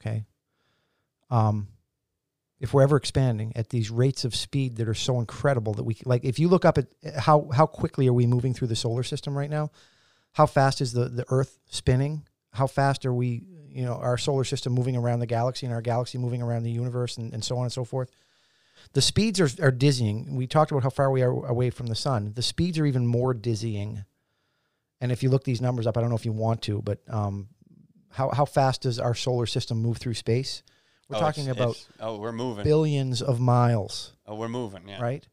Okay. 0.00 0.24
Um, 1.30 1.68
if 2.60 2.72
we're 2.72 2.82
ever 2.82 2.96
expanding 2.96 3.52
at 3.56 3.70
these 3.70 3.90
rates 3.90 4.24
of 4.24 4.36
speed 4.36 4.76
that 4.76 4.88
are 4.88 4.94
so 4.94 5.18
incredible 5.18 5.74
that 5.74 5.82
we 5.82 5.96
like, 6.04 6.24
if 6.24 6.38
you 6.38 6.48
look 6.48 6.64
up 6.64 6.78
at 6.78 6.86
how 7.16 7.48
how 7.52 7.66
quickly 7.66 8.06
are 8.06 8.12
we 8.12 8.26
moving 8.26 8.54
through 8.54 8.68
the 8.68 8.76
solar 8.76 9.02
system 9.02 9.36
right 9.36 9.50
now, 9.50 9.70
how 10.32 10.46
fast 10.46 10.80
is 10.80 10.92
the 10.92 11.08
the 11.08 11.24
Earth 11.28 11.58
spinning? 11.66 12.26
How 12.52 12.66
fast 12.66 13.06
are 13.06 13.14
we, 13.14 13.42
you 13.68 13.82
know, 13.84 13.94
our 13.94 14.18
solar 14.18 14.44
system 14.44 14.72
moving 14.74 14.96
around 14.96 15.20
the 15.20 15.26
galaxy 15.26 15.66
and 15.66 15.74
our 15.74 15.80
galaxy 15.82 16.18
moving 16.18 16.42
around 16.42 16.64
the 16.64 16.70
universe 16.70 17.16
and, 17.16 17.32
and 17.32 17.42
so 17.44 17.56
on 17.56 17.64
and 17.64 17.72
so 17.72 17.84
forth? 17.84 18.10
The 18.94 19.00
speeds 19.02 19.40
are, 19.40 19.48
are 19.64 19.70
dizzying. 19.70 20.34
We 20.36 20.46
talked 20.46 20.70
about 20.70 20.82
how 20.82 20.90
far 20.90 21.10
we 21.10 21.22
are 21.22 21.30
away 21.46 21.70
from 21.70 21.86
the 21.86 21.94
sun. 21.94 22.32
The 22.34 22.42
speeds 22.42 22.78
are 22.78 22.84
even 22.86 23.06
more 23.06 23.32
dizzying. 23.32 24.04
and 25.00 25.10
if 25.12 25.22
you 25.22 25.30
look 25.30 25.44
these 25.44 25.60
numbers 25.62 25.86
up, 25.86 25.96
I 25.96 26.00
don't 26.00 26.10
know 26.10 26.16
if 26.16 26.24
you 26.26 26.32
want 26.32 26.62
to, 26.62 26.82
but 26.82 26.98
um, 27.08 27.48
how 28.10 28.30
how 28.30 28.44
fast 28.44 28.82
does 28.82 28.98
our 28.98 29.14
solar 29.14 29.46
system 29.46 29.78
move 29.80 29.96
through 29.98 30.14
space? 30.14 30.62
We're 31.08 31.16
Oh, 31.16 31.20
talking 31.20 31.44
it's- 31.44 31.56
about 31.56 31.70
it's- 31.76 31.86
oh, 32.00 32.18
we're 32.18 32.32
moving. 32.32 32.64
billions 32.64 33.22
of 33.22 33.40
miles, 33.40 34.12
oh, 34.26 34.34
we're 34.34 34.48
moving. 34.48 34.88
Yeah. 34.88 35.00
right? 35.00 35.26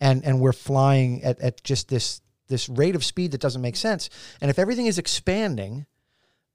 And 0.00 0.24
and 0.24 0.40
we're 0.40 0.52
flying 0.52 1.22
at, 1.24 1.40
at 1.40 1.62
just 1.64 1.88
this 1.88 2.20
this 2.50 2.68
rate 2.68 2.94
of 2.94 3.02
speed 3.04 3.30
that 3.32 3.40
doesn't 3.40 3.62
make 3.62 3.76
sense. 3.76 4.10
And 4.42 4.50
if 4.50 4.58
everything 4.58 4.84
is 4.86 4.98
expanding, 4.98 5.86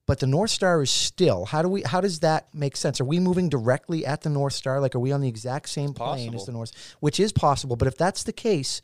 but 0.05 0.19
the 0.19 0.27
North 0.27 0.51
Star 0.51 0.83
is 0.83 0.91
still, 0.91 1.45
how 1.45 1.63
do 1.63 1.69
we 1.69 1.81
how 1.81 1.99
does 2.01 2.19
that 2.19 2.53
make 2.53 2.77
sense? 2.77 3.01
Are 3.01 3.05
we 3.05 3.19
moving 3.19 3.49
directly 3.49 4.05
at 4.05 4.21
the 4.21 4.29
North 4.29 4.53
Star? 4.53 4.79
Like 4.79 4.93
are 4.93 4.99
we 4.99 5.11
on 5.11 5.21
the 5.21 5.27
exact 5.27 5.69
same 5.69 5.93
plane 5.95 6.35
as 6.35 6.45
the 6.45 6.51
North? 6.51 6.95
Which 6.99 7.19
is 7.19 7.31
possible, 7.31 7.75
but 7.75 7.87
if 7.87 7.97
that's 7.97 8.21
the 8.23 8.31
case, 8.33 8.83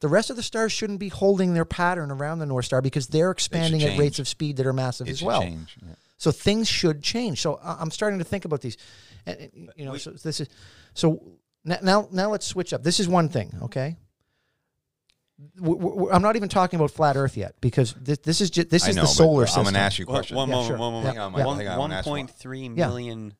the 0.00 0.08
rest 0.08 0.28
of 0.28 0.36
the 0.36 0.42
stars 0.42 0.70
shouldn't 0.72 0.98
be 0.98 1.08
holding 1.08 1.54
their 1.54 1.64
pattern 1.64 2.10
around 2.10 2.40
the 2.40 2.46
North 2.46 2.66
Star 2.66 2.82
because 2.82 3.06
they're 3.06 3.30
expanding 3.30 3.80
at 3.82 3.98
rates 3.98 4.18
of 4.18 4.28
speed 4.28 4.56
that 4.58 4.66
are 4.66 4.72
massive 4.74 5.08
It 5.08 5.12
as 5.12 5.22
well. 5.22 5.40
Yeah. 5.82 5.94
So 6.18 6.30
things 6.32 6.68
should 6.68 7.02
change. 7.02 7.40
So 7.40 7.54
I- 7.62 7.78
I'm 7.80 7.90
starting 7.90 8.18
to 8.18 8.24
think 8.24 8.44
about 8.44 8.60
these, 8.60 8.76
and 9.24 9.38
and, 9.40 9.70
you 9.76 9.84
know, 9.86 9.92
we- 9.92 9.98
so 10.00 10.10
this 10.10 10.38
is 10.40 10.48
so 10.92 11.22
now 11.64 12.08
now 12.12 12.30
let's 12.30 12.46
switch 12.46 12.72
up. 12.74 12.82
This 12.82 13.00
is 13.00 13.08
one 13.08 13.28
thing, 13.30 13.54
okay. 13.62 13.96
W- 15.58 15.76
w- 15.76 15.94
w- 15.96 16.10
I'm 16.12 16.22
not 16.22 16.36
even 16.36 16.48
talking 16.48 16.78
about 16.78 16.90
flat 16.92 17.16
Earth 17.16 17.36
yet 17.36 17.54
because 17.60 17.94
this, 17.94 18.18
this 18.18 18.40
is 18.40 18.50
just 18.50 18.70
this 18.70 18.84
I 18.86 18.90
is 18.90 18.96
know, 18.96 19.02
the 19.02 19.06
but 19.06 19.12
solar 19.12 19.42
I'm 19.42 19.46
system. 19.48 19.62
going 19.64 19.74
to 19.74 19.80
ask 19.80 19.98
you 19.98 20.04
a 20.04 20.08
One, 20.08 20.16
question. 20.16 20.36
one 20.36 20.48
Yeah, 20.48 20.54
moment. 20.54 20.68
sure. 20.68 20.78
One 20.78 20.92
moment. 20.92 21.04
Yeah, 21.16 21.20
Hang 21.20 21.20
on, 21.20 21.32
yeah. 21.32 21.36
Michael. 21.38 21.54
Hang 21.54 21.66
on. 21.66 21.72
I 21.72 21.76
One 21.76 21.78
wanna 21.80 21.94
ask 21.96 22.06
one. 22.06 22.18
point 22.18 22.30
three 22.30 22.60
Yeah. 22.62 22.68
million 22.68 23.34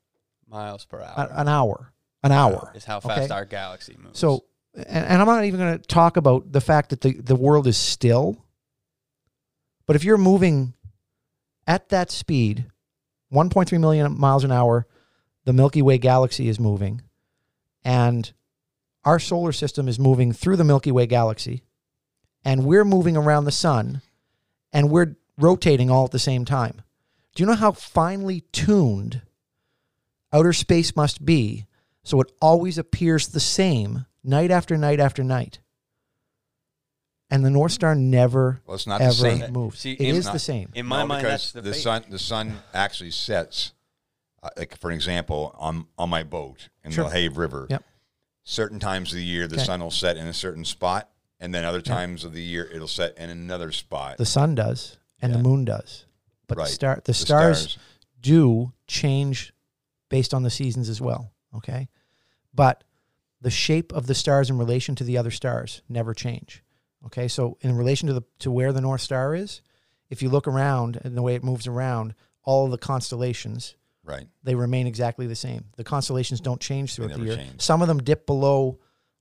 miles 0.48 0.84
per 0.84 1.00
hour 1.00 1.14
A- 1.32 1.40
an 1.40 1.48
hour, 1.48 1.92
an 2.22 2.32
hour 2.32 2.72
is 2.74 2.84
how 2.84 3.00
fast 3.00 3.22
okay? 3.22 3.34
our 3.34 3.44
galaxy 3.44 3.96
moves. 4.02 4.18
So, 4.18 4.44
and, 4.74 4.86
and 5.06 5.20
I'm 5.22 5.26
not 5.26 5.44
even 5.44 5.60
going 5.60 5.78
to 5.78 5.86
talk 5.86 6.16
about 6.16 6.50
the 6.50 6.60
fact 6.60 6.90
that 6.90 7.00
the, 7.02 7.12
the 7.14 7.36
world 7.36 7.66
is 7.66 7.76
still. 7.76 8.36
But 9.86 9.96
if 9.96 10.04
you're 10.04 10.18
moving 10.18 10.74
at 11.66 11.88
that 11.90 12.10
speed, 12.10 12.66
1.3 13.32 13.78
million 13.80 14.18
miles 14.18 14.44
an 14.44 14.50
hour, 14.52 14.86
the 15.44 15.52
Milky 15.52 15.82
Way 15.82 15.98
galaxy 15.98 16.48
is 16.48 16.58
moving, 16.60 17.02
and 17.84 18.32
our 19.04 19.18
solar 19.18 19.52
system 19.52 19.88
is 19.88 19.98
moving 19.98 20.32
through 20.32 20.56
the 20.56 20.64
Milky 20.64 20.92
Way 20.92 21.06
galaxy, 21.06 21.64
and 22.44 22.64
we're 22.64 22.84
moving 22.84 23.16
around 23.16 23.44
the 23.44 23.52
sun, 23.52 24.02
and 24.72 24.90
we're 24.90 25.16
rotating 25.38 25.90
all 25.90 26.04
at 26.04 26.10
the 26.10 26.18
same 26.18 26.44
time. 26.44 26.82
Do 27.34 27.42
you 27.42 27.46
know 27.46 27.54
how 27.56 27.72
finely 27.72 28.42
tuned 28.52 29.22
outer 30.32 30.52
space 30.52 30.94
must 30.96 31.24
be 31.24 31.66
so 32.04 32.20
it 32.20 32.32
always 32.40 32.78
appears 32.78 33.28
the 33.28 33.40
same 33.40 34.06
night 34.24 34.50
after 34.50 34.76
night 34.76 34.98
after 35.00 35.22
night. 35.22 35.60
And 37.30 37.44
the 37.44 37.50
North 37.50 37.72
Star 37.72 37.94
never 37.94 38.60
Well, 38.66 38.74
it's 38.74 38.86
not 38.86 39.00
ever 39.00 39.10
the 39.12 39.18
same. 39.38 39.52
moves. 39.52 39.78
See, 39.78 39.92
it 39.92 40.00
in- 40.00 40.16
is 40.16 40.26
not- 40.26 40.32
the 40.34 40.38
same. 40.38 40.70
in 40.74 40.84
my 40.84 41.00
No, 41.02 41.06
mind, 41.06 41.22
because 41.22 41.42
that's 41.44 41.52
the, 41.52 41.62
the 41.62 41.72
fate. 41.72 41.82
sun. 41.82 42.04
The 42.10 42.18
sun 42.18 42.58
actually 42.74 43.10
sets. 43.12 43.72
Uh, 44.42 44.50
like 44.56 44.76
for 44.78 44.90
an 44.90 44.96
example, 44.96 45.54
on 45.58 45.86
on 45.96 46.10
my 46.10 46.24
boat 46.24 46.68
in 46.84 46.90
Sure. 46.90 47.08
the 47.08 47.10
LaHave 47.14 47.36
River. 47.36 47.66
Yep. 47.70 47.84
Certain 48.42 48.80
times 48.80 49.12
of 49.12 49.16
the 49.16 49.24
year, 49.24 49.46
the 49.46 49.54
Okay. 49.56 49.64
sun 49.64 49.80
will 49.80 49.92
set 49.92 50.16
in 50.16 50.26
a 50.26 50.32
certain 50.34 50.64
spot, 50.64 51.08
and 51.42 51.52
then 51.54 51.64
other 51.64 51.82
times 51.82 52.24
of 52.24 52.32
the 52.32 52.42
year, 52.42 52.64
it'll 52.72 52.88
set 52.88 53.18
in 53.18 53.28
another 53.28 53.70
spot. 53.72 54.16
The 54.16 54.24
sun 54.24 54.54
does 54.54 54.96
and 55.20 55.32
Yeah. 55.32 55.36
the 55.38 55.42
moon 55.42 55.64
does. 55.66 56.06
But 56.46 56.56
Right. 56.58 56.68
the 56.68 56.72
star 56.72 56.96
the, 56.96 57.02
The 57.10 57.14
stars, 57.14 57.78
do 58.20 58.72
change 58.86 59.52
based 60.08 60.32
on 60.32 60.42
the 60.44 60.50
seasons 60.50 60.88
as 60.88 61.00
well. 61.00 61.32
Okay. 61.54 61.88
But 62.54 62.84
the 63.40 63.50
shape 63.50 63.92
of 63.92 64.06
the 64.06 64.14
stars 64.14 64.48
in 64.50 64.56
relation 64.56 64.94
to 64.94 65.04
the 65.04 65.18
other 65.18 65.30
stars 65.30 65.82
never 65.88 66.14
change. 66.14 66.62
Okay. 67.06 67.26
So 67.28 67.58
in 67.60 67.74
relation 67.76 68.06
to 68.06 68.14
the 68.14 68.22
to 68.38 68.50
where 68.50 68.72
the 68.72 68.80
North 68.80 69.00
Star 69.00 69.34
is, 69.34 69.60
if 70.10 70.22
you 70.22 70.28
look 70.30 70.46
around 70.46 71.00
and 71.02 71.16
the 71.16 71.22
way 71.22 71.34
it 71.34 71.42
moves 71.42 71.66
around, 71.66 72.14
all 72.44 72.68
the 72.68 72.78
constellations 72.78 73.74
Right. 74.04 74.28
they 74.44 74.54
remain 74.54 74.86
exactly 74.86 75.26
the 75.26 75.34
same. 75.36 75.66
The 75.76 75.84
constellations 75.84 76.40
don't 76.40 76.60
change 76.60 76.94
throughout 76.94 77.18
the 77.18 77.24
year. 77.24 77.36
change. 77.36 77.60
Some 77.60 77.82
of 77.82 77.88
them 77.88 78.02
dip 78.02 78.26
below 78.26 78.78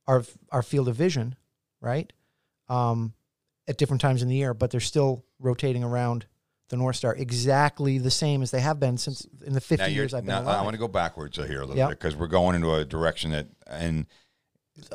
our 0.07 0.23
our 0.51 0.61
field 0.63 0.87
of 0.87 0.95
vision, 0.95 1.35
right? 1.81 2.11
Um, 2.69 3.13
at 3.67 3.77
different 3.77 4.01
times 4.01 4.21
in 4.21 4.29
the 4.29 4.35
year, 4.35 4.53
but 4.53 4.71
they're 4.71 4.79
still 4.79 5.23
rotating 5.39 5.83
around 5.83 6.25
the 6.69 6.77
North 6.77 6.95
Star 6.95 7.13
exactly 7.15 7.97
the 7.97 8.11
same 8.11 8.41
as 8.41 8.51
they 8.51 8.61
have 8.61 8.79
been 8.79 8.97
since 8.97 9.27
in 9.45 9.53
the 9.53 9.59
50 9.61 9.91
years 9.91 10.13
I've 10.13 10.25
been 10.25 10.35
now, 10.35 10.41
alive. 10.43 10.59
I 10.59 10.63
want 10.63 10.73
to 10.73 10.77
go 10.79 10.87
backwards 10.87 11.35
here 11.37 11.57
a 11.57 11.65
little 11.65 11.75
Yep. 11.75 11.89
bit 11.89 11.99
because 11.99 12.15
we're 12.15 12.27
going 12.27 12.55
into 12.55 12.73
a 12.73 12.85
direction 12.85 13.31
that 13.31 13.47
and 13.67 14.05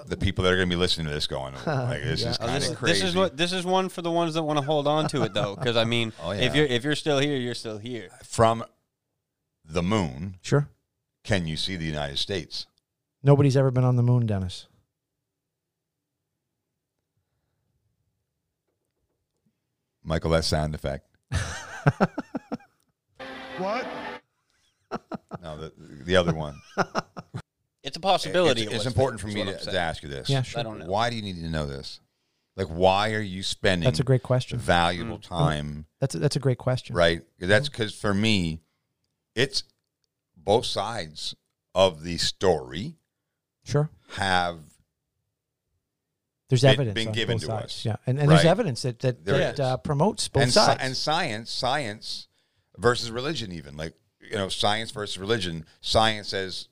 the 0.07 0.17
people 0.17 0.43
that 0.45 0.53
are 0.55 0.57
going 0.57 0.69
to 0.71 0.75
be 0.75 0.79
listening 0.81 1.07
to 1.07 1.13
this 1.13 1.27
going 1.27 1.53
like 1.67 2.03
this 2.03 2.23
Yeah. 2.23 2.31
is 2.31 2.39
Oh, 2.41 2.47
kind 2.47 2.57
this, 2.57 2.67
of 2.69 2.73
is- 2.73 2.79
crazy. 2.79 3.01
this 3.01 3.09
is 3.11 3.15
what 3.15 3.37
this 3.37 3.53
is 3.53 3.65
one 3.67 3.91
for 3.91 4.01
the 4.01 4.11
ones 4.11 4.33
that 4.35 4.43
want 4.43 4.59
to 4.59 4.65
hold 4.65 4.87
on 4.87 5.07
to 5.09 5.23
it 5.23 5.35
though, 5.35 5.55
because 5.55 5.77
I 5.77 5.85
mean, 5.85 6.13
Oh, 6.23 6.31
if 6.31 6.55
you're 6.57 6.65
if 6.67 6.83
you're 6.83 6.95
still 6.97 7.19
here, 7.19 7.37
you're 7.37 7.55
still 7.55 7.77
here. 7.79 8.09
from 8.25 8.65
the 9.65 9.83
moon. 9.83 10.37
sure. 10.41 10.69
Can 11.25 11.47
you 11.47 11.57
see 11.59 11.77
the 11.77 11.85
United 11.85 12.19
States? 12.19 12.67
Nobody's 13.23 13.57
ever 13.57 13.71
been 13.71 13.85
on 13.85 13.97
the 13.97 14.03
moon, 14.03 14.25
Dennis. 14.27 14.67
Michael, 20.07 20.31
that 20.31 20.45
sound 20.45 20.75
effect. 20.75 21.07
What? 23.59 23.87
No, 25.43 25.59
the 25.59 25.73
the 26.05 26.17
other 26.17 26.35
one. 26.35 26.61
It's 27.83 27.97
a 27.97 28.01
possibility. 28.01 28.63
It's, 28.63 28.73
it 28.73 28.75
it's 28.75 28.85
was, 28.85 28.93
important 28.93 29.21
for 29.21 29.29
me 29.29 29.45
what 29.45 29.61
to, 29.61 29.69
I'm 29.69 29.75
to 29.75 29.79
ask 29.79 30.03
you 30.03 30.09
this. 30.09 30.29
Yeah, 30.29 30.43
sure. 30.43 30.59
I 30.59 30.65
don't 30.65 30.81
know. 30.81 30.87
Why 30.87 31.09
do 31.09 31.15
you 31.15 31.23
need 31.23 31.37
to 31.37 31.49
know 31.49 31.67
this? 31.69 32.01
Like, 32.57 32.67
why 32.67 33.13
are 33.13 33.21
you 33.21 33.45
spending 33.45 33.85
That's 33.85 34.01
a 34.01 34.03
great 34.03 34.25
question. 34.25 34.59
valuable 34.59 35.19
mm. 35.19 35.23
time? 35.23 35.87
That's 36.01 36.17
a, 36.17 36.19
that's 36.19 36.35
a 36.35 36.41
great 36.41 36.59
question. 36.59 36.97
Right. 36.97 37.23
That's 37.39 37.69
because 37.69 37.95
for 37.95 38.13
me, 38.13 38.61
it's 39.37 39.63
both 40.37 40.67
sides 40.67 41.37
of 41.77 42.03
the 42.03 42.17
story 42.17 42.97
Sure. 43.63 43.89
have 44.15 44.59
There's 46.49 46.63
Been- 46.63 46.71
evidence 46.75 46.95
been 46.95 47.09
on 47.09 47.15
given 47.15 47.35
both 47.37 47.41
to 47.43 47.47
sides. 47.47 47.65
us. 47.65 47.85
Yeah, 47.85 47.97
and, 48.07 48.19
and 48.19 48.31
there's 48.31 48.45
evidence 48.45 48.83
that 48.83 49.01
that, 49.01 49.25
that 49.25 49.61
uh, 49.61 49.77
promotes 49.79 50.29
both 50.29 50.45
and, 50.45 50.53
sides. 50.53 50.81
and 50.81 50.97
science, 50.97 51.51
science 51.51 52.29
versus 52.79 53.11
religion, 53.11 53.51
even 53.53 53.77
like 53.77 53.95
you 54.21 54.37
know, 54.37 54.49
science 54.49 54.91
versus 54.91 55.19
religion. 55.19 55.65
Science 55.81 56.29
says 56.29 56.69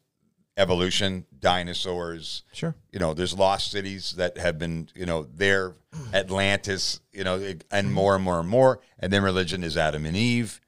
evolution, 0.56 1.26
dinosaurs. 1.38 2.44
sure. 2.52 2.74
You 2.92 3.00
know, 3.00 3.14
there's 3.14 3.36
lost 3.36 3.70
cities 3.70 4.12
that 4.12 4.38
have 4.38 4.58
been, 4.58 4.88
you 4.94 5.06
know, 5.06 5.26
there, 5.34 5.74
Atlantis, 6.14 7.00
you 7.12 7.24
know, 7.24 7.54
and 7.70 7.92
more 7.92 8.14
and 8.14 8.24
more 8.24 8.40
and 8.40 8.48
more. 8.48 8.80
And 8.98 9.12
then 9.12 9.22
religion 9.22 9.64
is 9.64 9.76
Adam 9.76 10.06
and 10.06 10.16
Eve, 10.16 10.60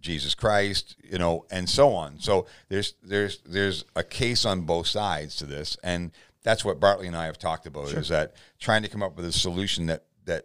Jesus 0.00 0.34
Christ, 0.34 0.96
you 1.02 1.18
know, 1.18 1.44
and 1.50 1.68
so 1.68 1.92
on. 1.92 2.18
So 2.20 2.46
there's 2.68 2.94
there's 3.02 3.40
there's 3.44 3.84
a 3.94 4.04
case 4.04 4.44
on 4.44 4.62
both 4.62 4.86
sides 4.86 5.36
to 5.36 5.46
this, 5.46 5.76
and 5.82 6.12
that's 6.44 6.64
what 6.64 6.78
Bartley 6.78 7.08
and 7.08 7.16
I 7.16 7.24
have 7.24 7.38
talked 7.38 7.66
about 7.66 7.88
is 7.92 8.08
that 8.10 8.34
trying 8.60 8.82
to 8.82 8.88
come 8.88 9.02
up 9.02 9.16
with 9.16 9.24
a 9.24 9.32
solution 9.32 9.86
that 9.86 10.04
that 10.26 10.44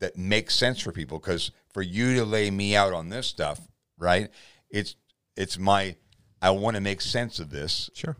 that 0.00 0.16
makes 0.16 0.56
sense 0.56 0.80
for 0.80 0.90
people. 0.90 1.18
Because 1.20 1.52
for 1.72 1.82
you 1.82 2.14
to 2.16 2.24
lay 2.24 2.50
me 2.50 2.74
out 2.74 2.92
on 2.92 3.10
this 3.10 3.26
stuff, 3.28 3.60
right? 3.98 4.30
It's 4.70 4.96
it's 5.36 5.58
my 5.58 5.96
I 6.42 6.50
want 6.50 6.74
to 6.74 6.80
make 6.80 7.00
sense 7.00 7.38
of 7.38 7.50
this 7.50 7.88
Sure. 7.94 8.16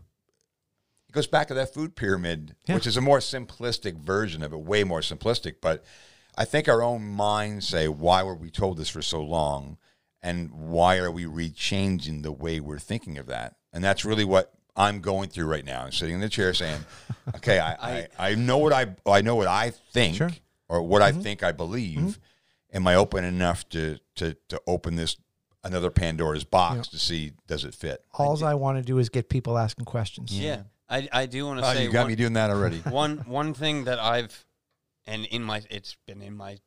it 1.09 1.11
goes 1.11 1.27
back 1.27 1.47
to 1.49 1.53
that 1.55 1.73
food 1.73 1.95
pyramid, 1.95 2.55
Yeah. 2.67 2.75
which 2.75 2.87
is 2.87 2.97
a 2.97 3.01
more 3.01 3.19
simplistic 3.19 3.95
version 3.97 4.41
of 4.41 4.53
it, 4.53 4.59
way 4.59 4.83
more 4.83 5.01
simplistic. 5.01 5.55
But 5.61 5.83
I 6.37 6.45
think 6.45 6.67
our 6.67 6.81
own 6.81 7.03
minds 7.05 7.67
say, 7.67 7.87
why 7.87 8.21
were 8.23 8.35
we 8.35 8.49
told 8.51 8.77
this 8.77 8.89
for 8.89 9.01
so 9.01 9.21
long? 9.21 9.77
And 10.21 10.51
why 10.51 10.97
are 10.97 11.11
we 11.11 11.23
rechanging 11.25 12.23
the 12.23 12.31
way 12.31 12.59
we're 12.59 12.79
thinking 12.79 13.17
of 13.17 13.27
that? 13.27 13.55
And 13.71 13.83
that's 13.83 14.03
really 14.03 14.25
what 14.25 14.53
I'm 14.75 14.99
going 14.99 15.29
through 15.29 15.45
right 15.47 15.63
now. 15.65 15.83
I'm 15.85 15.91
sitting 15.91 16.15
in 16.15 16.21
the 16.21 16.29
chair 16.29 16.53
saying, 16.53 16.81
okay, 17.35 17.59
I, 17.59 17.71
I, 17.73 18.07
I 18.31 18.35
know 18.35 18.57
what 18.57 18.73
I, 18.73 18.87
I 19.05 19.21
know 19.21 19.35
what 19.35 19.47
I 19.47 19.69
think 19.91 20.17
Sure. 20.17 20.27
Mm-hmm. 20.29 20.37
or 20.73 20.81
what 20.81 21.01
I 21.01 21.11
think 21.11 21.43
I 21.43 21.51
believe. 21.51 22.19
Am 22.73 22.85
I 22.87 22.95
open 22.95 23.23
enough 23.23 23.67
to, 23.69 23.99
to, 24.15 24.35
to 24.49 24.61
open 24.67 24.95
this 24.97 25.15
another 25.63 25.89
Pandora's 25.89 26.43
box 26.43 26.89
to 26.89 26.99
see 26.99 27.31
does 27.47 27.63
it 27.63 27.73
fit? 27.73 28.03
All 28.13 28.43
I 28.43 28.53
want 28.55 28.77
to 28.77 28.83
do 28.83 28.97
is 28.99 29.09
get 29.09 29.29
people 29.29 29.57
asking 29.57 29.85
questions. 29.85 30.37
Yeah, 30.37 30.63
I, 30.89 31.07
I 31.11 31.25
do 31.25 31.45
want 31.45 31.61
to 31.61 31.65
Oh, 31.69 31.73
say 31.73 31.83
you 31.85 31.91
got 31.91 32.01
one, 32.01 32.09
me 32.09 32.15
doing 32.15 32.33
that 32.33 32.49
already. 32.49 32.77
one 32.89 33.19
one 33.19 33.53
thing 33.53 33.85
that 33.85 33.97
I've 33.99 34.45
and 35.07 35.25
in 35.25 35.41
my 35.41 35.61
it's 35.69 35.95
been 36.05 36.21
in 36.21 36.35
my 36.35 36.57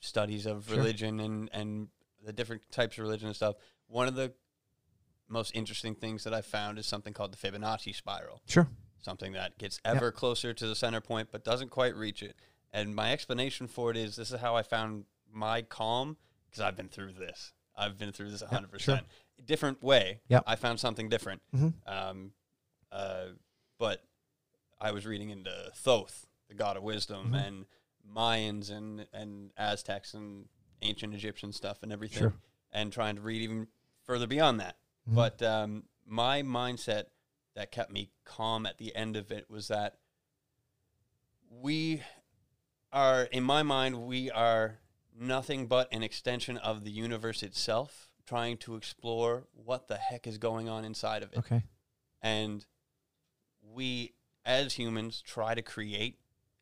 studies 0.00 0.46
of 0.46 0.66
Sure. 0.66 0.78
religion 0.78 1.20
and 1.20 1.48
and 1.52 1.88
the 2.24 2.32
different 2.32 2.62
types 2.72 2.98
of 2.98 3.04
religion 3.04 3.28
and 3.28 3.36
stuff. 3.36 3.54
One 3.86 4.08
of 4.08 4.14
the 4.16 4.32
most 5.32 5.56
interesting 5.56 5.94
things 5.94 6.24
that 6.24 6.34
I've 6.34 6.46
found 6.46 6.78
is 6.78 6.86
something 6.86 7.12
called 7.12 7.32
the 7.32 7.36
Fibonacci 7.38 7.94
spiral. 7.94 8.42
Sure. 8.46 8.68
Something 9.00 9.32
that 9.32 9.58
gets 9.58 9.80
ever 9.84 10.12
closer 10.12 10.52
to 10.52 10.66
the 10.66 10.76
center 10.76 11.00
point 11.00 11.28
but 11.32 11.42
doesn't 11.42 11.70
quite 11.70 11.96
reach 11.96 12.22
it. 12.22 12.36
And 12.72 12.94
my 12.94 13.12
explanation 13.12 13.66
for 13.66 13.90
it 13.90 13.96
is 13.96 14.14
this 14.16 14.30
is 14.30 14.40
how 14.40 14.54
I 14.56 14.62
found 14.62 15.04
my 15.32 15.62
calm 15.62 16.16
because 16.46 16.60
I've 16.60 16.76
been 16.76 16.88
through 16.88 17.12
this. 17.14 17.52
I've 17.76 17.98
been 17.98 18.12
through 18.12 18.30
this 18.30 18.42
100%. 18.42 18.78
sure. 18.80 19.00
Different 19.44 19.82
way. 19.82 20.20
Yep. 20.28 20.44
I 20.46 20.56
found 20.56 20.78
something 20.78 21.08
different. 21.08 21.40
Mhm. 21.54 21.72
Um, 21.86 22.32
uh, 22.92 23.28
but 23.78 24.04
I 24.80 24.92
was 24.92 25.06
reading 25.06 25.30
into 25.30 25.50
Thoth, 25.74 26.26
the 26.48 26.54
god 26.54 26.76
of 26.76 26.82
wisdom, 26.82 27.32
Mhm. 27.32 27.46
and 27.46 27.66
Mayans 28.06 28.70
and, 28.70 29.06
and 29.12 29.50
Aztecs 29.56 30.12
and 30.14 30.48
ancient 30.82 31.14
Egyptian 31.14 31.52
stuff 31.52 31.82
and 31.82 31.90
everything, 31.92 32.18
Sure. 32.18 32.34
and 32.72 32.92
trying 32.92 33.16
to 33.16 33.22
read 33.22 33.40
even 33.42 33.68
further 34.04 34.26
beyond 34.26 34.60
that. 34.60 34.76
Mhm. 35.08 35.14
But 35.14 35.42
um, 35.42 35.84
my 36.06 36.42
mindset 36.42 37.06
that 37.54 37.70
kept 37.72 37.90
me 37.90 38.10
calm 38.24 38.66
at 38.66 38.78
the 38.78 38.94
end 38.94 39.16
of 39.16 39.30
it 39.30 39.50
was 39.50 39.68
that 39.68 39.98
we 41.50 42.02
are, 42.92 43.24
in 43.24 43.42
my 43.42 43.62
mind, 43.62 44.06
we 44.06 44.30
are 44.30 44.78
nothing 45.14 45.66
but 45.66 45.92
an 45.92 46.02
extension 46.02 46.56
of 46.58 46.84
the 46.84 46.90
universe 46.90 47.42
itself, 47.42 48.10
trying 48.26 48.56
to 48.58 48.74
explore 48.76 49.46
what 49.52 49.88
the 49.88 49.96
heck 49.96 50.26
is 50.26 50.38
going 50.38 50.68
on 50.68 50.84
inside 50.84 51.22
of 51.22 51.32
it. 51.32 51.38
Okay. 51.40 51.62
And 52.22 52.64
we, 53.62 54.14
as 54.44 54.74
humans, 54.74 55.20
try 55.22 55.54
to 55.54 55.62
create 55.62 56.18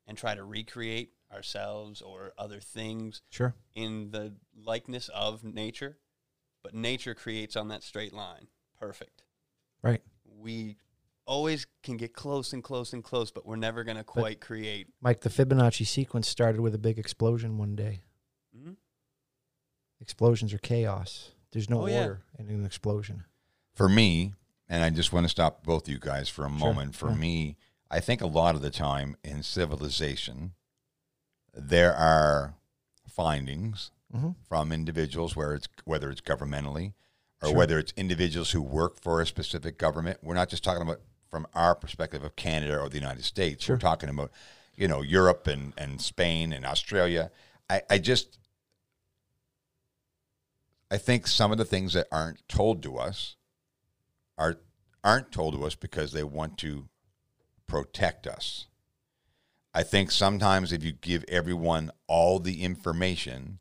and 0.06 0.18
try 0.18 0.34
to 0.34 0.42
recreate 0.42 1.12
ourselves 1.32 2.02
or 2.02 2.32
other 2.36 2.58
things 2.58 3.22
Sure. 3.30 3.54
in 3.74 4.10
the 4.10 4.34
likeness 4.56 5.08
of 5.10 5.44
nature, 5.44 5.98
but 6.62 6.74
nature 6.74 7.14
creates 7.14 7.56
on 7.56 7.68
that 7.68 7.82
straight 7.82 8.12
line. 8.12 8.48
Perfect. 8.78 9.22
Right. 9.82 10.02
We 10.38 10.76
always 11.26 11.66
can 11.82 11.96
get 11.96 12.12
close 12.12 12.52
and 12.52 12.62
close 12.62 12.92
and 12.92 13.04
close, 13.04 13.30
but 13.30 13.46
we're 13.46 13.56
never 13.56 13.84
going 13.84 13.96
to 13.96 14.04
quite 14.04 14.40
create. 14.40 14.88
Mike, 15.00 15.20
the 15.20 15.28
Fibonacci 15.30 15.86
sequence 15.86 16.28
started 16.28 16.60
with 16.60 16.74
a 16.74 16.78
big 16.78 16.98
explosion 16.98 17.56
one 17.58 17.76
day. 17.76 18.00
Mhm. 18.56 18.76
Explosions 20.00 20.52
are 20.54 20.58
chaos. 20.58 21.30
There's 21.52 21.68
no 21.68 21.82
Oh, 21.82 21.86
yeah. 21.86 22.00
order 22.02 22.22
in 22.38 22.48
an 22.48 22.64
explosion. 22.64 23.24
for 23.72 23.88
me, 23.88 24.34
and 24.68 24.82
I 24.84 24.90
just 24.90 25.12
want 25.12 25.24
to 25.24 25.28
stop 25.28 25.62
both 25.64 25.84
of 25.86 25.92
you 25.92 25.98
guys 25.98 26.28
for 26.28 26.44
a 26.44 26.48
Sure, 26.48 26.58
moment. 26.58 26.94
For 26.94 27.10
yeah. 27.10 27.16
me, 27.16 27.56
I 27.90 28.00
think 28.00 28.20
a 28.20 28.26
lot 28.26 28.54
of 28.54 28.60
the 28.62 28.70
time 28.70 29.16
in 29.24 29.42
civilization, 29.42 30.54
there 31.54 31.94
are 31.94 32.56
findings 33.06 33.90
Mhm. 34.14 34.34
from 34.48 34.72
individuals 34.72 35.36
where 35.36 35.54
it's 35.54 35.68
whether 35.84 36.10
it's 36.10 36.20
governmentally 36.20 36.94
or 37.42 37.48
Sure. 37.48 37.56
whether 37.56 37.78
it's 37.78 37.92
individuals 37.96 38.50
who 38.50 38.60
work 38.62 39.00
for 39.00 39.20
a 39.20 39.26
specific 39.26 39.78
government. 39.78 40.18
We're 40.22 40.34
not 40.34 40.48
just 40.48 40.64
talking 40.64 40.82
about 40.82 41.00
from 41.30 41.46
our 41.54 41.74
perspective 41.74 42.24
of 42.24 42.34
Canada 42.36 42.78
or 42.78 42.88
the 42.88 42.98
United 42.98 43.24
States. 43.24 43.64
Sure. 43.64 43.76
We're 43.76 43.80
talking 43.80 44.08
about, 44.08 44.32
you 44.74 44.88
know, 44.88 45.00
Europe 45.00 45.46
and, 45.46 45.72
and 45.78 46.00
Spain 46.02 46.52
and 46.52 46.66
Australia. 46.66 47.30
I, 47.68 47.82
I 47.88 47.98
just 47.98 48.38
I 50.90 50.98
think 50.98 51.26
some 51.28 51.52
of 51.52 51.58
the 51.58 51.64
things 51.64 51.92
that 51.92 52.08
aren't 52.10 52.46
told 52.48 52.82
to 52.82 52.96
us 52.98 53.36
are 54.36 54.58
aren't 55.04 55.30
told 55.32 55.54
to 55.54 55.64
us 55.64 55.74
because 55.74 56.12
they 56.12 56.24
want 56.24 56.58
to 56.58 56.88
protect 57.66 58.26
us. 58.26 58.66
I 59.72 59.82
think 59.84 60.10
sometimes 60.10 60.72
if 60.72 60.82
you 60.82 60.92
give 60.92 61.24
everyone 61.28 61.92
all 62.08 62.40
the 62.40 62.64
information, 62.64 63.60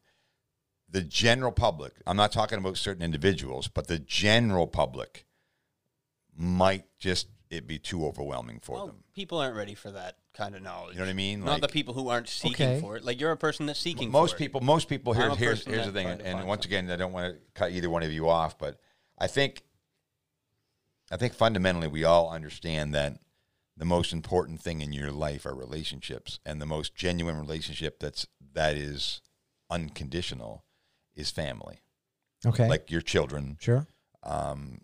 the 0.92 1.02
general 1.02 1.52
public, 1.52 1.94
I'm 2.08 2.18
not 2.18 2.32
talking 2.32 2.58
about 2.58 2.78
certain 2.78 3.04
individuals, 3.04 3.68
but 3.68 3.88
the 3.88 4.00
general 4.00 4.68
public 4.68 5.26
might 6.36 6.86
just 7.00 7.28
it 7.50 7.66
be 7.68 7.80
too 7.80 8.06
overwhelming 8.06 8.60
for 8.62 8.74
Well, 8.76 8.88
them. 8.88 9.04
people 9.16 9.40
aren't 9.40 9.56
ready 9.56 9.74
for 9.74 9.90
that 9.92 10.18
kind 10.34 10.56
of 10.56 10.62
knowledge. 10.62 10.94
You 10.94 11.00
know 11.00 11.06
what 11.06 11.10
I 11.12 11.14
mean? 11.14 11.44
Not 11.44 11.62
the 11.62 11.68
people 11.68 11.96
who 11.96 12.08
aren't 12.10 12.30
seeking 12.30 12.68
Okay. 12.68 12.80
for 12.80 12.96
it. 12.96 13.04
Like 13.04 13.20
you're 13.20 13.32
a 13.32 13.38
person 13.38 13.66
that's 13.66 13.80
seeking. 13.80 14.12
most 14.12 14.32
for 14.32 14.36
it. 14.36 14.40
people 14.40 14.62
most 14.62 14.88
people 14.88 15.14
I'm 15.20 15.36
here's 15.36 15.66
here's 15.66 15.86
the 15.88 15.92
thing 15.92 16.06
tried 16.08 16.22
and, 16.22 16.48
once 16.48 16.64
something. 16.64 16.78
again 16.80 16.92
I 16.92 16.96
don't 16.96 17.12
want 17.12 17.34
to 17.34 17.40
cut 17.56 17.72
either 17.72 17.90
one 17.90 18.04
of 18.04 18.12
you 18.12 18.30
off 18.30 18.58
but 18.60 18.80
I 19.18 19.26
think 19.28 19.64
I 21.12 21.18
think 21.18 21.34
fundamentally 21.34 21.88
we 21.88 22.04
all 22.04 22.30
understand 22.32 22.94
that 22.94 23.20
the 23.76 23.86
most 23.86 24.14
important 24.14 24.62
thing 24.62 24.82
in 24.82 24.94
your 24.94 25.12
life 25.12 25.46
are 25.46 25.56
relationships 25.56 26.40
and 26.46 26.62
the 26.62 26.66
most 26.68 26.94
genuine 26.96 27.38
relationship 27.40 28.00
that's 28.00 28.28
that 28.54 28.76
is 28.76 29.22
unconditional 29.72 30.64
is 31.20 31.30
family 31.32 31.82
Okay. 32.46 32.68
like 32.70 32.90
your 32.90 33.02
children 33.02 33.58
sure. 33.60 33.86
um 34.24 34.82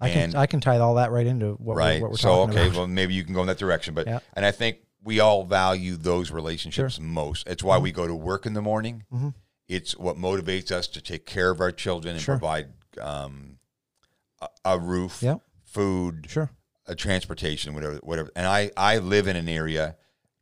I 0.00 0.10
can 0.10 0.22
and- 0.24 0.34
I 0.34 0.46
can 0.46 0.60
tie 0.60 0.78
all 0.78 0.94
that 0.96 1.10
right 1.12 1.26
into 1.26 1.52
what 1.54 1.76
right 1.76 2.00
we're, 2.00 2.08
what 2.08 2.10
we're 2.12 2.16
so 2.18 2.28
talking 2.46 2.54
okay 2.58 2.66
about. 2.68 2.76
well 2.78 2.86
maybe 2.86 3.14
you 3.14 3.24
can 3.24 3.34
go 3.34 3.40
in 3.42 3.46
that 3.46 3.58
direction 3.58 3.94
but 3.94 4.06
Yeah. 4.06 4.20
and 4.34 4.44
I 4.46 4.50
think 4.50 4.78
we 5.02 5.20
all 5.20 5.44
value 5.44 5.96
those 5.96 6.30
relationships 6.30 6.98
most 6.98 7.46
it's 7.46 7.62
why 7.62 7.78
we 7.78 7.92
go 7.92 8.06
to 8.06 8.14
work 8.14 8.46
in 8.46 8.54
the 8.54 8.62
morning 8.62 9.04
Mhm. 9.12 9.34
it's 9.68 9.96
what 9.96 10.16
motivates 10.16 10.72
us 10.72 10.86
to 10.88 11.00
take 11.00 11.26
care 11.26 11.50
of 11.50 11.60
our 11.60 11.72
children 11.72 12.14
and 12.16 12.22
Sure. 12.24 12.36
provide 12.38 12.72
um, 13.00 13.58
a, 14.40 14.48
a 14.64 14.78
roof, 14.78 15.22
food, 15.64 16.26
Sure. 16.28 16.48
a 16.86 16.94
transportation, 16.94 17.74
whatever, 17.74 17.96
whatever. 18.04 18.30
And 18.36 18.46
I, 18.46 18.70
I 18.76 18.98
live 18.98 19.26
in 19.26 19.34
an 19.36 19.48
area, 19.48 19.96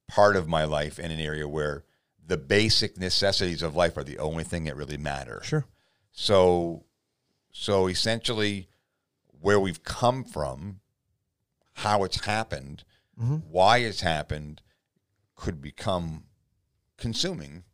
part 0.08 0.36
of 0.36 0.46
my 0.48 0.64
life 0.64 0.98
in 0.98 1.10
an 1.10 1.18
area 1.20 1.48
where 1.48 1.84
the 2.32 2.38
basic 2.38 2.96
necessities 2.96 3.60
of 3.60 3.76
life 3.76 3.94
are 3.98 4.02
the 4.04 4.18
only 4.18 4.42
thing 4.42 4.64
that 4.64 4.74
really 4.74 4.96
matter. 4.96 5.42
Sure. 5.44 5.66
So, 6.12 6.86
so 7.52 7.88
essentially, 7.88 8.70
where 9.42 9.60
we've 9.60 9.84
come 9.84 10.24
from, 10.24 10.80
how 11.74 12.04
it's 12.04 12.24
happened, 12.24 12.84
Mhm. 13.20 13.42
why 13.44 13.78
it's 13.78 14.00
happened, 14.00 14.62
could 15.34 15.60
become 15.60 16.24
consuming 16.96 17.64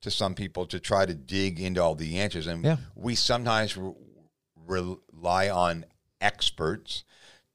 to 0.00 0.10
some 0.10 0.34
people 0.34 0.64
to 0.68 0.80
try 0.80 1.04
to 1.04 1.12
dig 1.14 1.60
into 1.60 1.82
all 1.82 1.94
the 1.94 2.18
answers. 2.18 2.46
And 2.46 2.64
Yeah. 2.64 2.78
we 2.94 3.14
sometimes 3.16 3.76
re- 3.76 3.92
rely 4.66 5.50
on 5.50 5.84
experts 6.22 7.04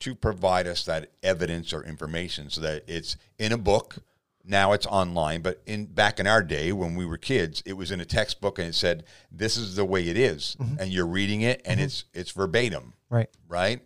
to 0.02 0.14
provide 0.14 0.68
us 0.68 0.86
that 0.86 1.12
evidence 1.24 1.74
or 1.74 1.84
information 1.84 2.52
so 2.52 2.62
that 2.62 2.84
it's 2.88 3.16
in 3.40 3.52
a 3.52 3.58
book. 3.58 4.04
Now 4.44 4.72
it's 4.74 4.86
online, 4.88 5.42
but 5.42 5.62
in 5.66 5.86
back 5.86 6.20
in 6.20 6.26
our 6.28 6.42
day 6.42 6.72
when 6.72 6.96
we 6.96 7.06
were 7.06 7.18
kids, 7.18 7.62
it 7.66 7.74
was 7.74 7.92
in 7.92 8.00
a 8.02 8.06
textbook 8.06 8.58
and 8.60 8.68
it 8.68 8.76
said, 8.76 9.04
"This 9.32 9.56
is 9.58 9.76
the 9.76 9.86
way 9.86 10.08
it 10.08 10.18
is," 10.18 10.58
and 10.80 10.92
you're 10.92 11.06
reading 11.08 11.42
it 11.42 11.62
and 11.66 11.80
it's 11.80 12.06
it's 12.14 12.32
verbatim, 12.32 12.94
Right. 13.10 13.30
right? 13.48 13.82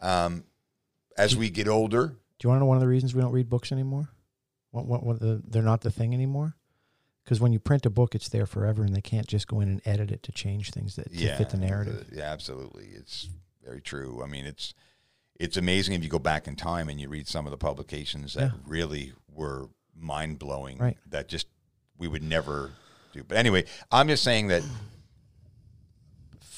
Um, 0.00 0.44
as 1.18 1.36
we 1.36 1.50
get 1.50 1.68
older, 1.68 2.06
Do 2.38 2.46
you 2.46 2.48
want 2.48 2.58
to 2.58 2.60
know 2.60 2.66
one 2.66 2.76
of 2.78 2.80
the 2.80 2.88
reasons 2.88 3.14
we 3.14 3.20
don't 3.20 3.32
read 3.32 3.50
books 3.50 3.72
anymore? 3.72 4.08
What, 4.70 4.86
what, 4.86 5.02
what 5.04 5.20
the, 5.20 5.42
they're 5.46 5.62
not 5.62 5.82
the 5.82 5.90
thing 5.90 6.14
anymore? 6.14 6.54
Because 7.24 7.40
when 7.40 7.52
you 7.52 7.58
print 7.58 7.84
a 7.84 7.90
book, 7.90 8.14
it's 8.14 8.28
there 8.30 8.46
forever, 8.46 8.82
and 8.84 8.94
they 8.96 9.00
can't 9.02 9.26
just 9.26 9.46
go 9.48 9.60
in 9.60 9.68
and 9.68 9.82
edit 9.84 10.10
it 10.10 10.22
to 10.22 10.32
change 10.32 10.70
things 10.70 10.96
that 10.96 11.10
to 11.12 11.16
yeah, 11.18 11.36
fit 11.36 11.50
the 11.50 11.58
narrative. 11.58 12.06
uh, 12.10 12.16
yeah, 12.16 12.32
absolutely. 12.32 12.86
It's 12.94 13.28
very 13.62 13.82
true. 13.82 14.22
I 14.22 14.26
mean, 14.26 14.46
it's 14.46 14.72
it's 15.38 15.56
amazing 15.58 15.94
if 15.94 16.02
you 16.02 16.08
go 16.08 16.18
back 16.18 16.46
in 16.48 16.56
time 16.56 16.88
and 16.88 16.98
you 17.00 17.08
read 17.08 17.26
some 17.28 17.46
of 17.46 17.50
the 17.50 17.56
publications 17.58 18.34
that 18.34 18.40
Yeah. 18.42 18.50
really 18.66 19.12
were 19.30 19.68
mind 19.94 20.38
blowing. 20.38 20.78
Right. 20.78 20.96
That 21.08 21.28
just 21.28 21.46
we 21.98 22.08
would 22.08 22.22
never 22.22 22.70
do. 23.12 23.22
But 23.24 23.36
anyway, 23.38 23.64
I'm 23.90 24.08
just 24.08 24.22
saying 24.24 24.48
that 24.48 24.62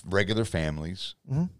regular 0.04 0.44
families 0.44 1.14
Mhm. 1.30 1.50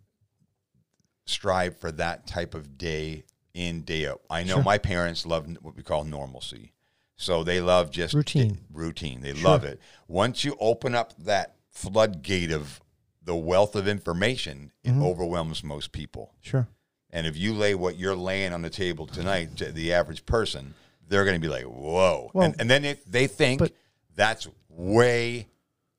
strive 1.27 1.77
for 1.79 1.93
that 1.93 2.27
type 2.27 2.55
of 2.55 2.77
day 2.77 3.25
in 3.55 3.83
day 3.83 4.07
out. 4.09 4.23
I 4.31 4.43
know 4.45 4.55
Sure. 4.57 4.63
my 4.65 4.79
parents 4.79 5.27
love 5.27 5.47
what 5.61 5.77
we 5.77 5.83
call 5.83 6.05
normalcy. 6.05 6.73
So 7.17 7.45
they 7.45 7.61
love 7.61 7.91
just 7.91 8.15
Routine. 8.15 8.65
routine. 8.73 9.21
They 9.21 9.35
Sure. 9.35 9.45
love 9.51 9.65
it. 9.65 9.81
Once 10.09 10.43
you 10.45 10.57
open 10.59 10.95
up 10.95 11.15
that 11.19 11.57
floodgate 11.71 12.51
of 12.51 12.81
the 13.23 13.37
wealth 13.37 13.77
of 13.77 13.87
information, 13.87 14.73
it 14.83 14.91
Mhm. 14.91 15.03
overwhelms 15.05 15.63
most 15.63 15.93
people. 15.93 16.35
Sure. 16.41 16.67
And 17.11 17.27
if 17.27 17.37
you 17.37 17.55
lay 17.55 17.75
what 17.75 17.97
you're 17.97 18.17
laying 18.17 18.53
on 18.53 18.63
the 18.63 18.71
table 18.71 19.07
tonight 19.07 19.57
to 19.59 19.71
the 19.71 19.93
average 19.93 20.27
person, 20.27 20.75
they're 21.13 21.25
going 21.25 21.41
to 21.41 21.47
be 21.47 21.53
like, 21.53 21.65
"Whoa!" 21.65 22.31
Well, 22.33 22.47
and, 22.47 22.61
and 22.61 22.71
then 22.71 22.85
if 22.85 23.05
they 23.05 23.27
think 23.27 23.59
but- 23.61 23.73
that's 24.15 24.49
way 24.69 25.49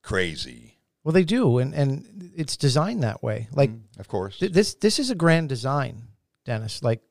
crazy. 0.02 0.80
Well, 1.03 1.14
they 1.14 1.23
do, 1.23 1.60
and 1.60 1.73
and 1.73 2.31
it's 2.35 2.57
designed 2.57 3.03
that 3.03 3.22
way. 3.22 3.48
Like 3.53 3.69
mm, 3.69 3.81
Of 3.99 4.07
course, 4.07 4.40
th- 4.40 4.52
this, 4.52 4.73
this 4.76 4.99
is 4.99 5.11
a 5.11 5.15
grand 5.15 5.49
design, 5.49 6.07
Dennis. 6.45 6.81
Like 6.81 7.02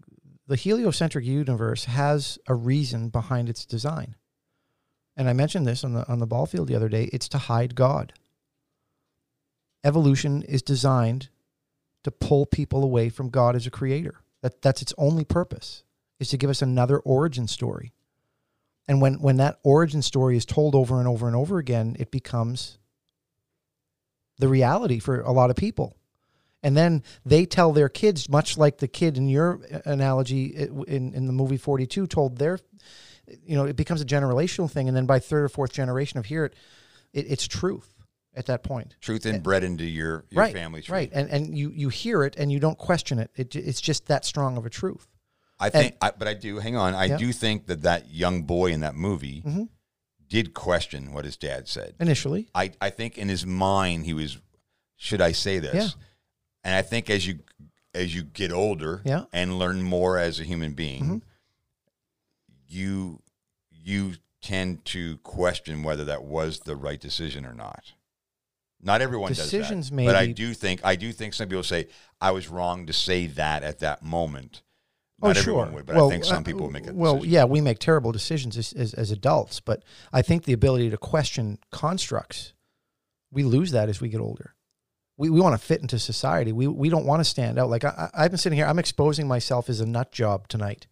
the 0.47 0.57
heliocentric 0.57 1.25
universe 1.25 1.85
has 1.85 2.39
a 2.49 2.55
reason 2.55 3.09
behind 3.11 3.49
its 3.49 3.65
design, 3.65 4.17
and 5.17 5.29
I 5.29 5.33
mentioned 5.35 5.67
this 5.67 5.85
on 5.85 5.93
the 5.93 6.09
on 6.09 6.19
the 6.19 6.27
ball 6.27 6.47
field 6.47 6.69
the 6.69 6.75
other 6.75 6.89
day. 6.89 7.05
It's 7.13 7.29
to 7.29 7.39
hide 7.39 7.75
God. 7.75 8.15
Evolution 9.85 10.43
is 10.43 10.63
designed 10.63 11.29
to 12.03 12.11
pull 12.11 12.47
people 12.47 12.83
away 12.83 13.11
from 13.11 13.29
God 13.31 13.55
as 13.55 13.67
a 13.67 13.71
creator. 13.71 14.17
That 14.41 14.63
that's 14.63 14.83
its 14.83 14.95
only 14.97 15.25
purpose 15.25 15.85
is 16.23 16.29
to 16.31 16.39
give 16.39 16.51
us 16.51 16.63
another 16.63 16.99
origin 16.99 17.47
story. 17.47 17.93
And 18.89 19.01
when 19.01 19.21
when 19.21 19.37
that 19.37 19.59
origin 19.63 20.03
story 20.03 20.37
is 20.37 20.45
told 20.45 20.75
over 20.75 20.99
and 20.99 21.09
over 21.09 21.27
and 21.27 21.37
over 21.37 21.59
again, 21.59 21.97
it 21.99 22.11
becomes 22.11 22.79
the 24.39 24.49
reality 24.49 24.99
for 24.99 25.21
a 25.21 25.33
lot 25.33 25.51
of 25.51 25.57
people. 25.57 25.97
And 26.63 26.77
then 26.77 27.03
they 27.25 27.45
tell 27.45 27.73
their 27.73 27.89
kids, 27.89 28.29
much 28.29 28.57
like 28.57 28.79
the 28.79 28.89
kid 28.89 29.17
in 29.17 29.29
your 29.29 29.61
analogy 29.85 30.57
uh, 30.57 30.83
in, 30.83 31.13
in 31.13 31.27
the 31.27 31.33
movie 31.33 31.57
42 31.57 32.07
told 32.07 32.39
their, 32.39 32.59
you 33.45 33.57
know, 33.57 33.65
it 33.65 33.77
becomes 33.77 34.01
a 34.01 34.05
generational 34.05 34.71
thing. 34.71 34.87
And 34.89 34.97
then 34.97 35.07
by 35.07 35.19
third 35.19 35.45
or 35.45 35.49
fourth 35.49 35.73
generation 35.73 36.19
of 36.19 36.27
hear 36.27 36.45
it, 36.45 36.55
it 37.13 37.27
it's 37.29 37.49
truth 37.49 37.93
at 38.35 38.47
that 38.47 38.63
point. 38.63 38.97
truth 39.01 39.27
inbred 39.27 39.65
into 39.65 39.85
your, 39.85 40.25
your 40.31 40.43
right. 40.43 40.55
family 40.55 40.83
tree. 40.83 40.95
Right. 40.95 41.11
And, 41.13 41.29
and 41.31 41.59
you, 41.59 41.71
you 41.71 41.89
hear 41.89 42.23
it 42.23 42.37
and 42.37 42.51
you 42.51 42.61
don't 42.61 42.79
question 42.79 43.19
it. 43.19 43.31
it. 43.35 43.55
It's 43.57 43.81
just 43.81 44.07
that 44.07 44.25
strong 44.25 44.57
of 44.57 44.65
a 44.65 44.71
truth. 44.71 45.07
I 45.63 45.71
think, 45.71 45.97
I, 46.03 46.11
but 46.11 46.27
I 46.29 46.35
do. 46.35 46.59
Hang 46.59 46.77
on. 46.77 46.95
I 46.95 47.05
Yeah. 47.07 47.17
do 47.19 47.33
think 47.33 47.67
that 47.67 47.83
that 47.83 48.11
young 48.11 48.43
boy 48.43 48.73
in 48.73 48.81
that 48.81 48.95
movie 48.95 49.43
Mhm. 49.43 49.69
did 50.29 50.55
question 50.55 51.13
what 51.13 51.25
his 51.25 51.37
dad 51.37 51.69
said. 51.69 51.95
initially. 52.01 52.49
I, 52.55 52.73
I 52.81 52.91
think 52.91 53.17
in 53.17 53.29
his 53.29 53.47
mind 53.47 54.05
he 54.07 54.13
was, 54.15 54.39
should 54.97 55.21
I 55.21 55.33
say 55.33 55.59
this? 55.61 55.75
Yeah. 55.75 56.03
And 56.65 56.75
I 56.75 56.83
think 56.83 57.09
as 57.11 57.27
you 57.27 57.41
as 57.95 58.15
you 58.15 58.23
get 58.23 58.51
older 58.53 59.03
Yeah. 59.05 59.25
and 59.35 59.59
learn 59.59 59.83
more 59.83 60.17
as 60.19 60.41
a 60.41 60.45
human 60.45 60.73
being, 60.73 61.05
Mhm. 61.05 61.23
you 62.69 63.23
you 63.71 64.15
tend 64.41 64.85
to 64.87 65.19
question 65.19 65.83
whether 65.83 66.05
that 66.05 66.25
was 66.25 66.61
the 66.61 66.75
right 66.77 67.01
decision 67.01 67.45
or 67.45 67.53
not. 67.55 67.93
Not 68.81 69.01
everyone 69.01 69.29
Decisions 69.33 69.91
does 69.91 69.97
that, 69.97 70.05
but 70.07 70.17
I 70.17 70.27
do 70.27 70.55
think 70.55 70.81
I 70.85 70.97
do 70.97 71.13
think 71.13 71.35
some 71.35 71.49
people 71.49 71.63
say 71.63 71.89
I 72.21 72.31
was 72.33 72.49
wrong 72.49 72.87
to 72.87 72.93
say 72.93 73.27
that 73.29 73.63
at 73.63 73.79
that 73.81 74.03
moment. 74.03 74.63
Oh, 75.23 75.33
sure. 75.33 75.41
everyone 75.41 75.73
would, 75.75 75.87
but 75.87 75.97
well, 75.97 76.09
I 76.09 76.11
think 76.11 76.25
some 76.25 76.39
uh, 76.39 76.43
people 76.43 76.63
would 76.63 76.73
make 76.73 76.87
it. 76.87 76.95
Well, 76.95 77.25
yeah, 77.25 77.45
we 77.45 77.61
make 77.61 77.79
terrible 77.79 78.13
decisions 78.13 78.57
as, 78.59 78.73
as, 78.73 78.93
as 78.95 79.11
adults, 79.11 79.61
but 79.61 79.83
I 80.13 80.23
think 80.23 80.45
the 80.45 80.53
ability 80.53 80.91
to 80.91 80.97
question 80.97 81.59
constructs, 81.71 82.53
we 83.31 83.43
lose 83.45 83.71
that 83.73 83.89
as 83.89 84.01
we 84.01 84.09
get 84.09 84.21
older. 84.21 84.55
We, 85.17 85.31
we 85.31 85.41
want 85.41 85.59
to 85.59 85.65
fit 85.65 85.81
into 85.83 85.99
society. 85.99 86.53
We, 86.53 86.67
we 86.67 86.89
don't 86.89 87.05
want 87.07 87.21
to 87.21 87.25
stand 87.25 87.59
out. 87.59 87.69
Like 87.71 87.85
I, 87.85 88.11
I- 88.15 88.25
I've 88.25 88.31
been 88.31 88.39
sitting 88.39 88.57
here, 88.57 88.67
I'm 88.67 88.79
exposing 88.79 89.29
myself 89.29 89.69
as 89.69 89.81
a 89.81 89.87
nut 89.87 90.11
job 90.11 90.49
tonight 90.49 90.87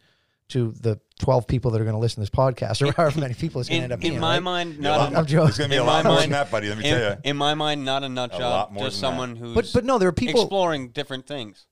to 0.51 0.73
the 0.81 1.01
12 1.21 1.47
people 1.47 1.71
that 1.71 1.81
are 1.81 1.85
going 1.85 1.95
to 1.95 2.01
listen 2.01 2.17
to 2.17 2.21
this 2.23 2.31
podcast 2.31 2.87
or 2.87 2.93
however 2.93 3.21
many 3.21 3.35
people 3.35 3.61
it's 3.61 3.71
going 3.71 3.81
to 3.81 3.85
end 3.85 3.93
In, 3.93 3.95
up 3.97 4.01
being. 4.01 4.15
in 4.15 4.21
my 4.21 4.35
right? 4.35 4.43
mind, 4.43 4.81
not 4.81 4.99
lot 4.99 5.09
a, 5.09 5.11
more- 5.13 5.19
I'm 5.21 5.27
joking. 5.27 5.45
There's 5.47 5.59
going 5.59 5.71
to 5.71 5.75
be 5.75 5.79
a 5.79 5.81
In 5.81 5.87
lot 5.87 6.05
my 6.05 6.11
more 6.11 6.19
mind- 6.19 6.25
than 6.25 6.39
that, 6.39 6.51
buddy. 6.51 6.69
Let 6.69 6.79
me 6.79 6.85
in, 6.89 6.95
tell 6.99 7.11
you. 7.13 7.17
in 7.25 7.37
my 7.37 7.55
mind, 7.55 7.85
not 7.85 8.03
a 8.05 8.09
nut 8.09 8.33
job, 8.33 8.41
lot 8.41 8.69
just 8.69 8.79
than 8.79 8.85
that. 8.85 8.93
someone 8.93 9.37
who's 9.37 9.55
But, 9.55 9.71
but 9.73 9.85
no, 9.85 9.99
there 9.99 10.09
are 10.09 10.13
people. 10.13 10.43
exploring 10.43 10.89
different 10.89 11.27
things. 11.27 11.67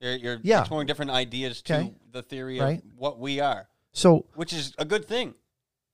You're, 0.00 0.16
you're 0.16 0.40
Yeah. 0.42 0.60
exploring 0.60 0.86
different 0.86 1.10
ideas 1.10 1.62
to 1.62 1.76
Okay. 1.76 1.94
the 2.12 2.22
theory 2.22 2.58
Right. 2.60 2.78
of 2.84 2.92
what 2.96 3.18
we 3.18 3.40
are, 3.40 3.68
So, 3.92 4.26
which 4.34 4.52
is 4.52 4.72
a 4.78 4.84
good 4.84 5.06
thing. 5.06 5.34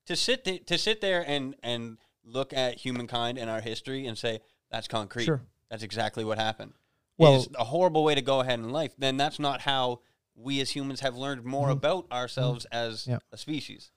To 0.07 0.17
sit 0.17 0.45
th- 0.45 0.67
to 0.67 0.77
sit 0.77 1.01
there 1.01 1.25
and 1.27 1.57
and 1.63 1.97
look 2.23 2.53
at 2.53 2.79
humankind 2.79 3.39
and 3.39 3.49
our 3.51 3.61
history 3.63 4.07
and 4.07 4.17
say 4.19 4.41
that's 4.71 4.87
concrete. 4.89 5.25
Sure. 5.25 5.43
That's 5.71 5.83
exactly 5.83 6.25
what 6.25 6.39
happened. 6.39 6.75
Well- 7.17 7.37
is 7.37 7.49
a 7.59 7.65
horrible 7.65 8.05
way 8.05 8.15
to 8.15 8.23
go 8.23 8.41
ahead 8.41 8.59
in 8.59 8.69
life. 8.71 8.95
Then 8.99 9.17
that's 9.17 9.39
not 9.39 9.63
how 9.63 10.01
we 10.35 10.61
as 10.61 10.71
humans 10.71 11.01
have 11.01 11.17
learned 11.17 11.45
more 11.45 11.71
about 11.71 12.11
ourselves 12.13 12.65
as 12.67 13.03
Mm-hmm. 13.03 13.11
Yeah. 13.13 13.19
a 13.33 13.37
species. 13.39 13.91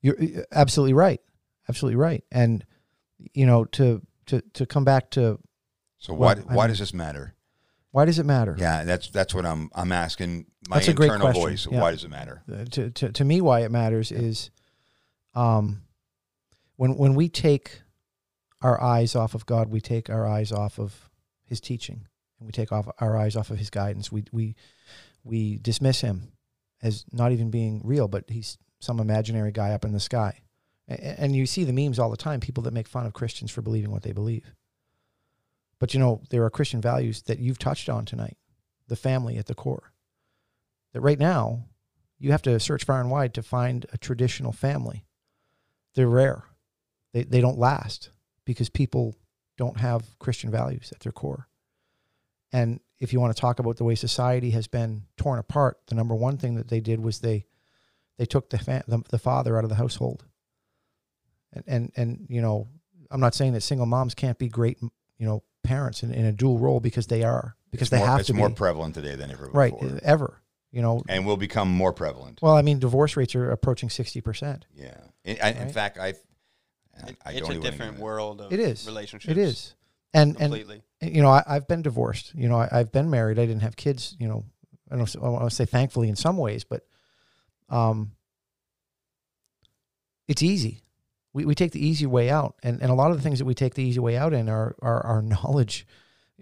You're 0.00 0.20
you're 0.22 0.46
absolutely 0.52 0.92
right. 0.94 1.20
Absolutely 1.68 1.96
right. 1.96 2.22
And 2.30 2.64
you 3.32 3.46
know, 3.46 3.64
to 3.66 4.02
to 4.26 4.40
to 4.52 4.66
come 4.66 4.84
back 4.84 5.10
to 5.12 5.40
So 5.98 6.12
Well, 6.14 6.34
why 6.36 6.42
I 6.42 6.54
why 6.54 6.64
mean- 6.64 6.70
does 6.70 6.78
this 6.78 6.94
matter? 6.94 7.34
Why 7.92 8.06
does 8.06 8.18
it 8.18 8.26
matter? 8.26 8.56
Yeah, 8.58 8.84
that's 8.84 9.08
that's 9.08 9.34
what 9.34 9.46
I'm 9.46 9.70
I'm 9.74 9.92
asking 9.92 10.46
my 10.68 10.76
That's 10.76 10.88
a 10.88 10.94
great 10.94 11.06
internal 11.06 11.28
question, 11.28 11.42
voice. 11.42 11.68
yeah. 11.70 11.80
Why 11.80 11.90
does 11.92 12.04
it 12.04 12.10
matter? 12.10 12.42
Uh, 12.50 12.64
to, 12.72 12.90
to 12.90 13.12
to 13.12 13.24
me, 13.24 13.40
why 13.40 13.60
it 13.60 13.70
matters 13.70 14.10
is, 14.10 14.50
um, 15.34 15.82
when 16.76 16.96
when 16.96 17.14
we 17.14 17.28
take 17.28 17.82
our 18.62 18.80
eyes 18.82 19.14
off 19.14 19.34
of 19.34 19.44
God, 19.46 19.70
we 19.70 19.80
take 19.80 20.08
our 20.08 20.26
eyes 20.26 20.52
off 20.52 20.78
of 20.78 21.10
His 21.44 21.60
teaching, 21.60 22.06
and 22.38 22.46
we 22.46 22.52
take 22.52 22.72
off 22.72 22.88
our 22.98 23.16
eyes 23.16 23.36
off 23.36 23.50
of 23.50 23.58
His 23.58 23.70
guidance. 23.70 24.10
We 24.10 24.24
we 24.32 24.56
we 25.22 25.58
dismiss 25.58 26.00
Him 26.00 26.32
as 26.82 27.04
not 27.12 27.32
even 27.32 27.50
being 27.50 27.82
real, 27.84 28.08
but 28.08 28.24
He's 28.28 28.56
some 28.80 29.00
imaginary 29.00 29.52
guy 29.52 29.72
up 29.72 29.84
in 29.84 29.92
the 29.92 30.00
sky. 30.00 30.40
And 30.88 31.34
you 31.36 31.46
see 31.46 31.64
the 31.64 31.72
memes 31.72 31.98
all 31.98 32.10
the 32.10 32.16
time, 32.16 32.40
people 32.40 32.64
that 32.64 32.74
make 32.74 32.88
fun 32.88 33.06
of 33.06 33.12
Christians 33.12 33.50
for 33.50 33.62
believing 33.62 33.92
what 33.92 34.02
they 34.02 34.12
believe. 34.12 34.52
But 35.82 35.94
you 35.94 35.98
know, 35.98 36.22
there 36.30 36.44
are 36.44 36.48
Christian 36.48 36.80
values 36.80 37.22
that 37.22 37.40
you've 37.40 37.58
touched 37.58 37.88
on 37.88 38.04
tonight, 38.04 38.36
the 38.86 38.94
family 38.94 39.36
at 39.36 39.46
the 39.46 39.54
core. 39.56 39.92
That 40.92 41.00
right 41.00 41.18
now, 41.18 41.64
you 42.20 42.30
have 42.30 42.42
to 42.42 42.60
search 42.60 42.84
far 42.84 43.00
and 43.00 43.10
wide 43.10 43.34
to 43.34 43.42
find 43.42 43.84
a 43.92 43.98
traditional 43.98 44.52
family. 44.52 45.06
They're 45.96 46.06
rare. 46.06 46.44
They 47.12 47.24
they 47.24 47.40
don't 47.40 47.58
last 47.58 48.10
because 48.44 48.68
people 48.68 49.16
don't 49.56 49.78
have 49.78 50.16
Christian 50.20 50.52
values 50.52 50.92
at 50.94 51.00
their 51.00 51.10
core. 51.10 51.48
And 52.52 52.78
if 53.00 53.12
you 53.12 53.18
want 53.18 53.34
to 53.34 53.40
talk 53.40 53.58
about 53.58 53.76
the 53.76 53.84
way 53.84 53.96
society 53.96 54.50
has 54.50 54.68
been 54.68 55.06
torn 55.16 55.40
apart, 55.40 55.78
the 55.88 55.96
number 55.96 56.14
one 56.14 56.38
thing 56.38 56.54
that 56.54 56.68
they 56.68 56.78
did 56.78 57.00
was 57.00 57.18
they 57.18 57.44
they 58.18 58.26
took 58.26 58.50
the 58.50 58.58
fa- 58.58 58.84
the, 58.86 59.02
the 59.10 59.18
father 59.18 59.58
out 59.58 59.64
of 59.64 59.70
the 59.70 59.74
household. 59.74 60.26
And 61.52 61.64
and 61.66 61.92
and 61.96 62.26
you 62.28 62.40
know, 62.40 62.68
I'm 63.10 63.18
not 63.18 63.34
saying 63.34 63.54
that 63.54 63.62
single 63.62 63.86
moms 63.86 64.14
can't 64.14 64.38
be 64.38 64.46
great, 64.46 64.78
you 64.80 65.26
know, 65.26 65.42
parents 65.62 66.02
in, 66.02 66.12
in 66.12 66.24
a 66.24 66.32
dual 66.32 66.58
role 66.58 66.80
because 66.80 67.06
they 67.06 67.22
are 67.22 67.56
because 67.70 67.86
It's 67.86 67.90
they 67.90 67.98
more, 67.98 68.06
have 68.06 68.20
it's 68.20 68.26
to 68.28 68.32
It's 68.32 68.38
more 68.38 68.48
be 68.48 68.54
prevalent 68.54 68.94
today 68.94 69.14
than 69.14 69.30
ever 69.30 69.48
right 69.52 69.72
before. 69.78 69.98
ever. 70.02 70.42
You 70.70 70.80
know, 70.80 71.02
and 71.08 71.26
will 71.26 71.36
become 71.36 71.68
more 71.70 71.92
prevalent. 71.92 72.40
well, 72.40 72.56
I 72.56 72.62
mean, 72.62 72.78
divorce 72.78 73.14
rates 73.16 73.34
are 73.34 73.50
approaching 73.50 73.90
sixty 73.90 74.20
percent. 74.22 74.64
Yeah. 74.74 74.96
In, 75.24 75.36
I, 75.42 75.50
in 75.52 75.68
fact, 75.68 75.98
I, 75.98 76.06
I, 76.06 76.08
It- 77.08 77.16
I 77.26 77.32
it's 77.32 77.40
don't 77.48 77.56
a 77.58 77.60
different 77.60 77.98
world 77.98 78.40
of 78.40 78.52
It 78.52 78.58
is. 78.60 78.86
relationships. 78.86 79.30
It 79.30 79.36
is, 79.38 79.74
and 80.14 80.34
and 80.40 80.54
you 81.02 81.20
know, 81.20 81.28
I, 81.30 81.42
I've 81.46 81.68
been 81.68 81.82
divorced. 81.82 82.34
You 82.34 82.48
know, 82.48 82.56
I, 82.56 82.68
I've 82.72 82.90
been 82.90 83.10
married. 83.10 83.38
I 83.38 83.44
didn't 83.44 83.60
have 83.62 83.76
kids. 83.76 84.16
You 84.18 84.28
know, 84.28 84.44
I 84.90 84.96
don't. 84.96 85.14
I 85.16 85.28
want 85.28 85.48
to 85.50 85.54
say 85.54 85.66
thankfully 85.66 86.08
in 86.08 86.16
some 86.16 86.38
ways, 86.38 86.64
but 86.64 86.86
um, 87.68 88.12
it's 90.28 90.42
easy. 90.42 90.80
We 91.32 91.44
we 91.44 91.54
take 91.54 91.72
the 91.72 91.84
easy 91.84 92.06
way 92.06 92.30
out, 92.30 92.56
and 92.62 92.80
and 92.80 92.90
a 92.90 92.94
lot 92.94 93.10
of 93.10 93.16
the 93.16 93.22
things 93.22 93.38
that 93.38 93.44
we 93.44 93.54
take 93.54 93.74
the 93.74 93.82
easy 93.82 94.00
way 94.00 94.16
out 94.16 94.32
in 94.32 94.48
are 94.48 94.74
are 94.82 95.04
our 95.04 95.22
knowledge. 95.34 95.86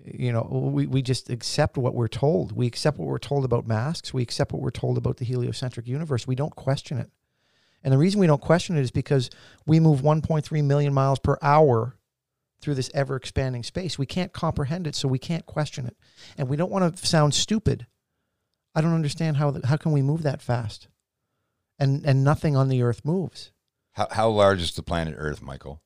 You 0.02 0.32
know, 0.32 0.70
we, 0.72 0.86
we 0.86 1.02
just 1.02 1.28
accept 1.28 1.76
what 1.76 1.94
we're 1.94 2.08
told. 2.08 2.52
We 2.52 2.66
accept 2.66 2.96
what 2.96 3.06
we're 3.06 3.18
told 3.18 3.44
about 3.44 3.66
masks. 3.66 4.14
We 4.14 4.22
accept 4.22 4.50
what 4.50 4.62
we're 4.62 4.70
told 4.70 4.96
about 4.96 5.18
the 5.18 5.26
heliocentric 5.26 5.86
universe. 5.86 6.26
We 6.26 6.36
don't 6.36 6.56
question 6.56 6.96
it. 6.96 7.10
And 7.82 7.92
the 7.92 7.98
reason 7.98 8.20
we 8.20 8.26
don't 8.26 8.40
question 8.40 8.78
it 8.78 8.82
is 8.82 8.90
because 8.90 9.30
we 9.66 9.78
move 9.78 10.00
1.3 10.00 10.64
million 10.64 10.94
miles 10.94 11.18
per 11.18 11.36
hour 11.42 11.96
through 12.60 12.74
this 12.74 12.90
ever 12.94 13.16
expanding 13.16 13.62
space. 13.62 13.98
We 13.98 14.06
can't 14.06 14.32
comprehend 14.32 14.86
it, 14.86 14.94
so 14.94 15.08
we 15.08 15.18
can't 15.18 15.46
question 15.46 15.86
it. 15.86 15.96
And 16.36 16.48
we 16.48 16.56
don't 16.56 16.70
want 16.70 16.96
to 16.96 17.06
sound 17.06 17.34
stupid. 17.34 17.86
I 18.74 18.80
don't 18.80 18.94
understand 18.94 19.36
how 19.36 19.58
how 19.64 19.76
can 19.76 19.92
we 19.92 20.02
move 20.02 20.22
that 20.22 20.42
fast? 20.42 20.88
And 21.78 22.04
and 22.04 22.22
nothing 22.22 22.56
on 22.56 22.68
the 22.68 22.82
earth 22.82 23.04
moves. 23.04 23.50
How, 23.92 24.08
how 24.10 24.28
large 24.30 24.62
is 24.62 24.72
the 24.74 24.82
planet 24.82 25.14
Earth, 25.18 25.42
Michael? 25.42 25.82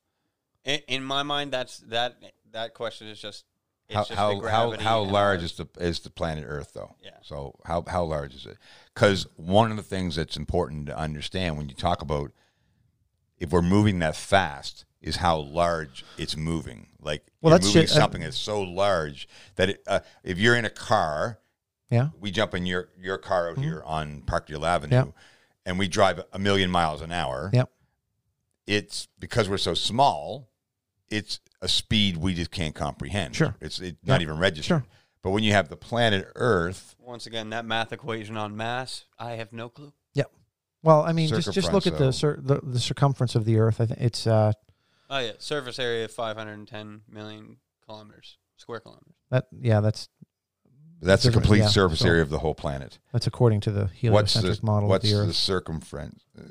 In, 0.64 0.80
in 0.88 1.04
my 1.04 1.22
mind, 1.22 1.52
that's 1.52 1.78
that 1.88 2.16
that 2.52 2.74
question 2.74 3.08
is 3.08 3.20
just 3.20 3.44
it's 3.88 3.94
How 3.96 4.00
just 4.02 4.10
the 4.10 4.16
how 4.16 4.40
how, 4.48 4.70
how 4.78 5.00
large 5.02 5.40
our- 5.40 5.44
is 5.44 5.52
the 5.52 5.66
is 5.78 6.00
the 6.00 6.10
planet 6.10 6.44
Earth 6.46 6.72
though? 6.74 6.94
Yeah. 7.02 7.10
So 7.22 7.54
how 7.64 7.84
how 7.86 8.04
large 8.04 8.34
is 8.34 8.46
it? 8.46 8.56
Because 8.94 9.26
one 9.36 9.70
of 9.70 9.76
the 9.76 9.82
things 9.82 10.16
that's 10.16 10.36
important 10.36 10.86
to 10.86 10.96
understand 10.98 11.56
when 11.58 11.68
you 11.68 11.74
talk 11.74 12.02
about 12.02 12.32
if 13.38 13.50
we're 13.50 13.62
moving 13.62 13.98
that 13.98 14.16
fast 14.16 14.84
is 15.02 15.16
how 15.16 15.36
large 15.38 16.04
it's 16.16 16.36
moving. 16.36 16.88
Like 17.00 17.24
Well, 17.42 17.50
you're 17.50 17.58
that's 17.58 17.66
moving 17.74 17.86
ju- 17.88 17.92
uh, 17.92 17.96
something 17.96 18.20
that's 18.22 18.38
so 18.38 18.62
large 18.62 19.28
that 19.56 19.68
it, 19.70 19.82
uh, 19.86 20.00
if 20.22 20.38
you're 20.38 20.56
in 20.56 20.64
a 20.64 20.70
car, 20.70 21.40
Yeah. 21.90 22.08
we 22.20 22.30
jump 22.30 22.54
in 22.54 22.64
your 22.64 22.88
your 22.98 23.18
car 23.18 23.50
out 23.50 23.58
here 23.58 23.82
on 23.84 24.22
Parkdale 24.22 24.64
Avenue, 24.66 24.96
Mm-hmm. 24.96 25.08
Yeah. 25.08 25.12
and 25.66 25.78
we 25.78 25.88
drive 25.88 26.22
a 26.32 26.38
million 26.38 26.70
miles 26.70 27.02
an 27.02 27.12
hour. 27.12 27.50
Yep. 27.52 27.70
It's 28.66 29.08
because 29.18 29.48
we're 29.48 29.58
so 29.58 29.74
small. 29.74 30.48
It's 31.10 31.40
a 31.60 31.68
speed 31.68 32.16
we 32.16 32.34
just 32.34 32.50
can't 32.50 32.74
comprehend. 32.74 33.36
Sure. 33.36 33.54
It's 33.60 33.78
it, 33.80 33.96
not 34.04 34.20
Yeah. 34.20 34.24
even 34.26 34.38
registered. 34.38 34.64
Sure. 34.82 34.86
But 35.22 35.30
when 35.30 35.42
you 35.42 35.52
have 35.52 35.68
the 35.68 35.76
planet 35.76 36.28
Earth, 36.34 36.94
once 36.98 37.26
again 37.26 37.50
that 37.50 37.64
math 37.64 37.92
equation 37.92 38.36
on 38.36 38.56
mass. 38.56 39.04
I 39.18 39.32
have 39.32 39.52
no 39.52 39.68
clue. 39.68 39.92
Yep. 40.14 40.30
Well, 40.82 41.02
I 41.02 41.12
mean, 41.12 41.28
just 41.30 41.52
just 41.52 41.72
look 41.72 41.86
at 41.86 41.96
the, 41.98 42.12
Circumference, 42.12 42.18
cir- 42.56 42.62
the 42.64 42.72
the 42.72 42.80
circumference 42.80 43.34
of 43.34 43.44
the 43.44 43.58
Earth. 43.58 43.80
I 43.80 43.86
think 43.86 44.00
it's 44.00 44.26
uh 44.26 44.52
Oh 45.10 45.18
yeah, 45.18 45.32
surface 45.38 45.78
area 45.78 46.06
of 46.06 46.10
510 46.12 47.02
million 47.08 47.58
kilometers, 47.86 48.38
square 48.56 48.80
kilometers. 48.80 49.14
that 49.30 49.46
yeah 49.60 49.80
that's 49.80 50.08
that's 51.00 51.22
the 51.24 51.30
complete 51.30 51.58
yeah, 51.58 51.68
surface 51.68 52.00
so- 52.00 52.08
area 52.08 52.22
of 52.22 52.30
the 52.30 52.38
whole 52.38 52.54
planet. 52.54 52.98
that's 53.12 53.26
according 53.26 53.60
to 53.60 53.70
the 53.70 53.82
What's 53.82 54.00
heliocentric 54.00 54.60
the 54.60 54.66
model 54.66 54.88
what's 54.88 55.04
of 55.04 55.10
the 55.10 55.16
Earth. 55.16 55.26
the 55.28 55.34
circumference? 55.34 56.22
uh, 56.38 56.42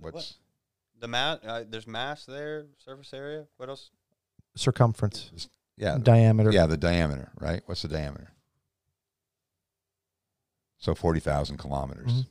What's 0.00 0.14
What? 0.14 0.32
The 1.04 1.08
mass, 1.08 1.38
uh, 1.46 1.64
there's 1.68 1.86
mass 1.86 2.24
there, 2.24 2.64
surface 2.78 3.12
area. 3.12 3.44
What 3.58 3.68
else? 3.68 3.90
circumference, 4.56 5.48
yeah 5.76 5.98
diameter. 6.00 6.50
yeah 6.50 6.64
the 6.64 6.78
diameter 6.78 7.30
right? 7.38 7.60
What's 7.66 7.82
the 7.82 7.88
diameter? 7.88 8.30
So 10.78 10.94
forty 10.94 11.20
thousand 11.20 11.58
kilometers. 11.58 12.10
Mhm. 12.10 12.26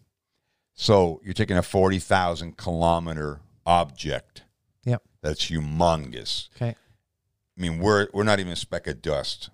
So 0.73 1.21
you're 1.23 1.35
taking 1.35 1.55
a 1.55 1.61
forty 1.61 1.99
thousand 1.99 2.57
kilometer 2.57 3.41
object. 3.63 4.41
Yep. 4.85 5.03
That's 5.21 5.51
humongous. 5.51 6.49
Okay. 6.55 6.69
I 6.75 7.61
mean, 7.61 7.77
we're 7.77 8.07
we're 8.11 8.23
not 8.23 8.39
even 8.39 8.53
a 8.53 8.55
speck 8.55 8.87
of 8.87 9.03
dust. 9.03 9.51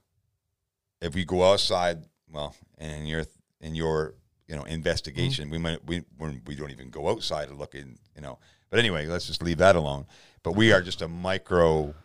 If 1.01 1.13
we 1.13 1.25
go 1.25 1.43
outside, 1.51 2.05
well, 2.31 2.55
in 2.77 3.05
your 3.05 3.25
in 3.59 3.75
your 3.75 4.13
you 4.47 4.55
know 4.55 4.63
investigation, 4.63 5.49
we 5.49 5.57
might 5.57 5.83
we 5.85 6.05
we're, 6.17 6.35
we 6.45 6.55
don't 6.55 6.71
even 6.71 6.89
go 6.89 7.09
outside 7.09 7.49
and 7.49 7.59
look 7.59 7.75
in 7.75 7.97
you 8.15 8.21
know. 8.21 8.39
But 8.69 8.79
anyway, 8.79 9.05
let's 9.07 9.27
just 9.27 9.41
leave 9.43 9.57
that 9.57 9.75
alone. 9.75 10.05
But 10.43 10.53
we 10.55 10.71
are 10.71 10.81
just 10.81 11.01
a 11.01 11.07
micro 11.07 11.95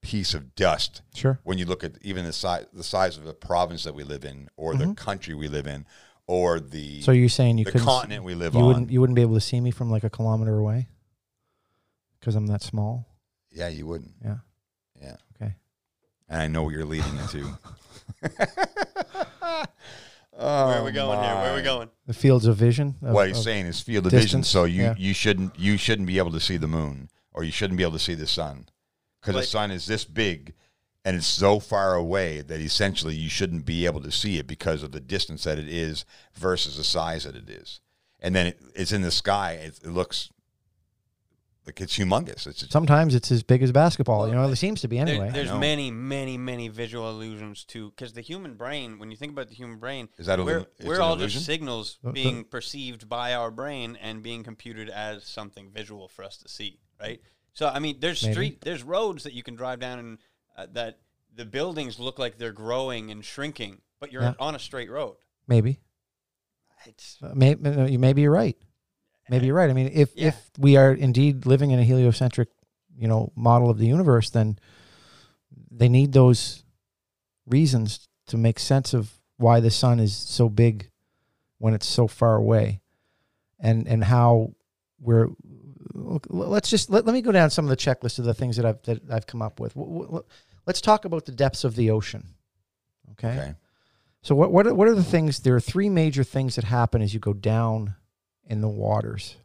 piece 0.00 0.34
of 0.34 0.54
dust 0.54 1.00
Sure. 1.14 1.38
when 1.44 1.56
you 1.58 1.64
look 1.64 1.82
at 1.82 1.92
even 2.02 2.24
the 2.24 2.32
size 2.32 2.66
the 2.72 2.84
size 2.84 3.16
of 3.16 3.24
the 3.24 3.32
province 3.32 3.84
that 3.84 3.94
we 3.94 4.04
live 4.04 4.24
in, 4.24 4.48
or 4.56 4.74
the 4.74 4.84
Mhm. 4.86 4.96
country 4.96 5.34
we 5.34 5.48
live 5.48 5.66
in, 5.66 5.86
or 6.26 6.60
the 6.60 7.00
So 7.02 7.12
you're 7.12 7.28
saying 7.30 7.58
you 7.58 7.64
the 7.64 7.78
continent 7.78 8.22
we 8.24 8.34
live 8.34 8.54
you 8.54 8.60
on. 8.60 8.66
wouldn't 8.66 8.90
you 8.90 9.00
wouldn't 9.00 9.14
be 9.16 9.22
able 9.22 9.34
to 9.34 9.40
see 9.40 9.60
me 9.60 9.70
from 9.70 9.90
like 9.90 10.04
a 10.04 10.10
kilometer 10.10 10.58
away 10.58 10.88
because 12.20 12.34
I'm 12.34 12.46
that 12.48 12.62
small. 12.62 13.06
Yeah, 13.50 13.68
you 13.68 13.86
wouldn't. 13.86 14.12
Yeah. 14.22 14.38
Yeah. 15.00 15.16
Okay. 15.36 15.54
And 16.28 16.42
I 16.42 16.48
know 16.48 16.64
what 16.64 16.74
you're 16.74 16.84
leading 16.84 17.16
into. 17.16 17.58
Where 20.36 20.46
are 20.46 20.84
we 20.84 20.90
Oh, 20.90 20.92
going 20.92 21.22
here? 21.22 21.34
Where 21.34 21.52
are 21.52 21.56
we 21.56 21.62
going? 21.62 21.90
The 22.06 22.14
fields 22.14 22.46
of 22.46 22.56
vision. 22.56 22.96
Of, 23.02 23.14
What 23.14 23.28
he's 23.28 23.38
of- 23.38 23.44
saying 23.44 23.66
is 23.66 23.80
field 23.80 24.06
of 24.06 24.12
vision. 24.12 24.24
distance, 24.40 24.48
So 24.48 24.64
you, 24.64 24.82
yeah. 24.82 24.94
you 24.98 25.14
shouldn't 25.14 25.58
you 25.58 25.76
shouldn't 25.76 26.06
be 26.08 26.18
able 26.18 26.32
to 26.32 26.40
see 26.40 26.56
the 26.56 26.66
moon, 26.68 27.08
or 27.32 27.44
you 27.44 27.52
shouldn't 27.52 27.76
be 27.78 27.82
able 27.84 27.92
to 27.92 27.98
see 27.98 28.14
the 28.14 28.26
sun, 28.26 28.66
because 29.20 29.34
Like- 29.36 29.44
the 29.44 29.48
sun 29.50 29.70
is 29.70 29.86
this 29.86 30.04
big, 30.04 30.54
and 31.04 31.16
it's 31.16 31.26
so 31.26 31.60
far 31.60 31.94
away 31.94 32.40
that 32.40 32.60
essentially 32.60 33.14
you 33.14 33.28
shouldn't 33.28 33.64
be 33.64 33.86
able 33.86 34.00
to 34.02 34.10
see 34.10 34.38
it 34.38 34.46
because 34.46 34.82
of 34.82 34.92
the 34.92 35.00
distance 35.00 35.44
that 35.44 35.58
it 35.58 35.68
is 35.68 36.04
versus 36.34 36.76
the 36.76 36.84
size 36.84 37.24
that 37.24 37.36
it 37.36 37.48
is. 37.48 37.80
And 38.20 38.34
then 38.34 38.46
it, 38.48 38.60
it's 38.74 38.92
in 38.92 39.02
the 39.02 39.10
sky. 39.10 39.52
It, 39.52 39.80
it 39.84 39.90
looks 39.90 40.30
like 41.66 41.80
it's 41.80 41.96
humongous. 41.96 42.46
It's 42.46 42.68
Sometimes 42.70 43.14
it's 43.14 43.30
as 43.32 43.42
big 43.42 43.62
as 43.62 43.72
basketball. 43.72 44.28
you 44.28 44.34
know, 44.34 44.48
it 44.48 44.56
seems 44.56 44.80
to 44.82 44.88
be 44.88 44.96
There- 44.98 45.06
anyway. 45.08 45.30
there's 45.32 45.52
many, 45.52 45.90
many, 45.90 46.36
many 46.36 46.68
visual 46.68 47.08
illusions 47.10 47.64
too, 47.64 47.90
because 47.90 48.12
the 48.12 48.20
human 48.20 48.54
brain. 48.54 48.98
When 48.98 49.10
you 49.10 49.16
think 49.16 49.32
about 49.32 49.48
the 49.48 49.54
human 49.54 49.78
brain, 49.78 50.08
Is 50.18 50.26
that 50.26 50.38
we're, 50.38 50.60
lu- 50.60 50.66
we're 50.84 51.00
all 51.00 51.14
illusion? 51.14 51.30
just 51.38 51.46
signals 51.46 51.98
being 52.12 52.44
perceived 52.44 53.08
by 53.08 53.34
our 53.34 53.50
brain 53.50 53.96
and 54.00 54.22
being 54.22 54.42
computed 54.42 54.90
as 54.90 55.24
something 55.24 55.70
visual 55.70 56.08
for 56.08 56.22
us 56.24 56.36
to 56.38 56.48
see, 56.48 56.80
right? 57.00 57.20
So 57.54 57.68
I 57.68 57.78
mean, 57.78 57.98
there's 58.00 58.22
Maybe. 58.22 58.32
street, 58.34 58.60
there's 58.62 58.82
roads 58.82 59.22
that 59.24 59.32
you 59.32 59.42
can 59.42 59.54
drive 59.54 59.80
down 59.80 59.98
and 59.98 60.18
uh, 60.56 60.66
that 60.72 60.98
the 61.34 61.44
buildings 61.46 61.98
look 61.98 62.18
like 62.18 62.36
they're 62.38 62.52
growing 62.52 63.10
and 63.10 63.24
shrinking, 63.24 63.80
but 64.00 64.12
you're 64.12 64.22
Yeah. 64.22 64.34
on 64.38 64.54
a 64.54 64.58
straight 64.58 64.90
road. 64.90 65.16
Maybe. 65.48 65.80
It's 66.86 67.16
Uh, 67.22 67.32
may, 67.34 67.54
no, 67.54 67.86
maybe 67.98 68.20
you're 68.22 68.30
right. 68.32 68.56
Maybe 69.28 69.46
you're 69.46 69.56
right. 69.56 69.70
I 69.70 69.72
mean, 69.72 69.90
if 69.92 70.10
Yeah. 70.14 70.28
if 70.28 70.50
we 70.58 70.76
are 70.76 70.92
indeed 70.92 71.46
living 71.46 71.70
in 71.70 71.78
a 71.78 71.84
heliocentric, 71.84 72.48
you 72.96 73.08
know, 73.08 73.32
model 73.34 73.70
of 73.70 73.78
the 73.78 73.86
universe, 73.86 74.30
then 74.30 74.58
they 75.70 75.88
need 75.88 76.12
those 76.12 76.62
reasons 77.46 78.08
to 78.26 78.36
make 78.36 78.58
sense 78.58 78.94
of 78.94 79.12
why 79.36 79.60
the 79.60 79.70
sun 79.70 79.98
is 80.00 80.14
so 80.16 80.48
big 80.48 80.90
when 81.58 81.74
it's 81.74 81.86
so 81.86 82.06
far 82.06 82.36
away, 82.36 82.80
and 83.58 83.88
and 83.88 84.04
how 84.04 84.54
we're. 85.00 85.28
Let's 86.28 86.70
just 86.70 86.90
let, 86.90 87.04
let 87.04 87.12
me 87.12 87.22
go 87.22 87.32
down 87.32 87.50
some 87.50 87.64
of 87.64 87.68
the 87.68 87.76
checklist 87.76 88.18
of 88.18 88.24
the 88.24 88.34
things 88.34 88.56
that 88.56 88.66
I've 88.66 88.82
that 88.82 89.02
I've 89.10 89.26
come 89.26 89.42
up 89.42 89.60
with. 89.60 89.74
Let's 90.66 90.80
talk 90.80 91.04
about 91.04 91.24
the 91.24 91.32
depths 91.32 91.64
of 91.64 91.76
the 91.76 91.90
ocean. 91.90 92.28
Okay. 93.12 93.28
okay. 93.28 93.54
So 94.22 94.34
what 94.34 94.50
what 94.50 94.66
are, 94.66 94.74
what 94.74 94.88
are 94.88 94.94
the 94.94 95.04
things? 95.04 95.40
There 95.40 95.54
are 95.54 95.60
three 95.60 95.88
major 95.88 96.24
things 96.24 96.56
that 96.56 96.64
happen 96.64 97.00
as 97.02 97.14
you 97.14 97.20
go 97.20 97.32
down 97.32 97.94
in 98.48 98.60
the 98.60 98.68
waters. 98.68 99.36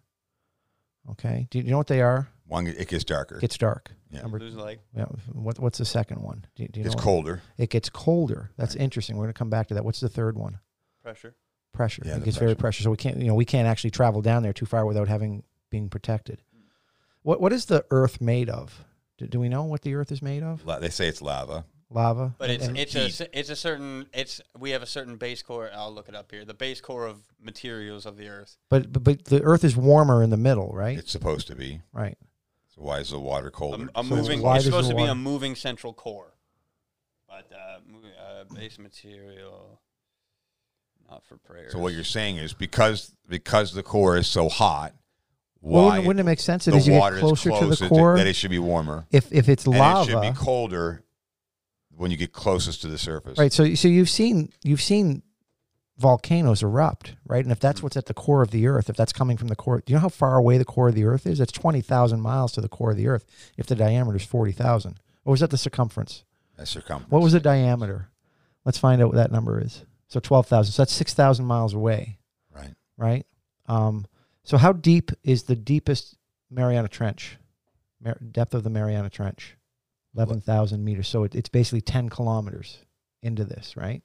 Okay, 1.11 1.47
do 1.49 1.57
you, 1.59 1.63
know 1.71 1.77
what 1.77 1.88
they 1.88 2.01
are? 2.01 2.27
One, 2.45 2.67
it 2.67 2.88
gets 2.88 3.03
darker. 3.03 3.35
It 3.38 3.41
gets 3.41 3.57
dark. 3.57 3.91
Yeah. 4.11 4.21
Number 4.21 4.39
lose 4.39 4.55
like 4.55 4.80
yeah. 4.95 5.05
What 5.31 5.59
what's 5.59 5.77
the 5.77 5.85
second 5.85 6.21
one? 6.21 6.45
Do, 6.55 6.67
do 6.67 6.80
you 6.80 6.85
it's 6.85 6.95
know 6.95 6.97
what- 6.97 7.03
colder. 7.03 7.41
It 7.57 7.69
gets 7.69 7.89
colder. 7.89 8.51
That's 8.57 8.76
Right. 8.76 8.84
interesting. 8.84 9.17
We're 9.17 9.26
going 9.26 9.34
to 9.34 9.38
come 9.38 9.49
back 9.49 9.67
to 9.67 9.73
that. 9.76 9.85
What's 9.85 9.99
the 9.99 10.09
third 10.09 10.38
one? 10.38 10.59
pressure. 11.01 11.34
Pressure. 11.73 12.03
Yeah, 12.05 12.15
it 12.17 12.19
the 12.19 12.26
gets 12.26 12.38
very 12.38 12.49
pressure. 12.55 12.59
pressure. 12.61 12.84
So 12.84 12.91
we 12.91 12.97
can't 12.97 13.17
you 13.17 13.27
know 13.27 13.35
we 13.35 13.45
can't 13.45 13.67
actually 13.67 13.91
travel 13.91 14.21
down 14.21 14.43
there 14.43 14.53
too 14.53 14.65
far 14.65 14.85
without 14.85 15.07
having 15.07 15.43
being 15.69 15.89
protected. 15.89 16.41
What 17.21 17.39
what 17.41 17.53
is 17.53 17.65
the 17.65 17.85
Earth 17.91 18.19
made 18.21 18.49
of? 18.49 18.84
Do, 19.17 19.27
do 19.27 19.39
we 19.39 19.49
know 19.49 19.63
what 19.63 19.81
the 19.84 19.93
Earth 19.95 20.11
is 20.11 20.21
made 20.21 20.43
of? 20.43 20.65
La- 20.65 20.80
They 20.80 20.89
say 20.89 21.07
it's 21.07 21.21
lava. 21.21 21.65
Lava. 21.91 22.35
But 22.37 22.51
it's 22.51 22.67
it's 22.67 22.93
heat. 22.93 22.99
a 23.07 23.11
cer- 23.11 23.27
it's 23.33 23.49
a 23.49 23.55
certain 23.55 24.05
it's 24.13 24.41
we 24.57 24.71
have 24.71 24.83
a 24.83 24.87
certain 24.87 25.15
base 25.17 25.41
core. 25.41 25.69
I'll 25.73 25.93
look 25.93 26.07
it 26.07 26.15
up 26.15 26.31
here. 26.31 26.45
The 26.45 26.53
base 26.53 26.81
core 26.81 27.07
of 27.07 27.17
materials 27.41 28.05
of 28.05 28.15
the 28.17 28.27
Earth. 28.27 28.57
but, 28.69 28.91
but 28.93 29.03
but 29.03 29.25
the 29.25 29.41
Earth 29.41 29.63
is 29.63 29.75
warmer 29.75 30.21
in 30.21 30.29
the 30.29 30.37
middle, 30.37 30.69
right? 30.73 30.97
It's 30.97 31.11
supposed 31.11 31.47
to 31.47 31.55
be. 31.55 31.81
right. 31.91 32.17
So 32.75 32.83
why 32.83 32.99
is 32.99 33.09
the 33.09 33.19
water 33.19 33.49
colder? 33.49 33.89
a 33.95 34.03
So 34.03 34.15
moving. 34.15 34.41
why 34.43 34.57
It's 34.57 34.65
supposed 34.65 34.89
to 34.89 34.95
be 34.95 35.01
water- 35.01 35.13
a 35.13 35.15
moving 35.15 35.55
central 35.55 35.93
core. 35.93 36.33
But 37.27 37.51
uh, 37.53 37.79
uh, 38.21 38.43
base 38.55 38.77
material, 38.77 39.79
not 41.09 41.23
for 41.25 41.37
prayers. 41.37 41.71
So 41.71 41.79
what 41.79 41.93
you're 41.93 42.03
saying 42.03 42.37
is 42.37 42.53
because 42.53 43.13
because 43.27 43.73
the 43.73 43.83
core 43.83 44.17
is 44.17 44.27
so 44.27 44.47
hot, 44.49 44.93
Well, 45.61 45.83
why 45.85 45.89
wouldn't, 45.89 46.07
wouldn't 46.07 46.19
it 46.21 46.23
make 46.25 46.39
sense 46.39 46.65
that 46.65 46.71
the 46.71 46.77
as 46.77 46.87
you 46.87 46.93
water 46.93 47.15
get 47.15 47.21
closer 47.21 47.51
is 47.51 47.59
to 47.59 47.83
the 47.83 47.89
core, 47.89 48.15
that 48.17 48.27
it 48.27 48.35
should 48.35 48.51
be 48.51 48.59
warmer, 48.59 49.07
if 49.11 49.31
if 49.31 49.49
it's 49.49 49.65
and 49.65 49.75
it 49.75 50.05
should 50.05 50.21
be 50.21 50.27
lava, 50.27 50.37
colder 50.37 51.03
when 51.99 52.11
you 52.11 52.17
get 52.17 52.31
closest 52.31 52.81
to 52.81 52.88
the 52.88 52.97
surface. 52.97 53.38
right? 53.38 53.51
So 53.51 53.76
so 53.76 53.88
you've 53.88 54.09
seen 54.09 54.51
you've 54.63 54.81
seen 54.81 55.21
volcanoes 55.97 56.63
erupt, 56.63 57.15
right? 57.27 57.43
And 57.43 57.51
if 57.51 57.59
that's 57.59 57.84
what's 57.84 57.97
at 57.97 58.05
the 58.05 58.13
core 58.13 58.41
of 58.41 58.51
the 58.51 58.67
Earth, 58.67 58.89
if 58.89 58.95
that's 58.95 59.11
coming 59.11 59.35
from 59.35 59.49
the 59.49 59.55
core, 59.55 59.84
do 59.85 59.91
you 59.91 59.97
know 59.97 60.01
how 60.01 60.09
far 60.09 60.38
away 60.38 60.57
the 60.57 60.63
core 60.63 60.88
of 60.88 60.95
the 60.95 61.03
Earth 61.03 61.27
is? 61.27 61.41
It's 61.41 61.51
twenty 61.51 61.81
thousand 61.81 62.21
miles 62.21 62.53
to 62.53 62.61
the 62.61 62.69
core 62.69 62.91
of 62.91 62.97
the 62.97 63.07
Earth. 63.07 63.26
If 63.57 63.65
the 63.67 63.76
diameter 63.76 64.15
is 64.17 64.23
forty 64.23 64.53
thousand, 64.53 64.99
or 65.26 65.31
was 65.31 65.41
that 65.41 65.49
the 65.49 65.57
circumference? 65.57 66.23
That's 66.55 66.71
circumference. 66.71 67.11
What 67.11 67.21
was 67.21 67.34
the 67.34 67.41
diameter? 67.41 68.09
Let's 68.63 68.77
find 68.77 69.01
out 69.01 69.09
what 69.09 69.17
that 69.17 69.31
number 69.31 69.59
is. 69.61 69.84
So 70.07 70.21
twelve 70.21 70.47
thousand. 70.47 70.71
So 70.71 70.84
that's 70.84 70.93
six 70.93 71.13
thousand 71.13 71.45
miles 71.45 71.73
away. 71.73 72.17
Right. 72.55 72.73
right? 72.97 73.26
Um, 73.67 74.05
so 74.43 74.57
how 74.57 74.71
deep 74.71 75.11
is 75.23 75.43
the 75.43 75.55
deepest 75.55 76.17
Mariana 76.49 76.88
Trench? 76.88 77.38
Mar- 78.01 78.17
depth 78.31 78.53
of 78.53 78.63
the 78.63 78.69
Mariana 78.69 79.09
Trench, 79.09 79.57
eleven 80.15 80.41
thousand 80.41 80.84
meters. 80.84 81.07
So 81.07 81.23
it, 81.23 81.36
it's 81.36 81.49
basically 81.49 81.81
ten 81.81 82.10
kilometers 82.10 82.80
into 83.22 83.44
this, 83.44 83.76
right? 83.76 84.02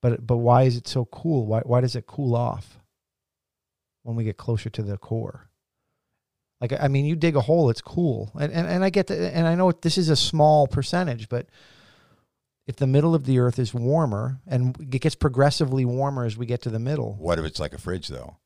But 0.00 0.26
but 0.26 0.38
why 0.38 0.64
is 0.64 0.76
it 0.76 0.88
so 0.88 1.04
cool? 1.06 1.46
Why 1.46 1.60
why 1.60 1.80
does 1.80 1.96
it 1.96 2.06
cool 2.06 2.34
off 2.34 2.78
when 4.02 4.16
we 4.16 4.24
get 4.24 4.36
closer 4.36 4.68
to 4.70 4.82
the 4.82 4.98
core? 4.98 5.48
Like 6.60 6.72
I 6.78 6.88
mean, 6.88 7.06
you 7.06 7.16
dig 7.16 7.36
a 7.36 7.40
hole, 7.40 7.70
it's 7.70 7.80
cool, 7.80 8.30
and 8.38 8.52
and, 8.52 8.66
and 8.66 8.84
I 8.84 8.90
get 8.90 9.08
that, 9.08 9.34
and 9.34 9.46
I 9.46 9.54
know 9.54 9.72
this 9.72 9.98
is 9.98 10.08
a 10.08 10.16
small 10.16 10.66
percentage, 10.66 11.28
but 11.28 11.46
if 12.66 12.76
the 12.76 12.86
middle 12.86 13.14
of 13.14 13.24
the 13.24 13.40
Earth 13.40 13.58
is 13.58 13.74
warmer 13.74 14.40
and 14.46 14.76
it 14.80 15.00
gets 15.00 15.16
progressively 15.16 15.84
warmer 15.84 16.24
as 16.24 16.36
we 16.36 16.46
get 16.46 16.62
to 16.62 16.70
the 16.70 16.78
middle, 16.78 17.14
What 17.14 17.38
if 17.38 17.44
it's 17.44 17.58
like 17.58 17.72
a 17.72 17.78
fridge 17.78 18.08
though? 18.08 18.36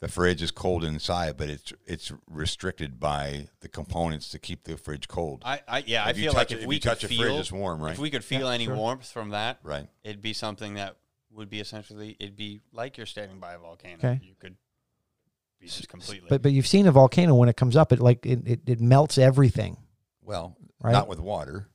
The 0.00 0.08
fridge 0.08 0.42
is 0.42 0.50
cold 0.50 0.84
inside, 0.84 1.36
but 1.38 1.48
it's 1.48 1.72
it's 1.86 2.12
restricted 2.30 3.00
by 3.00 3.48
the 3.60 3.68
components 3.68 4.28
to 4.30 4.38
keep 4.38 4.64
the 4.64 4.76
fridge 4.76 5.08
cold. 5.08 5.42
I, 5.44 5.62
I 5.66 5.84
yeah, 5.86 6.04
I 6.04 6.10
if 6.10 6.18
you 6.18 6.24
feel 6.24 6.32
touch 6.32 6.38
like 6.38 6.50
it, 6.52 6.54
if 6.56 6.60
if 6.62 6.66
we 6.66 6.74
you 6.74 6.80
could 6.82 6.88
touch 6.88 7.04
a 7.04 7.08
feel 7.08 7.22
fridge, 7.22 7.40
it's 7.40 7.52
warm, 7.52 7.80
right? 7.80 7.92
if 7.92 7.98
we 7.98 8.10
could 8.10 8.22
feel 8.24 8.48
Yeah, 8.48 8.52
any 8.54 8.66
sure. 8.66 8.76
warmth 8.76 9.10
from 9.10 9.30
that, 9.30 9.58
right. 9.62 9.88
it'd 10.04 10.20
be 10.20 10.34
something 10.34 10.74
that 10.74 10.96
would 11.32 11.48
be 11.48 11.60
essentially 11.60 12.14
it'd 12.20 12.36
be 12.36 12.60
like 12.72 12.98
you're 12.98 13.06
standing 13.06 13.38
by 13.40 13.54
a 13.54 13.58
volcano. 13.58 13.96
Okay. 13.96 14.20
You 14.22 14.34
could 14.38 14.56
be 15.58 15.66
just 15.66 15.88
completely. 15.88 16.26
but 16.28 16.42
but 16.42 16.52
you've 16.52 16.66
seen 16.66 16.86
a 16.86 16.92
volcano 16.92 17.34
when 17.34 17.48
it 17.48 17.56
comes 17.56 17.74
up, 17.74 17.90
it 17.90 17.98
like 18.00 18.26
it, 18.26 18.46
it, 18.46 18.60
it 18.66 18.80
melts 18.82 19.16
everything, 19.16 19.78
Well, 20.22 20.56
Right. 20.82 20.92
not 20.92 21.08
with 21.08 21.20
water. 21.20 21.70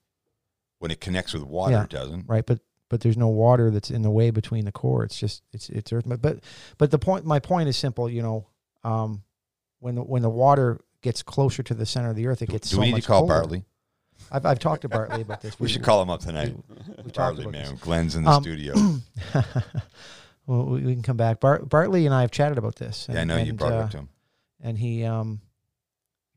When 0.78 0.92
it 0.92 1.02
connects 1.02 1.34
with 1.34 1.44
water, 1.44 1.74
Yeah. 1.74 1.84
it 1.86 1.90
doesn't. 1.90 2.28
right? 2.28 2.46
But 2.46 2.60
but 2.92 3.00
there's 3.00 3.16
no 3.16 3.30
water 3.30 3.72
that's 3.72 3.90
in 3.90 4.02
the 4.02 4.10
way 4.12 4.32
between 4.32 4.66
the 4.66 4.72
core. 4.74 5.06
It's 5.06 5.18
just 5.18 5.44
it's 5.54 5.70
it's 5.70 5.94
earth. 5.94 6.04
But 6.06 6.42
but, 6.78 6.92
the 6.92 7.00
point 7.00 7.26
my 7.26 7.40
point 7.40 7.70
is 7.70 7.78
simple. 7.78 8.10
You 8.10 8.22
know, 8.22 8.48
um, 8.84 9.24
when 9.80 9.96
the 9.96 10.02
when 10.04 10.22
the 10.22 10.30
water 10.30 10.82
gets 11.02 11.24
closer 11.24 11.64
to 11.64 11.74
the 11.74 11.86
center 11.86 12.10
of 12.10 12.18
the 12.18 12.28
earth, 12.28 12.42
it 12.42 12.50
gets 12.50 12.70
do 12.70 12.76
so 12.76 12.82
we 12.82 12.88
need 12.88 12.92
much 12.92 13.04
to 13.04 13.08
call 13.08 13.22
colder. 13.22 13.34
Bartley? 13.34 13.64
I've 14.30 14.46
I've 14.46 14.60
talked 14.60 14.82
to 14.82 14.90
Bartley 14.90 15.22
about 15.22 15.40
this. 15.42 15.58
We 15.60 15.70
should 15.70 15.84
call 15.84 16.02
him 16.02 16.10
up 16.10 16.20
tonight. 16.20 16.54
we 17.02 17.12
Bartley, 17.12 17.48
man. 17.48 17.72
this. 17.72 17.80
Glenn's 17.80 18.16
in 18.18 18.24
the 18.24 18.30
Um, 18.30 18.44
studio. 18.44 18.74
well, 20.46 20.66
we, 20.66 20.82
we 20.82 20.94
can 20.94 21.02
come 21.02 21.18
back. 21.18 21.40
Bart, 21.40 21.70
Bartley 21.70 22.06
and 22.06 22.14
I 22.14 22.22
have 22.22 22.32
chatted 22.32 22.58
about 22.58 22.76
this. 22.76 23.08
yeah, 23.10 23.16
I 23.16 23.20
and- 23.22 23.30
know 23.30 23.38
you 23.38 23.50
and, 23.52 23.58
brought 23.58 23.72
it 23.72 23.76
uh, 23.76 23.84
up 23.84 23.92
to 23.92 23.98
him. 24.00 24.10
and 24.60 24.78
he 24.78 25.06
um 25.06 25.40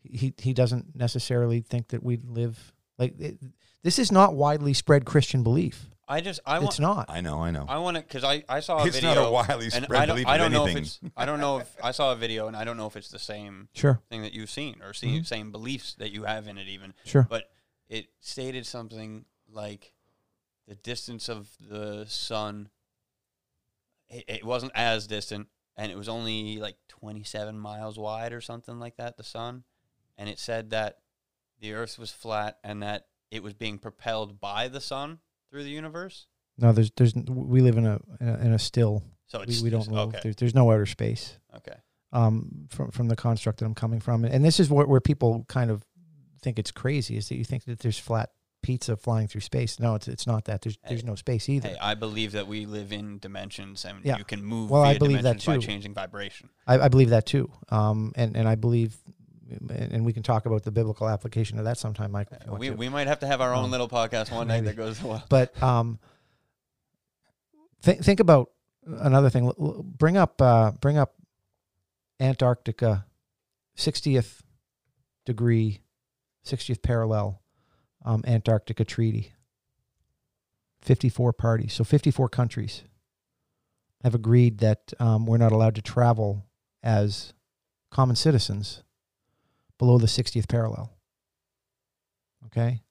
he 0.05 0.33
he 0.39 0.53
doesn't 0.53 0.95
necessarily 0.95 1.63
think 1.63 1.89
that 1.89 2.05
we 2.05 2.19
live 2.25 2.73
like 2.97 3.19
it, 3.19 3.39
this 3.83 3.99
is 3.99 4.13
not 4.13 4.35
widely 4.37 4.73
spread 4.73 5.05
Christian 5.05 5.43
belief. 5.43 5.91
I 6.07 6.21
just 6.21 6.41
I 6.45 6.59
want 6.59 6.73
it's 6.73 6.81
not. 6.81 7.07
I 7.09 7.21
know, 7.21 7.41
I 7.43 7.51
know. 7.51 7.65
I 7.69 7.79
want 7.79 7.97
to 7.97 8.03
because 8.03 8.25
I 8.25 8.45
I 8.49 8.61
saw 8.61 8.83
a 8.83 8.87
It's 8.87 8.97
video 8.97 9.15
not 9.15 9.27
a 9.29 9.31
widely 9.31 9.71
spread 9.71 9.91
I 10.03 10.07
don't 10.07 10.17
belief 10.17 10.27
I 10.27 10.35
of 10.35 10.41
don't 10.41 10.53
know 10.53 10.65
if 10.67 10.71
anything. 10.77 10.83
it's 10.85 11.01
I 11.17 11.25
don't 11.25 11.41
know 11.41 11.59
if 11.61 11.77
I 11.83 11.93
saw 11.93 12.13
a 12.13 12.17
video 12.17 12.47
and 12.47 12.57
I 12.57 12.65
don't 12.65 12.77
know 12.77 12.87
if 12.87 12.97
it's 12.97 13.09
the 13.09 13.19
same 13.19 13.69
Sure, 13.73 14.01
thing 14.11 14.23
that 14.23 14.33
you've 14.35 14.51
seen 14.51 14.83
or 14.83 14.93
see, 14.93 15.21
Mhm. 15.21 15.27
same 15.27 15.51
beliefs 15.51 15.95
that 15.95 16.11
you 16.13 16.25
have 16.25 16.47
in 16.47 16.59
it 16.59 16.69
even. 16.69 16.93
sure. 17.05 17.27
But 17.29 17.51
it 17.89 18.09
stated 18.21 18.67
something 18.67 19.25
like 19.49 19.95
the 20.69 20.75
distance 20.75 21.29
of 21.29 21.49
the 21.61 22.05
sun. 22.07 22.69
It, 24.09 24.25
it 24.29 24.45
wasn't 24.45 24.73
as 24.75 25.07
distant, 25.07 25.49
and 25.77 25.91
it 25.91 25.97
was 25.97 26.09
only 26.09 26.59
like 26.59 26.77
27 26.89 27.59
miles 27.59 27.99
wide 27.99 28.33
or 28.33 28.41
something 28.41 28.79
like 28.79 28.97
that. 28.97 29.17
The 29.17 29.25
sun, 29.25 29.65
and 30.19 30.29
it 30.29 30.39
said 30.39 30.71
that 30.71 30.99
the 31.61 31.73
Earth 31.73 31.99
was 31.99 32.11
flat 32.13 32.59
and 32.63 32.83
that 32.83 33.07
it 33.31 33.43
was 33.43 33.55
being 33.55 33.79
propelled 33.79 34.39
by 34.41 34.69
the 34.69 34.81
sun 34.81 35.21
through 35.55 35.63
the 35.63 35.71
universe. 35.71 36.27
No, 36.59 36.73
there's 36.73 36.91
there's 36.97 37.15
we 37.15 37.61
live 37.61 37.77
in 37.79 37.87
a 37.87 38.01
in 38.21 38.29
a, 38.29 38.39
in 38.47 38.53
a 38.53 38.59
still. 38.59 39.05
So 39.27 39.39
We, 39.39 39.45
it's 39.47 39.63
we 39.63 39.71
don't 39.71 39.89
move. 39.89 39.99
Okay. 40.09 40.19
There's 40.23 40.37
there's 40.37 40.55
no 40.55 40.71
outer 40.73 40.87
space. 40.87 41.39
Okay. 41.57 41.77
Um, 42.13 42.67
from 42.71 42.91
from 42.91 43.07
the 43.09 43.17
construct 43.17 43.61
that 43.61 43.67
I'm 43.67 43.75
coming 43.75 44.01
from, 44.01 44.25
and 44.25 44.45
this 44.45 44.59
is 44.59 44.69
what 44.69 44.89
where 44.89 45.01
people 45.01 45.45
kind 45.49 45.71
of 45.71 45.85
think 46.43 46.59
it's 46.59 46.73
crazy 46.73 47.17
is 47.17 47.29
that 47.29 47.37
you 47.37 47.45
think 47.45 47.65
that 47.65 47.79
there's 47.79 47.99
flat 47.99 48.31
pizza 48.63 48.97
flying 48.97 49.29
through 49.29 49.41
space. 49.43 49.79
No, 49.79 49.95
it's 49.95 50.09
it's 50.09 50.27
not 50.27 50.45
that. 50.47 50.63
There's 50.63 50.77
there's 50.89 51.05
no 51.05 51.15
space 51.15 51.49
either. 51.49 51.69
Hey, 51.69 51.77
I 51.81 51.95
believe 51.95 52.33
that 52.33 52.47
we 52.49 52.67
live 52.67 52.93
in 52.93 53.19
dimensions 53.19 53.85
and 53.85 53.99
Yeah. 54.05 54.19
you 54.19 54.25
can 54.25 54.45
move 54.45 54.71
Well, 54.71 54.83
I 54.83 54.99
believe 54.99 55.23
that 55.23 55.39
dimensions 55.39 55.47
by 55.47 55.55
too. 55.57 55.67
changing 55.67 55.95
vibration. 55.95 56.51
I, 56.67 56.79
I 56.81 56.89
believe 56.89 57.11
that 57.11 57.27
too. 57.27 57.51
Um, 57.69 58.13
and 58.17 58.37
and 58.37 58.49
I 58.49 58.57
believe 58.57 58.97
and 59.71 60.05
we 60.05 60.13
can 60.13 60.23
talk 60.23 60.47
about 60.47 60.63
the 60.63 60.71
biblical 60.71 61.09
application 61.09 61.59
of 61.59 61.65
that 61.65 61.79
sometime, 61.79 62.11
Michael. 62.13 62.37
if 62.39 62.45
you 62.45 62.51
want 62.51 62.61
We, 62.61 62.69
to. 62.69 62.75
we 62.75 62.89
might 62.89 63.07
have 63.07 63.21
to 63.21 63.27
have 63.27 63.41
our 63.41 63.55
own 63.55 63.65
Um, 63.65 63.71
little 63.71 63.89
podcast 63.89 64.33
one 64.33 64.49
night 64.49 64.65
that 64.65 64.77
goes 64.77 65.03
well. 65.03 65.23
But 65.29 65.61
um, 65.63 65.99
th- 67.83 67.99
think 68.01 68.21
about 68.21 68.51
another 68.87 69.31
thing. 69.31 69.51
Bring 69.99 70.17
up 70.17 70.41
uh, 70.41 70.73
bring 70.73 70.97
up 70.99 71.15
Antarctica, 72.21 73.07
sixtieth 73.75 74.43
degree, 75.27 75.81
sixtieth 76.43 76.81
parallel, 76.83 77.43
um, 78.05 78.23
Antarctica 78.27 78.85
Treaty. 78.85 79.33
Fifty-four 80.81 81.33
parties, 81.33 81.73
so 81.73 81.83
fifty-four 81.83 82.29
countries 82.29 82.83
have 84.03 84.15
agreed 84.15 84.59
that 84.59 84.93
um, 85.01 85.25
we're 85.25 85.39
not 85.39 85.51
allowed 85.51 85.75
to 85.77 85.81
travel 85.83 86.45
as 86.83 87.33
common 87.91 88.15
citizens 88.17 88.83
below 89.79 89.99
the 89.99 90.09
sixtieth 90.09 90.49
parallel. 90.49 90.91
Okay. 92.47 92.83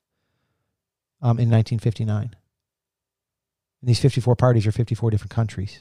Um, 1.21 1.39
in 1.39 1.49
1959. 1.49 2.23
And 2.23 3.89
these 3.89 3.99
54 3.99 4.35
parties 4.35 4.67
are 4.67 4.71
54 4.73 5.09
different 5.11 5.31
countries 5.31 5.79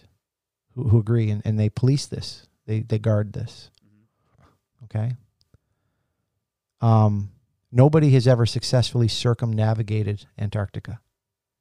who, 0.74 0.89
who 0.89 0.99
agree 0.99 1.31
and, 1.31 1.43
and 1.45 1.59
they 1.59 1.69
police 1.69 2.07
this. 2.07 2.47
They 2.66 2.81
they 2.81 2.99
guard 2.99 3.33
this. 3.33 3.70
Okay. 4.85 5.16
Um, 6.81 7.31
nobody 7.70 8.11
has 8.11 8.27
ever 8.27 8.47
successfully 8.47 9.09
circumnavigated 9.09 10.27
Antarctica. 10.39 11.01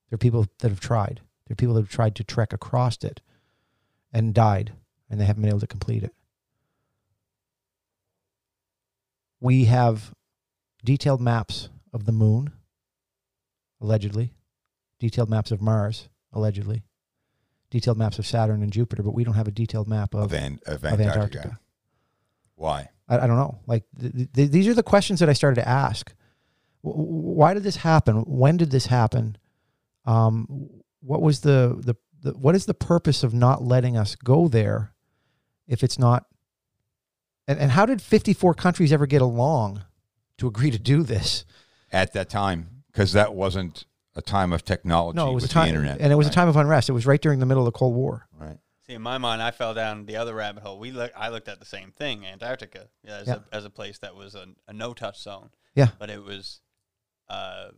There 0.09 0.15
are 0.15 0.17
people 0.17 0.47
that 0.59 0.69
have 0.69 0.79
tried. 0.79 1.21
There 1.47 1.53
are 1.53 1.55
people 1.55 1.75
that 1.75 1.81
have 1.81 1.89
tried 1.89 2.15
to 2.15 2.23
trek 2.23 2.53
across 2.53 3.03
it 3.03 3.21
and 4.11 4.33
died, 4.33 4.73
and 5.09 5.19
they 5.19 5.25
haven't 5.25 5.41
been 5.41 5.49
able 5.49 5.59
to 5.61 5.67
complete 5.67 6.03
it. 6.03 6.13
We 9.41 9.65
have 9.65 10.13
detailed 10.85 11.19
maps 11.19 11.69
of 11.91 12.05
the 12.05 12.11
moon, 12.11 12.53
allegedly, 13.81 14.33
detailed 14.99 15.29
maps 15.29 15.51
of 15.51 15.61
Mars, 15.61 16.07
allegedly, 16.31 16.83
detailed 17.71 17.97
maps 17.97 18.19
of 18.19 18.27
Saturn 18.27 18.61
and 18.61 18.71
Jupiter, 18.71 19.01
but 19.03 19.13
we 19.15 19.23
don't 19.23 19.33
have 19.33 19.47
a 19.47 19.51
detailed 19.51 19.87
map 19.87 20.13
of, 20.13 20.25
of, 20.25 20.33
An- 20.33 20.59
of 20.65 20.83
of 20.85 20.85
Antarctica. 20.85 21.11
Antarctica. 21.13 21.59
Why? 22.55 22.89
I, 23.09 23.17
I 23.19 23.27
don't 23.27 23.37
know. 23.37 23.59
Like 23.65 23.83
th- 23.99 24.31
th- 24.33 24.51
these 24.51 24.67
are 24.67 24.75
the 24.75 24.83
questions 24.83 25.19
that 25.19 25.29
I 25.29 25.33
started 25.33 25.55
to 25.61 25.67
ask. 25.67 26.13
W- 26.83 27.03
why 27.03 27.53
did 27.55 27.63
this 27.63 27.77
happen? 27.77 28.17
When 28.27 28.57
did 28.57 28.69
this 28.71 28.85
happen? 28.85 29.37
Um, 30.05 30.69
what 31.01 31.21
was 31.21 31.41
the, 31.41 31.79
the 31.83 31.95
the 32.21 32.37
what 32.37 32.53
is 32.55 32.67
the 32.67 32.75
purpose 32.75 33.23
of 33.23 33.33
not 33.33 33.63
letting 33.63 33.97
us 33.97 34.13
go 34.15 34.47
there 34.47 34.93
if 35.67 35.83
it's 35.83 35.97
not? 35.97 36.25
And 37.51 37.59
and 37.59 37.71
how 37.71 37.85
did 37.85 38.01
fifty 38.01 38.33
four 38.33 38.53
countries 38.53 38.91
ever 38.93 39.05
get 39.05 39.21
along 39.21 39.83
to 40.37 40.47
agree 40.47 40.71
to 40.71 40.79
do 40.79 41.03
this? 41.03 41.45
At 41.91 42.13
that 42.13 42.29
time, 42.29 42.83
because 42.91 43.11
that 43.13 43.33
wasn't 43.35 43.85
a 44.15 44.21
time 44.21 44.53
of 44.53 44.63
technology 44.63 45.17
No, 45.17 45.29
it 45.31 45.33
was 45.33 45.43
a 45.43 45.47
time, 45.49 45.63
the 45.65 45.69
internet. 45.75 45.99
and 45.99 46.11
it 46.11 46.15
was 46.15 46.27
right? 46.27 46.31
a 46.33 46.35
time 46.35 46.47
of 46.47 46.55
unrest. 46.55 46.87
It 46.89 46.93
was 46.93 47.05
right 47.05 47.21
during 47.21 47.39
the 47.39 47.45
middle 47.45 47.63
of 47.63 47.65
the 47.73 47.77
Cold 47.77 47.95
War. 47.95 48.27
Right. 48.39 48.57
See, 48.87 48.93
in 48.93 49.01
my 49.01 49.17
mind, 49.17 49.41
I 49.41 49.51
fell 49.51 49.73
down 49.73 50.05
the 50.05 50.15
other 50.15 50.33
rabbit 50.33 50.63
hole. 50.63 50.79
We 50.79 50.91
look, 50.91 51.11
I 51.15 51.29
looked 51.29 51.47
at 51.49 51.59
the 51.59 51.65
same 51.65 51.91
thing, 51.91 52.25
Antarctica, 52.25 52.87
as, 53.05 53.27
Yeah. 53.27 53.39
a, 53.51 53.55
as 53.55 53.65
a 53.65 53.69
place 53.69 53.99
that 53.99 54.15
was 54.15 54.35
a, 54.35 54.47
a 54.67 54.73
no-touch 54.73 55.21
zone. 55.21 55.49
Yeah. 55.75 55.89
But 55.99 56.09
it 56.09 56.23
was 56.23 56.61
uh, 57.29 57.69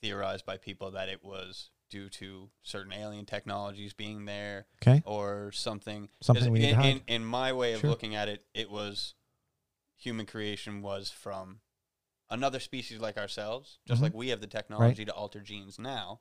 theorized 0.00 0.46
by 0.46 0.56
people 0.58 0.92
that 0.92 1.08
it 1.08 1.24
was 1.24 1.70
due 1.96 2.08
to 2.10 2.50
certain 2.62 2.92
alien 2.92 3.24
technologies 3.24 3.92
being 3.94 4.26
there 4.26 4.66
Okay, 4.82 5.02
or 5.06 5.50
something. 5.52 6.08
Something 6.20 6.52
we 6.52 6.58
need 6.58 6.64
in, 6.70 6.70
to 6.76 6.82
hide. 6.82 6.86
in, 6.90 7.02
in 7.06 7.24
my 7.24 7.52
way 7.52 7.72
of 7.72 7.80
Sure. 7.80 7.90
looking 7.90 8.14
at 8.14 8.28
it, 8.28 8.44
it 8.54 8.70
was 8.70 9.14
human 9.96 10.26
creation 10.26 10.82
was 10.82 11.10
from 11.10 11.60
another 12.28 12.60
species 12.60 12.98
like 13.00 13.16
ourselves, 13.16 13.78
just 13.86 14.00
Mhm. 14.00 14.04
like 14.04 14.14
we 14.14 14.28
have 14.28 14.40
the 14.40 14.46
technology 14.46 15.04
to 15.06 15.12
alter 15.14 15.40
genes 15.40 15.78
now. 15.78 16.20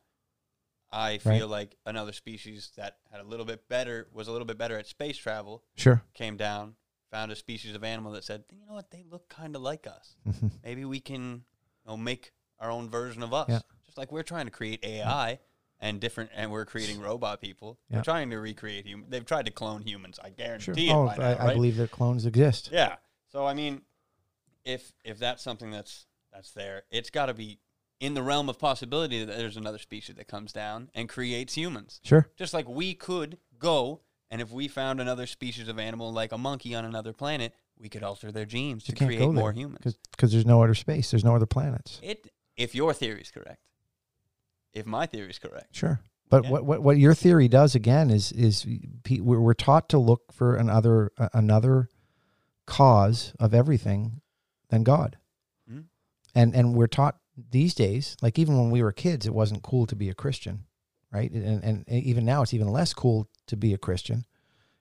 I 0.92 1.18
feel 1.18 1.32
Right. 1.50 1.60
like 1.60 1.78
another 1.86 2.14
species 2.14 2.72
that 2.78 3.00
had 3.12 3.20
a 3.20 3.24
little 3.24 3.46
bit 3.46 3.68
better 3.68 4.08
was 4.14 4.28
a 4.30 4.32
little 4.32 4.46
bit 4.46 4.58
better 4.58 4.78
at 4.78 4.88
space 4.88 5.18
travel 5.18 5.64
sure. 5.76 6.02
came 6.14 6.38
down, 6.38 6.78
found 7.12 7.32
a 7.34 7.36
species 7.36 7.76
of 7.76 7.84
animal 7.84 8.14
that 8.14 8.24
said, 8.24 8.46
you 8.50 8.66
know 8.66 8.74
what, 8.74 8.92
they 8.92 9.04
look 9.04 9.28
kind 9.28 9.56
of 9.58 9.62
like 9.62 9.88
us. 9.88 10.16
Mhm. 10.26 10.52
Maybe 10.64 10.86
we 10.86 11.02
can 11.02 11.44
you 11.84 11.92
know, 11.92 11.98
make 11.98 12.32
our 12.60 12.72
own 12.72 12.90
version 12.90 13.24
of 13.24 13.34
us. 13.34 13.50
Yeah. 13.50 13.62
Just 13.86 13.98
like 13.98 14.12
we're 14.12 14.24
trying 14.24 14.46
to 14.46 14.52
create 14.52 14.84
AI 14.86 15.40
and 15.80 16.00
different, 16.00 16.30
and 16.36 16.52
we're 16.52 16.66
creating 16.66 17.00
robot 17.02 17.42
people. 17.42 17.78
Yeah. 17.90 17.98
We're 17.98 18.04
trying 18.04 18.30
to 18.32 18.38
recreate 18.40 18.86
human. 18.86 19.10
They've 19.10 19.26
tried 19.26 19.46
to 19.48 19.52
clone 19.52 19.82
humans. 19.82 20.20
I 20.24 20.28
Sure. 20.28 20.36
guarantee 20.38 20.90
it. 20.90 20.94
Oh, 20.94 21.08
by 21.08 21.18
now, 21.18 21.24
I, 21.38 21.52
I 21.52 21.54
believe 21.54 21.78
that 21.78 21.92
clones 21.92 22.26
exist. 22.26 22.70
Yeah. 22.72 22.96
So 23.32 23.46
I 23.46 23.54
mean, 23.54 23.82
if 24.64 24.94
if 25.04 25.20
that's 25.20 25.44
something 25.44 25.72
that's 25.72 26.08
that's 26.34 26.52
there, 26.52 26.84
it's 26.92 27.10
got 27.10 27.28
to 27.28 27.34
be 27.34 27.60
in 28.00 28.14
the 28.14 28.22
realm 28.24 28.50
of 28.50 28.60
possibility 28.60 29.24
that 29.24 29.38
there's 29.38 29.58
another 29.58 29.78
species 29.78 30.16
that 30.16 30.28
comes 30.28 30.52
down 30.52 30.90
and 30.94 31.08
creates 31.08 31.54
humans. 31.54 32.00
Sure. 32.04 32.30
Just 32.38 32.54
like 32.54 32.68
we 32.68 32.94
could 32.94 33.38
go 33.58 34.02
and 34.32 34.42
if 34.42 34.52
we 34.52 34.68
found 34.68 35.00
another 35.00 35.26
species 35.28 35.68
of 35.70 35.80
animal 35.80 36.12
like 36.12 36.32
a 36.32 36.38
monkey 36.38 36.76
on 36.76 36.84
another 36.84 37.14
planet, 37.14 37.54
we 37.80 37.88
could 37.90 38.04
alter 38.04 38.32
their 38.32 38.46
genes 38.46 38.88
You 38.90 38.96
to 38.96 39.06
create 39.06 39.30
more 39.32 39.52
humans. 39.54 39.98
because 40.12 40.32
there's 40.32 40.46
no 40.46 40.62
other 40.64 40.74
space. 40.74 41.12
There's 41.12 41.24
no 41.24 41.36
other 41.36 41.46
planets. 41.46 42.00
It 42.04 42.32
if 42.58 42.74
your 42.76 42.94
theory 42.94 43.22
is 43.22 43.32
correct. 43.32 43.60
If 44.76 44.86
my 44.86 45.06
theory 45.08 45.30
is 45.32 45.40
correct. 45.40 45.76
Sure. 45.76 46.00
But 46.30 46.44
Yeah. 46.44 46.52
what, 46.52 46.66
what 46.66 46.84
what 46.84 46.98
your 46.98 47.14
theory 47.16 47.48
does 47.48 47.74
again 47.76 48.10
is 48.12 48.32
is 48.32 48.66
we're, 49.10 49.40
we're 49.40 49.54
taught 49.54 49.90
to 49.90 49.98
look 49.98 50.32
for 50.32 50.56
another 50.56 51.12
another 51.34 51.90
cause 52.66 53.34
of 53.40 53.54
everything 53.54 54.22
than 54.70 54.84
God, 54.84 55.18
Mhm. 55.72 55.86
and 56.34 56.56
and 56.56 56.76
we're 56.76 56.88
taught 56.88 57.20
these 57.38 57.74
days, 57.76 58.16
like 58.22 58.40
even 58.40 58.58
when 58.58 58.72
we 58.72 58.82
were 58.82 58.92
kids, 58.92 59.26
it 59.26 59.34
wasn't 59.34 59.62
cool 59.62 59.86
to 59.86 59.96
be 59.96 60.10
a 60.10 60.14
Christian, 60.16 60.66
right? 61.12 61.32
And 61.32 61.64
and 61.64 61.88
even 61.90 62.26
now, 62.26 62.42
it's 62.42 62.54
even 62.54 62.68
less 62.68 62.94
cool 62.94 63.30
to 63.48 63.56
be 63.58 63.74
a 63.74 63.78
Christian, 63.78 64.26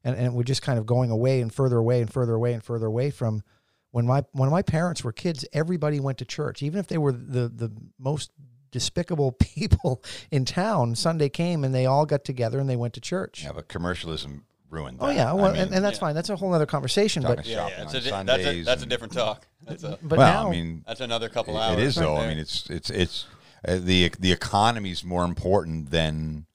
and 0.03 0.17
and 0.17 0.35
we're 0.35 0.45
just 0.45 0.63
kind 0.63 0.79
of 0.79 0.87
going 0.87 1.11
away 1.11 1.41
and 1.43 1.53
further 1.53 1.77
away 1.77 2.01
and 2.01 2.11
further 2.11 2.33
away 2.35 2.53
and 2.55 2.63
further 2.63 2.87
away 2.87 3.11
from. 3.11 3.43
When 3.91 4.07
my 4.07 4.25
when 4.33 4.51
my 4.51 4.63
parents 4.63 5.05
were 5.05 5.13
kids, 5.13 5.45
everybody 5.53 6.01
went 6.01 6.19
to 6.19 6.25
church, 6.25 6.63
even 6.63 6.81
if 6.81 6.87
they 6.89 6.99
were 6.99 7.13
the 7.13 7.49
the 7.49 7.71
most 7.99 8.33
despicable 8.75 9.31
people 9.39 10.03
in 10.33 10.45
town. 10.45 10.95
Sunday 10.97 11.29
came 11.31 11.63
and 11.65 11.73
they 11.75 11.87
all 11.87 12.05
got 12.05 12.25
together 12.25 12.59
and 12.59 12.69
they 12.69 12.77
went 12.77 12.93
to 12.95 13.01
church. 13.01 13.45
Yeah, 13.45 13.53
but 13.53 13.69
commercialism 13.69 14.45
ruined 14.69 14.99
that. 14.99 15.05
Oh 15.05 15.11
yeah, 15.11 15.31
I 15.31 15.33
well, 15.33 15.53
mean, 15.53 15.63
and, 15.63 15.75
and 15.75 15.85
that's 15.85 15.97
yeah. 15.99 16.01
fine. 16.01 16.15
That's 16.17 16.29
a 16.29 16.37
whole 16.37 16.53
other 16.53 16.67
conversation. 16.67 17.23
Talking 17.23 17.37
But 17.37 17.47
Yeah, 17.47 17.69
yeah. 17.69 17.83
It's 17.85 17.95
a, 17.95 18.01
di- 18.01 18.23
that's 18.25 18.45
a 18.45 18.63
that's 18.63 18.83
a 18.83 18.87
different 18.87 19.13
talk. 19.15 19.47
That's 19.67 19.85
a 19.85 19.97
but 20.03 20.19
well, 20.19 20.43
now, 20.45 20.49
I 20.49 20.51
mean, 20.51 20.83
that's 20.87 21.01
another 21.01 21.29
couple 21.29 21.57
it- 21.57 21.61
hours. 21.61 21.79
it 21.79 21.85
is 21.85 21.97
right 21.97 22.03
though. 22.05 22.15
there. 22.17 22.25
I 22.25 22.29
mean, 22.29 22.39
it's 22.39 22.69
it's 22.69 22.91
it's 22.91 23.27
uh, 23.67 23.79
the 23.81 24.11
the 24.19 24.33
economy 24.33 24.91
is 24.91 25.05
more 25.05 25.25
important 25.25 25.91
than 25.91 26.47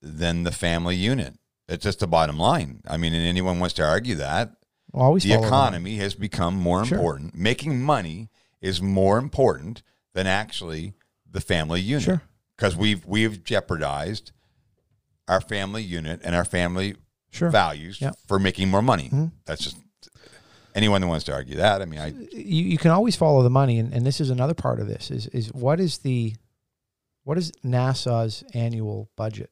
than 0.00 0.44
the 0.44 0.52
family 0.52 0.96
unit. 0.96 1.34
It's 1.68 1.82
just 1.84 1.98
the 2.00 2.06
bottom 2.06 2.38
line. 2.38 2.82
I 2.86 2.96
mean, 2.96 3.12
and 3.14 3.26
anyone 3.26 3.58
wants 3.58 3.74
to 3.74 3.82
argue 3.86 4.14
that 4.16 4.52
I'll 4.94 5.02
always 5.02 5.22
the 5.24 5.30
follow 5.30 5.40
that. 5.42 5.46
economy 5.48 5.96
has 5.96 6.14
become 6.14 6.54
more 6.54 6.84
Sure. 6.84 6.96
important. 6.98 7.34
Making 7.34 7.82
money 7.82 8.28
is 8.60 8.80
more 8.82 9.18
important 9.18 9.82
than 10.14 10.26
actually 10.26 10.94
the 11.32 11.40
family 11.40 11.80
unit. 11.80 12.04
Sure. 12.04 12.22
Because 12.56 12.76
we've 12.76 13.04
we've 13.06 13.42
jeopardized 13.42 14.30
our 15.28 15.40
family 15.40 15.82
unit 15.82 16.20
and 16.24 16.34
our 16.34 16.44
family 16.44 16.96
Sure. 17.30 17.50
values 17.50 18.00
Yeah. 18.00 18.12
for 18.26 18.38
making 18.38 18.68
more 18.68 18.82
money. 18.82 19.08
Mhm. 19.10 19.32
That's 19.46 19.62
just 19.64 19.76
anyone 20.74 21.00
that 21.00 21.06
wants 21.06 21.24
to 21.26 21.32
argue 21.32 21.56
that. 21.56 21.80
I 21.82 21.86
mean, 21.86 21.98
I 22.00 22.08
you, 22.08 22.64
you 22.64 22.78
can 22.78 22.90
always 22.90 23.16
follow 23.16 23.42
the 23.42 23.50
money, 23.50 23.78
and, 23.78 23.92
and 23.92 24.04
this 24.06 24.20
is 24.20 24.30
another 24.30 24.54
part 24.54 24.80
of 24.80 24.86
this 24.86 25.10
is 25.10 25.26
is 25.28 25.52
what 25.52 25.80
is 25.80 25.98
the 25.98 26.34
what 27.24 27.38
is 27.38 27.52
NASA's 27.64 28.44
annual 28.52 29.08
budget? 29.16 29.50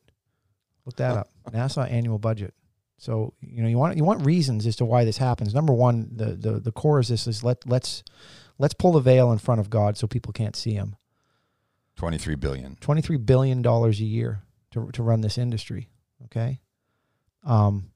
Look 0.85 0.97
that 0.97 1.17
up. 1.17 1.29
NASA 1.53 1.91
annual 1.91 2.19
budget. 2.19 2.53
So 2.99 3.33
you 3.41 3.63
know 3.63 3.69
you 3.69 3.79
want 3.79 3.97
you 3.97 4.05
want 4.05 4.27
reasons 4.27 4.67
as 4.67 4.77
to 4.77 4.85
why 4.85 5.05
this 5.05 5.17
happens. 5.17 5.55
Number 5.55 5.73
one, 5.73 6.11
the 6.15 6.35
the 6.37 6.61
the 6.61 6.73
core 6.73 7.01
is 7.01 7.09
this 7.09 7.27
is 7.27 7.43
let 7.43 7.67
let's 7.67 8.03
let's 8.59 8.75
pull 8.75 8.93
the 8.93 9.01
veil 9.01 9.33
in 9.33 9.39
front 9.39 9.61
of 9.61 9.71
God 9.71 9.97
so 9.97 10.07
people 10.07 10.33
can't 10.35 10.55
see 10.57 10.75
Him. 10.75 10.97
Twenty 12.01 12.19
three 12.19 12.35
billion. 12.35 12.77
Twenty 12.81 13.03
three 13.03 13.19
billion 13.19 13.63
dollars 13.63 14.01
a 14.01 14.05
year 14.05 14.43
to 14.73 14.91
to 14.93 15.03
run 15.03 15.21
this 15.21 15.39
industry. 15.39 15.89
Okay. 16.25 16.61
Um. 17.45 17.91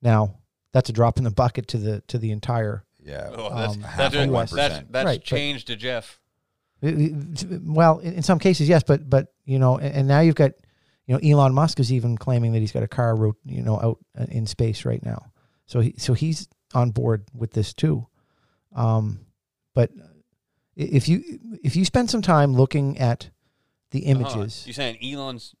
Now 0.00 0.38
that's 0.72 0.88
a 0.88 0.92
drop 0.92 1.18
in 1.18 1.24
the 1.24 1.30
bucket 1.30 1.68
to 1.68 1.78
the 1.78 2.00
to 2.08 2.18
the 2.18 2.30
entire 2.30 2.84
Yeah. 3.04 3.28
Oh, 3.32 3.54
that's, 3.54 3.74
um, 3.74 3.80
that's, 3.82 4.14
of 4.14 4.30
that's, 4.30 4.52
that's, 4.52 4.84
that's 4.90 5.04
Right, 5.04 5.20
but- 5.20 5.24
changed 5.24 5.66
to 5.66 5.76
Jeff. 5.76 6.18
Well, 6.80 7.98
in, 8.00 8.14
in 8.14 8.22
some 8.22 8.38
cases, 8.40 8.68
yes, 8.68 8.82
but 8.82 9.08
but 9.08 9.28
you 9.44 9.58
know, 9.60 9.78
and, 9.78 9.94
and 9.94 10.08
now 10.08 10.18
you've 10.20 10.34
got, 10.34 10.52
you 11.06 11.14
know, 11.14 11.20
Elon 11.22 11.54
Musk 11.54 11.78
is 11.78 11.92
even 11.92 12.16
claiming 12.18 12.52
that 12.52 12.58
he's 12.58 12.72
got 12.72 12.82
a 12.82 12.88
car, 12.88 13.14
ro- 13.14 13.36
you 13.44 13.62
know, 13.62 13.78
out 13.80 13.98
uh, 14.18 14.26
in 14.28 14.46
space 14.46 14.84
right 14.84 15.04
now. 15.04 15.30
So 15.66 15.78
he 15.80 15.94
so 15.98 16.12
he's 16.14 16.48
on 16.74 16.90
board 16.90 17.24
with 17.34 17.52
this 17.52 17.72
too. 17.72 18.06
Um, 18.74 19.20
but 19.74 19.90
i- 19.96 20.02
if 20.76 21.08
you 21.08 21.22
if 21.62 21.76
you 21.76 21.84
spend 21.84 22.10
some 22.10 22.22
time 22.22 22.54
looking 22.54 22.98
at 22.98 23.30
the 23.90 24.04
Uh-huh. 24.10 24.10
images, 24.20 24.66
You 24.66 24.72
saying 24.72 24.98
Elon's 25.02 25.54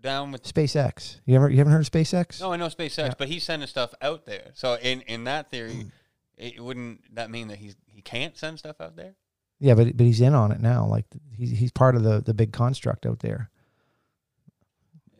down 0.00 0.32
with? 0.32 0.44
SpaceX, 0.44 1.20
you 1.26 1.34
ever 1.36 1.48
you 1.50 1.58
haven't 1.58 1.72
heard 1.72 1.80
of 1.86 1.90
SpaceX? 1.90 2.40
No, 2.40 2.52
I 2.52 2.56
know 2.56 2.68
SpaceX, 2.68 2.98
Yeah. 2.98 3.14
but 3.18 3.28
he's 3.28 3.42
sending 3.44 3.66
stuff 3.68 3.92
out 4.00 4.26
there. 4.26 4.50
So 4.54 4.74
in 4.80 5.00
in 5.02 5.24
that 5.24 5.50
theory, 5.50 5.90
it, 6.36 6.60
wouldn't 6.60 7.14
that 7.14 7.30
mean 7.30 7.48
that 7.48 7.58
he's 7.58 7.76
he 7.86 8.02
can't 8.02 8.36
send 8.36 8.58
stuff 8.58 8.80
out 8.80 8.96
there? 8.96 9.14
Yeah, 9.58 9.74
but 9.74 9.96
but 9.96 10.06
he's 10.06 10.20
in 10.20 10.34
on 10.34 10.52
it 10.52 10.60
now. 10.60 10.86
Like 10.86 11.04
he's 11.36 11.50
he's 11.58 11.72
part 11.72 11.96
of 11.96 12.02
the 12.02 12.20
the 12.20 12.32
big 12.34 12.52
construct 12.52 13.04
out 13.06 13.18
there. 13.20 13.50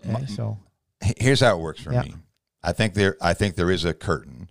Okay, 0.09 0.27
so 0.27 0.59
Here's 1.19 1.41
how 1.41 1.57
it 1.59 1.61
works 1.63 1.81
for 1.83 1.93
Yeah. 1.93 2.03
me. 2.03 2.15
I 2.63 2.73
think 2.73 2.95
there 2.95 3.17
I 3.21 3.35
think 3.35 3.57
there 3.57 3.71
is 3.71 3.85
a 3.85 3.93
curtain 3.95 4.51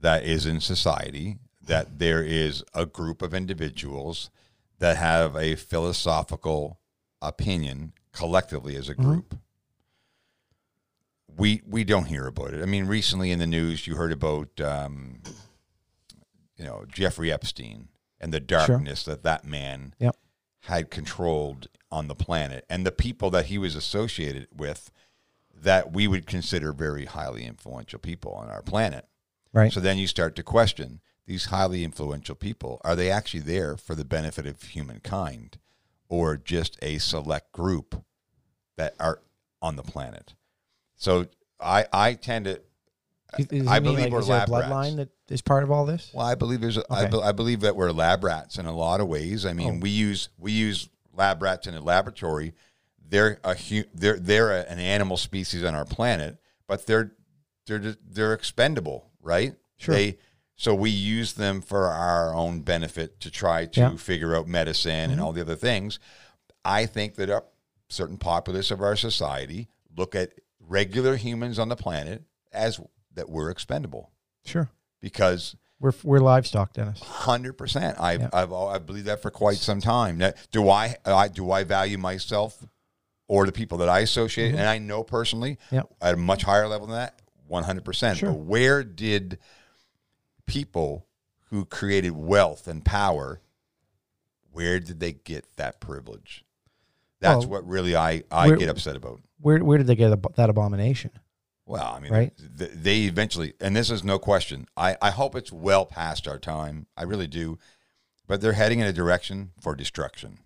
that 0.00 0.24
is 0.24 0.44
in 0.46 0.60
society 0.60 1.38
that 1.68 1.98
there 1.98 2.22
is 2.24 2.64
a 2.74 2.84
group 2.86 3.22
of 3.22 3.32
individuals 3.32 4.30
that 4.80 4.96
have 4.96 5.36
a 5.36 5.54
philosophical 5.54 6.80
opinion 7.22 7.92
collectively 8.12 8.74
as 8.74 8.88
a 8.88 8.94
Mhm. 8.94 9.04
group. 9.04 9.38
We 11.36 11.62
we 11.66 11.84
don't 11.84 12.06
hear 12.06 12.26
about 12.26 12.54
it. 12.54 12.62
I 12.62 12.66
mean, 12.66 12.86
recently 12.86 13.30
in 13.30 13.38
the 13.38 13.46
news, 13.46 13.86
you 13.86 13.94
heard 13.94 14.12
about 14.12 14.60
um, 14.60 15.22
you 16.56 16.64
know 16.64 16.84
Jeffrey 16.88 17.30
Epstein 17.30 17.88
and 18.20 18.32
the 18.32 18.40
darkness 18.40 19.04
that 19.04 19.22
that 19.22 19.44
man 19.44 19.94
Yep. 20.00 20.16
had 20.62 20.90
controlled 20.90 21.68
on 21.90 22.08
the 22.08 22.14
planet, 22.14 22.64
and 22.68 22.84
the 22.84 22.90
people 22.92 23.30
that 23.30 23.46
he 23.46 23.58
was 23.58 23.76
associated 23.76 24.48
with 24.56 24.90
that 25.54 25.92
we 25.92 26.08
would 26.08 26.26
consider 26.26 26.72
very 26.72 27.04
highly 27.04 27.44
influential 27.44 27.98
people 27.98 28.32
on 28.32 28.48
our 28.48 28.62
planet. 28.62 29.06
right. 29.52 29.72
So 29.72 29.80
then 29.80 29.98
you 29.98 30.06
start 30.06 30.34
to 30.36 30.42
question 30.42 31.00
these 31.28 31.44
highly 31.46 31.84
influential 31.84 32.34
people 32.34 32.80
are 32.82 32.96
they 32.96 33.10
actually 33.10 33.40
there 33.40 33.76
for 33.76 33.94
the 33.94 34.04
benefit 34.04 34.46
of 34.46 34.60
humankind 34.62 35.58
or 36.08 36.36
just 36.36 36.76
a 36.82 36.98
select 36.98 37.52
group 37.52 38.02
that 38.76 38.94
are 38.98 39.20
on 39.62 39.76
the 39.76 39.82
planet? 39.82 40.34
So 40.96 41.26
I 41.60 41.86
I 41.92 42.14
tend 42.14 42.46
to 42.46 42.60
I 43.68 43.78
believe 43.78 43.98
like, 44.04 44.12
we're 44.12 44.20
is 44.20 44.26
there 44.26 44.36
a 44.36 44.40
lab 44.40 44.48
rats. 44.50 44.66
bloodline 44.68 44.96
that 44.96 45.10
is 45.28 45.42
part 45.42 45.62
of 45.62 45.70
all 45.70 45.84
this? 45.84 46.10
well, 46.14 46.24
I 46.26 46.34
believe 46.34 46.62
there's. 46.62 46.78
A, 46.78 46.84
I, 46.90 47.02
Okay. 47.02 47.10
be, 47.10 47.20
I 47.22 47.32
believe 47.32 47.60
that 47.60 47.76
we're 47.76 47.92
lab 47.92 48.24
rats 48.24 48.56
in 48.56 48.64
a 48.64 48.74
lot 48.74 49.00
of 49.02 49.06
ways. 49.08 49.44
I 49.44 49.52
mean, 49.52 49.74
Oh. 49.76 49.78
we 49.82 49.90
use 49.90 50.30
we 50.38 50.50
use 50.52 50.88
lab 51.12 51.42
rats 51.42 51.66
in 51.66 51.74
a 51.74 51.80
laboratory. 51.82 52.54
They're 53.06 53.38
a 53.44 53.54
hu- 53.54 53.84
they're 53.92 54.18
they're 54.18 54.52
a, 54.52 54.62
an 54.62 54.78
animal 54.78 55.18
species 55.18 55.62
on 55.62 55.74
our 55.74 55.84
planet, 55.84 56.38
but 56.66 56.86
they're 56.86 57.12
they're 57.66 57.96
they're 58.02 58.32
expendable, 58.32 59.10
right? 59.20 59.54
Sure. 59.76 59.94
They 59.94 60.16
so 60.58 60.74
we 60.74 60.90
use 60.90 61.34
them 61.34 61.60
for 61.62 61.84
our 61.86 62.34
own 62.34 62.60
benefit 62.60 63.20
to 63.20 63.30
try 63.30 63.64
to 63.64 63.80
Yeah. 63.80 63.96
figure 63.96 64.34
out 64.36 64.46
medicine 64.48 65.08
Mhm. 65.08 65.12
and 65.12 65.20
all 65.20 65.32
the 65.32 65.40
other 65.40 65.54
things. 65.56 65.98
I 66.64 66.84
think 66.84 67.14
that 67.14 67.30
a 67.30 67.44
certain 67.88 68.18
populace 68.18 68.70
of 68.72 68.82
our 68.82 68.96
society 68.96 69.68
look 69.96 70.14
at 70.16 70.32
regular 70.60 71.16
humans 71.16 71.58
on 71.60 71.68
the 71.68 71.76
planet 71.76 72.24
as 72.52 72.80
that 73.14 73.30
we're 73.30 73.50
expendable 73.50 74.10
Sure. 74.44 74.68
because 75.00 75.54
We're 75.80 75.92
we're 76.02 76.18
livestock, 76.18 76.72
Dennis. 76.72 76.98
Hundred 77.00 77.52
percent. 77.52 77.98
I've 78.00 78.20
Yeah. 78.22 78.30
I've 78.32 78.52
I 78.52 78.78
believe 78.78 79.04
that 79.04 79.22
for 79.22 79.30
quite 79.30 79.58
some 79.58 79.80
time. 79.80 80.18
Now, 80.18 80.32
do 80.50 80.68
I, 80.68 80.96
I 81.04 81.28
do 81.28 81.52
I 81.52 81.62
value 81.62 81.98
myself 81.98 82.66
or 83.28 83.46
the 83.46 83.52
people 83.52 83.78
that 83.78 83.88
I 83.88 84.00
associate 84.00 84.54
and 84.56 84.66
I 84.68 84.78
know 84.78 85.04
personally 85.04 85.56
Mm-hmm. 85.70 85.86
At 86.02 86.14
a 86.14 86.16
much 86.16 86.42
higher 86.42 86.66
level 86.66 86.88
than 86.88 86.96
that? 86.96 87.20
One 87.46 87.62
hundred 87.62 87.84
percent. 87.84 88.20
But 88.20 88.32
where 88.32 88.82
did 88.82 89.38
people 90.48 91.06
who 91.50 91.64
created 91.64 92.10
wealth 92.12 92.66
and 92.66 92.84
power? 92.84 93.40
Where 94.50 94.80
did 94.80 94.98
they 94.98 95.12
get 95.12 95.44
that 95.56 95.78
privilege? 95.80 96.44
That's 97.20 97.46
Well, 97.46 97.62
what 97.62 97.68
really 97.68 97.94
I, 97.94 98.24
I 98.30 98.48
where- 98.48 98.56
get 98.56 98.68
upset 98.68 98.96
about. 98.96 99.20
Where 99.40 99.62
where 99.64 99.78
did 99.78 99.86
they 99.86 99.94
get 99.94 100.10
ab- 100.10 100.34
that 100.34 100.50
abomination? 100.50 101.12
Well, 101.64 101.84
I 101.94 102.00
mean, 102.00 102.10
Right. 102.12 102.32
th- 102.58 102.72
they 102.74 103.02
eventually, 103.02 103.52
and 103.60 103.76
this 103.76 103.88
is 103.90 104.02
no 104.02 104.18
question. 104.18 104.66
I, 104.76 104.96
I 105.02 105.10
hope 105.10 105.36
it's 105.36 105.52
well 105.52 105.84
past 105.86 106.26
our 106.26 106.38
time. 106.38 106.86
I 106.96 107.02
really 107.04 107.26
do. 107.28 107.58
But 108.26 108.40
they're 108.40 108.54
heading 108.54 108.80
in 108.80 108.86
a 108.86 108.92
direction 108.92 109.52
for 109.60 109.74
destruction. 109.76 110.38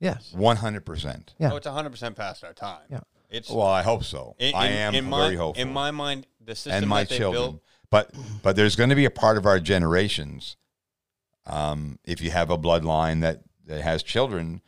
Yes. 0.00 0.32
100%. 0.34 1.34
Yeah. 1.38 1.52
Oh, 1.52 1.56
it's 1.56 1.66
100% 1.66 2.16
past 2.16 2.42
our 2.44 2.52
time. 2.52 2.82
Yeah. 2.90 3.00
It's 3.30 3.48
Well, 3.50 3.66
I 3.66 3.82
hope 3.82 4.02
so. 4.04 4.34
in, 4.38 4.54
I 4.54 4.66
am 4.68 4.94
in 4.94 5.04
very 5.10 5.32
my, 5.32 5.34
hopeful. 5.36 5.62
In 5.62 5.72
my 5.72 5.90
mind, 5.90 6.26
the 6.44 6.54
system 6.54 6.72
and 6.72 6.88
my 6.88 7.00
that 7.04 7.10
they 7.10 7.18
children. 7.18 7.42
built, 7.42 7.62
But 7.94 8.10
but 8.42 8.56
there's 8.56 8.74
going 8.74 8.90
to 8.90 8.96
be 8.96 9.04
a 9.04 9.10
part 9.10 9.36
of 9.36 9.46
our 9.46 9.60
generations, 9.60 10.56
um, 11.46 12.00
if 12.04 12.20
you 12.20 12.32
have 12.32 12.50
a 12.50 12.58
bloodline 12.58 13.20
that, 13.20 13.42
that 13.66 13.82
has 13.82 14.02
children, 14.02 14.62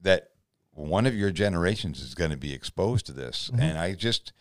that 0.00 0.30
one 0.72 1.04
of 1.04 1.14
your 1.14 1.30
generations 1.30 2.00
is 2.00 2.14
going 2.14 2.30
to 2.30 2.38
be 2.38 2.54
exposed 2.54 3.04
to 3.04 3.12
this. 3.12 3.50
Mhm. 3.52 3.60
And 3.60 3.78
I 3.78 3.92
just, 3.92 4.32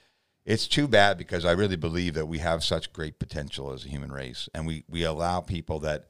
it's 0.45 0.70
too 0.70 0.88
bad 0.88 1.18
because 1.18 1.44
I 1.44 1.52
really 1.52 1.76
believe 1.76 2.14
that 2.14 2.28
we 2.28 2.38
have 2.38 2.64
such 2.64 2.94
great 2.94 3.20
potential 3.20 3.74
as 3.74 3.84
a 3.84 3.90
human 3.90 4.10
race, 4.10 4.48
and 4.53 4.66
we 4.66 4.86
we 4.88 5.03
allow 5.03 5.41
people 5.41 5.80
that 5.80 6.07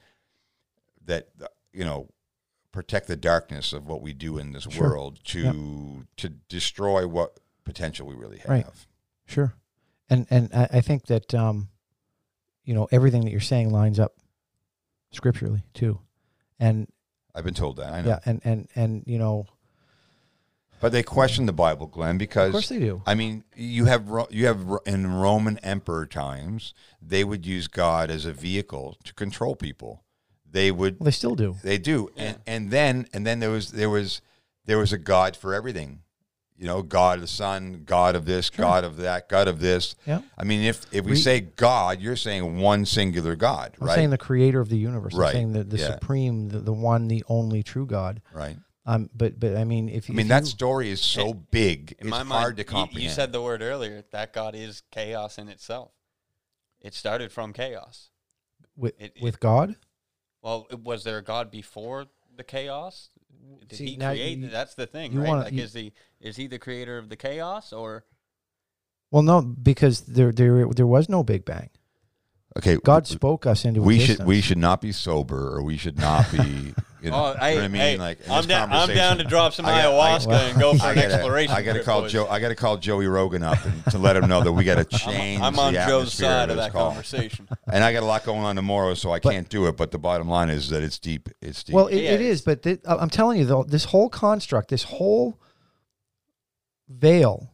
that 1.05 1.29
you 1.73 1.83
know 1.83 2.09
protect 2.71 3.07
the 3.07 3.15
darkness 3.17 3.73
of 3.73 3.87
what 3.87 4.03
we 4.03 4.13
do 4.13 4.37
in 4.37 4.51
this 4.51 4.67
Sure. 4.69 4.89
world 4.91 5.19
to 5.23 6.05
to 6.17 6.29
destroy 6.29 7.07
what 7.07 7.39
potential 7.63 8.05
we 8.05 8.13
really 8.13 8.37
have. 8.37 8.49
Right. 8.49 8.67
Sure. 9.25 9.53
And 10.11 10.27
and 10.29 10.53
I, 10.53 10.67
I 10.73 10.81
think 10.81 11.07
that 11.07 11.33
um, 11.33 11.69
you 12.69 12.75
know, 12.75 12.87
everything 12.91 13.25
that 13.25 13.31
you're 13.31 13.39
saying 13.39 13.71
lines 13.71 13.99
up 13.99 14.13
scripturally 15.11 15.63
too. 15.73 15.97
And 16.59 16.87
I've 17.33 17.43
been 17.43 17.55
told 17.55 17.77
that. 17.77 17.91
I 17.91 18.01
know. 18.01 18.09
yeah, 18.09 18.19
and 18.25 18.41
and 18.43 18.67
and 18.75 19.03
you 19.07 19.17
know, 19.17 19.47
But 20.79 20.91
they 20.91 21.01
question 21.01 21.47
the 21.47 21.51
Bible, 21.51 21.87
Glenn, 21.87 22.19
because 22.19 22.49
of 22.49 22.51
course 22.51 22.69
they 22.69 22.77
do. 22.77 23.01
I 23.07 23.15
mean, 23.15 23.43
you 23.55 23.85
have 23.85 24.07
you 24.29 24.45
have 24.45 24.63
in 24.85 25.11
Roman 25.11 25.57
emperor 25.59 26.05
times, 26.05 26.75
they 27.01 27.23
would 27.23 27.43
use 27.43 27.67
God 27.67 28.11
as 28.11 28.25
a 28.25 28.33
vehicle 28.33 28.97
to 29.03 29.15
control 29.15 29.55
people. 29.55 30.03
They 30.47 30.69
would 30.69 30.99
Well, 30.99 31.05
they 31.05 31.11
still 31.11 31.33
do. 31.35 31.55
they 31.63 31.79
do. 31.79 32.09
And 32.15 32.37
and 32.45 32.69
then 32.69 33.07
and 33.13 33.25
then 33.25 33.39
there 33.39 33.49
was 33.49 33.71
there 33.71 33.89
was 33.89 34.21
there 34.65 34.77
was 34.77 34.93
a 34.93 34.99
God 34.99 35.35
for 35.35 35.55
everything. 35.55 36.01
You 36.59 36.65
know, 36.65 36.81
God 36.81 37.15
of 37.19 37.21
the 37.21 37.27
Son, 37.27 37.83
God 37.85 38.15
of 38.17 38.25
this, 38.25 38.51
Sure. 38.53 38.65
God 38.65 38.83
of 38.83 38.97
that, 38.97 39.29
God 39.29 39.47
of 39.47 39.61
this. 39.61 39.95
Yeah. 40.05 40.21
I 40.37 40.43
mean, 40.43 40.61
if 40.61 40.85
if 40.93 41.05
we 41.05 41.11
We- 41.11 41.17
say 41.17 41.39
God, 41.39 42.01
you're 42.01 42.17
saying 42.17 42.59
one 42.59 42.85
singular 42.85 43.37
God, 43.37 43.77
I'm 43.79 43.87
right? 43.87 43.95
saying 43.95 44.09
the 44.09 44.17
creator 44.17 44.59
of 44.59 44.67
the 44.67 44.77
universe. 44.77 45.13
Right. 45.13 45.29
I'm 45.29 45.33
saying 45.35 45.53
the, 45.53 45.63
the 45.63 45.77
Yeah. 45.77 45.91
supreme, 45.93 46.49
the, 46.49 46.59
the 46.59 46.73
one, 46.73 47.07
the 47.07 47.23
only 47.29 47.63
true 47.63 47.85
God. 47.85 48.21
right. 48.33 48.57
Um, 48.85 49.09
but 49.15 49.39
but 49.39 49.55
I 49.55 49.63
mean, 49.63 49.87
if 49.87 50.05
I 50.09 50.13
you- 50.13 50.17
mean, 50.17 50.25
if 50.25 50.29
that 50.29 50.43
you- 50.43 50.49
story 50.49 50.89
is 50.89 50.99
so 51.01 51.33
big, 51.33 51.93
in 51.99 52.07
it's 52.07 52.09
my 52.09 52.17
hard 52.17 52.27
mind, 52.27 52.55
to 52.57 52.61
you- 52.61 52.65
comprehend. 52.65 53.03
You, 53.03 53.09
said 53.09 53.31
the 53.31 53.41
word 53.41 53.61
earlier. 53.61 54.03
That 54.11 54.33
God 54.33 54.53
is 54.55 54.81
chaos 54.91 55.37
in 55.37 55.47
itself. 55.47 55.91
It 56.81 56.93
started 56.93 57.31
from 57.31 57.53
chaos. 57.53 58.09
with 58.75 58.95
it- 58.99 59.15
with 59.21 59.39
God. 59.39 59.75
Well, 60.41 60.67
was 60.83 61.03
there 61.03 61.17
a 61.19 61.23
God 61.23 61.51
before 61.51 62.07
the 62.35 62.43
chaos? 62.45 63.09
Did 63.67 63.77
See, 63.77 63.85
he 63.91 63.97
create? 63.97 64.37
you- 64.39 64.47
That's 64.49 64.75
the 64.75 64.87
thing, 64.87 65.15
right? 65.15 65.27
wanna- 65.27 65.43
like, 65.43 65.53
you- 65.53 65.63
is 65.63 65.73
he 65.73 65.93
is 66.19 66.35
he 66.37 66.47
the 66.47 66.59
creator 66.59 66.97
of 66.97 67.09
the 67.09 67.15
chaos, 67.15 67.71
or 67.73 68.05
Well, 69.11 69.23
no, 69.23 69.41
because 69.41 70.01
there 70.01 70.31
there 70.31 70.67
there 70.67 70.87
was 70.87 71.09
no 71.09 71.23
Big 71.23 71.45
Bang. 71.45 71.69
Okay, 72.57 72.77
God 72.83 73.07
spoke 73.07 73.45
us 73.45 73.65
into 73.65 73.81
we 73.81 73.95
existence. 73.95 74.17
should 74.19 74.27
we 74.27 74.41
should 74.41 74.57
not 74.57 74.81
be 74.81 74.91
sober 74.91 75.55
or 75.55 75.61
we 75.63 75.77
should 75.77 75.97
not 75.97 76.29
be 76.31 76.37
you 77.01 77.11
know, 77.11 77.33
oh, 77.39 77.47
you 77.47 77.55
know 77.55 77.55
what 77.55 77.63
I 77.63 77.67
mean, 77.69 77.81
hey, 77.81 77.97
like 77.97 78.17
I'm 78.29 78.45
down. 78.45 78.71
I'm 78.73 78.89
down 78.89 79.17
to 79.19 79.23
drop 79.23 79.53
some 79.53 79.65
I 79.65 79.69
got- 79.83 79.93
I- 79.93 80.17
ayahuasca 80.17 80.27
well, 80.27 80.49
and 80.49 80.59
go 80.59 80.73
for 80.77 80.83
I 80.85 80.89
an 80.89 80.95
gotta, 80.95 81.13
exploration. 81.13 81.55
I 81.55 81.61
gotta 81.61 81.83
call 81.83 82.01
boys. 82.01 82.11
Joe 82.11 82.27
I 82.27 82.39
gotta 82.39 82.55
call 82.55 82.75
Joey 82.77 83.07
Rogan 83.07 83.43
up 83.43 83.63
and, 83.65 83.85
to 83.91 83.97
let 83.97 84.17
him 84.17 84.27
know 84.27 84.43
that 84.43 84.51
we 84.51 84.63
gotta 84.65 84.83
change 85.05 85.41
I'm, 85.41 85.53
I'm 85.53 85.59
on 85.59 85.73
the 85.73 85.85
Joe's 85.87 86.13
side 86.13 86.49
of 86.49 86.57
that 86.57 86.73
call. 86.73 86.89
conversation. 86.89 87.47
and 87.71 87.83
I 87.83 87.93
got 87.93 88.03
a 88.03 88.05
lot 88.05 88.25
going 88.25 88.41
on 88.41 88.55
tomorrow 88.57 88.93
so 88.95 89.11
I 89.11 89.19
But- 89.19 89.31
can't 89.31 89.47
do 89.49 89.67
it 89.67 89.77
but 89.77 89.91
the 89.91 89.99
bottom 89.99 90.27
line 90.27 90.49
is 90.49 90.69
that 90.71 90.83
it's 90.83 90.99
deep 90.99 91.29
it's 91.41 91.63
deep 91.63 91.73
Well, 91.75 91.87
it, 91.87 92.01
Yeah, 92.01 92.11
it 92.11 92.21
is, 92.21 92.41
but 92.41 92.63
th- 92.63 92.79
I- 92.85 92.91
uh, 92.93 92.97
I'm 92.99 93.09
telling 93.09 93.39
you 93.39 93.45
though, 93.45 93.63
this 93.63 93.85
whole 93.85 94.09
construct, 94.09 94.69
this 94.69 94.83
whole 94.83 95.39
veil 96.89 97.51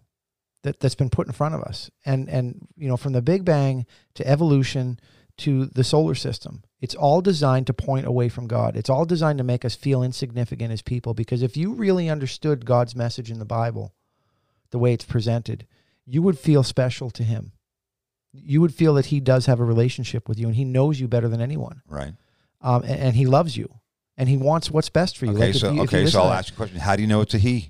that 0.66 0.80
that's 0.82 0.96
been 0.96 1.10
put 1.10 1.28
in 1.28 1.34
front 1.34 1.56
of 1.56 1.62
us, 1.62 1.90
and 2.06 2.28
and 2.30 2.68
you 2.76 2.88
know, 2.90 2.98
from 2.98 3.14
the 3.14 3.22
Big 3.22 3.46
Bang 3.46 3.86
to 4.16 4.28
evolution 4.28 5.00
to 5.38 5.66
the 5.68 5.84
solar 5.84 6.16
system, 6.16 6.64
it's 6.80 6.96
all 6.96 7.22
designed 7.22 7.68
to 7.68 7.74
point 7.74 8.06
away 8.06 8.30
from 8.30 8.48
God. 8.48 8.76
It's 8.76 8.90
all 8.90 9.06
designed 9.06 9.38
to 9.40 9.44
make 9.44 9.66
us 9.66 9.76
feel 9.76 10.02
insignificant 10.04 10.72
as 10.72 10.82
people. 10.82 11.14
Because 11.14 11.42
if 11.44 11.56
you 11.58 11.74
really 11.74 12.10
understood 12.10 12.66
God's 12.66 12.96
message 12.96 13.30
in 13.32 13.40
the 13.40 13.46
Bible, 13.46 13.94
the 14.72 14.80
way 14.80 14.94
it's 14.94 15.06
presented, 15.06 15.68
you 16.06 16.22
would 16.22 16.40
feel 16.40 16.64
special 16.64 17.10
to 17.12 17.24
Him. 17.24 17.52
You 18.32 18.60
would 18.62 18.74
feel 18.74 18.94
that 18.96 19.08
He 19.08 19.20
does 19.20 19.46
have 19.46 19.60
a 19.60 19.66
relationship 19.66 20.28
with 20.30 20.40
you, 20.40 20.48
and 20.48 20.56
He 20.56 20.66
knows 20.66 21.00
you 21.00 21.08
better 21.08 21.28
than 21.30 21.42
anyone 21.42 21.82
right 21.88 22.14
um, 22.62 22.82
and, 22.84 23.00
and 23.00 23.16
he 23.16 23.26
loves 23.26 23.56
you, 23.56 23.70
and 24.18 24.28
he 24.30 24.38
wants 24.38 24.72
what's 24.72 24.90
best 24.90 25.18
for 25.18 25.26
you. 25.26 25.34
okay 25.34 25.48
Like, 25.48 25.56
so 25.56 25.72
you- 25.72 25.82
okay 25.84 26.06
so 26.08 26.22
I'll 26.24 26.34
ask 26.34 26.50
you 26.52 26.56
a 26.56 26.58
question 26.58 26.80
how 26.80 26.96
do 26.96 27.02
you 27.04 27.08
know 27.08 27.22
it's 27.22 27.34
a 27.34 27.38
he 27.38 27.70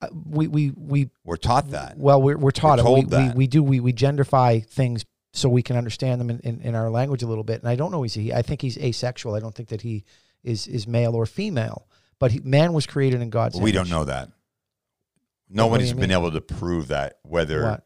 Uh, 0.00 0.08
we 0.30 0.46
we 0.46 0.70
we 0.76 1.10
we're 1.24 1.36
taught 1.36 1.70
that 1.70 1.98
well 1.98 2.22
we're 2.22 2.36
we're 2.36 2.52
taught 2.52 2.78
We're 2.78 2.98
it. 2.98 3.06
We, 3.06 3.10
told 3.10 3.12
we 3.12 3.30
we 3.34 3.46
do 3.48 3.62
we 3.62 3.80
we 3.80 3.92
genderify 3.92 4.64
things 4.64 5.04
so 5.32 5.48
we 5.48 5.62
can 5.62 5.76
understand 5.76 6.20
them 6.20 6.30
in, 6.30 6.40
in, 6.40 6.60
in 6.60 6.74
our 6.74 6.90
language 6.90 7.22
a 7.22 7.26
little 7.26 7.44
bit. 7.44 7.60
And 7.60 7.68
I 7.68 7.76
don't 7.76 7.90
know 7.90 8.02
he's 8.02 8.14
he. 8.14 8.32
I 8.32 8.42
think 8.42 8.62
he's 8.62 8.78
asexual. 8.78 9.34
I 9.34 9.40
don't 9.40 9.54
think 9.54 9.68
that 9.70 9.82
he 9.82 10.04
is 10.42 10.66
is 10.66 10.86
male 10.86 11.14
or 11.14 11.26
female. 11.26 11.86
But 12.18 12.32
he, 12.32 12.40
man 12.40 12.72
was 12.72 12.86
created 12.86 13.20
in 13.20 13.30
God's. 13.30 13.60
we 13.60 13.72
don't 13.72 13.90
know 13.90 14.04
that 14.04 14.28
What 14.28 14.30
do 15.48 15.54
nobody's 15.56 15.90
you 15.90 15.96
been 15.96 16.10
able 16.10 16.32
to 16.32 16.40
prove 16.40 16.88
that 16.88 17.18
whether 17.22 17.62
What? 17.62 17.84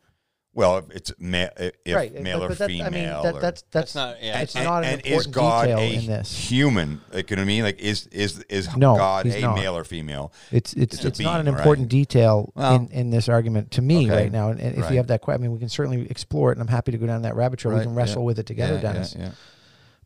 Well, 0.54 0.76
if 0.78 0.90
it's 0.90 1.12
ma- 1.18 1.48
if 1.58 1.94
right, 1.94 2.12
male 2.20 2.38
but, 2.40 2.44
or 2.44 2.48
but 2.50 2.58
that, 2.58 2.68
female. 2.68 2.86
I 2.86 2.90
mean, 2.90 3.08
or- 3.08 3.22
that, 3.22 3.40
that's 3.40 3.62
that's 3.62 3.62
That's 3.70 3.94
not. 3.94 4.22
Yeah, 4.22 4.40
it's 4.42 4.54
it's 4.54 4.62
not 4.64 4.84
an 4.84 4.90
and 4.98 5.06
is 5.06 5.26
important 5.26 5.34
God 5.34 5.62
detail 5.66 5.78
a 5.78 5.92
in 5.94 6.06
this. 6.06 6.36
human? 6.50 7.00
Like, 7.10 7.30
you 7.30 7.36
know 7.36 7.40
what 7.42 7.44
I 7.44 7.48
mean? 7.48 7.62
Like, 7.62 7.80
is 7.80 8.06
is 8.08 8.40
is 8.50 8.76
No, 8.76 8.94
God 8.96 9.24
he's 9.24 9.36
a 9.36 9.40
not. 9.40 9.54
male 9.56 9.74
or 9.78 9.84
female? 9.84 10.30
It's 10.50 10.74
it's 10.74 10.96
It's 10.96 11.04
a 11.04 11.08
it's 11.08 11.20
not 11.20 11.40
an 11.40 11.48
important 11.48 11.86
right? 11.86 11.88
detail 11.90 12.52
Well, 12.54 12.74
in, 12.74 12.88
in 12.88 13.10
this 13.10 13.30
argument 13.30 13.70
to 13.72 13.82
me 13.82 14.04
okay, 14.06 14.24
right 14.24 14.32
now. 14.32 14.50
And, 14.50 14.60
and 14.60 14.74
if 14.76 14.82
right. 14.82 14.90
you 14.90 14.96
have 14.98 15.06
that 15.06 15.22
question, 15.22 15.40
I 15.40 15.42
mean, 15.42 15.52
we 15.52 15.58
can 15.58 15.70
certainly 15.70 16.06
explore 16.10 16.50
it, 16.52 16.58
and 16.58 16.60
I'm 16.60 16.68
happy 16.68 16.92
to 16.92 16.98
go 16.98 17.06
down 17.06 17.22
that 17.22 17.34
rabbit 17.34 17.58
trail. 17.58 17.72
Right, 17.72 17.78
we 17.78 17.84
can 17.86 17.94
yeah. 17.94 17.98
wrestle 18.00 18.24
with 18.24 18.38
it 18.38 18.44
together, 18.44 18.74
Yeah, 18.74 18.80
yeah, 18.82 18.92
Dennis. 18.92 19.16
yeah. 19.18 19.30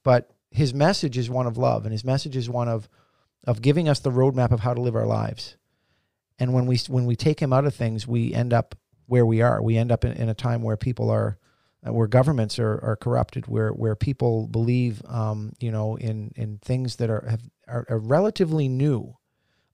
But 0.04 0.30
his 0.52 0.72
message 0.72 1.18
is 1.18 1.28
one 1.28 1.48
of 1.48 1.58
love, 1.58 1.86
and 1.86 1.92
his 1.92 2.04
message 2.04 2.36
is 2.36 2.48
one 2.48 2.68
of 2.68 2.88
of 3.44 3.62
giving 3.62 3.88
us 3.88 3.98
the 3.98 4.10
roadmap 4.12 4.52
of 4.52 4.60
how 4.60 4.74
to 4.74 4.80
live 4.80 4.94
our 4.94 5.06
lives. 5.06 5.56
And 6.38 6.52
when 6.54 6.66
we 6.66 6.78
when 6.88 7.04
we 7.04 7.16
take 7.16 7.40
him 7.40 7.52
out 7.52 7.64
of 7.64 7.74
things, 7.74 8.06
we 8.06 8.32
end 8.32 8.52
up 8.52 8.76
where 9.06 9.24
we 9.26 9.40
are. 9.42 9.62
We 9.62 9.76
end 9.76 9.90
up 9.92 10.04
in, 10.04 10.12
in 10.12 10.28
a 10.28 10.34
time 10.34 10.62
where 10.62 10.76
people 10.76 11.10
are, 11.10 11.38
uh, 11.86 11.92
where 11.92 12.06
governments 12.06 12.58
are, 12.58 12.78
are 12.82 12.96
corrupted, 12.96 13.46
where 13.46 13.70
where 13.70 13.94
people 13.96 14.46
believe, 14.48 15.02
um, 15.06 15.52
you 15.60 15.70
know, 15.70 15.96
in 15.96 16.32
in 16.36 16.58
things 16.58 16.96
that 16.96 17.10
are 17.10 17.26
have 17.28 17.42
are, 17.68 17.86
are 17.88 17.98
relatively 17.98 18.68
new. 18.68 19.16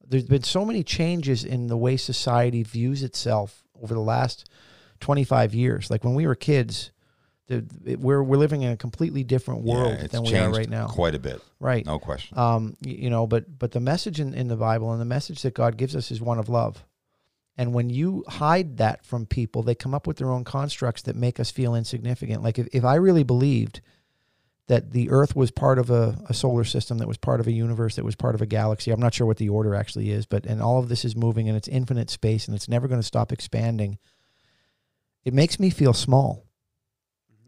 There's 0.07 0.25
been 0.25 0.43
so 0.43 0.65
many 0.65 0.83
changes 0.83 1.45
in 1.45 1.69
the 1.69 1.77
way 1.77 1.97
society 1.97 2.63
views 2.63 3.03
itself 3.03 3.63
over 3.83 3.95
the 3.95 4.01
last 4.01 4.49
25 5.01 5.55
years. 5.55 5.91
Like 5.91 6.05
when 6.05 6.15
we 6.15 6.27
were 6.27 6.35
kids, 6.35 6.91
the, 7.47 7.65
it, 7.87 7.99
we're 7.99 8.23
we're 8.23 8.37
living 8.37 8.63
in 8.63 8.73
a 8.73 8.77
completely 8.77 9.25
different 9.25 9.63
world 9.63 9.95
it's 10.01 10.13
than 10.13 10.23
we 10.23 10.37
are 10.37 10.51
right 10.51 10.69
now. 10.69 10.87
Quite 10.89 11.15
a 11.15 11.19
bit, 11.19 11.41
Right. 11.61 11.85
no 11.87 11.99
question. 11.99 12.37
Um, 12.39 12.77
y- 12.85 12.93
you 12.99 13.11
know, 13.11 13.27
but 13.27 13.59
but 13.59 13.73
the 13.73 13.81
message 13.81 14.21
in, 14.21 14.35
in 14.35 14.49
the 14.49 14.57
Bible 14.57 14.93
and 14.93 15.01
the 15.01 15.05
message 15.07 15.43
that 15.43 15.55
God 15.55 15.77
gives 15.77 15.97
us 15.97 16.11
is 16.11 16.21
one 16.21 16.39
of 16.39 16.49
love. 16.49 16.85
And 17.57 17.75
when 17.75 17.91
you 17.91 18.25
hide 18.29 18.79
that 18.79 19.05
from 19.05 19.27
people, 19.27 19.63
they 19.63 19.75
come 19.75 19.95
up 19.95 20.07
with 20.07 20.17
their 20.17 20.31
own 20.31 20.43
constructs 20.45 21.03
that 21.03 21.17
make 21.17 21.39
us 21.39 21.51
feel 21.51 21.75
insignificant. 21.75 22.43
Like 22.43 22.59
if, 22.59 22.67
if 22.73 22.85
I 22.85 22.95
really 22.95 23.25
believed 23.25 23.81
that 24.69 24.93
the 24.93 25.11
earth 25.11 25.37
was 25.37 25.51
part 25.51 25.79
of 25.79 25.91
a, 25.91 26.17
a 26.29 26.35
solar 26.35 26.65
system, 26.65 26.99
that 26.99 27.09
was 27.09 27.19
part 27.19 27.41
of 27.41 27.47
a 27.47 27.53
universe, 27.53 27.97
that 27.97 28.05
was 28.05 28.15
part 28.17 28.35
of 28.35 28.41
a 28.41 28.47
galaxy, 28.47 28.91
I'm 28.91 29.01
not 29.01 29.13
sure 29.13 29.27
what 29.27 29.37
the 29.37 29.51
order 29.51 29.75
actually 29.75 30.11
is, 30.11 30.25
but 30.25 30.47
and 30.47 30.63
all 30.63 30.79
of 30.79 30.89
this 30.89 31.05
is 31.05 31.15
moving 31.15 31.47
and 31.49 31.57
its 31.57 31.69
infinite 31.69 32.09
space 32.09 32.47
and 32.47 32.55
it's 32.57 32.69
never 32.69 32.89
going 32.89 33.01
to 33.01 33.07
stop 33.07 33.33
expanding. 33.33 33.99
It 35.25 35.35
makes 35.35 35.61
me 35.61 35.69
feel 35.69 35.93
small. 35.93 36.47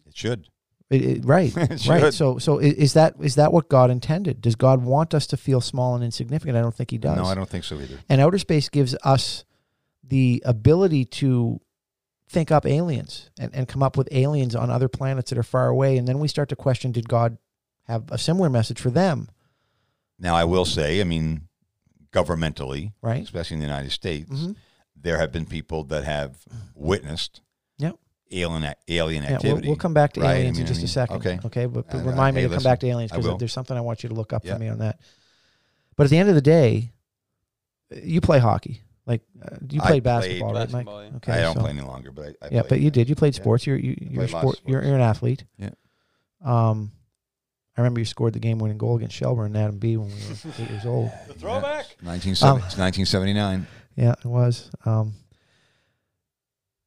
It 0.07 0.17
should. 0.17 0.49
It, 0.91 1.03
it- 1.03 1.25
right, 1.25 1.57
It 1.57 1.87
right. 1.87 2.13
So, 2.13 2.37
so 2.39 2.59
is 2.59 2.93
that 2.93 3.15
is 3.21 3.37
that 3.37 3.53
what 3.55 3.71
God 3.71 3.91
intended? 3.91 4.43
Does 4.43 4.55
God 4.55 4.85
want 4.85 5.15
us 5.15 5.27
to 5.29 5.37
feel 5.39 5.63
small 5.63 5.95
and 5.95 6.05
insignificant? 6.05 6.59
I 6.59 6.61
don't 6.61 6.75
think 6.75 6.91
He 6.91 6.99
does. 6.99 7.17
No, 7.17 7.25
I 7.25 7.35
don't 7.35 7.49
think 7.49 7.65
so 7.65 7.81
either. 7.81 8.01
And 8.09 8.21
outer 8.21 8.39
space 8.39 8.69
gives 8.69 8.95
us 9.03 9.45
the 10.07 10.43
ability 10.45 11.05
to 11.07 11.61
think 12.29 12.51
up 12.51 12.67
aliens 12.67 13.31
and, 13.39 13.55
and 13.55 13.69
come 13.69 13.83
up 13.83 13.97
with 13.97 14.09
aliens 14.11 14.55
on 14.55 14.71
other 14.71 14.89
planets 14.89 15.31
that 15.31 15.39
are 15.39 15.43
far 15.45 15.69
away. 15.69 15.97
And 15.97 16.07
then 16.09 16.19
we 16.19 16.29
start 16.29 16.49
to 16.51 16.57
question: 16.57 16.93
Did 16.93 17.09
God 17.09 17.39
have 17.85 18.11
a 18.11 18.19
similar 18.19 18.49
message 18.51 18.81
for 18.81 18.91
them? 18.91 19.29
Now, 20.19 20.35
I 20.35 20.45
will 20.45 20.65
say, 20.65 21.01
I 21.01 21.05
mean, 21.05 21.49
governmentally, 22.13 22.93
Right. 23.03 23.23
especially 23.23 23.55
in 23.57 23.61
the 23.61 23.67
United 23.67 23.91
States, 23.91 24.31
Mhm. 24.31 24.57
there 24.97 25.19
have 25.19 25.33
been 25.33 25.45
people 25.47 25.85
that 25.85 26.05
have 26.05 26.45
witnessed 26.75 27.41
Yep. 27.79 27.97
alien 28.31 28.75
alien 28.89 29.23
Yeah, 29.25 29.29
we'll, 29.31 29.37
activity. 29.37 29.69
we'll 29.69 29.77
come 29.77 29.93
back 29.95 30.13
to 30.15 30.21
right? 30.21 30.31
I 30.31 30.35
aliens 30.39 30.57
mean, 30.59 30.63
in 30.63 30.67
just 30.69 30.79
I 30.79 30.83
mean, 30.83 30.85
a 30.85 30.89
second. 30.89 31.17
Okay. 31.17 31.39
Okay. 31.45 31.67
But, 31.67 31.89
but 31.89 31.97
Uh, 31.97 32.05
remind 32.05 32.37
me 32.37 32.43
hey, 32.43 32.47
to 32.47 32.51
come 32.51 32.57
listen, 32.59 32.71
back 32.71 32.81
to 32.81 32.87
aliens 32.87 33.11
because 33.13 33.39
there's 33.39 33.53
something 33.53 33.77
I 33.77 33.81
want 33.81 34.03
you 34.03 34.09
to 34.09 34.15
look 34.15 34.33
up 34.33 34.45
Yeah. 34.45 34.55
for 34.55 34.59
me 34.61 34.69
on 34.69 34.79
that. 34.79 35.01
But 35.97 36.05
at 36.05 36.11
the 36.11 36.19
end 36.19 36.29
of 36.29 36.35
the 36.35 36.41
day, 36.41 36.93
you 38.03 38.21
play 38.21 38.39
hockey. 38.39 38.83
Like 39.07 39.21
uh, 39.43 39.57
you 39.71 39.81
I 39.81 39.87
played 39.87 39.89
played 39.89 40.03
basketball, 40.05 40.55
right, 40.55 40.61
basketball, 40.71 40.97
Mike? 41.03 41.11
yeah. 41.11 41.17
Okay. 41.17 41.33
I 41.33 41.41
don't 41.43 41.55
so- 41.55 41.61
play 41.61 41.71
any 41.71 41.81
longer, 41.83 42.11
but 42.11 42.37
I, 42.41 42.47
I 42.47 42.49
yeah, 42.51 42.61
played, 42.63 42.69
but 42.69 42.81
you 42.81 42.91
did. 42.91 43.09
You 43.09 43.15
played 43.15 43.35
Yeah. 43.37 43.43
sports. 43.43 43.67
You're 43.67 43.77
you, 43.77 43.97
you're 44.01 44.29
sport. 44.29 44.59
of 44.59 44.69
You're, 44.69 44.83
you're 44.85 44.95
an 44.95 45.01
athlete. 45.03 45.45
Yeah. 45.59 45.71
Um, 46.45 46.93
I 47.77 47.81
remember 47.81 48.01
you 48.01 48.07
scored 48.07 48.33
the 48.35 48.39
game-winning 48.39 48.79
goal 48.79 48.97
against 48.97 49.17
Shelburne 49.17 49.47
and 49.47 49.57
Atom 49.57 49.79
B 49.79 49.97
when 49.97 50.07
we 50.09 50.15
were 50.15 50.63
eight 50.63 50.71
years 50.71 50.87
old. 50.87 51.11
The 51.27 51.35
throwback. 51.35 51.87
1970 52.03 52.47
Um, 52.47 52.61
1979. 52.81 53.67
Yeah, 53.97 54.13
it 54.13 54.25
was. 54.25 54.71
Um, 54.85 55.15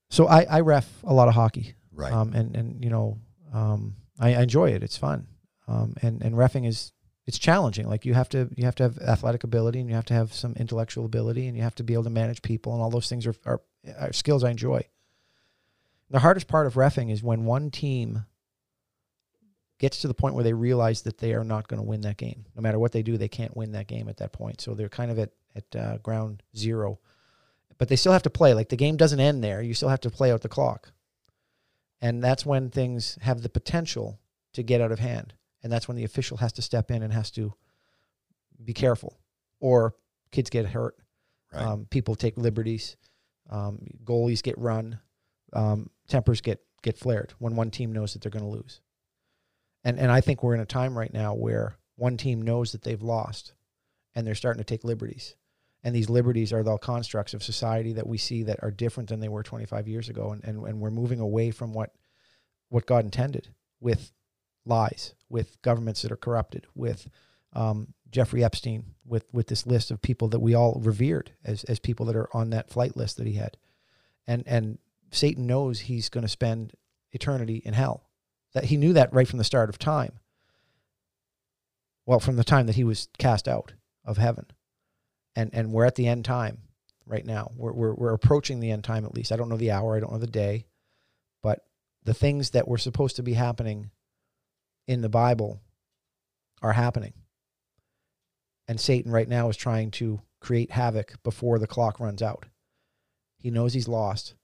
so 0.10 0.28
I 0.28 0.44
I 0.44 0.60
ref 0.62 0.88
a 1.04 1.14
lot 1.14 1.28
of 1.28 1.34
hockey. 1.34 1.76
Right. 1.92 2.12
Um, 2.14 2.34
and 2.34 2.56
and 2.56 2.84
you 2.84 2.90
know, 2.90 3.20
um, 3.54 3.96
I, 4.20 4.36
I 4.36 4.42
enjoy 4.42 4.70
it. 4.72 4.84
It's 4.84 4.98
fun. 4.98 5.28
Um, 5.68 5.96
and 6.02 6.22
and 6.22 6.36
refing 6.36 6.66
is 6.68 6.94
it's 7.28 7.38
challenging. 7.38 7.88
Like 7.88 8.06
you 8.06 8.14
have 8.14 8.30
to 8.30 8.50
you 8.56 8.64
have 8.64 8.76
to 8.76 8.84
have 8.84 8.98
athletic 9.00 9.44
ability 9.44 9.82
and 9.82 9.90
you 9.90 9.96
have 9.96 10.06
to 10.06 10.14
have 10.14 10.34
some 10.34 10.54
intellectual 10.54 11.06
ability 11.06 11.48
and 11.48 11.58
you 11.58 11.64
have 11.64 11.76
to 11.76 11.84
be 11.84 11.94
able 11.94 12.06
to 12.06 12.10
manage 12.10 12.42
people 12.42 12.74
and 12.74 12.82
all 12.82 12.90
those 12.90 13.10
things 13.10 13.28
are 13.28 13.36
are, 13.46 13.62
are 14.00 14.14
skills 14.14 14.44
I 14.44 14.50
enjoy. 14.50 14.88
The 16.10 16.20
hardest 16.20 16.48
part 16.48 16.68
of 16.68 16.76
refing 16.76 17.12
is 17.12 17.22
when 17.22 17.44
one 17.44 17.70
team 17.70 18.26
gets 19.78 20.02
to 20.02 20.08
the 20.08 20.14
point 20.14 20.36
where 20.36 20.44
they 20.44 20.54
realize 20.54 21.02
that 21.02 21.18
they 21.18 21.34
are 21.34 21.44
not 21.44 21.68
going 21.68 21.82
to 21.82 21.88
win 21.88 22.02
that 22.02 22.18
game. 22.18 22.46
No 22.56 22.62
matter 22.62 22.80
what 22.80 22.94
they 22.94 23.04
do, 23.04 23.18
they 23.18 23.28
can't 23.28 23.56
win 23.56 23.74
that 23.74 23.88
game 23.88 24.08
at 24.08 24.18
that 24.18 24.32
point. 24.32 24.62
So 24.62 24.74
they're 24.74 24.90
kind 24.90 25.12
of 25.12 25.20
at 25.20 25.32
at 25.54 25.76
uh, 25.76 25.98
ground 25.98 26.44
zero, 26.56 27.00
but 27.78 27.90
they 27.90 27.98
still 27.98 28.14
have 28.14 28.24
to 28.24 28.30
play. 28.30 28.54
Like 28.54 28.70
the 28.70 28.78
game 28.78 28.96
doesn't 28.96 29.20
end 29.20 29.44
there. 29.44 29.62
You 29.62 29.74
still 29.74 29.90
have 29.90 30.02
to 30.02 30.10
play 30.10 30.32
out 30.32 30.44
the 30.44 30.50
clock, 30.50 30.94
and 32.00 32.24
that's 32.24 32.46
when 32.46 32.70
things 32.70 33.18
have 33.22 33.42
the 33.42 33.50
potential 33.50 34.18
to 34.54 34.64
get 34.64 34.80
out 34.80 34.94
of 34.94 35.00
hand. 35.00 35.34
And 35.68 35.72
that's 35.74 35.90
when 35.90 35.98
the 35.98 36.06
official 36.06 36.38
has 36.38 36.54
to 36.54 36.62
step 36.62 36.92
in 36.92 37.04
and 37.04 37.12
has 37.12 37.30
to 37.32 37.54
be 38.64 38.72
careful, 38.72 39.20
or 39.60 39.96
kids 40.32 40.50
get 40.50 40.66
hurt. 40.66 40.96
Right. 41.52 41.62
Um, 41.62 41.88
people 41.90 42.16
take 42.16 42.38
liberties. 42.38 42.96
Um, 43.50 43.80
goalies 44.06 44.42
get 44.42 44.58
run. 44.58 45.00
Um, 45.52 45.90
tempers 46.08 46.40
get 46.40 46.62
get 46.84 46.98
flared 46.98 47.34
when 47.40 47.58
one 47.58 47.70
team 47.70 47.92
knows 47.92 48.14
that 48.14 48.22
they're 48.22 48.32
going 48.32 48.46
to 48.46 48.58
lose. 48.58 48.80
And 49.84 50.00
and 50.00 50.10
I 50.10 50.22
think 50.22 50.42
we're 50.42 50.54
in 50.54 50.62
a 50.62 50.66
time 50.66 50.98
right 50.98 51.14
now 51.14 51.34
where 51.34 51.76
one 51.98 52.16
team 52.16 52.42
knows 52.42 52.72
that 52.72 52.84
they've 52.84 53.04
lost, 53.04 53.52
and 54.16 54.26
they're 54.26 54.36
starting 54.36 54.62
to 54.62 54.66
take 54.66 54.86
liberties. 54.86 55.36
And 55.84 55.94
these 55.94 56.10
liberties 56.10 56.54
are 56.54 56.64
the 56.64 56.78
constructs 56.78 57.34
of 57.34 57.44
society 57.44 57.92
that 57.92 58.08
we 58.08 58.18
see 58.18 58.44
that 58.44 58.64
are 58.64 58.72
different 58.72 59.10
than 59.10 59.20
they 59.20 59.28
were 59.28 59.44
25 59.44 59.90
years 59.90 60.08
ago, 60.08 60.32
and 60.32 60.46
and, 60.46 60.66
and 60.66 60.80
we're 60.80 60.92
moving 60.92 61.20
away 61.20 61.52
from 61.52 61.74
what 61.74 61.94
what 62.70 62.86
God 62.86 63.04
intended 63.04 63.50
with 63.82 64.14
lies, 64.68 65.14
with 65.30 65.62
governments 65.62 66.02
that 66.02 66.12
are 66.12 66.18
corrupted, 66.18 66.66
with 66.76 67.10
um, 67.54 67.94
Jeffrey 68.12 68.44
Epstein, 68.44 68.96
with 69.06 69.26
with 69.32 69.48
this 69.48 69.66
list 69.66 69.92
of 69.92 70.02
people 70.02 70.28
that 70.30 70.40
we 70.40 70.54
all 70.54 70.80
revered 70.84 71.32
as 71.44 71.64
as 71.66 71.80
people 71.80 72.06
that 72.08 72.16
are 72.16 72.30
on 72.34 72.52
that 72.52 72.70
flight 72.70 72.96
list 72.96 73.18
that 73.18 73.28
he 73.28 73.34
had, 73.34 73.58
and 74.26 74.44
and 74.46 74.78
Satan 75.12 75.48
knows 75.48 75.80
he's 75.80 76.10
going 76.10 76.24
to 76.24 76.28
spend 76.28 76.74
eternity 77.12 77.62
in 77.64 77.74
hell. 77.74 78.10
That 78.54 78.66
he 78.66 78.78
knew 78.78 78.94
that 78.94 79.14
right 79.14 79.28
from 79.28 79.38
the 79.38 79.44
start 79.44 79.70
of 79.70 79.78
time. 79.78 80.20
Well, 82.06 82.20
from 82.20 82.38
the 82.38 82.44
time 82.44 82.68
that 82.68 82.76
he 82.76 82.84
was 82.84 83.10
cast 83.18 83.48
out 83.48 83.74
of 84.06 84.18
heaven, 84.18 84.46
and 85.36 85.50
and 85.54 85.72
we're 85.72 85.86
at 85.86 85.96
the 85.96 86.08
end 86.08 86.26
time 86.26 86.60
right 87.06 87.26
now. 87.26 87.52
We're 87.56 87.74
we're 87.74 87.94
we're 87.94 88.14
approaching 88.14 88.60
the 88.60 88.72
end 88.72 88.84
time 88.84 89.06
at 89.06 89.14
least. 89.14 89.32
I 89.32 89.36
don't 89.36 89.50
know 89.50 89.58
the 89.58 89.72
hour. 89.72 89.96
I 89.96 90.00
don't 90.00 90.12
know 90.12 90.18
the 90.18 90.28
day, 90.28 90.66
but 91.42 91.66
the 92.04 92.14
things 92.14 92.52
that 92.52 92.68
were 92.68 92.78
supposed 92.78 93.18
to 93.18 93.24
be 93.24 93.34
happening 93.34 93.92
in 94.88 95.02
the 95.02 95.10
Bible 95.10 95.62
are 96.62 96.74
happening. 96.74 97.14
And 98.68 98.80
Satan 98.80 99.12
right 99.12 99.28
now 99.28 99.50
is 99.50 99.58
trying 99.58 99.92
to 99.92 100.22
create 100.40 100.72
havoc 100.72 101.22
before 101.24 101.60
the 101.60 101.68
clock 101.68 102.00
runs 102.00 102.22
out. 102.22 102.46
He 103.38 103.52
knows 103.52 103.74
he's 103.74 103.88
lost. 103.88 104.36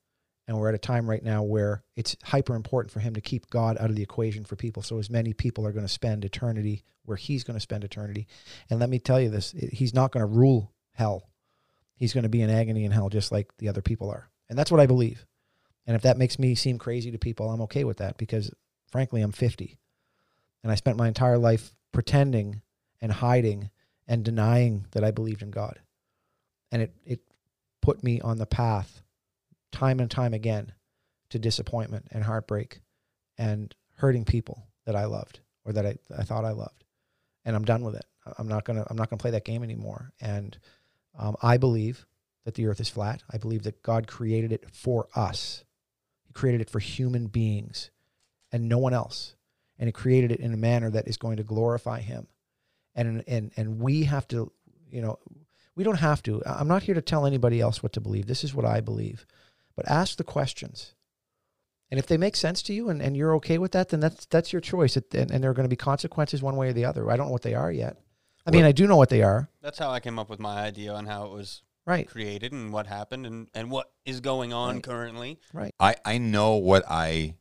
And 0.48 0.58
we're 0.58 0.70
at 0.70 0.76
a 0.76 0.80
time 0.80 1.10
right 1.10 1.24
now 1.24 1.42
where 1.44 1.84
it's 1.96 2.18
hyper 2.22 2.56
important 2.56 2.92
for 2.92 3.00
him 3.00 3.14
to 3.14 3.22
keep 3.22 3.50
God 3.50 3.78
out 3.80 3.90
of 3.90 3.96
the 3.96 4.04
equation 4.04 4.44
for 4.44 4.58
people. 4.58 4.84
So 4.84 5.00
as 5.00 5.10
many 5.10 5.32
people 5.32 5.66
are 5.66 5.72
going 5.72 5.86
to 5.86 5.92
spend 5.92 6.26
eternity 6.26 6.84
where 7.06 7.18
he's 7.18 7.46
going 7.46 7.56
to 7.56 7.62
spend 7.62 7.84
eternity. 7.84 8.28
And 8.70 8.80
let 8.80 8.90
me 8.90 9.00
tell 9.00 9.22
you 9.22 9.30
this, 9.30 9.54
he's 9.72 9.94
not 9.94 10.12
going 10.12 10.22
to 10.22 10.28
rule 10.28 10.74
hell. 10.94 11.30
He's 11.96 12.14
going 12.14 12.24
to 12.24 12.30
be 12.30 12.42
in 12.42 12.50
agony 12.50 12.84
in 12.84 12.92
hell 12.92 13.10
just 13.10 13.32
like 13.32 13.52
the 13.58 13.70
other 13.70 13.82
people 13.82 14.10
are. 14.10 14.30
And 14.50 14.60
that's 14.60 14.72
what 14.72 14.82
I 14.82 14.86
believe. 14.86 15.26
And 15.86 15.96
if 15.96 16.02
that 16.02 16.18
makes 16.18 16.38
me 16.38 16.56
seem 16.56 16.78
crazy 16.78 17.12
to 17.12 17.18
people, 17.18 17.50
I'm 17.50 17.62
okay 17.62 17.86
with 17.86 17.98
that 17.98 18.18
because 18.18 18.52
frankly, 18.92 19.22
I'm 19.22 19.32
50. 19.32 19.78
And 20.64 20.72
I 20.72 20.76
spent 20.76 20.98
my 20.98 21.08
entire 21.08 21.38
life 21.38 21.76
pretending 21.92 22.62
and 23.02 23.12
hiding 23.12 23.70
and 24.08 24.24
denying 24.24 24.86
that 24.92 25.04
I 25.04 25.12
believed 25.12 25.42
in 25.42 25.52
God. 25.52 25.80
And 26.72 26.82
it, 26.82 26.94
it 27.06 27.20
put 27.82 28.04
me 28.04 28.22
on 28.22 28.38
the 28.38 28.46
path 28.46 29.02
time 29.72 30.00
and 30.00 30.10
time 30.10 30.34
again 30.34 30.74
to 31.30 31.40
disappointment 31.40 32.08
and 32.12 32.24
heartbreak 32.24 32.80
and 33.38 33.74
hurting 33.98 34.26
people 34.26 34.68
that 34.86 34.96
I 34.96 35.06
loved 35.06 35.40
or 35.66 35.74
that 35.74 35.86
I, 35.86 35.96
I 36.18 36.24
thought 36.24 36.46
I 36.46 36.52
loved. 36.52 36.84
And 37.46 37.56
I'm 37.56 37.66
done 37.66 37.84
with 37.84 37.96
it. 37.96 38.06
I'm 38.38 38.48
not 38.48 38.64
gonna 38.64 38.86
I'm 38.90 38.96
not 38.96 39.10
gonna 39.10 39.20
play 39.20 39.32
that 39.32 39.44
game 39.44 39.64
anymore. 39.64 40.14
And 40.22 40.58
um, 41.18 41.36
I 41.42 41.58
believe 41.58 42.06
that 42.46 42.56
the 42.56 42.68
earth 42.68 42.80
is 42.80 42.90
flat. 42.90 43.22
I 43.30 43.38
believe 43.38 43.64
that 43.64 43.84
God 43.84 44.08
created 44.08 44.52
it 44.52 44.66
for 44.74 45.08
us. 45.16 45.64
He 46.26 46.34
created 46.34 46.62
it 46.62 46.70
for 46.70 46.80
human 46.80 47.28
beings 47.28 47.92
and 48.52 48.70
no 48.70 48.78
one 48.78 48.94
else. 48.94 49.36
And 49.84 49.90
he 49.90 49.92
created 49.92 50.32
it 50.32 50.40
in 50.40 50.54
a 50.54 50.58
manner 50.58 50.90
that 50.92 51.10
is 51.10 51.18
going 51.18 51.36
to 51.36 51.44
glorify 51.44 52.00
him. 52.00 52.28
And 52.96 53.22
and 53.28 53.52
and 53.58 53.80
we 53.82 54.06
have 54.06 54.26
to, 54.30 54.50
you 54.90 55.02
know, 55.02 55.20
we 55.76 55.84
don't 55.84 55.98
have 56.00 56.24
to. 56.24 56.42
I'm 56.46 56.70
not 56.70 56.84
here 56.84 56.96
to 56.96 57.02
tell 57.02 57.26
anybody 57.26 57.60
else 57.60 57.84
what 57.84 57.92
to 57.94 58.00
believe. 58.00 58.26
This 58.28 58.46
is 58.46 58.56
what 58.56 58.64
I 58.64 58.80
believe. 58.80 59.26
But 59.76 59.90
ask 59.90 60.16
the 60.18 60.24
questions 60.24 60.94
And 61.92 62.00
if 62.00 62.08
they 62.08 62.16
make 62.16 62.38
sense 62.38 62.62
to 62.64 62.74
you 62.74 62.88
and, 62.88 63.02
and 63.02 63.18
you're 63.18 63.36
okay 63.36 63.58
with 63.58 63.74
that, 63.74 63.90
then 63.90 64.00
that's 64.00 64.26
that's 64.28 64.54
your 64.54 64.62
choice. 64.62 64.96
It, 64.96 65.14
and, 65.14 65.32
and 65.32 65.44
there 65.44 65.52
are 65.52 65.54
going 65.54 65.66
to 65.66 65.76
be 65.78 65.86
consequences 65.92 66.42
one 66.42 66.56
way 66.56 66.70
or 66.70 66.74
the 66.74 66.86
other. 66.86 67.12
I 67.12 67.18
don't 67.18 67.26
know 67.28 67.34
what 67.34 67.42
they 67.42 67.56
are 67.56 67.72
yet. 67.72 67.98
I 68.46 68.52
mean, 68.52 68.64
I 68.64 68.72
do 68.72 68.88
know 68.88 68.96
what 68.96 69.10
they 69.10 69.22
are. 69.22 69.50
That's 69.62 69.80
how 69.80 69.92
I 69.92 70.00
came 70.00 70.18
up 70.18 70.30
with 70.30 70.40
my 70.40 70.62
idea 70.64 70.94
on 70.94 71.08
how 71.08 71.26
it 71.26 71.32
was 71.34 71.62
Right. 71.86 72.08
created 72.08 72.54
and 72.54 72.72
what 72.72 72.88
happened 72.88 73.26
and, 73.26 73.50
and 73.54 73.70
what 73.70 73.92
is 74.06 74.22
going 74.22 74.54
on 74.54 74.76
Right. 74.76 74.84
currently. 74.84 75.40
Right. 75.52 75.76
I, 75.78 75.96
I 76.06 76.18
know 76.20 76.56
what 76.56 76.86
I 76.90 77.36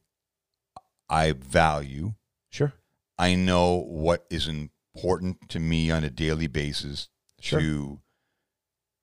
I 1.09 1.32
value. 1.32 2.14
Sure. 2.53 2.74
I 3.19 3.35
know 3.35 3.77
what 3.77 4.27
is 4.31 4.47
important 4.47 5.49
to 5.49 5.59
me 5.59 5.91
on 5.91 6.05
a 6.05 6.11
daily 6.11 6.47
basis 6.47 7.09
Sure. 7.41 7.59
to 7.61 8.01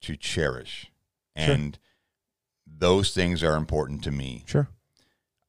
to 0.01 0.15
cherish. 0.15 0.91
Sure. 1.35 1.53
And 1.55 1.77
those 2.65 3.13
things 3.13 3.43
are 3.43 3.55
important 3.57 4.03
to 4.05 4.11
me. 4.11 4.43
Sure. 4.47 4.69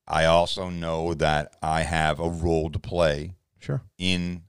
I 0.08 0.24
also 0.24 0.70
know 0.70 1.14
that 1.14 1.56
I 1.62 1.82
have 1.82 2.18
a 2.18 2.28
role 2.28 2.68
to 2.70 2.78
play 2.80 3.36
Sure. 3.60 3.82
in 3.96 4.44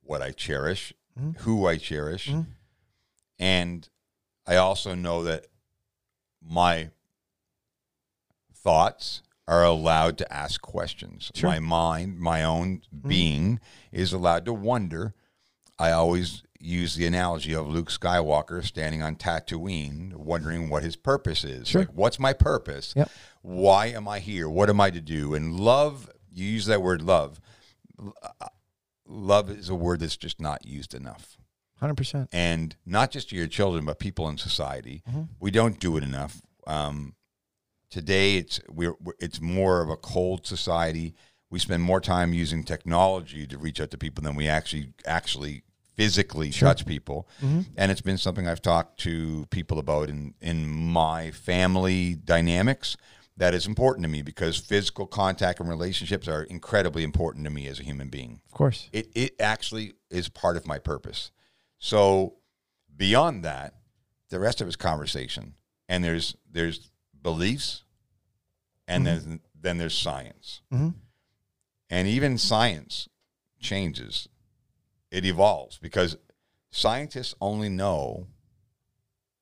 what 0.00 0.22
I 0.22 0.32
cherish, 0.32 0.92
Mhm. 1.16 1.36
who 1.40 1.66
I 1.66 1.76
cherish, 1.76 2.26
Mhm. 2.28 2.46
and 3.38 3.88
I 4.46 4.56
also 4.56 4.94
know 4.94 5.22
that 5.22 5.46
my 6.40 6.90
thoughts 8.52 9.22
are 9.48 9.64
allowed 9.64 10.18
to 10.18 10.32
ask 10.32 10.60
questions. 10.60 11.30
Sure. 11.34 11.50
My 11.50 11.58
mind, 11.58 12.18
my 12.18 12.42
own 12.42 12.82
being, 13.06 13.60
is 13.92 14.12
allowed 14.12 14.44
to 14.46 14.52
wonder. 14.52 15.14
I 15.78 15.90
always 15.92 16.42
use 16.58 16.94
the 16.96 17.06
analogy 17.06 17.54
of 17.54 17.68
Luke 17.68 17.90
Skywalker 17.90 18.64
standing 18.64 19.02
on 19.02 19.16
Tatooine, 19.16 20.14
wondering 20.14 20.68
what 20.68 20.82
his 20.82 20.96
purpose 20.96 21.44
is. 21.44 21.68
Sure. 21.68 21.82
Like, 21.82 21.92
what's 21.92 22.18
my 22.18 22.32
purpose? 22.32 22.92
Yep. 22.96 23.10
Why 23.42 23.86
am 23.86 24.08
I 24.08 24.18
here? 24.18 24.48
What 24.48 24.68
am 24.70 24.80
I 24.80 24.90
to 24.90 25.00
do? 25.00 25.34
And 25.34 25.60
love, 25.60 26.10
you 26.32 26.44
use 26.46 26.66
that 26.66 26.82
word 26.82 27.02
love. 27.02 27.40
uh, 28.00 28.46
Love 29.08 29.50
is 29.50 29.68
a 29.68 29.74
word 29.74 30.00
that's 30.00 30.16
just 30.16 30.40
not 30.40 30.66
used 30.66 30.92
enough 30.92 31.38
Hundred 31.78 31.94
percent. 31.96 32.28
and 32.32 32.74
not 32.84 33.12
just 33.12 33.28
to 33.30 33.36
your 33.36 33.46
children, 33.46 33.84
but 33.84 34.00
people 34.00 34.28
in 34.28 34.36
society. 34.36 35.04
Mhm. 35.08 35.28
We 35.38 35.52
don't 35.52 35.78
do 35.78 35.96
it 35.96 36.02
enough. 36.02 36.42
Um, 36.66 37.14
today, 37.90 38.36
it's 38.36 38.60
we're, 38.68 38.94
we're 39.00 39.14
it's 39.18 39.40
more 39.40 39.82
of 39.82 39.88
a 39.88 39.96
cold 39.96 40.46
society. 40.46 41.14
We 41.50 41.58
spend 41.58 41.82
more 41.82 42.00
time 42.00 42.32
using 42.32 42.64
technology 42.64 43.46
to 43.46 43.58
reach 43.58 43.80
out 43.80 43.90
to 43.92 43.98
people 43.98 44.22
than 44.22 44.34
we 44.34 44.48
actually 44.48 44.92
actually 45.06 45.62
physically 45.96 46.50
Sure. 46.50 46.68
touch 46.68 46.84
people. 46.84 47.28
Mm-hmm. 47.40 47.60
And 47.76 47.90
it's 47.90 48.00
been 48.02 48.18
something 48.18 48.46
I've 48.46 48.60
talked 48.60 48.98
to 49.00 49.46
people 49.50 49.78
about 49.78 50.08
in 50.10 50.34
in 50.40 50.66
my 50.68 51.30
family 51.30 52.14
dynamics. 52.14 52.96
That 53.38 53.52
is 53.52 53.66
important 53.66 54.02
to 54.04 54.08
me 54.08 54.22
because 54.22 54.56
physical 54.56 55.06
contact 55.06 55.60
and 55.60 55.68
relationships 55.68 56.26
are 56.26 56.44
incredibly 56.44 57.02
important 57.04 57.44
to 57.44 57.50
me 57.50 57.66
as 57.68 57.78
a 57.78 57.82
human 57.82 58.08
being 58.08 58.40
Of 58.46 58.52
course. 58.52 58.88
it, 58.94 59.08
it 59.14 59.34
actually 59.38 59.92
is 60.10 60.30
part 60.30 60.56
of 60.56 60.66
my 60.66 60.78
purpose. 60.78 61.30
So 61.78 62.36
beyond 62.96 63.44
that, 63.44 63.74
the 64.30 64.40
rest 64.40 64.62
of 64.62 64.66
it's 64.68 64.76
conversation. 64.76 65.54
And 65.88 66.02
there's 66.02 66.34
there's 66.50 66.90
beliefs 67.30 67.82
and 68.86 69.04
then 69.04 69.40
then 69.60 69.78
there's 69.78 69.98
science. 69.98 70.60
Mhm. 70.72 70.94
And 71.90 72.06
even 72.06 72.38
science 72.38 73.08
changes. 73.58 74.28
It 75.10 75.24
evolves 75.24 75.78
because 75.78 76.16
scientists 76.70 77.34
only 77.40 77.68
know 77.68 78.28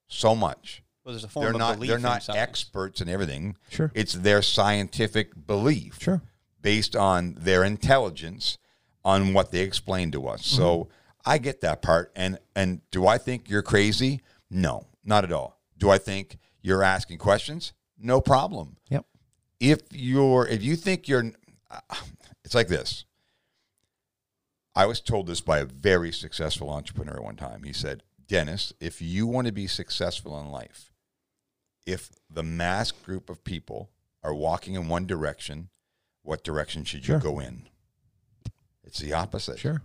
so 0.09 0.35
much. 0.35 0.82
Well, 1.05 1.12
there's 1.12 1.24
a 1.24 1.28
form 1.28 1.44
They're 1.44 1.52
of 1.52 1.59
not 1.59 1.74
belief 1.74 1.90
they're 1.90 1.98
not 1.98 2.23
science. 2.23 2.39
experts 2.40 3.01
in 3.02 3.09
everything. 3.11 3.56
Sure. 3.69 3.93
It's 3.94 4.15
their 4.15 4.40
scientific 4.40 5.47
belief 5.47 5.98
Sure. 6.01 6.23
based 6.62 6.97
on 6.97 7.35
their 7.35 7.62
intelligence 7.65 8.56
on 9.05 9.35
what 9.35 9.51
they 9.51 9.61
explain 9.61 10.11
to 10.12 10.27
us. 10.27 10.47
So 10.47 10.89
I 11.27 11.36
get 11.36 11.61
that 11.61 11.82
part. 11.82 12.12
And 12.16 12.39
and 12.56 12.81
do 12.90 13.06
I 13.06 13.19
think 13.19 13.51
you're 13.51 13.62
crazy? 13.62 14.23
No, 14.48 14.86
not 15.05 15.24
at 15.24 15.32
all. 15.32 15.61
Do 15.77 15.90
I 15.90 15.98
think 15.98 16.39
you're 16.65 16.82
asking 16.82 17.19
questions? 17.19 17.73
No 17.99 18.20
problem. 18.20 18.77
Yep. 18.89 19.05
If 19.61 19.81
you're 19.93 20.49
if 20.49 20.62
you 20.62 20.74
think 20.74 21.07
you're 21.07 21.31
uh, 21.70 21.81
it's 22.45 22.55
like 22.55 22.69
this. 22.69 23.05
I 24.74 24.86
was 24.86 25.01
told 25.01 25.28
this 25.28 25.41
by 25.41 25.59
a 25.61 25.65
very 25.65 26.11
successful 26.11 26.69
entrepreneur 26.70 27.20
one 27.23 27.36
time. 27.36 27.62
He 27.62 27.73
said, 27.73 28.03
Dennis, 28.27 28.73
if 28.81 29.01
you 29.01 29.27
want 29.27 29.47
to 29.47 29.53
be 29.53 29.69
successful 29.69 30.41
in 30.41 30.51
life, 30.51 30.91
if 31.86 32.11
the 32.28 32.43
mass 32.43 32.91
group 32.91 33.31
of 33.31 33.45
people 33.45 33.91
are 34.24 34.35
walking 34.35 34.74
in 34.74 34.89
one 34.89 35.07
direction, 35.07 35.69
what 36.23 36.43
direction 36.43 36.82
should 36.85 37.05
Sure. 37.05 37.16
you 37.19 37.23
go 37.23 37.39
in? 37.39 37.69
It's 38.82 38.99
the 38.99 39.12
opposite. 39.12 39.59
Sure. 39.61 39.82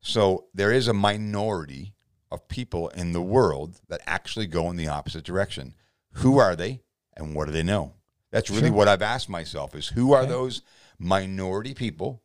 So 0.00 0.46
there 0.52 0.72
is 0.72 0.88
a 0.88 0.92
minority 0.94 1.94
of 2.32 2.48
people 2.48 2.88
in 2.88 3.12
the 3.12 3.22
world 3.22 3.80
that 3.88 4.00
actually 4.06 4.46
go 4.48 4.68
in 4.68 4.76
the 4.76 4.88
opposite 4.88 5.24
direction. 5.24 5.74
Who 6.14 6.38
are 6.38 6.56
they 6.56 6.80
and 7.16 7.34
what 7.34 7.46
do 7.46 7.52
they 7.52 7.62
know? 7.62 7.94
That's 8.30 8.50
really 8.50 8.68
Sure. 8.68 8.72
what 8.72 8.88
I've 8.88 9.02
asked 9.02 9.28
myself 9.28 9.74
is 9.74 9.88
who 9.88 10.12
are 10.12 10.26
those 10.26 10.62
minority 10.98 11.74
people? 11.74 12.22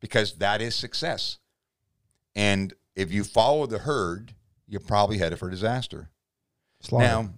Because 0.00 0.34
that 0.34 0.60
is 0.60 0.74
success. 0.74 1.38
And 2.34 2.72
if 2.94 3.10
you 3.12 3.24
follow 3.24 3.66
the 3.66 3.78
herd, 3.78 4.34
you're 4.68 4.80
probably 4.80 5.18
headed 5.18 5.38
for 5.38 5.50
disaster. 5.50 6.08
Slaughter. 6.80 7.06
Now, 7.06 7.30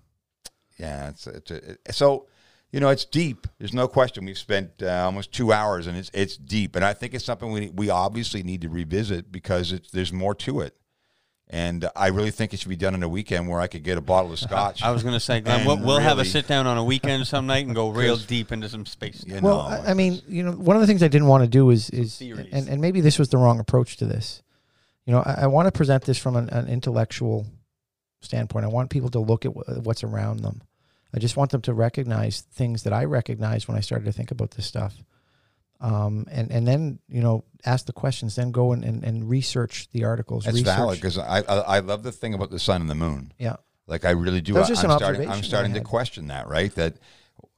yeah, 0.79 1.09
it's, 1.09 1.27
it's 1.27 1.51
it, 1.51 1.81
so 1.91 2.27
you 2.71 2.81
know 2.81 2.89
it's 2.91 3.05
deep. 3.05 3.47
There's 3.59 3.73
no 3.75 3.89
question. 3.89 4.25
We've 4.25 4.39
spent 4.39 4.83
uh, 4.83 5.05
almost 5.05 5.33
two 5.33 5.53
hours, 5.53 5.87
and 5.87 5.97
it's 5.97 6.11
it's 6.15 6.37
deep. 6.37 6.77
And 6.77 6.85
I 6.85 6.93
think 6.93 7.15
it's 7.15 7.25
something 7.25 7.51
we 7.51 7.71
we 7.71 7.91
obviously 7.91 8.43
need 8.43 8.61
to 8.63 8.69
revisit 8.69 9.33
because 9.33 9.73
it's 9.73 9.91
there's 9.91 10.13
more 10.13 10.35
to 10.37 10.61
it. 10.61 10.77
And 11.53 11.87
I 11.95 12.09
really 12.09 12.31
think 12.31 12.55
it 12.55 12.61
should 12.61 12.71
be 12.71 12.77
done 12.77 12.95
in 12.95 13.03
a 13.03 13.09
weekend 13.09 13.47
where 13.47 13.61
I 13.61 13.67
could 13.67 13.83
get 13.83 13.99
a 13.99 14.01
bottle 14.01 14.33
of 14.33 14.39
scotch. 14.41 14.83
I 14.83 14.91
was 14.91 15.03
going 15.03 15.13
to 15.13 15.21
say, 15.21 15.41
Glenn, 15.43 15.67
we'll, 15.67 15.77
we'll 15.77 16.01
have 16.01 16.19
a 16.19 16.25
sit 16.25 16.49
down 16.49 16.67
on 16.67 16.79
a 16.79 16.85
weekend 16.85 17.27
some 17.27 17.47
night 17.47 17.67
and 17.67 17.75
go 17.75 17.89
real 17.91 18.17
deep 18.17 18.53
into 18.53 18.71
some 18.71 18.87
space. 18.87 19.23
you 19.27 19.39
well, 19.43 19.61
I, 19.61 19.91
I 19.91 19.95
mean, 19.95 20.23
you 20.27 20.43
know, 20.43 20.53
one 20.53 20.77
of 20.77 20.81
the 20.81 20.87
things 20.87 21.03
I 21.03 21.09
didn't 21.09 21.29
want 21.29 21.45
to 21.45 21.51
do 21.51 21.69
is 21.69 21.91
is 21.91 22.23
and, 22.23 22.69
and 22.69 22.81
maybe 22.81 23.03
this 23.03 23.19
was 23.19 23.29
the 23.29 23.37
wrong 23.37 23.61
approach 23.61 23.99
to 23.99 24.07
this. 24.07 24.43
You 25.05 25.13
know, 25.13 25.21
I, 25.21 25.43
I 25.43 25.47
want 25.47 25.67
to 25.67 25.73
present 25.73 26.05
this 26.05 26.17
from 26.17 26.37
an, 26.37 26.49
an 26.49 26.69
intellectual 26.69 27.47
standpoint. 28.23 28.65
I 28.65 28.69
want 28.69 28.89
people 28.89 29.11
to 29.11 29.19
look 29.19 29.45
at 29.45 29.53
wh- 29.53 29.85
what's 29.85 30.03
around 30.03 30.41
them. 30.41 30.63
I 31.15 31.19
just 31.19 31.37
want 31.37 31.51
them 31.51 31.61
to 31.63 31.75
recognize 31.75 32.41
things 32.41 32.85
that 32.85 32.95
I 32.95 33.05
recognized 33.05 33.69
when 33.69 33.77
I 33.77 33.81
started 33.81 34.07
to 34.07 34.13
think 34.13 34.31
about 34.31 34.53
this 34.53 34.65
stuff. 34.65 34.95
Um, 35.83 36.27
and, 36.31 36.51
and 36.53 36.67
then, 36.67 37.01
you 37.09 37.21
know, 37.21 37.45
ask 37.65 37.87
the 37.87 37.93
questions, 37.93 38.37
then 38.37 38.53
go 38.53 38.71
and, 38.73 38.85
and, 38.85 39.03
and 39.05 39.29
research 39.29 39.89
the 39.91 40.05
articles. 40.05 40.45
that's 40.45 40.55
research. 40.57 40.77
valid 40.77 40.99
because 41.01 41.19
I, 41.19 41.39
I 41.41 41.55
I 41.77 41.79
love 41.81 42.03
the 42.05 42.13
thing 42.13 42.35
about 42.35 42.51
the 42.51 42.59
sun 42.61 42.81
and 42.81 42.89
the 42.89 42.95
moon. 42.95 43.33
Yeah. 43.39 43.57
Like 43.89 44.05
I 44.05 44.11
really 44.11 44.41
do. 44.41 44.53
That 44.55 44.61
was 44.61 44.69
I- 44.71 44.73
just 44.75 44.85
I'm 44.85 44.91
an 44.93 44.97
starting. 44.99 45.21
observation 45.23 45.39
I'm 45.39 45.49
starting 45.49 45.75
to 45.75 45.81
question 45.81 46.27
that. 46.29 46.47
Right. 46.49 46.73
That 46.77 46.99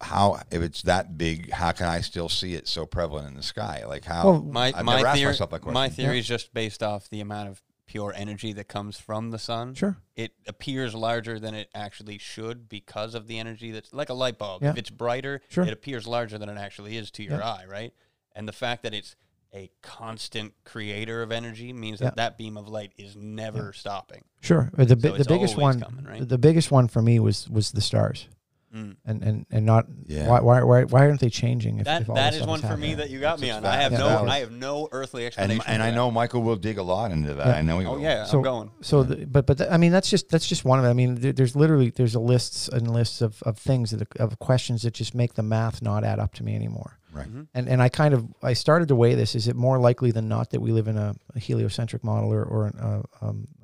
how 0.01 0.41
if 0.51 0.63
it's 0.63 0.83
that 0.83 1.19
big, 1.19 1.51
how 1.51 1.73
can 1.73 1.87
I 1.87 2.01
still 2.01 2.29
see 2.31 2.55
it 2.55 2.67
so 2.67 2.87
prevalent 2.87 3.29
in 3.29 3.35
the 3.35 3.43
sky? 3.43 3.85
Like 3.87 4.05
how? 4.05 4.25
Well, 4.25 4.43
My, 4.43 4.73
I've 4.75 4.85
my 4.85 4.97
never 4.97 5.07
asked 5.09 5.17
theory, 5.19 5.33
myself 5.33 5.51
that 5.51 5.61
question. 5.61 5.75
my 5.75 5.89
theory 5.91 6.19
is 6.19 6.27
just 6.27 6.55
based 6.55 6.83
off 6.83 7.09
the 7.11 7.21
amount 7.21 7.49
of 7.51 7.63
pure 7.87 8.15
energy 8.17 8.55
that 8.55 8.69
comes 8.69 8.99
from 8.99 9.31
the 9.31 9.39
sun. 9.39 9.75
Sure. 9.75 9.99
It 10.17 10.33
appears 10.49 10.95
larger 10.95 11.39
than 11.39 11.55
it 11.55 11.69
actually 11.75 12.17
should 12.17 12.67
because 12.71 13.15
of 13.15 13.27
the 13.27 13.39
energy 13.39 13.71
that's 13.73 13.93
like 13.93 14.09
a 14.09 14.15
light 14.15 14.39
bulb. 14.39 14.63
Yeah. 14.63 14.71
If 14.71 14.79
it's 14.79 14.91
brighter, 14.91 15.43
Sure. 15.51 15.65
it 15.65 15.73
appears 15.73 16.07
larger 16.07 16.39
than 16.39 16.49
it 16.49 16.57
actually 16.57 16.97
is 16.97 17.11
to 17.13 17.23
your 17.23 17.39
Yeah. 17.41 17.47
eye, 17.47 17.65
right? 17.69 17.93
And 18.35 18.49
the 18.49 18.53
fact 18.53 18.83
that 18.83 18.95
it's 18.95 19.17
a 19.55 19.71
constant 19.83 20.53
creator 20.65 21.23
of 21.23 21.31
energy 21.31 21.73
means 21.73 22.01
Yeah. 22.01 22.07
that 22.07 22.17
that 22.17 22.39
beam 22.39 22.57
of 22.57 22.67
light 22.69 22.93
is 22.99 23.15
never 23.17 23.73
stopping. 23.73 24.25
Sure. 24.41 24.71
The, 24.77 24.97
bi- 24.97 25.11
So 25.11 25.17
the 25.19 25.25
biggest 25.25 25.57
one, 25.57 25.81
coming, 25.81 26.05
right? 26.05 26.29
the 26.29 26.39
biggest 26.39 26.71
one 26.73 26.89
for 26.89 27.01
me 27.01 27.21
was, 27.21 27.49
was 27.49 27.71
the 27.73 27.81
stars. 27.81 28.27
Mm. 28.75 28.97
and 29.07 29.23
and 29.23 29.47
and 29.53 29.65
not 29.65 29.87
Yeah. 30.07 30.27
why 30.29 30.41
why 30.41 30.63
why 30.65 30.83
why 30.85 31.07
aren't 31.07 31.21
they 31.21 31.29
changing? 31.31 31.79
If, 31.79 31.85
That 31.85 32.03
if 32.03 32.09
all 32.09 32.17
that 32.17 32.33
this 32.33 32.41
is 32.41 32.47
one 32.47 32.61
for 32.61 32.77
me 32.77 32.95
that 32.95 33.09
you 33.09 33.21
got 33.21 33.39
me 33.39 33.51
on. 33.51 33.63
just 33.63 33.73
I 33.73 33.81
have 33.81 33.93
valid. 33.93 34.05
no 34.13 34.17
Valid. 34.17 34.31
I 34.31 34.39
have 34.41 34.51
no 34.51 34.89
earthly 34.91 35.23
and 35.23 35.27
explanation. 35.29 35.65
and 35.69 35.81
for 35.83 35.89
I 35.89 35.91
know 35.93 36.11
Michael 36.11 36.43
will 36.43 36.57
dig 36.57 36.79
a 36.79 36.83
lot 36.83 37.13
into 37.13 37.35
that. 37.35 37.47
Yeah. 37.47 37.53
I 37.55 37.63
know 37.63 37.79
he 37.79 37.87
Oh 37.87 37.93
will. 37.93 38.01
yeah, 38.01 38.25
So- 38.25 38.39
I'm 38.39 38.43
going. 38.45 38.71
So, 38.81 39.03
the, 39.05 39.27
but 39.27 39.47
but 39.47 39.59
the, 39.59 39.73
I 39.73 39.77
mean 39.77 39.93
that's 39.93 40.11
just 40.11 40.29
that's 40.29 40.49
just 40.49 40.65
one 40.65 40.79
of 40.81 40.85
it. 40.85 40.89
I 40.89 40.93
mean 40.93 41.15
there, 41.15 41.33
there's 41.33 41.55
literally 41.55 41.91
there's 41.91 42.17
a 42.17 42.21
lists 42.21 42.67
and 42.69 42.91
lists 42.93 43.21
of, 43.23 43.43
of 43.45 43.59
things 43.59 43.93
that 43.93 44.07
of 44.17 44.39
questions 44.41 44.83
that 44.83 44.95
just 44.95 45.15
make 45.15 45.35
the 45.35 45.43
math 45.45 45.81
not 45.81 46.03
add 46.03 46.19
up 46.19 46.35
to 46.35 46.43
me 46.45 46.57
anymore. 46.57 46.99
Right. 47.13 47.33
Mhm. 47.33 47.47
And 47.55 47.69
and 47.69 47.81
I 47.81 47.89
kind 47.91 48.13
of 48.13 48.27
I 48.43 48.55
started 48.55 48.89
to 48.89 48.97
weigh 48.97 49.15
this. 49.15 49.37
Is 49.37 49.47
it 49.47 49.55
more 49.55 49.79
likely 49.79 50.11
than 50.11 50.27
not 50.29 50.51
that 50.51 50.61
we 50.61 50.73
live 50.73 50.89
in 50.89 50.97
a, 50.97 51.15
a 51.37 51.39
heliocentric 51.39 52.03
model 52.03 52.33
or 52.33 52.43
or 52.43 52.67
an 52.67 52.79
uh, 52.81 53.03
um, 53.25 53.47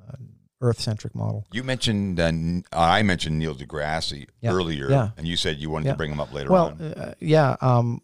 Earth 0.61 0.79
centric 0.79 1.13
model? 1.15 1.45
You 1.51 1.63
mentioned, 1.63 2.19
uh, 2.19 2.23
N- 2.25 2.63
I 2.71 3.01
mentioned 3.03 3.37
Neil 3.39 3.55
deGrasse 3.55 4.27
Yeah. 4.41 4.51
earlier, 4.51 4.89
Yeah. 4.89 5.09
and 5.17 5.27
you 5.27 5.35
said 5.35 5.57
you 5.57 5.69
wanted 5.69 5.87
Yeah. 5.87 5.91
to 5.93 5.97
bring 5.97 6.11
him 6.11 6.19
up 6.19 6.31
later 6.33 6.51
Well, 6.51 6.67
on. 6.67 6.81
uh, 6.81 7.13
yeah. 7.19 7.55
Um, 7.61 8.01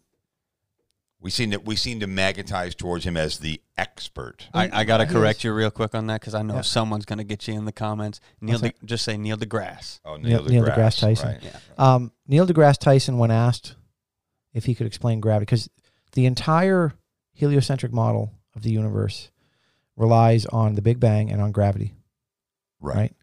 We 1.20 1.30
seem 1.30 1.50
to 1.50 1.58
we 1.58 1.74
seem 1.74 1.98
to 1.98 2.06
magnetize 2.06 2.76
towards 2.76 3.04
him 3.04 3.16
as 3.16 3.38
the 3.38 3.60
expert. 3.76 4.46
I, 4.54 4.70
I 4.72 4.84
got 4.84 4.98
to 4.98 5.06
He 5.06 5.12
correct 5.12 5.42
you 5.42 5.52
real 5.52 5.70
quick 5.72 5.92
on 5.92 6.06
that 6.06 6.20
because 6.20 6.32
I 6.34 6.42
know 6.42 6.54
Yeah. 6.56 6.60
someone's 6.60 7.04
going 7.06 7.18
to 7.18 7.24
get 7.24 7.48
you 7.48 7.54
in 7.54 7.64
the 7.64 7.72
comments. 7.72 8.20
Neil, 8.40 8.60
de, 8.60 8.72
just 8.84 9.04
say 9.04 9.16
Neil 9.16 9.36
deGrasse. 9.36 9.98
Oh, 10.04 10.16
Neil- 10.16 10.44
Neil 10.44 10.62
deGrasse 10.64 11.00
Tyson. 11.00 11.28
Right. 11.28 11.42
Yeah. 11.42 11.56
um, 11.76 12.12
Neil 12.28 12.46
deGrasse 12.46 12.78
Tyson, 12.78 13.18
when 13.18 13.32
asked 13.32 13.74
if 14.52 14.66
he 14.66 14.76
could 14.76 14.86
explain 14.86 15.18
gravity 15.18 15.42
because 15.46 15.68
the 16.12 16.24
entire 16.24 16.92
heliocentric 17.32 17.92
model 17.92 18.32
of 18.54 18.62
the 18.62 18.70
universe 18.70 19.32
relies 19.96 20.46
on 20.46 20.76
the 20.76 20.82
Big 20.82 21.00
Bang 21.00 21.32
and 21.32 21.42
on 21.42 21.50
gravity, 21.50 21.94
Right. 22.80 22.96
right? 22.96 23.14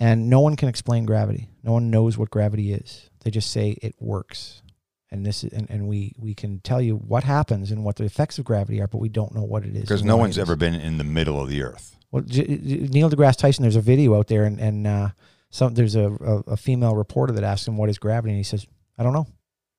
And 0.00 0.30
no 0.30 0.40
one 0.40 0.56
can 0.56 0.68
explain 0.68 1.06
gravity. 1.06 1.48
No 1.62 1.72
one 1.72 1.90
knows 1.90 2.16
what 2.16 2.30
gravity 2.30 2.72
is. 2.72 3.10
They 3.24 3.30
just 3.30 3.50
say 3.50 3.76
it 3.82 3.96
works. 3.98 4.62
And 5.10 5.24
this 5.24 5.42
is, 5.42 5.52
and, 5.52 5.68
and 5.70 5.88
we 5.88 6.14
we 6.18 6.34
can 6.34 6.60
tell 6.60 6.82
you 6.82 6.96
what 6.96 7.24
happens 7.24 7.70
and 7.70 7.82
what 7.82 7.96
the 7.96 8.04
effects 8.04 8.38
of 8.38 8.44
gravity 8.44 8.80
are, 8.80 8.86
but 8.86 8.98
we 8.98 9.08
don't 9.08 9.34
know 9.34 9.42
what 9.42 9.64
it 9.64 9.74
is. 9.74 9.82
Because 9.82 10.04
no 10.04 10.18
one's 10.18 10.38
ever 10.38 10.54
been 10.54 10.74
in 10.74 10.98
the 10.98 11.04
middle 11.04 11.40
of 11.40 11.48
the 11.48 11.62
earth. 11.62 11.96
Well, 12.10 12.22
Neil 12.26 13.10
deGrasse 13.10 13.36
Tyson, 13.36 13.62
there's 13.62 13.76
a 13.76 13.80
video 13.80 14.18
out 14.18 14.28
there, 14.28 14.44
and 14.44 14.60
and 14.60 14.86
uh, 14.86 15.08
some 15.50 15.74
there's 15.74 15.94
a, 15.94 16.10
a 16.10 16.52
a 16.52 16.56
female 16.56 16.94
reporter 16.94 17.32
that 17.32 17.44
asks 17.44 17.66
him 17.66 17.78
what 17.78 17.88
is 17.88 17.98
gravity, 17.98 18.32
and 18.32 18.38
he 18.38 18.44
says, 18.44 18.66
"I 18.98 19.02
don't 19.02 19.14
know." 19.14 19.26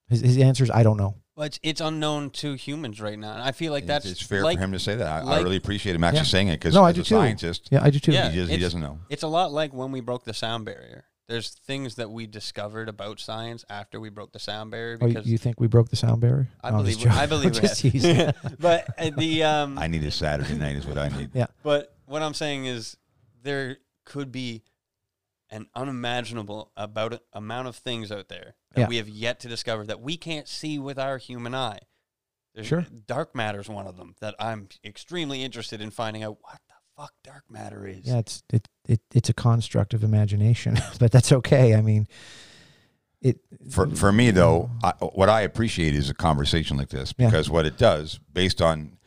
His 0.09 0.21
his 0.21 0.37
answer 0.39 0.63
is, 0.63 0.71
"I 0.71 0.81
don't 0.81 0.97
know." 0.97 1.15
Well, 1.39 1.45
it's 1.45 1.57
it's 1.63 1.79
unknown 1.79 2.31
to 2.31 2.55
humans 2.55 2.99
right 2.99 3.17
now, 3.17 3.31
and 3.31 3.41
I 3.41 3.53
feel 3.53 3.71
like 3.71 3.85
that's 3.85 4.05
it's 4.05 4.21
fair 4.21 4.43
like, 4.43 4.57
for 4.57 4.63
him 4.65 4.73
to 4.73 4.79
say 4.79 4.95
that. 4.95 5.23
I, 5.25 5.35
I 5.35 5.39
really 5.39 5.55
appreciate 5.55 5.95
him 5.95 6.03
actually 6.03 6.17
Yeah. 6.17 6.23
saying 6.25 6.47
it 6.49 6.59
because 6.59 6.73
No, 6.75 6.83
I 6.83 6.89
as 6.89 6.95
do 6.95 6.99
a 7.01 7.03
too. 7.05 7.15
scientist, 7.15 7.69
Yeah, 7.71 7.81
I 7.81 7.89
do 7.91 7.99
too. 7.99 8.11
Yeah. 8.11 8.29
he, 8.29 8.35
just, 8.39 8.51
he 8.51 8.57
doesn't 8.57 8.81
know. 8.81 8.99
It's 9.07 9.23
a 9.23 9.27
lot 9.29 9.53
like 9.53 9.73
when 9.73 9.93
we 9.93 10.01
broke 10.01 10.25
the 10.25 10.33
sound 10.33 10.65
barrier. 10.65 11.05
There's 11.29 11.51
things 11.51 11.95
that 11.95 12.11
we 12.11 12.27
discovered 12.27 12.89
about 12.89 13.21
science 13.21 13.63
after 13.69 14.01
we 14.01 14.09
broke 14.09 14.33
the 14.33 14.39
sound 14.39 14.71
barrier 14.71 14.97
Oh, 14.99 15.05
you 15.05 15.37
think 15.37 15.61
we 15.61 15.67
broke 15.67 15.87
the 15.87 15.95
sound 15.95 16.19
barrier? 16.19 16.49
I 16.61 16.71
No, 16.71 16.77
believe 16.79 17.01
we- 17.05 17.09
I 17.09 17.25
believe 17.33 17.55
I'm 17.55 17.61
we 17.61 17.99
just 18.01 18.35
but 18.59 18.87
uh, 18.99 19.11
the 19.17 19.43
um 19.43 19.79
I 19.79 19.87
need 19.87 20.03
a 20.03 20.11
Saturday 20.11 20.55
night 20.55 20.75
is 20.75 20.85
what 20.85 20.97
I 20.97 21.07
need. 21.07 21.29
Yeah. 21.33 21.45
But 21.63 21.95
what 22.05 22.21
I'm 22.21 22.33
saying 22.33 22.65
is 22.65 22.97
there 23.43 23.77
could 24.03 24.33
be 24.33 24.63
an 25.51 25.67
unimaginable 25.75 26.71
about 26.77 27.21
amount 27.33 27.67
of 27.67 27.75
things 27.75 28.11
out 28.11 28.27
there 28.29 28.55
that 28.75 28.81
Yeah. 28.81 28.87
we 28.87 28.97
have 28.97 29.09
yet 29.09 29.39
to 29.41 29.47
discover 29.47 29.85
that 29.85 29.99
we 30.01 30.15
can't 30.17 30.47
see 30.47 30.77
with 30.79 30.99
our 30.99 31.17
human 31.17 31.55
eye. 31.55 31.79
There's, 32.53 32.67
Sure. 32.67 32.85
Dark 33.07 33.35
matter 33.35 33.59
is 33.59 33.69
one 33.69 33.87
of 33.87 33.97
them 33.97 34.15
that 34.21 34.35
I'm 34.39 34.69
extremely 34.83 35.43
interested 35.43 35.81
in 35.81 35.91
finding 35.91 36.23
out 36.23 36.37
what 36.41 36.59
the 36.67 36.73
fuck 36.97 37.13
dark 37.23 37.43
matter 37.49 37.87
is. 37.87 38.05
Yeah, 38.05 38.17
it's 38.19 38.43
it, 38.51 38.67
it 38.87 39.01
it's 39.13 39.29
a 39.29 39.33
construct 39.33 39.93
of 39.93 40.03
imagination, 40.03 40.77
but 40.99 41.11
that's 41.11 41.31
okay. 41.31 41.73
I 41.75 41.81
mean, 41.81 42.07
it 43.21 43.39
For 43.69 43.87
for 43.95 44.11
me 44.11 44.31
though, 44.31 44.69
I, 44.83 44.91
what 45.13 45.29
I 45.29 45.41
appreciate 45.41 45.93
is 45.95 46.09
a 46.09 46.13
conversation 46.13 46.77
like 46.77 46.89
this 46.89 47.13
Yeah. 47.17 47.27
because 47.27 47.49
what 47.49 47.65
it 47.65 47.77
does, 47.77 48.19
based 48.33 48.61
on 48.61 48.97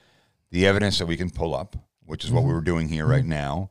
the 0.50 0.66
evidence 0.66 0.98
that 0.98 1.06
we 1.06 1.16
can 1.16 1.30
pull 1.30 1.54
up, 1.54 1.76
which 2.04 2.24
is 2.24 2.30
what 2.30 2.40
Mm-hmm. 2.40 2.48
we 2.48 2.54
were 2.54 2.60
doing 2.60 2.88
here 2.88 3.06
right 3.06 3.24
now. 3.24 3.70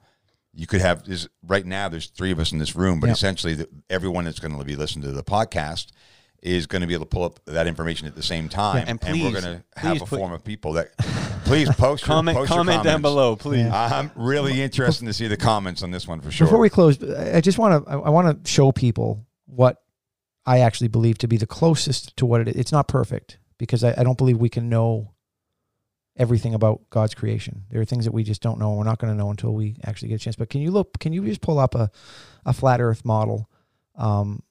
You 0.53 0.67
could 0.67 0.81
have 0.81 1.03
is 1.07 1.29
right 1.47 1.65
now. 1.65 1.87
There's 1.89 2.07
three 2.07 2.31
of 2.31 2.39
us 2.39 2.51
in 2.51 2.57
this 2.59 2.75
room, 2.75 2.99
but 2.99 3.07
Yeah. 3.07 3.13
essentially, 3.13 3.53
the, 3.53 3.69
everyone 3.89 4.25
that's 4.25 4.39
going 4.39 4.57
to 4.57 4.63
be 4.65 4.75
listening 4.75 5.03
to 5.05 5.11
the 5.11 5.23
podcast 5.23 5.87
is 6.43 6.65
going 6.67 6.81
to 6.81 6.87
be 6.87 6.93
able 6.93 7.05
to 7.05 7.09
pull 7.09 7.23
up 7.23 7.39
that 7.45 7.67
information 7.67 8.07
at 8.07 8.15
the 8.15 8.23
same 8.23 8.49
time, 8.49 8.83
and 8.87 8.99
we're 9.21 9.31
going 9.31 9.43
to 9.43 9.63
have 9.77 9.97
a 9.97 9.99
put- 10.05 10.17
form 10.19 10.31
of 10.33 10.43
people 10.43 10.73
that 10.73 10.89
please 11.45 11.69
post 11.75 12.01
your- 12.03 12.07
Comment 12.15 12.35
post 12.37 12.49
your 12.49 12.57
comment 12.57 12.83
down 12.83 13.01
below, 13.01 13.35
please. 13.35 13.59
Yeah. 13.59 13.89
I'm 13.99 14.11
really 14.15 14.61
interested 14.61 15.05
to 15.05 15.13
see 15.13 15.27
the 15.27 15.37
comments 15.37 15.83
on 15.83 15.91
this 15.91 16.07
one 16.07 16.19
for 16.19 16.31
sure. 16.31 16.47
Before 16.47 16.59
we 16.59 16.69
close, 16.69 17.01
I 17.03 17.37
I 17.37 17.41
just 17.41 17.57
want 17.57 17.85
to 17.85 17.91
I 17.91 18.09
want 18.09 18.43
to 18.43 18.51
show 18.51 18.71
people 18.71 19.25
what 19.45 19.81
I 20.45 20.59
actually 20.61 20.87
believe 20.87 21.17
to 21.19 21.27
be 21.27 21.37
the 21.37 21.45
closest 21.47 22.17
to 22.17 22.25
what 22.25 22.41
it 22.41 22.47
is. 22.49 22.55
It's 22.55 22.71
not 22.71 22.87
perfect 22.87 23.37
because 23.59 23.83
I, 23.83 23.93
I 23.95 24.03
don't 24.03 24.17
believe 24.17 24.37
we 24.39 24.49
can 24.49 24.67
know 24.67 25.13
everything 26.21 26.53
about 26.53 26.81
God's 26.91 27.15
creation. 27.15 27.63
There 27.71 27.81
are 27.81 27.85
things 27.85 28.05
that 28.05 28.13
we 28.13 28.23
just 28.23 28.43
don't 28.43 28.59
know, 28.59 28.69
and 28.69 28.77
we're 28.77 28.83
not 28.83 28.99
going 28.99 29.11
to 29.11 29.17
know 29.17 29.31
until 29.31 29.53
we 29.53 29.75
actually 29.83 30.09
get 30.09 30.15
a 30.15 30.23
chance. 30.23 30.35
But 30.35 30.51
can 30.51 30.61
you 30.61 30.69
look? 30.69 30.99
Can 30.99 31.13
you 31.13 31.25
just 31.25 31.41
pull 31.41 31.57
up 31.57 31.73
a 31.73 31.89
a 32.45 32.53
flat 32.53 32.79
Earth 32.79 33.03
model 33.03 33.49
um, 33.95 34.43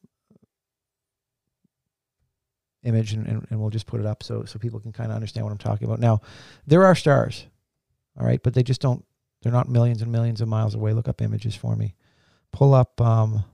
image, 2.83 3.13
and, 3.13 3.27
and, 3.27 3.47
and 3.51 3.61
we'll 3.61 3.71
just 3.71 3.87
put 3.87 4.01
it 4.01 4.07
up 4.07 4.25
so 4.25 4.45
so 4.45 4.59
people 4.59 4.81
can 4.81 4.93
kind 4.93 5.11
of 5.11 5.15
understand 5.15 5.47
what 5.47 5.53
I'm 5.53 5.59
talking 5.59 5.87
about. 5.87 6.01
Now, 6.01 6.21
there 6.67 6.85
are 6.85 6.97
stars, 6.97 7.47
all 8.19 8.27
right, 8.27 8.43
but 8.43 8.53
they 8.53 8.65
just 8.65 8.81
don't. 8.81 9.05
They're 9.43 9.53
not 9.53 9.69
millions 9.69 10.03
and 10.03 10.11
millions 10.11 10.41
of 10.41 10.49
miles 10.49 10.75
away. 10.75 10.93
Look 10.93 11.09
up 11.09 11.23
images 11.23 11.55
for 11.55 11.77
me. 11.77 11.95
Pull 12.53 12.75
up. 12.75 13.01
Um, 13.01 13.45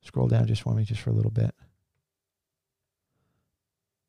scroll 0.00 0.26
down 0.26 0.46
just 0.46 0.62
for 0.62 0.74
me, 0.74 0.84
just 0.84 1.02
for 1.02 1.10
a 1.10 1.12
little 1.12 1.30
bit. 1.30 1.54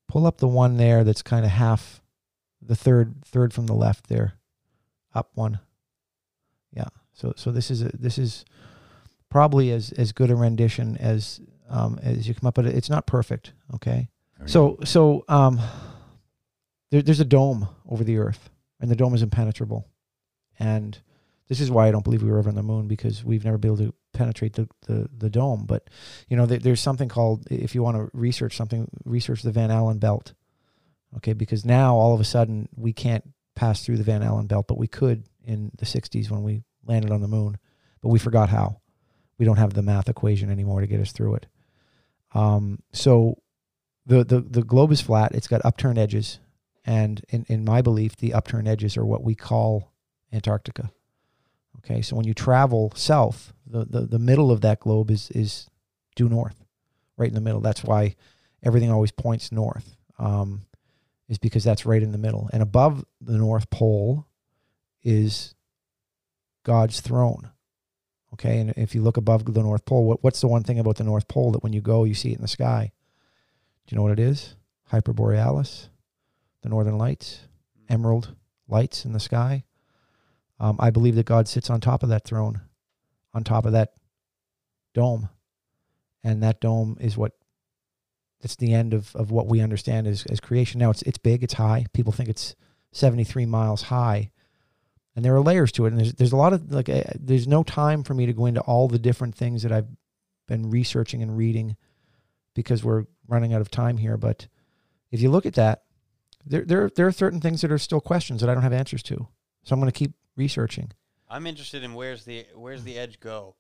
Pull 0.10 0.26
up 0.26 0.40
the 0.40 0.48
one 0.48 0.76
there 0.78 1.04
that's 1.06 1.22
kind 1.22 1.46
of 1.46 1.52
half, 1.52 2.02
the 2.62 2.76
third 2.76 3.24
third 3.24 3.54
from 3.54 3.68
the 3.68 3.74
left 3.74 4.10
there, 4.10 4.34
up 5.14 5.30
one. 5.36 5.60
Yeah. 6.74 6.88
So 7.14 7.34
so 7.38 7.52
this 7.52 7.72
is 7.72 7.84
a, 7.84 7.90
this 7.96 8.18
is 8.18 8.44
probably 9.30 9.72
as 9.72 9.92
as 9.94 10.12
good 10.12 10.32
a 10.32 10.36
rendition 10.36 10.98
as 10.98 11.40
um, 11.70 12.00
as 12.02 12.28
you 12.28 12.34
come 12.34 12.48
up, 12.48 12.56
but 12.56 12.66
it's 12.66 12.90
not 12.90 13.06
perfect. 13.06 13.54
Okay. 13.76 14.10
So 14.46 14.80
so 14.84 15.26
um, 15.28 15.62
there, 16.92 17.02
there's 17.04 17.20
a 17.20 17.26
dome 17.26 17.68
over 17.88 18.04
the 18.04 18.18
Earth, 18.18 18.50
and 18.80 18.90
the 18.90 18.96
dome 18.96 19.14
is 19.14 19.22
impenetrable, 19.22 19.88
and 20.58 20.98
this 21.50 21.60
is 21.60 21.70
why 21.70 21.88
I 21.88 21.92
don't 21.92 22.04
believe 22.04 22.24
we 22.24 22.32
were 22.32 22.40
ever 22.40 22.50
on 22.50 22.56
the 22.56 22.64
moon 22.64 22.88
because 22.88 23.24
we've 23.24 23.46
never 23.46 23.58
been 23.58 23.70
able 23.74 23.86
to 23.86 23.94
penetrate 24.20 24.54
the 24.54 24.68
the, 24.86 25.10
the 25.18 25.30
dome. 25.30 25.66
But 25.66 25.90
you 26.28 26.36
know, 26.36 26.46
there, 26.46 26.60
there's 26.60 26.82
something 26.82 27.08
called 27.08 27.48
if 27.50 27.74
you 27.74 27.82
want 27.82 27.96
to 27.96 28.10
research 28.14 28.58
something, 28.58 28.90
research 29.06 29.44
the 29.44 29.52
Van 29.52 29.72
Allen 29.72 29.98
belt. 29.98 30.34
Okay, 31.18 31.34
because 31.34 31.66
now 31.66 31.96
all 31.96 32.14
of 32.14 32.20
a 32.20 32.26
sudden 32.26 32.68
we 32.76 32.92
can't 32.92 33.24
pass 33.56 33.84
through 33.84 33.98
the 33.98 34.04
Van 34.04 34.22
Allen 34.22 34.46
belt, 34.46 34.68
but 34.68 34.78
we 34.78 34.88
could 34.88 35.24
in 35.46 35.72
the 35.78 35.86
'60s 35.86 36.30
when 36.30 36.44
we 36.44 36.64
landed 36.86 37.12
on 37.12 37.22
the 37.22 37.28
moon, 37.28 37.58
but 38.02 38.10
we 38.10 38.20
forgot 38.20 38.50
how. 38.50 38.82
We 39.38 39.46
don't 39.46 39.58
have 39.58 39.74
the 39.74 39.82
math 39.82 40.10
equation 40.10 40.52
anymore 40.52 40.82
to 40.82 40.88
get 40.88 41.00
us 41.00 41.14
through 41.14 41.36
it. 41.36 41.46
Um, 42.34 42.84
so 42.92 43.42
the, 44.06 44.26
the 44.26 44.42
the 44.42 44.64
globe 44.64 44.92
is 44.92 45.00
flat. 45.00 45.34
It's 45.34 45.48
got 45.48 45.64
upturned 45.64 45.98
edges, 45.98 46.40
and 46.84 47.24
in 47.30 47.46
in 47.48 47.64
my 47.64 47.82
belief, 47.82 48.18
the 48.18 48.34
upturned 48.34 48.68
edges 48.68 48.98
are 48.98 49.06
what 49.06 49.24
we 49.24 49.34
call 49.34 49.94
Antarctica. 50.34 50.92
Okay, 51.80 52.02
so 52.02 52.16
when 52.16 52.28
you 52.28 52.34
travel 52.34 52.92
south, 52.96 53.54
the, 53.66 53.86
the, 53.86 54.02
the 54.02 54.20
middle 54.20 54.52
of 54.52 54.62
that 54.62 54.80
globe 54.80 55.10
is 55.12 55.32
is 55.32 55.68
due 56.16 56.30
north, 56.30 56.64
right 57.18 57.30
in 57.30 57.36
the 57.36 57.42
middle. 57.42 57.62
That's 57.62 57.84
why 57.84 58.16
everything 58.64 58.92
always 58.92 59.12
points 59.12 59.52
north, 59.52 59.96
um, 60.18 60.66
is 61.30 61.38
because 61.38 61.64
that's 61.64 61.86
right 61.86 62.04
in 62.04 62.12
the 62.12 62.18
middle. 62.18 62.50
And 62.52 62.62
above 62.62 63.06
the 63.22 63.38
North 63.38 63.70
Pole 63.70 64.26
is 65.04 65.56
God's 66.64 67.00
throne. 67.00 67.52
Okay, 68.34 68.60
and 68.60 68.74
if 68.78 68.94
you 68.94 69.02
look 69.02 69.18
above 69.18 69.52
the 69.52 69.64
North 69.64 69.86
Pole, 69.86 70.06
what, 70.06 70.24
what's 70.24 70.42
the 70.42 70.48
one 70.48 70.64
thing 70.64 70.80
about 70.80 70.98
the 70.98 71.04
North 71.04 71.28
Pole 71.28 71.52
that 71.52 71.64
when 71.64 71.74
you 71.74 71.82
go, 71.82 72.04
you 72.04 72.14
see 72.14 72.32
it 72.32 72.36
in 72.36 72.42
the 72.42 72.48
sky? 72.48 72.92
Do 73.88 73.94
you 73.94 73.98
know 73.98 74.04
what 74.04 74.12
it 74.12 74.20
is? 74.20 74.56
Hyperborealis, 74.92 75.90
the 76.62 76.70
northern 76.70 76.98
lights, 76.98 77.48
emerald 77.88 78.36
lights 78.68 79.06
in 79.06 79.14
the 79.14 79.20
sky. 79.20 79.64
Um, 80.60 80.78
I 80.80 80.90
believe 80.90 81.16
that 81.16 81.26
God 81.26 81.48
sits 81.48 81.70
on 81.70 81.80
top 81.80 82.04
of 82.04 82.10
that 82.10 82.26
throne, 82.26 82.62
on 83.34 83.44
top 83.44 83.66
of 83.66 83.72
that 83.72 83.94
dome. 84.94 85.30
And 86.24 86.44
that 86.44 86.60
dome 86.60 86.98
is 87.00 87.18
what 87.18 87.32
that's 88.42 88.56
the 88.56 88.74
end 88.74 88.94
of, 88.94 89.16
of 89.16 89.32
what 89.32 89.48
we 89.48 89.62
understand 89.62 90.08
as, 90.08 90.26
as 90.26 90.40
creation. 90.40 90.80
Now 90.80 90.90
it's 90.90 91.02
it's 91.04 91.18
big, 91.18 91.44
it's 91.44 91.54
high. 91.54 91.86
People 91.94 92.12
think 92.12 92.30
it's 92.30 92.56
73 92.92 93.46
miles 93.46 93.84
high. 93.84 94.32
And 95.16 95.26
there 95.26 95.36
are 95.36 95.42
layers 95.42 95.72
to 95.74 95.86
it. 95.86 95.90
And 95.90 95.98
there's 95.98 96.14
there's 96.14 96.32
a 96.32 96.38
lot 96.38 96.54
of 96.54 96.72
like 96.72 96.90
uh, 96.90 97.04
there's 97.16 97.48
no 97.48 97.64
time 97.64 98.04
for 98.04 98.14
me 98.14 98.26
to 98.26 98.34
go 98.34 98.46
into 98.46 98.62
all 98.62 98.88
the 98.88 99.00
different 99.00 99.36
things 99.36 99.64
that 99.64 99.72
I've 99.72 99.88
been 100.48 100.70
researching 100.70 101.22
and 101.22 101.38
reading 101.38 101.78
because 102.54 102.84
we're 102.84 103.06
running 103.28 103.54
out 103.54 103.62
of 103.62 103.72
time 103.72 103.98
here. 103.98 104.18
But 104.18 104.48
if 105.12 105.22
you 105.22 105.30
look 105.30 105.46
at 105.46 105.56
that, 105.56 105.84
there 106.46 106.66
there 106.66 106.90
there 106.90 107.08
are 107.08 107.12
certain 107.12 107.42
things 107.42 107.62
that 107.62 107.72
are 107.72 107.78
still 107.78 108.02
questions 108.02 108.42
that 108.42 108.50
I 108.50 108.54
don't 108.54 108.64
have 108.64 108.74
answers 108.74 109.04
to. 109.04 109.28
So 109.64 109.74
I'm 109.74 109.80
going 109.80 109.92
to 109.92 109.98
keep 109.98 110.14
researching. 110.40 110.92
I'm 111.30 111.46
interested 111.46 111.84
in 111.84 111.94
where's 111.94 112.24
the 112.26 112.48
where's 112.56 112.84
the 112.84 112.98
edge 112.98 113.20
go? 113.20 113.56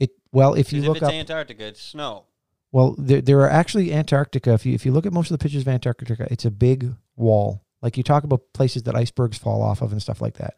It 0.00 0.12
well 0.32 0.54
if 0.54 0.72
you 0.72 0.80
if 0.80 0.86
look 0.86 0.96
it's 0.98 1.06
up 1.06 1.12
Antarctica, 1.12 1.66
it's 1.66 1.82
snow. 1.82 2.24
well 2.72 2.94
there 2.96 3.20
there 3.20 3.40
are 3.40 3.50
actually 3.50 3.92
Antarctica. 3.92 4.54
If 4.54 4.64
you 4.64 4.72
if 4.72 4.86
you 4.86 4.92
look 4.92 5.04
at 5.04 5.12
most 5.12 5.30
of 5.30 5.38
the 5.38 5.42
pictures 5.42 5.62
of 5.62 5.68
Antarctica, 5.68 6.26
it's 6.30 6.46
a 6.46 6.50
big 6.50 6.94
wall. 7.16 7.62
Like 7.82 7.96
you 7.96 8.02
talk 8.02 8.24
about 8.24 8.52
places 8.54 8.84
that 8.84 8.96
icebergs 8.96 9.36
fall 9.36 9.60
off 9.60 9.82
of 9.82 9.92
and 9.92 10.00
stuff 10.00 10.22
like 10.22 10.38
that. 10.38 10.54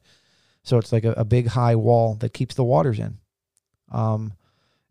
So 0.62 0.78
it's 0.78 0.92
like 0.92 1.04
a, 1.04 1.12
a 1.12 1.24
big 1.24 1.48
high 1.48 1.74
wall 1.74 2.14
that 2.20 2.34
keeps 2.34 2.54
the 2.54 2.64
waters 2.64 2.98
in. 2.98 3.18
Um, 3.90 4.34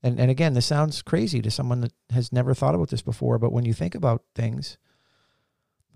and 0.04 0.20
and 0.20 0.32
again, 0.32 0.56
this 0.56 0.66
sounds 0.66 1.02
crazy 1.02 1.42
to 1.42 1.52
someone 1.52 1.82
that 1.82 1.94
has 2.10 2.34
never 2.34 2.54
thought 2.54 2.76
about 2.76 2.90
this 2.90 3.02
before. 3.02 3.38
But 3.38 3.54
when 3.54 3.66
you 3.66 3.74
think 3.74 3.96
about 3.96 4.24
things, 4.36 4.78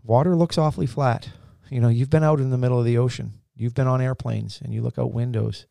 water 0.04 0.36
looks 0.36 0.58
awfully 0.58 0.88
flat. 0.88 1.30
You 1.70 1.82
know, 1.82 1.90
you've 1.90 2.10
been 2.10 2.24
out 2.24 2.40
in 2.40 2.50
the 2.52 2.58
middle 2.58 2.80
of 2.80 2.86
the 2.86 2.98
ocean. 2.98 3.34
You've 3.56 3.74
been 3.74 3.88
on 3.88 4.02
airplanes, 4.02 4.60
and 4.64 4.74
you 4.74 4.82
look 4.82 4.98
out 4.98 5.14
windows. 5.14 5.66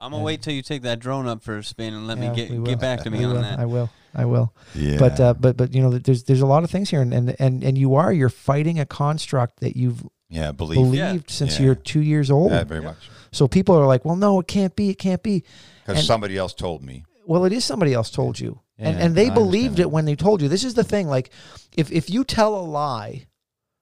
I'm 0.00 0.10
gonna 0.10 0.16
And- 0.16 0.24
wait 0.26 0.42
till 0.42 0.52
you 0.52 0.62
take 0.62 0.82
that 0.82 0.98
drone 0.98 1.26
up 1.26 1.42
for 1.42 1.56
a 1.58 1.64
spin 1.64 1.94
and 1.94 2.06
let 2.06 2.18
Yeah, 2.18 2.30
me 2.30 2.36
get 2.36 2.64
get 2.64 2.80
back 2.80 3.02
to 3.04 3.10
me 3.10 3.20
I 3.20 3.24
on 3.24 3.32
will, 3.34 3.42
that. 3.42 3.58
I 3.58 3.64
will. 3.64 3.90
I 4.14 4.24
will. 4.26 4.52
Yeah. 4.74 4.98
But 4.98 5.18
uh, 5.20 5.34
but 5.34 5.56
but 5.56 5.74
you 5.74 5.80
know, 5.82 5.90
there's 5.98 6.24
there's 6.24 6.40
a 6.42 6.46
lot 6.46 6.64
of 6.64 6.70
things 6.70 6.90
here, 6.90 7.00
and 7.00 7.14
and 7.14 7.34
and, 7.38 7.64
and 7.64 7.78
you 7.78 7.94
are 7.94 8.12
you're 8.12 8.28
fighting 8.28 8.78
a 8.78 8.84
construct 8.86 9.60
that 9.60 9.76
you've 9.76 10.04
yeah, 10.28 10.52
believe. 10.52 10.76
believed 10.76 10.96
Yeah. 10.96 11.16
since 11.28 11.58
Yeah. 11.58 11.66
you're 11.66 11.74
two 11.76 12.00
years 12.00 12.30
old. 12.30 12.50
yeah, 12.50 12.64
very 12.64 12.80
Yeah. 12.82 12.88
much. 12.88 13.08
So 13.32 13.48
people 13.48 13.74
are 13.76 13.86
like, 13.86 14.04
well, 14.04 14.16
no, 14.16 14.38
it 14.40 14.46
can't 14.48 14.74
be. 14.76 14.90
It 14.90 14.98
can't 14.98 15.22
be. 15.22 15.44
Because 15.86 16.06
somebody 16.06 16.36
else 16.36 16.52
told 16.54 16.82
me. 16.82 17.04
Well, 17.26 17.44
it 17.44 17.52
is 17.52 17.64
somebody 17.64 17.92
else 17.94 18.10
told 18.10 18.38
you. 18.40 18.60
and 18.78 18.96
Yeah, 18.98 19.04
and 19.04 19.14
they 19.14 19.30
I 19.30 19.34
believed 19.34 19.78
it 19.78 19.90
when 19.90 20.04
they 20.04 20.14
told 20.16 20.42
you. 20.42 20.48
This 20.48 20.64
is 20.64 20.74
the 20.74 20.84
thing. 20.84 21.08
Like, 21.08 21.30
if 21.76 21.90
if 21.90 22.10
you 22.10 22.22
tell 22.24 22.54
a 22.54 22.60
lie, 22.60 23.26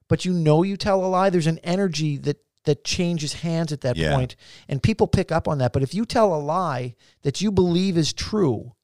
but 0.09 0.25
you 0.25 0.33
know 0.33 0.63
you 0.63 0.77
tell 0.77 1.05
a 1.05 1.07
lie, 1.09 1.31
there's 1.31 1.47
an 1.49 1.59
energy 1.65 2.17
that 2.19 2.37
that 2.65 2.85
changes 2.85 3.35
hands 3.35 3.73
at 3.73 3.81
that 3.83 3.97
Yeah. 3.97 4.15
point, 4.15 4.37
and 4.69 4.83
people 4.83 5.07
pick 5.07 5.31
up 5.31 5.47
on 5.47 5.59
that. 5.59 5.73
But 5.73 5.83
if 5.83 5.95
you 5.95 6.05
tell 6.05 6.35
a 6.35 6.41
lie 6.41 6.95
that 7.23 7.41
you 7.41 7.51
believe 7.53 7.97
is 7.97 8.13
true 8.13 8.75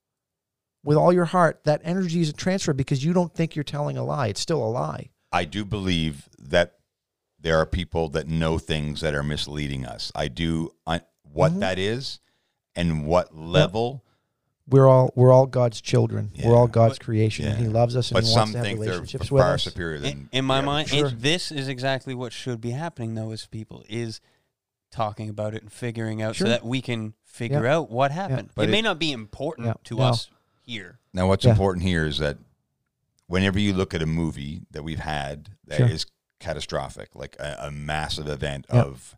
with 0.84 0.96
all 0.96 1.12
your 1.12 1.26
heart, 1.26 1.64
that 1.64 1.80
energy 1.84 2.20
isn't 2.20 2.36
transferred 2.38 2.76
because 2.76 3.04
you 3.04 3.12
don't 3.12 3.34
think 3.34 3.54
you're 3.54 3.64
telling 3.64 3.96
a 3.96 4.04
lie. 4.04 4.28
It's 4.28 4.40
still 4.40 4.62
a 4.62 4.68
lie. 4.70 5.10
I 5.32 5.44
do 5.44 5.64
believe 5.64 6.28
that 6.38 6.76
there 7.38 7.56
are 7.58 7.66
people 7.66 8.08
that 8.10 8.28
know 8.28 8.58
things 8.58 9.00
that 9.00 9.14
are 9.14 9.22
misleading 9.22 9.86
us. 9.86 10.12
I 10.14 10.28
do 10.28 10.72
I, 10.86 11.02
what 11.22 11.52
Mhm. 11.52 11.60
that 11.60 11.78
is 11.78 12.20
and 12.74 13.06
what 13.06 13.34
level, 13.36 14.04
We're 14.70 14.86
all 14.88 15.12
we're 15.16 15.32
all 15.32 15.46
God's 15.46 15.80
children. 15.80 16.30
We're 16.44 16.54
all 16.54 16.66
Yeah. 16.66 16.72
God's 16.72 16.98
creation, 16.98 17.46
and 17.46 17.58
He 17.58 17.66
loves 17.68 17.96
us 17.96 18.10
and 18.10 18.14
but 18.16 18.24
He 18.24 18.30
some 18.30 18.38
wants 18.40 18.52
to 18.52 18.58
have 18.58 18.66
think 18.66 18.78
they're 18.80 18.88
relationships 18.90 19.30
with 19.30 19.42
far 19.42 19.54
us. 19.54 19.62
superior 19.64 19.96
In, 19.96 20.02
than 20.02 20.28
in 20.32 20.44
my 20.44 20.60
the 20.60 20.66
mind. 20.66 20.88
Sure. 20.88 21.06
and 21.08 21.20
this 21.20 21.50
is 21.50 21.68
exactly 21.68 22.14
what 22.14 22.32
should 22.32 22.60
be 22.60 22.70
happening 22.70 23.14
though 23.14 23.30
as 23.32 23.46
people 23.46 23.84
is 23.88 24.20
talking 24.90 25.28
about 25.28 25.54
it 25.54 25.62
and 25.62 25.72
figuring 25.72 26.20
out 26.22 26.36
Sure. 26.36 26.46
so 26.46 26.50
that 26.50 26.64
we 26.64 26.80
can 26.80 27.14
figure 27.24 27.66
out 27.66 27.90
what 27.90 28.10
happened. 28.10 28.50
But 28.54 28.62
it, 28.64 28.68
it- 28.68 28.72
may 28.72 28.82
not 28.82 28.98
be 28.98 29.12
important 29.12 29.66
Yeah. 29.68 29.74
to 29.84 29.96
No. 29.96 30.02
us 30.04 30.28
here. 30.62 30.98
Now, 31.12 31.26
what's 31.28 31.44
Yeah. 31.44 31.52
important 31.52 31.84
here 31.84 32.06
is 32.06 32.18
that 32.18 32.38
whenever 33.26 33.58
you 33.58 33.72
look 33.72 33.94
at 33.94 34.02
a 34.02 34.06
movie 34.06 34.62
that 34.72 34.82
we've 34.82 34.98
had 35.00 35.50
that 35.66 35.80
is 35.80 36.02
Sure. 36.02 36.10
catastrophic, 36.40 37.14
like 37.14 37.36
a, 37.38 37.56
a 37.66 37.70
massive 37.70 38.28
event 38.28 38.66
Yeah. 38.72 38.82
of 38.82 39.16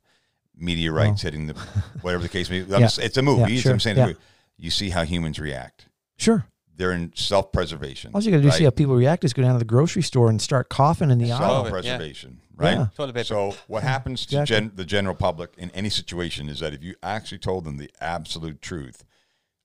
meteorites 0.55 1.23
Well. 1.25 1.33
hitting 1.33 1.47
the 1.47 1.55
whatever 2.03 2.23
the 2.23 2.29
case 2.29 2.51
may 2.51 2.63
be, 2.63 2.71
Yeah. 2.71 2.89
It's 2.99 3.17
a 3.17 3.23
movie. 3.23 3.55
Yeah, 3.55 3.61
sure. 3.61 3.73
I'm 3.73 3.81
saying 3.81 3.97
Yeah. 3.97 4.13
You 4.59 4.71
see 4.71 4.91
how 4.91 5.03
humans 5.05 5.39
react. 5.39 5.87
Sure. 6.17 6.47
They're 6.75 6.93
in 6.93 7.13
self-preservation. 7.15 8.13
All 8.15 8.23
you 8.23 8.31
got 8.31 8.39
to 8.39 8.43
do 8.43 8.51
to 8.51 8.57
see 8.57 8.65
how 8.65 8.71
people 8.71 8.95
react 8.97 9.25
is 9.25 9.33
go 9.33 9.43
down 9.43 9.53
to 9.53 9.59
the 9.59 9.65
grocery 9.65 10.03
store 10.03 10.31
and 10.31 10.41
start 10.41 10.69
coughing 10.69 11.11
in 11.11 11.19
the 11.19 11.31
aisle. 11.31 11.39
Self- 11.39 11.67
self-preservation, 11.69 12.41
right? 12.57 12.73
Yeah. 12.79 12.87
Toilet 12.97 13.15
paper. 13.15 13.25
So 13.25 13.55
what 13.67 13.83
happens 13.83 14.25
to 14.27 14.41
Exactly. 14.41 14.69
gen- 14.69 14.73
the 14.77 14.85
general 14.85 15.15
public 15.15 15.53
in 15.59 15.71
any 15.73 15.91
situation 15.91 16.49
is 16.49 16.61
that 16.61 16.73
if 16.73 16.83
you 16.83 16.95
actually 17.03 17.39
told 17.39 17.65
them 17.65 17.77
the 17.77 17.91
absolute 18.01 18.63
truth, 18.63 19.05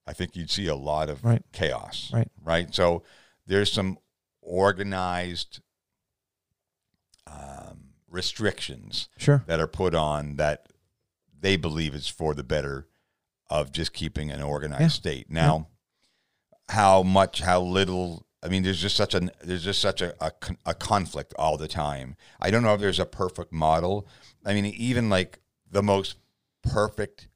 I 0.05 0.13
think 0.13 0.35
you'd 0.35 0.49
see 0.51 0.67
a 0.67 0.75
lot 0.75 1.09
of 1.09 1.23
Right. 1.23 1.41
chaos. 1.53 2.09
Right. 2.13 2.29
Right. 2.43 2.75
So 2.75 3.03
there's 3.45 3.71
some 3.71 3.97
organized 4.41 5.61
um, 7.25 7.89
restrictions 8.09 9.09
Sure. 9.17 9.43
that 9.47 9.59
are 9.59 9.67
put 9.67 9.93
on 9.95 10.35
that 10.37 10.67
they 11.39 11.55
believe 11.57 11.93
is 11.93 12.07
for 12.07 12.33
the 12.33 12.43
better 12.43 12.87
of 13.49 13.71
just 13.71 13.93
keeping 13.93 14.31
an 14.31 14.41
organized 14.41 14.81
Yeah. 14.81 14.87
state. 14.89 15.29
Now, 15.29 15.67
how 16.69 17.03
much, 17.03 17.41
how 17.41 17.61
little. 17.61 18.25
I 18.43 18.49
mean, 18.49 18.61
there's 18.63 18.79
just 18.81 18.95
such 18.95 19.15
a 19.15 19.29
there's 19.43 19.63
just 19.63 19.81
such 19.81 20.01
a, 20.01 20.13
a 20.23 20.31
a 20.65 20.73
conflict 20.75 21.33
all 21.39 21.57
the 21.57 21.67
time. 21.67 22.15
I 22.39 22.51
don't 22.51 22.61
know 22.63 22.73
if 22.75 22.79
there's 22.79 22.99
a 22.99 23.05
perfect 23.05 23.51
model. 23.51 24.07
I 24.45 24.53
mean, 24.53 24.65
even 24.65 25.09
like 25.09 25.39
the 25.69 25.81
most 25.81 26.17
perfect 26.61 27.29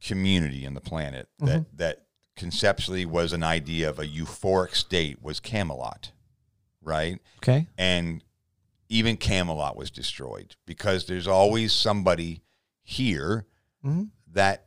community 0.00 0.66
on 0.66 0.74
the 0.74 0.80
planet 0.80 1.28
that 1.40 1.64
that 1.76 2.06
conceptually 2.36 3.04
was 3.06 3.32
an 3.32 3.42
idea 3.42 3.88
of 3.88 3.98
a 3.98 4.06
euphoric 4.06 4.74
state 4.74 5.22
was 5.22 5.40
Camelot, 5.40 6.12
right? 6.82 7.18
Okay. 7.38 7.66
and 7.78 8.22
even 8.88 9.16
Camelot 9.16 9.76
was 9.76 9.90
destroyed 9.90 10.54
because 10.64 11.06
there's 11.06 11.26
always 11.26 11.72
somebody 11.72 12.42
here 12.82 13.46
hmm 13.82 14.04
that 14.32 14.65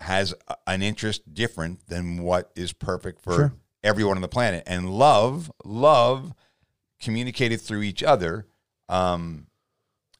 has 0.00 0.34
an 0.66 0.82
interest 0.82 1.32
different 1.34 1.86
than 1.88 2.22
what 2.22 2.50
is 2.54 2.72
perfect 2.72 3.20
for 3.20 3.32
Sure. 3.34 3.52
everyone 3.82 4.16
on 4.16 4.22
the 4.22 4.28
planet. 4.28 4.62
And 4.66 4.90
love, 4.90 5.50
love 5.64 6.32
communicated 7.00 7.60
through 7.60 7.82
each 7.82 8.02
other, 8.02 8.46
um, 8.88 9.46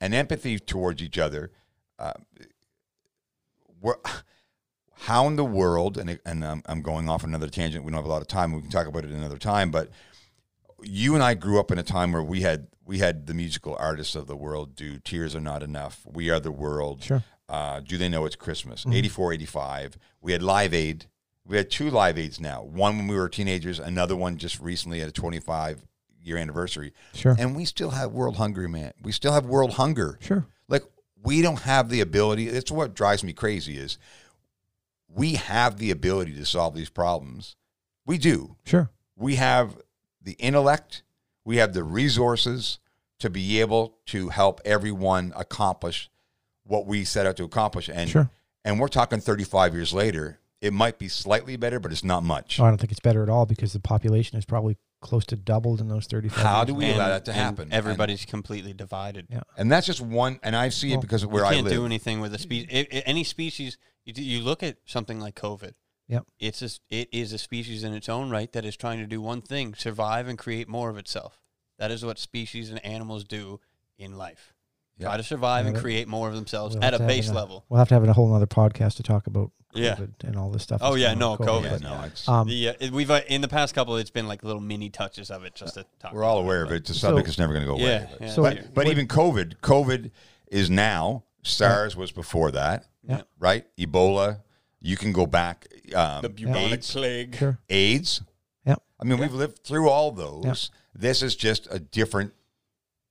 and 0.01 0.15
empathy 0.15 0.59
towards 0.59 1.03
each 1.03 1.19
other. 1.19 1.51
Uh, 1.99 2.13
we're, 3.81 3.95
how 5.03 5.27
in 5.29 5.37
the 5.37 5.45
world, 5.45 5.97
and, 5.97 6.19
and 6.27 6.45
um, 6.45 6.63
I'm 6.67 6.83
going 6.83 7.09
off 7.09 7.23
another 7.25 7.49
tangent. 7.49 7.85
We 7.85 7.91
don't 7.93 7.99
have 7.99 8.05
a 8.05 8.09
lot 8.09 8.23
of 8.23 8.29
time. 8.29 8.53
We 8.53 8.61
can 8.63 8.71
talk 8.71 8.87
about 8.87 9.05
it 9.05 9.11
another 9.11 9.39
time. 9.39 9.71
But 9.71 9.91
you 10.83 11.15
and 11.15 11.23
I 11.23 11.35
grew 11.35 11.59
up 11.61 11.71
in 11.71 11.79
a 11.79 11.83
time 11.85 12.13
where 12.13 12.23
we 12.23 12.41
had 12.43 12.69
we 12.85 12.99
had 12.99 13.27
the 13.27 13.35
musical 13.35 13.77
artists 13.79 14.15
of 14.17 14.27
the 14.27 14.37
world 14.37 14.75
do 14.75 14.99
"Tears 14.99 15.35
Are 15.37 15.41
Not 15.41 15.63
Enough," 15.63 16.01
"We 16.07 16.31
Are 16.31 16.41
the 16.41 16.51
World," 16.53 17.03
Sure. 17.03 17.23
Uh, 17.49 17.81
"Do 17.81 17.97
They 17.99 18.09
Know 18.09 18.25
It's 18.25 18.37
Christmas," 18.37 18.85
Mhm. 18.85 18.95
84, 18.95 19.33
85. 19.33 19.99
We 20.21 20.33
had 20.33 20.43
Live 20.43 20.75
Aid. 20.75 21.07
We 21.45 21.57
had 21.57 21.71
two 21.71 21.91
Live 21.91 22.19
Aids 22.19 22.39
now. 22.39 22.63
One 22.63 22.99
when 22.99 23.07
we 23.09 23.17
were 23.17 23.29
teenagers, 23.29 23.79
another 23.79 24.15
one 24.17 24.37
just 24.37 24.61
recently 24.61 25.01
at 25.01 25.09
a 25.09 25.13
25 25.13 25.83
year 26.21 26.37
anniversary. 26.37 26.93
Sure. 27.15 27.35
And 27.39 27.57
we 27.57 27.65
still 27.65 27.91
have 27.91 28.13
World 28.13 28.37
Hungry, 28.37 28.69
man. 28.69 28.93
We 29.03 29.13
still 29.13 29.33
have 29.33 29.47
World 29.47 29.75
Hunger. 29.75 30.19
Sure. 30.21 30.47
Like 30.69 30.83
we 31.23 31.41
don't 31.41 31.61
have 31.61 31.89
the 31.89 32.01
ability. 32.03 32.49
It's 32.49 32.71
what 32.71 32.95
drives 32.95 33.25
me 33.25 33.33
crazy 33.33 33.79
is 33.79 33.97
we 35.09 35.35
have 35.35 35.79
the 35.79 35.91
ability 35.91 36.35
to 36.35 36.45
solve 36.45 36.75
these 36.75 36.91
problems. 36.91 37.57
We 38.05 38.19
do. 38.19 38.57
Sure. 38.65 38.91
We 39.17 39.37
have 39.37 39.79
the 40.21 40.33
intellect. 40.33 41.03
We 41.45 41.57
have 41.57 41.73
the 41.73 41.85
resources 41.85 42.79
to 43.21 43.31
be 43.31 43.61
able 43.61 43.97
to 44.07 44.29
help 44.29 44.61
everyone 44.67 45.33
accomplish 45.35 46.11
what 46.69 46.87
we 46.87 47.05
set 47.05 47.27
out 47.27 47.37
to 47.39 47.45
accomplish. 47.45 47.89
And 47.89 48.09
Sure. 48.09 48.31
and 48.65 48.79
we're 48.79 48.89
talking 48.89 49.21
35 49.21 49.75
years 49.75 49.93
later. 49.93 50.39
It 50.61 50.73
might 50.73 50.99
be 50.99 51.09
slightly 51.09 51.57
better, 51.57 51.79
but 51.79 51.93
it's 51.93 52.03
not 52.03 52.25
much. 52.25 52.59
Oh, 52.59 52.65
I 52.65 52.69
don't 52.71 52.79
think 52.79 52.91
it's 52.91 53.01
better 53.01 53.23
at 53.23 53.29
all 53.29 53.47
because 53.47 53.73
the 53.73 53.79
population 53.81 54.37
is 54.39 54.45
probably 54.45 54.77
close 55.01 55.25
to 55.27 55.37
doubled 55.37 55.81
in 55.81 55.87
those 55.87 56.07
35 56.07 56.45
How 56.45 56.57
years. 56.59 56.67
do 56.67 56.75
we 56.75 56.85
And- 56.87 56.97
allow 56.97 57.09
that 57.11 57.25
to 57.27 57.33
happen? 57.33 57.73
Everybody's 57.73 58.25
completely 58.25 58.73
divided. 58.73 59.29
Yeah. 59.31 59.43
And 59.57 59.71
that's 59.71 59.87
just 59.87 60.01
one. 60.01 60.41
And 60.43 60.57
I 60.57 60.71
see 60.71 60.89
Well, 60.91 60.99
it 60.99 61.03
because 61.03 61.23
of 61.23 61.31
where 61.31 61.45
I 61.45 61.55
can't 61.55 61.65
live. 61.67 61.75
do 61.75 61.87
anything 61.87 62.19
with 62.21 62.35
a 62.35 62.39
species. 62.39 62.87
Any 62.91 63.23
species, 63.23 63.79
you, 64.05 64.15
you 64.17 64.41
look 64.43 64.65
at 64.65 64.79
something 64.85 65.21
like 65.21 65.37
COVID. 65.37 65.75
Yep. 66.09 66.27
It's 66.41 66.63
a, 66.63 66.65
s- 66.65 66.81
it 66.91 67.09
is 67.13 67.33
a 67.33 67.39
species 67.39 67.85
in 67.85 67.93
its 67.95 68.09
own 68.09 68.29
right 68.29 68.51
that 68.53 68.65
is 68.65 68.77
trying 68.77 68.99
to 68.99 69.07
do 69.07 69.21
one 69.21 69.41
thing: 69.43 69.75
survive 69.77 70.27
and 70.27 70.37
create 70.37 70.69
more 70.69 70.91
of 70.91 70.97
itself. 70.99 71.41
That 71.79 71.93
is 71.93 72.05
what 72.05 72.19
species 72.19 72.69
and 72.71 72.85
animals 72.85 73.23
do 73.23 73.61
in 73.97 74.17
life. 74.19 74.55
Yeah. 74.99 75.07
Try 75.09 75.17
to 75.19 75.23
survive 75.23 75.65
Yeah, 75.65 75.69
and 75.69 75.77
that- 75.77 75.81
create 75.81 76.09
more 76.09 76.29
of 76.29 76.35
themselves 76.35 76.75
We'll 76.75 76.85
at 76.85 76.93
have 76.93 76.95
a 76.95 76.99
to 76.99 77.03
have 77.05 77.09
base 77.17 77.29
an- 77.29 77.35
level. 77.37 77.65
We'll 77.69 77.79
have 77.79 77.89
to 77.89 77.95
have 77.95 78.03
a 78.09 78.13
whole 78.13 78.35
other 78.35 78.47
podcast 78.47 78.97
to 78.97 79.03
talk 79.05 79.27
about 79.29 79.53
Yeah. 79.75 79.95
COVID 79.95 80.25
and 80.25 80.37
all 80.37 80.51
this 80.51 80.63
stuff. 80.65 80.81
Oh, 80.83 80.91
that's 80.93 81.01
yeah, 81.03 81.09
going 81.09 81.19
no, 81.21 81.31
on 81.33 81.39
with 81.39 81.49
COVID. 81.49 81.63
yeah, 81.65 81.71
but- 81.71 81.83
no, 81.83 82.03
it's, 82.03 82.29
Um, 82.29 82.49
The 82.49 82.69
uh, 82.71 82.73
it- 82.81 82.93
we've 82.93 83.11
uh, 83.11 83.21
in 83.29 83.41
the 83.41 83.49
past 83.49 83.75
couple, 83.75 83.97
it's 83.97 84.11
been 84.11 84.27
like 84.27 84.43
little 84.43 84.61
mini 84.61 84.91
touches 84.91 85.31
of 85.31 85.45
it 85.45 85.55
just 85.55 85.75
to 85.75 85.85
talk. 86.01 86.13
we're 86.13 86.25
all 86.25 86.39
about 86.39 86.45
aware 86.45 86.63
of 86.63 86.69
but- 86.71 86.75
it. 86.77 86.85
The 86.87 86.95
So- 86.95 87.09
subject 87.11 87.29
is 87.29 87.39
never 87.39 87.53
going 87.53 87.65
to 87.65 87.69
go 87.69 87.75
away. 87.75 87.85
Yeah, 87.85 88.07
but 88.11 88.21
yeah. 88.23 88.33
So- 88.33 88.43
but, 88.43 88.75
but 88.75 88.87
even 88.89 89.07
COVID, 89.07 89.59
COVID 89.63 90.11
is 90.49 90.69
now. 90.69 91.23
SARS 91.45 91.95
was 91.97 92.11
before 92.13 92.51
that, 92.51 92.85
Yeah. 93.09 93.23
right? 93.39 93.65
Ebola. 93.79 94.41
You 94.81 94.97
can 94.97 95.13
go 95.13 95.25
back. 95.27 95.67
Um, 95.95 96.23
the 96.23 96.29
bubonic 96.29 96.73
AIDS, 96.73 96.91
plague. 96.93 97.37
Sure. 97.37 97.59
AIDS. 97.71 98.21
Yep. 98.67 98.83
I 99.01 99.05
mean, 99.05 99.19
we've 99.19 99.33
lived 99.33 99.61
through 99.65 99.89
all 99.89 100.11
those. 100.11 100.71
This 100.95 101.23
is 101.23 101.37
just 101.37 101.67
a 101.71 101.79
different 101.79 102.33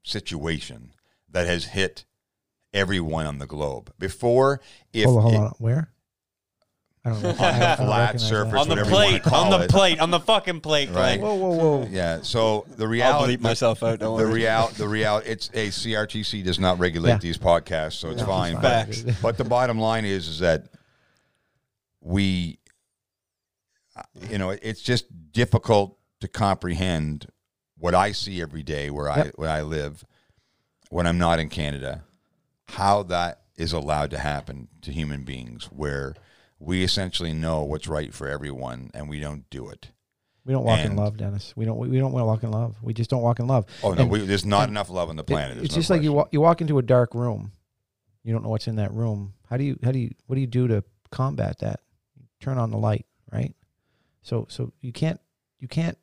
situation 0.03 0.91
that 1.31 1.45
has 1.47 1.65
hit 1.65 2.05
everyone 2.73 3.25
on 3.25 3.39
the 3.39 3.47
globe. 3.47 3.91
Before, 3.99 4.61
if 4.93 5.05
hold 5.05 5.17
on, 5.17 5.21
hold 5.23 5.33
it- 5.33 5.37
on. 5.39 5.53
Where? 5.59 5.91
I 7.05 7.09
don't 7.11 7.23
know. 7.23 7.29
On 7.31 7.35
the 7.37 7.43
I 7.45 7.51
don't- 7.51 7.61
I 7.61 7.75
don't 7.77 7.87
flat 7.87 8.19
surface, 8.19 8.53
on 8.59 8.67
the 8.67 8.75
whatever 8.75 8.89
you 8.89 8.95
wanna 8.95 9.19
plate, 9.21 9.33
on 9.33 9.49
the 9.49 9.59
it. 9.65 9.69
plate, 9.69 9.99
on 10.01 10.11
the 10.11 10.19
fucking 10.19 10.59
plate. 10.59 10.89
Right. 10.91 11.21
Whoa, 11.21 11.35
whoa, 11.35 11.51
whoa. 11.55 11.87
yeah. 11.89 12.19
So 12.21 12.65
the 12.75 12.83
I'll 12.83 12.89
reality, 12.89 13.37
bleep 13.37 13.41
myself 13.41 13.81
out. 13.81 13.99
Don't 13.99 14.17
the 14.17 14.25
worry. 14.25 14.41
real, 14.41 14.67
the 14.77 14.89
real, 14.89 15.21
it's 15.25 15.49
a 15.53 15.69
CRTC 15.69 16.43
does 16.43 16.59
not 16.59 16.79
regulate 16.79 17.09
Yeah. 17.11 17.17
these 17.19 17.37
podcasts, 17.37 17.93
so 17.93 18.09
it's 18.09 18.19
No, 18.21 18.27
fine. 18.27 18.53
it's 18.55 18.61
But, 18.61 18.69
Facts. 19.05 19.19
but 19.21 19.37
the 19.37 19.45
bottom 19.45 19.79
line 19.79 20.03
is, 20.03 20.27
is 20.27 20.39
that 20.39 20.65
we, 22.01 22.59
you 24.29 24.37
know, 24.37 24.49
it's 24.49 24.81
just 24.81 25.05
difficult 25.31 25.97
to 26.19 26.27
comprehend 26.27 27.27
what 27.77 27.95
I 27.95 28.11
see 28.11 28.41
every 28.41 28.63
day 28.63 28.89
where 28.89 29.09
I 29.09 29.27
where 29.35 29.49
I 29.49 29.61
live 29.61 30.03
when 30.89 31.07
I'm 31.07 31.17
not 31.17 31.39
in 31.39 31.49
Canada, 31.49 32.03
how 32.69 33.03
that 33.03 33.41
is 33.55 33.73
allowed 33.73 34.11
to 34.11 34.17
happen 34.17 34.67
to 34.81 34.91
human 34.91 35.23
beings, 35.23 35.65
where 35.65 36.15
we 36.59 36.83
essentially 36.83 37.33
know 37.33 37.63
what's 37.63 37.87
right 37.87 38.13
for 38.13 38.27
everyone 38.27 38.91
and 38.93 39.09
we 39.09 39.19
don't 39.19 39.49
do 39.49 39.69
it. 39.69 39.91
We 40.45 40.53
don't 40.53 40.63
walk 40.63 40.79
in 40.79 40.95
love, 40.95 41.17
Dennis. 41.17 41.53
We 41.57 41.65
don't. 41.65 41.77
We 41.77 41.99
don't 41.99 42.13
want 42.13 42.21
to 42.21 42.25
walk 42.25 42.43
in 42.43 42.51
love. 42.51 42.77
We 42.81 42.93
just 42.93 43.09
don't 43.09 43.21
walk 43.21 43.39
in 43.39 43.47
love. 43.47 43.65
Oh 43.83 43.93
no, 43.93 44.05
we, 44.05 44.19
there's 44.19 44.45
not 44.45 44.69
enough 44.69 44.89
love 44.89 45.09
on 45.09 45.17
the 45.17 45.23
planet. 45.25 45.57
It's 45.57 45.73
no 45.73 45.75
just 45.75 45.89
like 45.89 46.01
you 46.01 46.13
walk, 46.13 46.29
you 46.31 46.39
walk 46.39 46.61
into 46.61 46.77
a 46.77 46.81
dark 46.81 47.13
room. 47.13 47.51
You 48.23 48.31
don't 48.31 48.43
know 48.43 48.49
what's 48.49 48.67
in 48.67 48.77
that 48.77 48.93
room. 48.93 49.33
How 49.49 49.57
do 49.57 49.65
you? 49.65 49.77
How 49.83 49.91
do 49.91 49.99
you? 49.99 50.11
What 50.25 50.35
do 50.35 50.41
you 50.41 50.47
do 50.47 50.69
to 50.69 50.85
combat 51.11 51.59
that? 51.59 51.81
Turn 52.39 52.57
on 52.57 52.71
the 52.71 52.77
light, 52.77 53.05
right? 53.29 53.53
So 54.21 54.47
so 54.49 54.71
you 54.79 54.93
can't 54.93 55.19
you 55.59 55.67
can't 55.67 55.97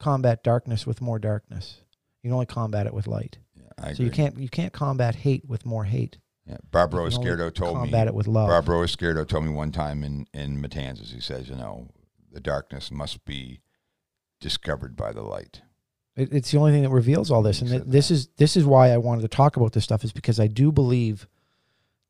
combat 0.00 0.42
darkness 0.42 0.84
with 0.84 1.00
more 1.00 1.20
darkness. 1.20 1.76
You 2.22 2.30
can 2.30 2.34
only 2.34 2.46
combat 2.46 2.86
it 2.86 2.94
with 2.94 3.06
light. 3.06 3.38
I 3.82 3.92
So 3.92 4.02
you 4.02 4.10
can't 4.10 4.38
you 4.38 4.48
can't 4.48 4.72
combat 4.72 5.14
hate 5.14 5.48
with 5.48 5.66
more 5.66 5.84
hate. 5.84 6.18
Yeah. 6.46 6.56
Barbara 6.70 7.04
You 7.04 7.10
can 7.10 7.18
only 7.18 7.30
Esquerdo 7.30 7.54
told 7.54 7.76
me. 7.76 7.82
combat 7.84 8.06
it 8.06 8.14
with 8.14 8.26
love. 8.26 8.48
Barbara 8.48 8.78
Esquerdo 8.84 9.26
told 9.26 9.44
me 9.44 9.50
one 9.50 9.72
time 9.72 10.02
in 10.04 10.26
in 10.32 10.62
Matanzas. 10.62 11.12
He 11.12 11.20
says, 11.20 11.48
you 11.48 11.56
know, 11.56 11.88
the 12.32 12.40
darkness 12.40 12.90
must 12.90 13.24
be 13.24 13.60
discovered 14.40 14.96
by 14.96 15.12
the 15.12 15.22
light. 15.22 15.62
It, 16.16 16.32
it's 16.32 16.50
the 16.50 16.58
only 16.58 16.72
thing 16.72 16.82
that 16.82 16.90
reveals 16.90 17.30
all 17.30 17.42
this, 17.42 17.60
and 17.60 17.70
th- 17.70 17.82
this 17.86 18.10
is 18.10 18.28
this 18.36 18.56
is 18.56 18.64
why 18.64 18.90
I 18.90 18.96
wanted 18.96 19.22
to 19.22 19.28
talk 19.28 19.56
about 19.56 19.72
this 19.72 19.84
stuff. 19.84 20.04
Is 20.04 20.12
because 20.12 20.40
I 20.40 20.46
do 20.46 20.72
believe 20.72 21.28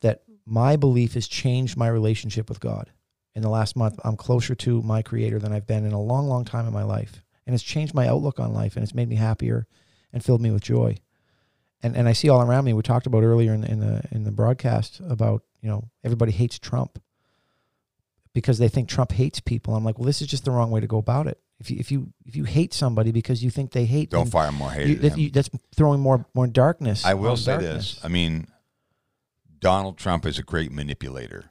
that 0.01 0.23
my 0.47 0.77
belief 0.77 1.15
has 1.15 1.29
changed 1.29 1.77
my 1.77 1.89
relationship 1.89 2.49
with 2.49 2.61
God. 2.61 2.91
In 3.35 3.43
the 3.43 3.51
last 3.51 3.77
month, 3.77 4.01
I'm 4.05 4.17
closer 4.17 4.55
to 4.57 4.83
my 4.83 5.03
Creator 5.03 5.39
than 5.39 5.53
I've 5.53 5.67
been 5.67 5.85
in 5.85 5.93
a 5.93 6.01
long, 6.01 6.27
long 6.27 6.45
time 6.45 6.67
in 6.67 6.73
my 6.73 6.83
life, 6.83 7.23
and 7.47 7.55
it's 7.55 7.63
changed 7.63 7.95
my 7.95 8.09
outlook 8.09 8.41
on 8.41 8.53
life, 8.53 8.75
and 8.75 8.83
it's 8.83 8.95
made 8.95 9.09
me 9.09 9.17
happier, 9.17 9.67
and 10.13 10.25
filled 10.25 10.41
me 10.41 10.51
with 10.51 10.63
joy. 10.63 10.97
And 11.83 11.97
and 11.97 12.09
I 12.09 12.13
see 12.13 12.29
all 12.29 12.43
around 12.43 12.65
me. 12.65 12.73
We 12.73 12.83
talked 12.83 13.07
about 13.07 13.23
earlier 13.23 13.55
in, 13.55 13.65
in 13.65 13.81
the 13.81 14.03
in 14.11 14.25
the 14.25 14.33
broadcast 14.33 15.01
about 15.09 15.43
you 15.61 15.69
know 15.69 15.89
everybody 16.03 16.33
hates 16.33 16.59
Trump 16.59 17.01
because 18.35 18.59
they 18.59 18.69
think 18.69 18.89
Trump 18.89 19.13
hates 19.13 19.41
people. 19.41 19.75
I'm 19.75 19.85
like, 19.85 19.99
well, 19.99 20.07
this 20.07 20.21
is 20.21 20.29
just 20.29 20.45
the 20.45 20.51
wrong 20.51 20.71
way 20.71 20.81
to 20.81 20.87
go 20.87 20.99
about 20.99 21.27
it. 21.27 21.41
If 21.61 21.71
you 21.71 21.77
if 21.79 21.91
you 21.91 22.13
if 22.25 22.37
you 22.37 22.45
hate 22.45 22.73
somebody 22.73 23.13
because 23.13 23.43
you 23.43 23.51
think 23.51 23.73
they 23.73 23.85
hate, 23.85 24.11
Don't 24.11 24.31
fire 24.31 24.53
more 24.53 24.71
hate 24.71 24.89
you, 24.89 24.95
that, 24.97 25.19
you, 25.19 25.31
that's 25.31 25.51
throwing 25.75 26.01
more 26.01 26.27
more 26.35 26.47
darkness. 26.47 27.05
I 27.05 27.15
will 27.15 27.37
say 27.37 27.53
darkness. 27.53 27.95
this. 27.95 28.05
I 28.05 28.09
mean, 28.09 28.49
Donald 29.59 29.99
Trump 29.99 30.25
is 30.27 30.39
a 30.39 30.43
great 30.43 30.73
manipulator. 30.73 31.51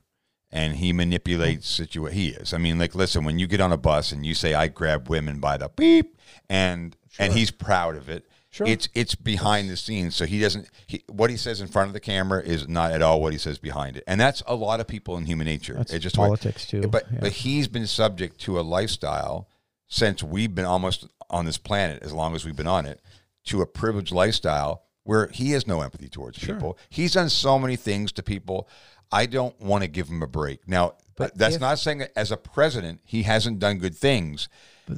And 0.49 0.77
he 0.77 0.93
manipulates 0.93 1.77
situa 1.77 2.11
He 2.11 2.29
is. 2.29 2.53
I 2.53 2.57
mean, 2.57 2.79
like, 2.79 2.95
listen, 2.95 3.25
when 3.25 3.37
you 3.37 3.47
get 3.47 3.59
on 3.59 3.73
a 3.73 3.77
bus 3.77 4.13
and 4.13 4.25
you 4.25 4.33
say, 4.33 4.53
"I 4.53 4.67
grab 4.67 5.09
women 5.09 5.41
by 5.41 5.57
the 5.57 5.67
beep," 5.67 6.17
and 6.49 6.95
and 7.19 7.33
he's 7.33 7.51
proud 7.51 7.97
of 7.97 8.07
it. 8.07 8.25
Sure. 8.49 8.65
It's 8.65 8.87
it's 8.93 9.13
behind 9.13 9.69
the 9.69 9.75
scenes, 9.77 10.15
so 10.15 10.25
he 10.25 10.39
doesn't. 10.39 10.69
He, 10.87 11.03
what 11.09 11.29
he 11.29 11.35
says 11.37 11.59
in 11.61 11.67
front 11.67 11.87
of 11.89 11.93
the 11.93 11.99
camera 11.99 12.41
is 12.41 12.67
not 12.67 12.91
at 12.93 13.01
all 13.01 13.21
what 13.21 13.33
he 13.33 13.37
says 13.39 13.57
behind 13.59 13.97
it, 13.97 14.03
and 14.07 14.19
that's 14.19 14.41
a 14.47 14.55
lot 14.55 14.79
of 14.79 14.87
people 14.87 15.17
in 15.17 15.25
human 15.25 15.45
nature. 15.45 15.73
That's 15.73 15.91
it's 15.93 16.03
just 16.03 16.15
politics 16.15 16.65
too. 16.65 16.87
but 16.87 17.03
yeah. 17.11 17.19
but 17.21 17.31
he's 17.33 17.67
been 17.67 17.85
subject 17.87 18.39
to 18.41 18.57
a 18.59 18.61
lifestyle 18.61 19.49
since 19.87 20.23
we've 20.23 20.55
been 20.55 20.65
almost 20.65 21.07
on 21.29 21.45
this 21.45 21.57
planet 21.57 22.01
as 22.03 22.13
long 22.13 22.35
as 22.35 22.45
we've 22.45 22.55
been 22.55 22.67
on 22.67 22.85
it 22.85 23.01
to 23.45 23.61
a 23.61 23.65
privileged 23.65 24.13
lifestyle 24.13 24.83
where 25.03 25.27
he 25.27 25.51
has 25.51 25.67
no 25.67 25.81
empathy 25.81 26.07
towards 26.09 26.37
Sure. 26.37 26.55
people. 26.55 26.77
He's 26.89 27.13
done 27.13 27.29
so 27.29 27.57
many 27.59 27.75
things 27.75 28.11
to 28.13 28.23
people. 28.23 28.67
I 29.11 29.25
don't 29.25 29.57
want 29.61 29.83
to 29.83 29.87
give 29.87 30.07
him 30.09 30.21
a 30.21 30.27
break. 30.27 30.67
Now, 30.67 30.95
But 31.15 31.31
uh, 31.31 31.33
that's 31.35 31.55
if- 31.55 31.61
not 31.61 31.79
saying 31.79 31.99
that 31.99 32.11
as 32.17 32.31
a 32.31 32.37
president 32.37 33.01
he 33.03 33.23
hasn't 33.23 33.59
done 33.59 33.77
good 33.77 33.95
things, 33.95 34.49
But 34.87 34.97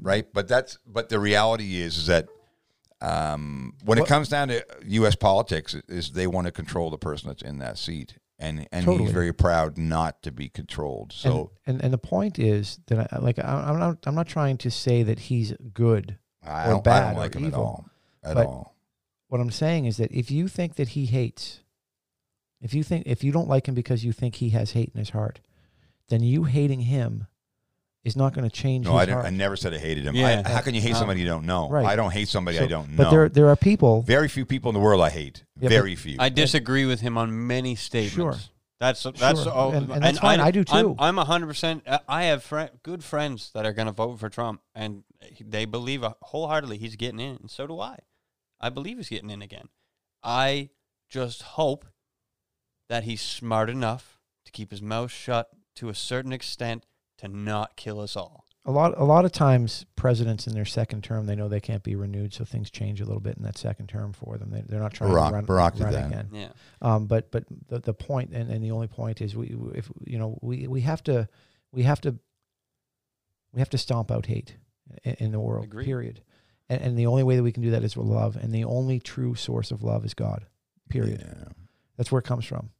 right? 0.00 0.26
But 0.32 0.48
that's 0.48 0.78
but 0.86 1.08
the 1.08 1.18
reality 1.20 1.80
is 1.80 1.96
is 1.98 2.06
that 2.06 2.26
um, 3.04 3.74
when 3.84 3.98
Well- 3.98 4.04
it 4.04 4.08
comes 4.08 4.28
down 4.28 4.48
to 4.48 4.64
U.S. 4.86 5.14
politics, 5.14 5.74
is 5.88 6.12
they 6.12 6.26
want 6.26 6.46
to 6.46 6.52
control 6.52 6.90
the 6.90 6.98
person 6.98 7.28
that's 7.28 7.42
in 7.42 7.58
that 7.58 7.78
seat, 7.78 8.18
and 8.38 8.66
and 8.72 8.84
Totally. 8.84 9.04
he's 9.04 9.12
very 9.12 9.32
proud 9.32 9.76
not 9.78 10.22
to 10.22 10.32
be 10.32 10.48
controlled. 10.48 11.12
So. 11.12 11.50
and, 11.66 11.76
and 11.76 11.84
and 11.84 11.92
the 11.92 11.98
point 11.98 12.38
is 12.38 12.78
that 12.86 13.12
I, 13.12 13.18
like 13.18 13.38
I, 13.38 13.42
I'm 13.68 13.78
not 13.78 13.98
I'm 14.06 14.14
not 14.14 14.26
trying 14.28 14.58
to 14.58 14.70
say 14.70 15.02
that 15.02 15.18
he's 15.18 15.52
good. 15.72 16.18
I 16.42 16.70
or 16.72 16.82
bad 16.82 17.10
don't 17.10 17.16
or 17.16 17.20
like 17.20 17.34
him 17.34 17.46
at 17.46 17.54
all. 17.54 17.86
At 18.22 18.34
But- 18.34 18.46
all. 18.46 18.70
What 19.28 19.40
I'm 19.40 19.50
saying 19.50 19.86
is 19.86 19.96
that 19.96 20.12
if 20.12 20.30
you 20.30 20.46
think 20.46 20.76
that 20.76 20.90
he 20.90 21.06
hates, 21.06 21.60
if 22.60 22.72
you 22.72 22.82
think 22.84 23.04
if 23.06 23.24
you 23.24 23.32
don't 23.32 23.48
like 23.48 23.66
him 23.66 23.74
because 23.74 24.04
you 24.04 24.12
think 24.12 24.36
he 24.36 24.50
has 24.50 24.72
hate 24.72 24.92
in 24.94 24.98
his 24.98 25.10
heart, 25.10 25.40
then 26.08 26.22
you 26.22 26.44
hating 26.44 26.80
him 26.80 27.26
is 28.04 28.16
not 28.16 28.34
going 28.34 28.48
to 28.48 28.54
change 28.54 28.84
No, 28.86 28.98
his 28.98 29.08
I, 29.08 29.12
heart. 29.12 29.26
I 29.26 29.30
never 29.30 29.56
said 29.56 29.72
I 29.74 29.78
hated 29.78 30.04
him. 30.04 30.14
Yeah. 30.14 30.42
I, 30.44 30.48
how 30.48 30.60
can 30.60 30.74
you 30.74 30.80
hate 30.80 30.94
somebody 30.94 31.20
you 31.20 31.26
don't 31.26 31.46
know? 31.46 31.68
right. 31.70 31.86
I 31.86 31.96
don't 31.96 32.10
hate 32.12 32.28
somebody 32.28 32.58
I 32.58 32.66
don't 32.66 32.90
know. 32.90 33.04
But 33.04 33.10
there 33.10 33.28
there 33.28 33.48
are 33.48 33.56
people. 33.56 34.02
Very 34.02 34.28
few 34.28 34.44
people 34.44 34.68
in 34.68 34.74
the 34.74 34.80
world 34.80 35.00
I 35.00 35.10
hate. 35.10 35.44
Yeah, 35.58 35.70
Very 35.70 35.96
few. 35.96 36.16
I 36.18 36.28
disagree 36.28 36.84
with 36.84 37.00
him 37.00 37.16
on 37.16 37.46
many 37.46 37.74
statements. 37.74 38.14
Sure. 38.14 38.36
That's 38.80 39.02
that's 39.02 39.42
Sure. 39.44 39.52
oh, 39.54 39.70
And- 39.70 39.90
and 39.90 40.02
that's 40.02 40.18
fine. 40.18 40.40
I 40.40 40.50
do 40.50 40.64
too. 40.64 40.94
I'm 40.98 41.18
a 41.18 41.24
hundred 41.24 41.46
percent. 41.46 41.84
Uh, 41.86 42.00
I 42.08 42.24
have 42.24 42.42
fri 42.42 42.68
good 42.82 43.02
friends 43.02 43.50
that 43.54 43.64
are 43.64 43.72
going 43.72 43.86
to 43.86 43.92
vote 43.92 44.18
for 44.20 44.28
Trump, 44.28 44.60
and 44.74 45.04
they 45.40 45.64
believe 45.64 46.04
uh, 46.04 46.14
wholeheartedly 46.20 46.78
he's 46.78 46.96
getting 46.96 47.20
in, 47.20 47.36
and 47.36 47.50
so 47.50 47.66
do 47.66 47.80
I. 47.80 48.00
I 48.60 48.68
believe 48.68 48.98
he's 48.98 49.08
getting 49.08 49.30
in 49.30 49.40
again. 49.40 49.68
I 50.22 50.70
just 51.08 51.42
hope 51.42 51.86
that 52.90 53.04
he's 53.04 53.22
smart 53.22 53.70
enough 53.70 54.18
to 54.44 54.52
keep 54.52 54.70
his 54.70 54.82
mouth 54.82 55.10
shut 55.10 55.48
to 55.76 55.88
a 55.88 55.94
certain 55.94 56.32
extent 56.32 56.84
to 57.32 57.38
not 57.38 57.76
kill 57.76 58.00
us 58.00 58.16
all. 58.16 58.44
a 58.66 58.70
lot 58.70 58.94
a 58.98 59.04
lot 59.04 59.24
of 59.24 59.32
times 59.32 59.84
presidents 59.96 60.46
in 60.46 60.54
their 60.54 60.64
second 60.64 61.02
term 61.04 61.26
they 61.26 61.34
know 61.36 61.48
they 61.48 61.60
can't 61.60 61.82
be 61.82 61.94
renewed 61.96 62.32
so 62.32 62.44
things 62.44 62.70
change 62.70 63.00
a 63.00 63.04
little 63.04 63.20
bit 63.20 63.36
in 63.36 63.42
that 63.42 63.58
second 63.58 63.88
term 63.88 64.12
for 64.12 64.38
them 64.38 64.50
they, 64.50 64.62
they're 64.62 64.80
not 64.80 64.92
trying 64.94 65.10
Barack- 65.10 65.28
to 65.28 65.34
run, 65.34 65.46
Barack 65.46 65.72
did 65.76 65.82
run 65.84 65.92
that. 65.92 66.06
again 66.06 66.28
Yeah. 66.32 66.48
um, 66.82 67.06
but 67.06 67.30
but 67.30 67.44
the, 67.68 67.78
the 67.80 67.94
point 67.94 68.30
and, 68.32 68.50
and 68.50 68.62
the 68.64 68.70
only 68.70 68.86
point 68.88 69.20
is 69.20 69.36
we 69.36 69.54
if 69.74 69.90
you 70.06 70.18
know 70.18 70.38
we, 70.42 70.66
we 70.66 70.80
have 70.82 71.02
to 71.04 71.28
we 71.72 71.82
have 71.82 72.00
to 72.02 72.16
we 73.52 73.60
have 73.60 73.70
to 73.70 73.78
stomp 73.78 74.10
out 74.10 74.26
hate 74.26 74.56
in, 75.04 75.14
in 75.14 75.32
the 75.32 75.40
world 75.40 75.64
Agreed. 75.66 75.84
period 75.84 76.22
and, 76.68 76.80
and 76.80 76.98
the 76.98 77.06
only 77.06 77.22
way 77.22 77.36
that 77.36 77.42
we 77.42 77.52
can 77.52 77.62
do 77.62 77.70
that 77.72 77.84
is 77.84 77.96
with 77.96 78.06
love 78.06 78.36
and 78.36 78.52
the 78.52 78.64
only 78.64 78.98
true 79.00 79.34
source 79.34 79.70
of 79.70 79.82
love 79.82 80.04
is 80.04 80.14
God 80.14 80.46
period 80.88 81.22
Yeah. 81.26 81.52
that's 81.96 82.10
where 82.12 82.18
it 82.20 82.24
comes 82.24 82.44
from. 82.46 82.70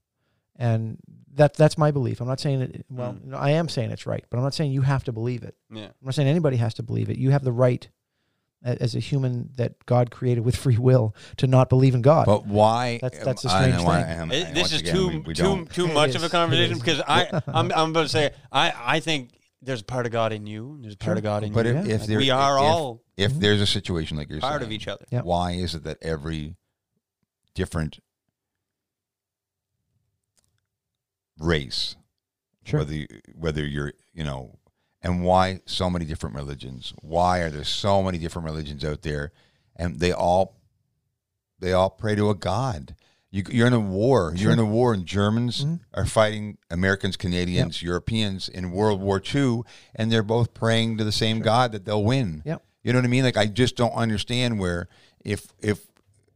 And 0.57 0.99
that 1.35 1.55
that's 1.55 1.77
my 1.77 1.91
belief. 1.91 2.21
I'm 2.21 2.29
not 2.29 2.41
saying 2.41 2.61
it 2.63 2.87
well, 2.91 3.15
Mm. 3.15 3.25
no, 3.27 3.37
I 3.37 3.51
am 3.51 3.69
saying 3.69 3.91
it's 3.91 4.07
right, 4.07 4.25
but 4.31 4.37
I'm 4.39 4.43
not 4.45 4.55
saying 4.55 4.73
you 4.73 4.83
have 4.83 5.05
to 5.05 5.13
believe 5.13 5.43
it. 5.43 5.57
Yeah. 5.71 5.87
I'm 5.87 5.93
not 6.03 6.15
saying 6.15 6.29
anybody 6.29 6.57
has 6.59 6.75
to 6.75 6.83
believe 6.83 7.11
it. 7.11 7.19
You 7.19 7.31
have 7.31 7.43
the 7.45 7.53
right 7.53 7.89
as 8.63 8.95
a 8.95 8.99
human 8.99 9.51
that 9.57 9.85
God 9.85 10.11
created 10.11 10.43
with 10.43 10.57
free 10.57 10.79
will 10.79 11.15
to 11.37 11.47
not 11.47 11.69
believe 11.69 11.95
in 11.95 12.01
God. 12.01 12.25
But 12.25 12.47
why? 12.47 12.99
That's- 13.03 13.23
that's 13.23 13.45
a 13.45 13.51
I 13.51 13.61
strange 13.63 13.77
know 13.77 13.85
why- 13.85 14.03
thing. 14.03 14.21
and- 14.21 14.33
It- 14.33 14.55
this 14.55 14.73
is 14.73 14.81
again, 14.81 14.95
too 14.95 15.09
we- 15.09 15.19
we 15.19 15.35
too 15.35 15.43
don't- 15.43 15.71
too 15.71 15.85
It 15.87 15.93
much 15.93 16.11
is. 16.11 16.17
of 16.17 16.25
a 16.25 16.29
conversation 16.31 16.79
because 16.79 17.01
I 17.07 17.43
I'm 17.49 17.71
I'm 17.73 17.91
about 17.91 18.05
to 18.05 18.09
say 18.09 18.31
I 18.51 18.73
I 18.97 19.01
think 19.01 19.39
there's 19.61 19.81
a 19.83 19.85
part 19.85 20.07
of 20.07 20.13
God 20.13 20.33
in 20.33 20.47
you. 20.47 20.75
and 20.75 20.85
There's 20.85 20.95
a 20.95 20.97
part 20.99 21.09
Sure. 21.15 21.17
of 21.19 21.23
God 21.25 21.43
in 21.45 21.53
But 21.53 21.67
you. 21.67 21.73
if, 21.73 21.87
if 21.89 22.01
Like, 22.01 22.09
there, 22.09 22.19
we 22.19 22.31
are 22.31 22.57
if, 22.57 22.63
all 22.63 23.03
if 23.17 23.33
Mhm. 23.33 23.41
there's 23.41 23.61
a 23.61 23.67
situation 23.67 24.17
like 24.17 24.29
you're 24.31 24.41
part 24.41 24.61
saying, 24.61 24.69
of 24.69 24.73
each 24.73 24.89
other. 24.89 25.05
Yeah. 25.11 25.23
why 25.23 25.53
is 25.53 25.75
it 25.75 25.85
that 25.85 25.99
every 26.03 26.57
different 27.55 27.99
race, 31.39 31.97
Sure. 32.65 32.81
whether 32.81 32.95
you, 32.95 33.07
whether 33.35 33.65
you're 33.67 33.93
you 34.13 34.25
know, 34.25 34.59
and 35.03 35.23
why 35.25 35.61
so 35.67 35.91
many 35.91 36.05
different 36.05 36.35
religions? 36.37 36.93
Why 37.01 37.41
are 37.41 37.51
there 37.51 37.65
so 37.65 38.03
many 38.03 38.19
different 38.19 38.47
religions 38.47 38.85
out 38.85 39.03
there, 39.03 39.33
and 39.77 40.01
they 40.01 40.13
all 40.13 40.57
they 41.59 41.73
all 41.73 41.91
pray 41.91 42.15
to 42.15 42.31
a 42.31 42.35
god? 42.35 42.95
You, 43.31 43.43
you're 43.51 43.67
in 43.67 43.73
a 43.73 43.81
war. 43.81 44.31
Sure. 44.37 44.45
You're 44.45 44.53
in 44.53 44.59
a 44.61 44.65
war, 44.65 44.95
and 44.95 45.05
Germans 45.05 45.65
Mhm. 45.65 45.81
are 45.93 46.07
fighting 46.07 46.57
Americans, 46.71 47.17
Canadians, 47.17 47.83
Europeans 47.83 48.49
in 48.49 48.71
World 48.71 49.01
War 49.01 49.21
II, 49.21 49.63
and 49.97 50.13
they're 50.13 50.23
both 50.23 50.55
praying 50.55 50.99
to 50.99 51.05
the 51.05 51.11
same 51.11 51.41
God 51.41 51.73
that 51.73 51.85
they'll 51.85 52.05
win. 52.05 52.43
Yep. 52.45 52.63
You 52.85 52.93
know 52.93 52.99
what 53.01 53.07
I 53.07 53.09
mean? 53.09 53.25
Like 53.25 53.37
I 53.37 53.47
just 53.47 53.75
don't 53.77 53.93
understand 53.95 54.61
where 54.61 54.89
if 55.25 55.49
if 55.59 55.87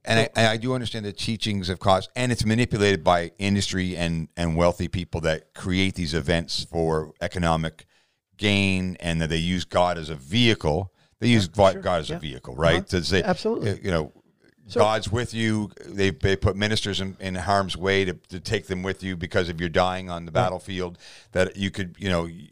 and 0.05 0.31
I, 0.37 0.53
I 0.53 0.57
do 0.57 0.75
understand 0.75 1.05
the 1.05 1.13
teachings 1.13 1.69
of 1.69 1.81
cost 1.81 2.09
and 2.17 2.33
it's 2.33 2.45
manipulated 2.45 3.03
by 3.05 3.33
industry 3.39 3.97
and 3.97 4.29
and 4.37 4.57
wealthy 4.57 4.89
people 4.89 5.21
that 5.23 5.55
create 5.55 5.95
these 5.95 6.15
events 6.15 6.65
for 6.65 7.13
economic 7.21 7.85
gain 8.37 8.97
and 9.01 9.21
that 9.21 9.29
they 9.31 9.37
use 9.37 9.65
God 9.65 9.99
as 9.99 10.09
a 10.11 10.15
vehicle. 10.15 10.93
They 11.21 11.29
use 11.29 11.49
God, 11.49 11.73
sure. 11.83 11.89
As 11.89 12.09
Yeah. 12.11 12.17
a 12.17 12.21
vehicle, 12.21 12.55
right? 12.55 12.77
Uh-huh. 12.77 12.99
To 12.99 13.05
say, 13.05 13.23
Absolutely. 13.23 13.81
you 13.83 13.91
know, 13.91 14.13
So- 14.69 14.81
God's 14.81 15.11
with 15.11 15.35
you. 15.35 15.71
They, 15.85 16.11
they 16.11 16.37
put 16.37 16.57
ministers 16.57 17.01
in, 17.01 17.17
in 17.19 17.35
harm's 17.35 17.77
way 17.77 18.05
to, 18.05 18.13
to 18.29 18.39
take 18.39 18.67
them 18.69 18.83
with 18.85 19.03
you 19.03 19.17
because 19.17 19.49
if 19.49 19.59
you're 19.59 19.69
dying 19.69 20.09
on 20.11 20.25
the 20.27 20.31
battlefield, 20.33 20.99
that 21.33 21.57
you 21.57 21.71
could, 21.73 21.97
you 21.99 22.09
know, 22.09 22.27
you, 22.27 22.49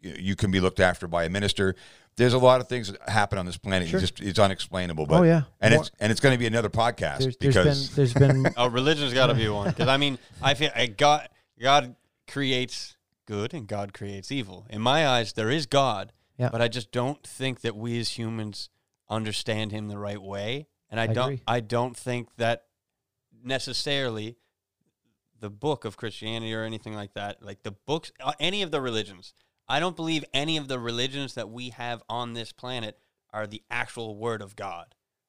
you 0.00 0.36
can 0.36 0.50
be 0.50 0.60
looked 0.60 0.80
after 0.80 1.06
by 1.06 1.24
a 1.24 1.28
minister. 1.28 1.74
There's 2.16 2.32
a 2.32 2.38
lot 2.38 2.60
of 2.62 2.68
things 2.68 2.90
that 2.90 3.08
happen 3.08 3.38
on 3.38 3.44
this 3.46 3.58
planet. 3.58 3.88
Sure. 3.88 4.00
You 4.00 4.06
just 4.06 4.20
it's 4.20 4.38
unexplainable. 4.38 5.06
But, 5.06 5.20
Oh, 5.20 5.22
yeah. 5.22 5.42
and 5.60 5.74
More- 5.74 5.82
it's 5.82 5.90
and 6.00 6.10
it's 6.10 6.20
going 6.20 6.34
to 6.34 6.38
be 6.38 6.46
another 6.46 6.70
podcast 6.70 7.18
there's, 7.18 7.36
there's 7.36 7.54
because 7.54 7.88
been 7.88 7.96
there's 7.96 8.14
been 8.44 8.54
Oh, 8.56 8.68
religion's 8.68 9.12
got 9.14 9.26
to 9.26 9.34
be 9.34 9.48
one 9.48 9.68
because 9.68 9.88
I 9.88 9.96
mean 9.98 10.18
I 10.42 10.54
feel 10.54 10.70
uh, 10.74 10.86
God 10.96 11.28
God 11.60 11.94
creates 12.26 12.96
good 13.26 13.52
and 13.54 13.66
God 13.66 13.92
creates 13.92 14.30
evil. 14.32 14.66
In 14.70 14.80
my 14.80 15.06
eyes, 15.06 15.32
there 15.34 15.50
is 15.50 15.66
God, 15.66 16.12
Yeah. 16.38 16.48
but 16.50 16.60
I 16.62 16.68
just 16.68 16.90
don't 16.92 17.22
think 17.26 17.60
that 17.60 17.76
we 17.76 17.98
as 17.98 18.10
humans 18.10 18.70
understand 19.10 19.72
Him 19.72 19.88
the 19.88 19.98
right 19.98 20.20
way, 20.20 20.68
and 20.90 20.98
I, 20.98 21.04
I 21.04 21.06
don't 21.08 21.24
agree. 21.24 21.42
I 21.46 21.60
don't 21.60 21.96
think 21.96 22.28
that 22.36 22.64
necessarily 23.44 24.36
the 25.38 25.50
book 25.50 25.84
of 25.84 25.96
Christianity 25.96 26.54
or 26.54 26.62
anything 26.64 26.94
like 26.94 27.14
that, 27.14 27.42
like 27.42 27.62
the 27.62 27.72
books, 27.72 28.10
uh, 28.20 28.32
any 28.40 28.62
of 28.62 28.70
the 28.70 28.80
religions. 28.80 29.34
I 29.68 29.80
don't 29.80 29.96
believe 29.96 30.24
any 30.32 30.56
of 30.56 30.68
the 30.68 30.78
religions 30.78 31.34
that 31.34 31.50
we 31.50 31.70
have 31.70 32.02
on 32.08 32.34
this 32.34 32.52
planet 32.52 32.98
are 33.32 33.46
the 33.46 33.62
actual 33.70 34.16
word 34.16 34.42
of 34.42 34.56
God. 34.56 34.86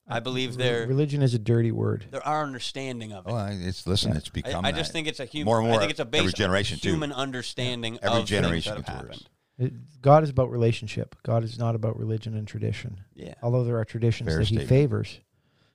I 0.09 0.22
believe 0.22 0.55
they're 0.55 0.88
religion 0.88 1.22
is 1.22 1.34
a 1.34 1.39
dirty 1.39 1.72
word. 1.72 2.05
they're 2.11 2.26
our 2.26 2.43
understanding 2.43 3.11
of 3.11 3.27
it. 3.27 3.34
Well, 3.34 3.47
it's 3.51 3.85
listen, 3.85 4.11
Yeah. 4.11 4.18
it's 4.19 4.30
become. 4.30 4.64
I, 4.65 4.69
I 4.69 4.72
just 4.72 4.89
that. 4.89 4.93
think 4.93 5.07
it's 5.07 5.19
a 5.19 5.26
human. 5.26 5.45
More 5.45 5.59
and 5.59 5.68
more 5.68 5.76
I 5.76 5.80
think 5.80 5.91
it's 5.91 5.99
a 5.99 6.03
every 6.03 6.22
base 6.27 6.34
generation, 6.34 6.80
too. 6.80 6.89
human 6.91 7.11
understanding 7.11 7.99
Every 8.01 8.22
of 8.22 8.26
generation 8.26 8.76
things 8.76 8.85
that 8.85 8.91
have 8.93 9.07
gets 9.09 9.19
worse. 9.22 9.30
It- 9.59 10.01
God 10.01 10.23
is 10.23 10.30
about 10.30 10.49
relationship. 10.49 11.15
God 11.23 11.43
is 11.43 11.57
not 11.59 11.76
about 11.76 11.97
religion 11.97 12.35
and 12.38 12.47
tradition. 12.47 13.01
Yeah, 13.15 13.34
Although 13.41 13.65
there 13.65 13.77
are 13.80 13.84
traditions 13.85 14.30
Fair 14.30 14.38
that 14.39 14.47
He 14.47 14.59
favors, 14.59 15.19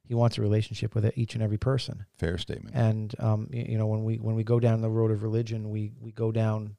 He 0.05 0.15
wants 0.15 0.39
a 0.39 0.41
relationship 0.41 0.95
with 0.95 1.13
each 1.19 1.35
and 1.35 1.43
every 1.43 1.59
person. 1.59 2.07
fair 2.17 2.39
statement. 2.39 2.75
And 2.75 3.15
um, 3.19 3.49
you 3.53 3.77
know, 3.77 3.87
when 3.87 4.03
we 4.05 4.17
when 4.17 4.35
we 4.35 4.45
go 4.45 4.59
down 4.61 4.81
the 4.81 4.89
road 4.89 5.11
of 5.11 5.23
religion, 5.23 5.69
we 5.71 5.93
we 6.01 6.11
go 6.11 6.33
down 6.33 6.77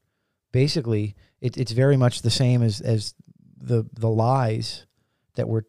basically 0.54 1.16
it, 1.42 1.58
it's 1.58 1.74
very 1.74 1.98
much 1.98 2.22
the 2.22 2.30
same 2.30 2.64
as 2.64 2.80
as 2.80 3.14
the 3.60 3.86
the 3.92 4.10
lies 4.10 4.86
that 5.36 5.50
we're 5.50 5.64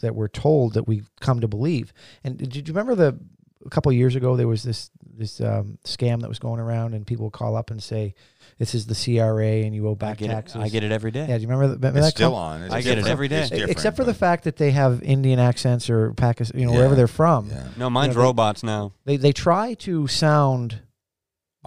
that 0.00 0.14
we're 0.14 0.28
told 0.28 0.74
that 0.74 0.86
we 0.88 1.02
come 1.20 1.40
to 1.40 1.48
believe. 1.48 1.92
And 2.24 2.38
did 2.38 2.56
you 2.56 2.72
remember 2.72 2.94
the 2.94 3.18
a 3.66 3.68
couple 3.70 3.90
of 3.90 3.96
years 3.96 4.14
ago 4.14 4.36
there 4.36 4.48
was 4.48 4.62
this 4.62 4.90
this 5.02 5.40
um, 5.40 5.78
scam 5.84 6.20
that 6.20 6.28
was 6.28 6.38
going 6.38 6.60
around 6.60 6.94
and 6.94 7.04
people 7.06 7.24
would 7.26 7.32
call 7.32 7.56
up 7.56 7.72
and 7.72 7.82
say 7.82 8.14
this 8.58 8.72
is 8.74 8.86
the 8.86 8.94
CRA 8.94 9.44
and 9.64 9.74
you 9.74 9.88
owe 9.88 9.92
I 9.92 9.94
back 9.94 10.18
get 10.18 10.28
taxes. 10.30 10.56
it. 10.56 10.60
I 10.60 10.68
get 10.68 10.84
it 10.84 10.92
every 10.92 11.10
day. 11.10 11.26
Yeah, 11.28 11.36
do 11.36 11.42
you 11.42 11.48
remember, 11.48 11.66
that? 11.68 11.74
remember 11.74 11.98
It's 11.98 12.06
that? 12.08 12.14
still 12.16 12.30
com- 12.30 12.38
on. 12.38 12.62
It's 12.62 12.74
I 12.74 12.80
get 12.82 12.98
it 12.98 13.06
every 13.08 13.26
day. 13.26 13.40
It's 13.40 13.50
different, 13.50 13.70
Except 13.72 13.96
for 13.96 14.04
the 14.04 14.14
fact 14.14 14.44
that 14.44 14.56
they 14.56 14.70
have 14.70 15.02
Indian 15.02 15.40
accents 15.40 15.90
or 15.90 16.14
Pakistan, 16.14 16.60
you 16.60 16.66
know, 16.66 16.72
wherever 16.72 16.94
they're 16.94 17.08
from. 17.08 17.50
Yeah. 17.50 17.66
No, 17.76 17.90
mine's 17.90 18.14
they- 18.14 18.20
robots 18.20 18.62
now. 18.62 18.92
They 19.04 19.16
they 19.16 19.32
try 19.32 19.74
to 19.74 20.06
sound 20.06 20.80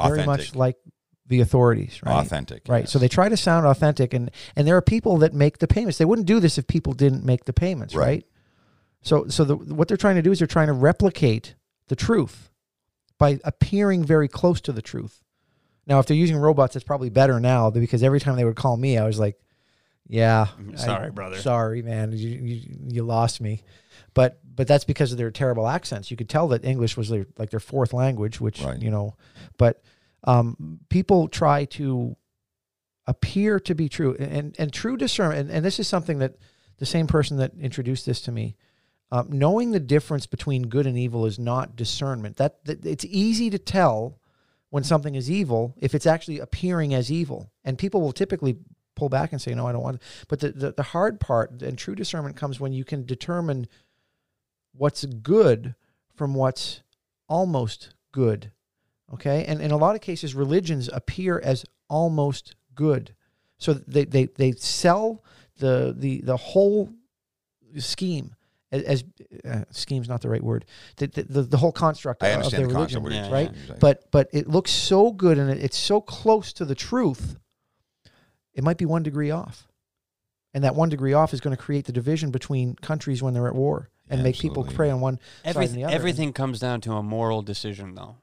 very 0.02 0.26
much 0.26 0.56
like 0.56 0.77
the 1.32 1.40
authorities, 1.40 1.99
right? 2.06 2.20
Authentic. 2.24 2.64
Right. 2.68 2.88
So 2.88 2.99
they 2.99 3.08
try 3.08 3.30
to 3.30 3.38
sound 3.38 3.66
authentic 3.66 4.14
and 4.14 4.30
and 4.56 4.68
there 4.68 4.76
are 4.76 4.82
people 4.82 5.18
that 5.20 5.34
make 5.34 5.58
the 5.58 5.68
payments. 5.68 5.98
They 5.98 6.06
wouldn't 6.06 6.28
do 6.28 6.40
this 6.40 6.58
if 6.60 6.68
people 6.68 6.94
didn't 6.94 7.24
make 7.26 7.45
the 7.45 7.53
payments, 7.53 7.95
Right. 7.95 8.06
right? 8.06 8.26
So 9.02 9.28
so 9.30 9.44
the, 9.45 9.56
what 9.56 9.88
they're 9.88 9.98
trying 9.98 10.18
to 10.18 10.22
do 10.22 10.32
is 10.32 10.38
they're 10.40 10.48
trying 10.48 10.68
to 10.68 10.74
replicate 10.74 11.56
the 11.88 11.95
truth 11.95 12.52
by 13.18 13.40
appearing 13.44 14.03
very 14.03 14.28
close 14.28 14.62
to 14.62 14.72
the 14.72 14.82
truth. 14.82 15.24
Now, 15.88 15.99
if 15.99 16.06
they're 16.06 16.18
using 16.18 16.38
robots, 16.38 16.76
it's 16.76 16.86
probably 16.86 17.10
better 17.10 17.40
now 17.40 17.70
because 17.72 18.03
every 18.03 18.20
time 18.20 18.36
they 18.36 18.45
would 18.45 18.56
call 18.56 18.78
me, 18.78 18.98
I 18.99 19.06
was 19.06 19.18
like, 19.20 19.40
"Yeah, 20.08 20.48
mm, 20.60 20.74
I- 20.74 20.76
Sorry, 20.78 21.12
brother. 21.12 21.38
Sorry, 21.38 21.82
man, 21.82 22.12
you, 22.12 22.30
you 22.30 22.62
you 22.90 23.03
lost 23.03 23.41
me." 23.41 23.64
But 24.14 24.40
but 24.56 24.68
that's 24.68 24.84
because 24.84 25.12
of 25.12 25.18
their 25.18 25.32
terrible 25.32 25.68
accents. 25.68 26.12
You 26.12 26.18
could 26.18 26.30
tell 26.30 26.48
that 26.49 26.64
English 26.66 26.98
was 26.98 27.10
their 27.10 27.26
like 27.38 27.49
their 27.49 27.60
fourth 27.60 27.94
language, 27.94 28.40
which 28.41 28.62
Right. 28.62 28.80
you 28.82 28.91
know. 28.91 29.16
But 29.58 29.82
um, 30.23 30.80
people 30.89 31.27
try 31.27 31.65
to 31.65 32.15
appear 33.07 33.60
to 33.60 33.76
be 33.76 33.89
true, 33.89 34.15
and 34.19 34.56
and 34.57 34.72
true 34.72 34.98
discernment. 34.98 35.41
And, 35.41 35.52
and 35.52 35.65
this 35.65 35.80
is 35.80 35.88
something 35.88 36.19
that 36.19 36.35
the 36.77 36.85
same 36.85 37.07
person 37.07 37.38
that 37.38 37.52
introduced 37.60 38.06
this 38.06 38.22
to 38.22 38.31
me. 38.31 38.56
Um, 39.14 39.27
knowing 39.30 39.72
the 39.72 39.80
difference 39.80 40.26
between 40.26 40.64
good 40.69 40.88
and 40.88 40.98
evil 40.98 41.26
is 41.26 41.38
not 41.38 41.76
discernment. 41.76 42.38
That, 42.38 42.64
that 42.64 42.85
it's 42.85 43.03
easy 43.03 43.49
to 43.49 43.60
tell 43.60 44.19
when 44.69 44.85
something 44.85 45.15
is 45.15 45.30
evil 45.30 45.76
if 45.81 45.93
it's 45.93 46.06
actually 46.06 46.39
appearing 46.39 46.93
as 46.93 47.11
evil, 47.11 47.52
and 47.65 47.77
people 47.77 48.02
will 48.02 48.14
typically 48.14 48.57
pull 48.95 49.10
back 49.10 49.31
and 49.31 49.41
say, 49.41 49.53
"No, 49.53 49.68
I 49.68 49.73
don't 49.73 49.84
want." 49.84 49.98
It. 49.98 50.02
But 50.30 50.39
the, 50.39 50.52
the 50.52 50.72
the 50.72 50.84
hard 50.84 51.19
part 51.19 51.61
and 51.61 51.77
true 51.77 51.95
discernment 51.95 52.38
comes 52.38 52.60
when 52.60 52.72
you 52.72 52.85
can 52.85 53.06
determine 53.06 53.68
what's 54.73 55.03
good 55.06 55.76
from 56.15 56.34
what's 56.34 56.81
almost 57.27 57.93
good. 58.11 58.52
Okay, 59.13 59.45
and 59.45 59.61
in 59.61 59.71
a 59.71 59.77
lot 59.77 59.95
of 59.95 60.01
cases, 60.01 60.33
religions 60.33 60.89
appear 60.91 61.39
as 61.43 61.65
almost 61.89 62.55
good, 62.75 63.13
so 63.57 63.73
they 63.73 64.05
they 64.05 64.25
they 64.25 64.51
sell 64.53 65.23
the 65.57 65.93
the 65.97 66.21
the 66.21 66.38
whole 66.38 66.89
scheme 67.77 68.35
as, 68.71 68.83
as 68.83 69.03
uh, 69.45 69.63
scheme's 69.71 70.07
not 70.07 70.21
the 70.21 70.29
right 70.29 70.43
word. 70.43 70.65
The 70.95 71.07
the, 71.07 71.23
the, 71.23 71.41
the 71.43 71.57
whole 71.57 71.71
construct 71.73 72.23
I 72.23 72.27
of 72.29 72.38
understand 72.38 72.61
their 72.61 72.67
the 72.69 72.73
religion, 72.73 73.03
concept. 73.03 73.15
Yeah, 73.29 73.33
right? 73.33 73.47
saying, 73.53 73.67
you're 73.67 73.77
but 73.77 74.09
but 74.11 74.29
it 74.31 74.47
looks 74.47 74.71
so 74.71 75.11
good 75.11 75.38
and 75.38 75.49
it, 75.49 75.61
it's 75.63 75.77
so 75.77 75.99
close 76.01 76.53
to 76.53 76.65
the 76.65 76.75
truth 76.75 77.38
it 78.53 78.63
might 78.63 78.77
be 78.77 78.85
one 78.85 79.03
degree 79.03 79.31
off 79.31 79.67
and 80.53 80.63
that 80.63 80.75
one 80.75 80.89
degree 80.89 81.13
off 81.13 81.33
is 81.33 81.39
going 81.41 81.55
to 81.55 81.61
create 81.61 81.85
the 81.85 81.91
division 81.93 82.31
between 82.31 82.75
countries 82.75 83.21
when 83.23 83.33
they're 83.33 83.47
at 83.47 83.55
war 83.55 83.89
and 84.09 84.19
Yeah, 84.19 84.23
make 84.23 84.35
people 84.39 84.63
absolutely. 84.63 84.75
prey 84.75 84.89
on 84.89 84.99
one 85.01 85.15
side 85.17 85.23
and 85.45 85.55
Everything, 85.55 85.75
the 85.77 85.83
other 85.85 85.95
everything 85.95 86.33
comes 86.33 86.59
down 86.59 86.81
to 86.81 86.93
a 86.93 87.03
moral 87.03 87.41
decision, 87.41 87.95
though. 87.95 88.17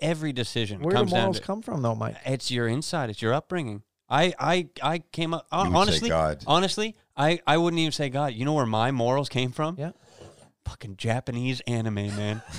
Every 0.00 0.32
decision 0.32 0.80
where 0.80 0.90
do 0.92 0.96
comes 0.98 1.10
down 1.12 1.20
morals 1.22 1.40
to 1.40 1.42
come 1.46 1.60
from 1.62 1.82
though 1.82 1.94
mike 1.94 2.16
it's 2.24 2.50
your 2.50 2.68
inside, 2.68 3.10
it's 3.10 3.20
your 3.22 3.34
upbringing. 3.34 3.82
I, 4.08 4.34
I, 4.38 4.68
I 4.82 4.98
came 4.98 5.32
up 5.32 5.46
You 5.50 5.58
would 5.58 5.68
say 5.70 5.74
honestly. 5.78 6.08
God. 6.10 6.44
Honestly, 6.46 6.96
I, 7.16 7.40
I 7.46 7.56
wouldn't 7.56 7.80
even 7.80 7.92
say 7.92 8.10
God. 8.10 8.34
You 8.34 8.44
know 8.44 8.52
where 8.52 8.66
my 8.66 8.90
morals 8.90 9.30
came 9.30 9.52
from? 9.52 9.76
Yeah. 9.78 9.92
Fucking 10.66 10.96
Japanese 10.98 11.60
anime, 11.66 11.94
man. 11.94 12.42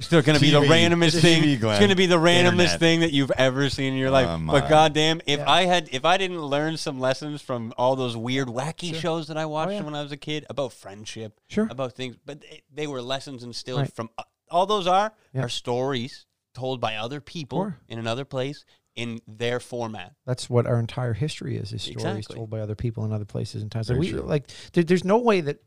Still 0.00 0.20
gonna 0.20 0.38
be 0.38 0.50
the 0.50 0.60
TV. 0.60 0.68
randomest 0.68 1.16
TV, 1.16 1.20
thing. 1.22 1.44
It's 1.48 1.80
gonna 1.80 1.96
be 1.96 2.04
the 2.04 2.18
randomest 2.18 2.44
Internet. 2.74 2.78
thing 2.80 3.00
that 3.00 3.12
you've 3.12 3.30
ever 3.38 3.70
seen 3.70 3.94
in 3.94 3.98
your 3.98 4.10
life. 4.10 4.26
Oh, 4.28 4.36
my. 4.36 4.60
but 4.60 4.68
goddamn, 4.68 5.22
if 5.26 5.38
Yeah. 5.38 5.50
I 5.50 5.62
had, 5.64 5.88
if 5.92 6.04
I 6.04 6.18
didn't 6.18 6.42
learn 6.42 6.76
some 6.76 7.00
lessons 7.00 7.40
from 7.40 7.72
all 7.78 7.96
those 7.96 8.14
weird, 8.14 8.48
wacky 8.48 8.90
Sure. 8.90 9.00
shows 9.00 9.28
that 9.28 9.38
I 9.38 9.46
watched 9.46 9.72
yeah. 9.72 9.80
when 9.82 9.94
I 9.94 10.02
was 10.02 10.12
a 10.12 10.18
kid 10.18 10.44
about 10.50 10.74
friendship, 10.74 11.40
Sure. 11.48 11.66
about 11.70 11.94
things, 11.94 12.16
but 12.26 12.42
they, 12.42 12.62
they 12.70 12.86
were 12.86 13.00
lessons 13.00 13.42
instilled 13.42 13.80
Right. 13.80 13.92
from 13.94 14.10
uh, 14.18 14.24
all 14.52 14.66
those 14.66 14.86
are 14.86 15.12
Yeah. 15.34 15.42
are 15.42 15.48
stories 15.48 16.26
told 16.54 16.80
by 16.80 16.96
other 16.96 17.20
people 17.20 17.58
Sure. 17.64 17.78
in 17.88 17.98
another 17.98 18.24
place 18.24 18.64
in 18.94 19.20
their 19.26 19.58
format. 19.58 20.14
that's 20.26 20.50
what 20.50 20.66
our 20.66 20.78
entire 20.78 21.14
history 21.14 21.56
is 21.56 21.72
is 21.72 21.82
stories 21.82 22.04
Exactly. 22.04 22.36
told 22.36 22.50
by 22.50 22.60
other 22.60 22.74
people 22.74 23.04
in 23.06 23.12
other 23.12 23.24
places 23.24 23.62
and 23.62 23.72
times 23.72 23.88
Very 23.88 23.98
like 24.00 24.04
we 24.06 24.10
true. 24.12 24.20
like 24.22 24.44
there, 24.74 24.84
there's 24.84 25.04
no 25.04 25.16
way 25.18 25.40
that 25.40 25.62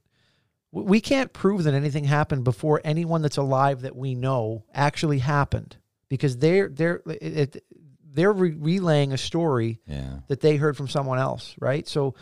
we 0.71 0.99
can't 1.01 1.33
prove 1.33 1.63
that 1.63 1.73
anything 1.73 2.03
happened 2.03 2.43
before 2.43 2.81
anyone 2.83 3.21
that's 3.23 3.37
alive 3.37 3.81
that 3.81 3.95
we 3.95 4.13
know 4.13 4.65
actually 4.73 5.19
happened 5.19 5.77
because 6.09 6.37
they're 6.37 6.69
they're 6.69 7.01
it, 7.07 7.55
it, 7.55 7.63
they're 8.03 8.31
re- 8.31 8.51
relaying 8.57 9.11
a 9.11 9.17
story 9.17 9.81
yeah. 9.87 10.19
that 10.27 10.39
they 10.41 10.55
heard 10.57 10.77
from 10.77 10.87
someone 10.87 11.17
else, 11.19 11.53
right? 11.59 11.87
So 11.87 12.13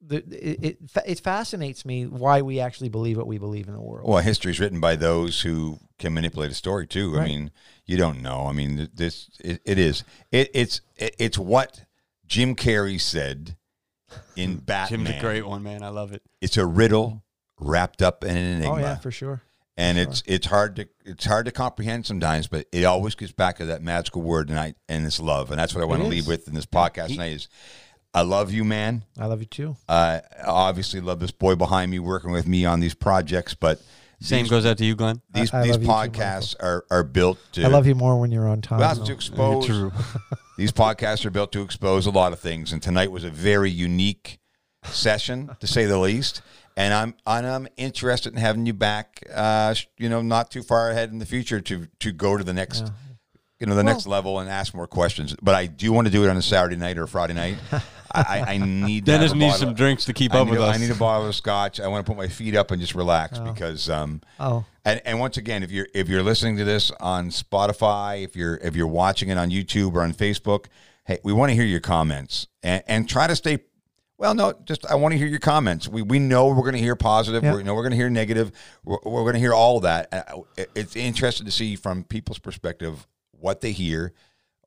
the, 0.00 0.16
it, 0.16 0.64
it 0.64 0.78
it 1.06 1.20
fascinates 1.20 1.84
me 1.84 2.06
why 2.06 2.42
we 2.42 2.60
actually 2.60 2.88
believe 2.88 3.16
what 3.16 3.26
we 3.26 3.38
believe 3.38 3.66
in 3.66 3.74
the 3.74 3.80
world. 3.80 4.08
Well, 4.08 4.22
history 4.22 4.52
is 4.52 4.60
written 4.60 4.80
by 4.80 4.96
those 4.96 5.40
who 5.40 5.78
can 5.98 6.14
manipulate 6.14 6.50
a 6.50 6.54
story 6.54 6.86
too. 6.86 7.18
I 7.18 7.24
mean, 7.24 7.50
you 7.84 7.96
don't 7.96 8.22
know. 8.22 8.46
I 8.46 8.52
mean, 8.52 8.88
this 8.94 9.28
it, 9.40 9.60
it 9.64 9.78
is. 9.78 10.04
It, 10.30 10.50
it's 10.54 10.80
it, 10.96 11.16
it's 11.18 11.38
what 11.38 11.84
Jim 12.26 12.54
Carrey 12.54 13.00
said 13.00 13.56
in 14.36 14.58
Batman. 14.58 15.06
Jim's 15.06 15.18
a 15.18 15.20
great 15.20 15.46
one, 15.46 15.62
man. 15.62 15.82
I 15.82 15.88
love 15.88 16.12
it. 16.12 16.22
It's 16.40 16.56
a 16.56 16.66
riddle 16.66 17.24
wrapped 17.58 18.02
up 18.02 18.24
in 18.24 18.36
an 18.36 18.56
enigma. 18.56 18.74
oh 18.74 18.78
yeah, 18.78 18.96
for 18.96 19.10
sure. 19.10 19.42
and 19.76 19.98
it's 19.98 20.22
it's 20.26 20.46
hard 20.46 20.76
to 20.76 20.88
it's 21.04 21.24
hard 21.24 21.46
to 21.46 21.52
comprehend 21.52 22.06
sometimes, 22.06 22.46
but 22.46 22.66
it 22.70 22.84
always 22.84 23.16
gets 23.16 23.32
back 23.32 23.56
to 23.56 23.66
that 23.66 23.82
magical 23.82 24.22
word 24.22 24.48
and 24.48 24.58
I 24.58 24.74
and 24.88 25.04
it's 25.04 25.18
love, 25.18 25.50
and 25.50 25.58
that's 25.58 25.74
what 25.74 25.82
I 25.82 25.86
want 25.86 26.02
to 26.02 26.08
leave 26.08 26.28
with 26.28 26.46
in 26.46 26.54
this 26.54 26.66
podcast 26.66 27.08
tonight. 27.08 27.32
Is 27.32 27.48
I 28.14 28.22
love 28.22 28.52
you, 28.52 28.64
man. 28.64 29.04
I 29.18 29.26
love 29.26 29.40
you 29.40 29.46
too. 29.46 29.76
Uh, 29.88 30.20
I 30.42 30.46
obviously 30.46 31.00
love 31.00 31.20
this 31.20 31.30
boy 31.30 31.54
behind 31.54 31.90
me 31.90 31.98
working 31.98 32.30
with 32.30 32.46
me 32.48 32.64
on 32.64 32.80
these 32.80 32.94
projects, 32.94 33.54
but 33.54 33.80
Same 34.20 34.44
these, 34.44 34.50
goes 34.50 34.66
out 34.66 34.78
to 34.78 34.84
you, 34.84 34.94
Glenn. 34.96 35.20
these, 35.32 35.52
I- 35.52 35.60
I 35.60 35.62
these 35.64 35.72
love 35.72 35.82
you 35.82 35.86
too, 35.88 35.92
podcasts 35.92 36.54
are, 36.60 36.84
are 36.90 37.02
built 37.04 37.38
to 37.52 37.64
I 37.64 37.68
love 37.68 37.86
you 37.86 37.94
more 37.94 38.18
when 38.18 38.32
you're 38.32 38.48
on 38.48 38.60
time. 38.62 38.80
well, 38.80 38.96
to 38.96 39.12
expose 39.12 39.66
these 40.56 40.72
podcasts 40.72 41.24
are 41.26 41.30
built 41.30 41.52
to 41.52 41.62
expose 41.62 42.06
a 42.06 42.10
lot 42.10 42.32
of 42.32 42.40
things, 42.40 42.72
and 42.72 42.82
tonight 42.82 43.12
was 43.12 43.24
a 43.24 43.30
very 43.30 43.70
unique 43.70 44.38
session, 44.84 45.50
to 45.60 45.66
say 45.66 45.84
the 45.84 45.98
least. 45.98 46.42
And 46.76 46.94
I'm 46.94 47.14
and 47.26 47.44
I'm 47.46 47.66
interested 47.76 48.32
in 48.32 48.38
having 48.38 48.64
you 48.64 48.72
back. 48.72 49.24
Uh, 49.34 49.74
you 49.98 50.08
know, 50.08 50.22
not 50.22 50.50
too 50.52 50.62
far 50.62 50.90
ahead 50.90 51.10
in 51.10 51.18
the 51.18 51.26
future 51.26 51.60
to 51.60 51.88
to 51.98 52.12
go 52.12 52.36
to 52.36 52.44
the 52.44 52.52
next, 52.52 52.82
Yeah. 52.82 52.90
You 53.60 53.66
know, 53.66 53.74
the 53.74 53.82
next 53.84 54.06
level 54.06 54.38
and 54.38 54.48
ask 54.48 54.74
more 54.74 54.86
questions. 54.86 55.34
But 55.42 55.54
I 55.54 55.66
do 55.66 55.92
want 55.92 56.06
to 56.06 56.12
do 56.12 56.24
it 56.24 56.28
on 56.30 56.36
a 56.36 56.42
Saturday 56.42 56.76
night 56.76 56.96
or 56.98 57.04
a 57.04 57.08
Friday 57.08 57.34
night. 57.34 57.56
I, 58.10 58.22
I, 58.22 58.44
I 58.54 58.58
need 58.58 59.04
to 59.04 59.12
Dennis 59.12 59.32
needs 59.34 59.54
bottle- 59.54 59.66
some 59.68 59.74
drinks 59.74 60.06
to 60.06 60.12
keep 60.14 60.34
I 60.34 60.38
up 60.40 60.48
with 60.48 60.60
a- 60.60 60.62
us. 60.62 60.76
I 60.76 60.78
need 60.80 60.90
a 60.90 60.94
bottle 60.94 61.28
of 61.28 61.34
scotch. 61.34 61.78
I 61.80 61.88
want 61.88 62.06
to 62.06 62.10
put 62.10 62.16
my 62.16 62.28
feet 62.28 62.54
up 62.56 62.70
and 62.70 62.80
just 62.80 62.94
relax 62.94 63.38
because 63.38 63.90
um, 63.90 64.22
Oh, 64.40 64.64
and, 64.84 65.02
and 65.04 65.20
once 65.20 65.36
again, 65.36 65.62
if 65.62 65.70
you're 65.70 65.88
if 65.94 66.08
you're 66.08 66.22
listening 66.22 66.56
to 66.56 66.64
this 66.64 66.90
on 67.00 67.28
Spotify, 67.30 68.24
if 68.24 68.34
you're 68.36 68.56
if 68.62 68.74
you're 68.76 68.86
watching 68.86 69.28
it 69.28 69.36
on 69.38 69.50
YouTube 69.50 69.94
or 69.94 70.02
on 70.02 70.12
Facebook, 70.14 70.66
hey, 71.04 71.18
we 71.24 71.32
want 71.32 71.50
to 71.50 71.54
hear 71.54 71.64
your 71.64 71.80
comments 71.80 72.46
and, 72.62 72.82
and 72.86 73.08
try 73.08 73.26
to 73.26 73.36
stay. 73.36 73.58
Well, 74.16 74.34
no, 74.34 74.52
just 74.64 74.84
I 74.86 74.94
want 74.94 75.12
to 75.12 75.18
hear 75.18 75.26
your 75.28 75.38
comments. 75.38 75.86
We 75.86 76.00
we 76.02 76.18
know 76.18 76.46
we're 76.48 76.62
going 76.62 76.72
to 76.72 76.80
hear 76.80 76.96
positive. 76.96 77.42
Yeah. 77.44 77.56
We 77.56 77.62
know 77.62 77.74
we're 77.74 77.82
going 77.82 77.90
to 77.92 77.96
hear 77.96 78.08
negative. 78.10 78.52
We're, 78.84 78.98
we're 79.04 79.22
going 79.22 79.34
to 79.34 79.38
hear 79.40 79.52
all 79.54 79.80
that. 79.80 80.08
Uh, 80.12 80.40
It's 80.74 80.96
interesting 80.96 81.44
to 81.44 81.52
see 81.52 81.76
from 81.76 82.04
people's 82.04 82.38
perspective 82.38 83.06
what 83.40 83.60
they 83.60 83.72
hear, 83.72 84.12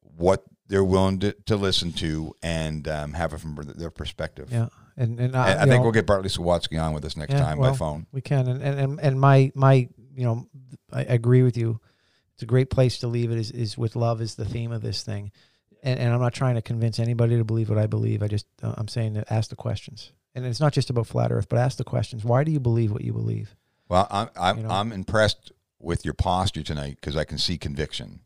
what 0.02 0.44
they're 0.68 0.84
willing 0.84 1.20
to, 1.20 1.34
to 1.46 1.56
listen 1.56 1.92
to, 1.94 2.34
and 2.42 2.88
um, 2.88 3.14
have 3.14 3.34
it 3.34 3.40
from 3.40 3.56
their 3.76 3.92
perspective. 3.92 4.50
yeah. 4.52 4.70
And 4.98 5.20
and, 5.20 5.36
I, 5.36 5.54
I 5.54 5.58
think 5.60 5.70
know, 5.70 5.82
we'll 5.82 5.92
get 5.94 6.06
Bartley 6.06 6.30
Sawatsky 6.30 6.82
on 6.82 6.94
with 6.94 7.06
us 7.06 7.16
next 7.16 7.32
Yeah, 7.34 7.40
time 7.40 7.58
well, 7.58 7.72
by 7.72 7.78
phone. 7.78 8.08
We 8.12 8.22
can, 8.22 8.48
and 8.48 8.62
and 8.62 8.80
and, 8.80 9.00
and 9.00 9.20
my 9.20 9.52
my 9.56 9.88
you 10.14 10.26
know, 10.26 10.48
I 10.92 11.04
agree 11.04 11.44
with 11.44 11.58
you. 11.58 11.80
It's 12.34 12.44
a 12.44 12.46
great 12.46 12.70
place 12.70 13.00
to 13.00 13.08
leave 13.08 13.32
it. 13.32 13.38
Is 13.38 13.52
is 13.52 13.78
with 13.78 13.96
love 13.96 14.22
is 14.22 14.36
the 14.36 14.46
theme 14.46 14.72
of 14.72 14.82
this 14.82 15.02
thing, 15.04 15.32
and 15.82 15.98
and 15.98 16.14
I'm 16.14 16.20
not 16.20 16.34
trying 16.34 16.56
to 16.56 16.62
convince 16.62 17.00
anybody 17.00 17.38
to 17.38 17.46
believe 17.46 17.70
what 17.70 17.78
I 17.80 17.88
believe. 17.88 18.22
I 18.22 18.28
just 18.28 18.46
uh, 18.62 18.74
I'm 18.78 18.90
saying 18.90 19.14
that 19.14 19.32
ask 19.32 19.50
the 19.50 19.56
questions, 19.56 20.12
and 20.36 20.46
it's 20.46 20.60
not 20.60 20.74
just 20.74 20.90
about 20.90 21.08
flat 21.08 21.32
Earth, 21.32 21.48
but 21.50 21.58
ask 21.58 21.78
the 21.78 21.84
questions. 21.86 22.26
Why 22.26 22.44
do 22.44 22.52
you 22.52 22.60
believe 22.60 22.92
what 22.92 23.04
you 23.04 23.14
believe? 23.14 23.56
Well, 23.88 24.08
I'm 24.12 24.30
I'm, 24.36 24.58
You 24.58 24.64
know? 24.64 24.70
I'm 24.70 24.92
impressed 24.92 25.52
with 25.80 26.04
your 26.04 26.14
posture 26.14 26.64
tonight 26.64 26.98
because 27.00 27.16
I 27.16 27.24
can 27.24 27.38
see 27.38 27.58
conviction, 27.58 28.20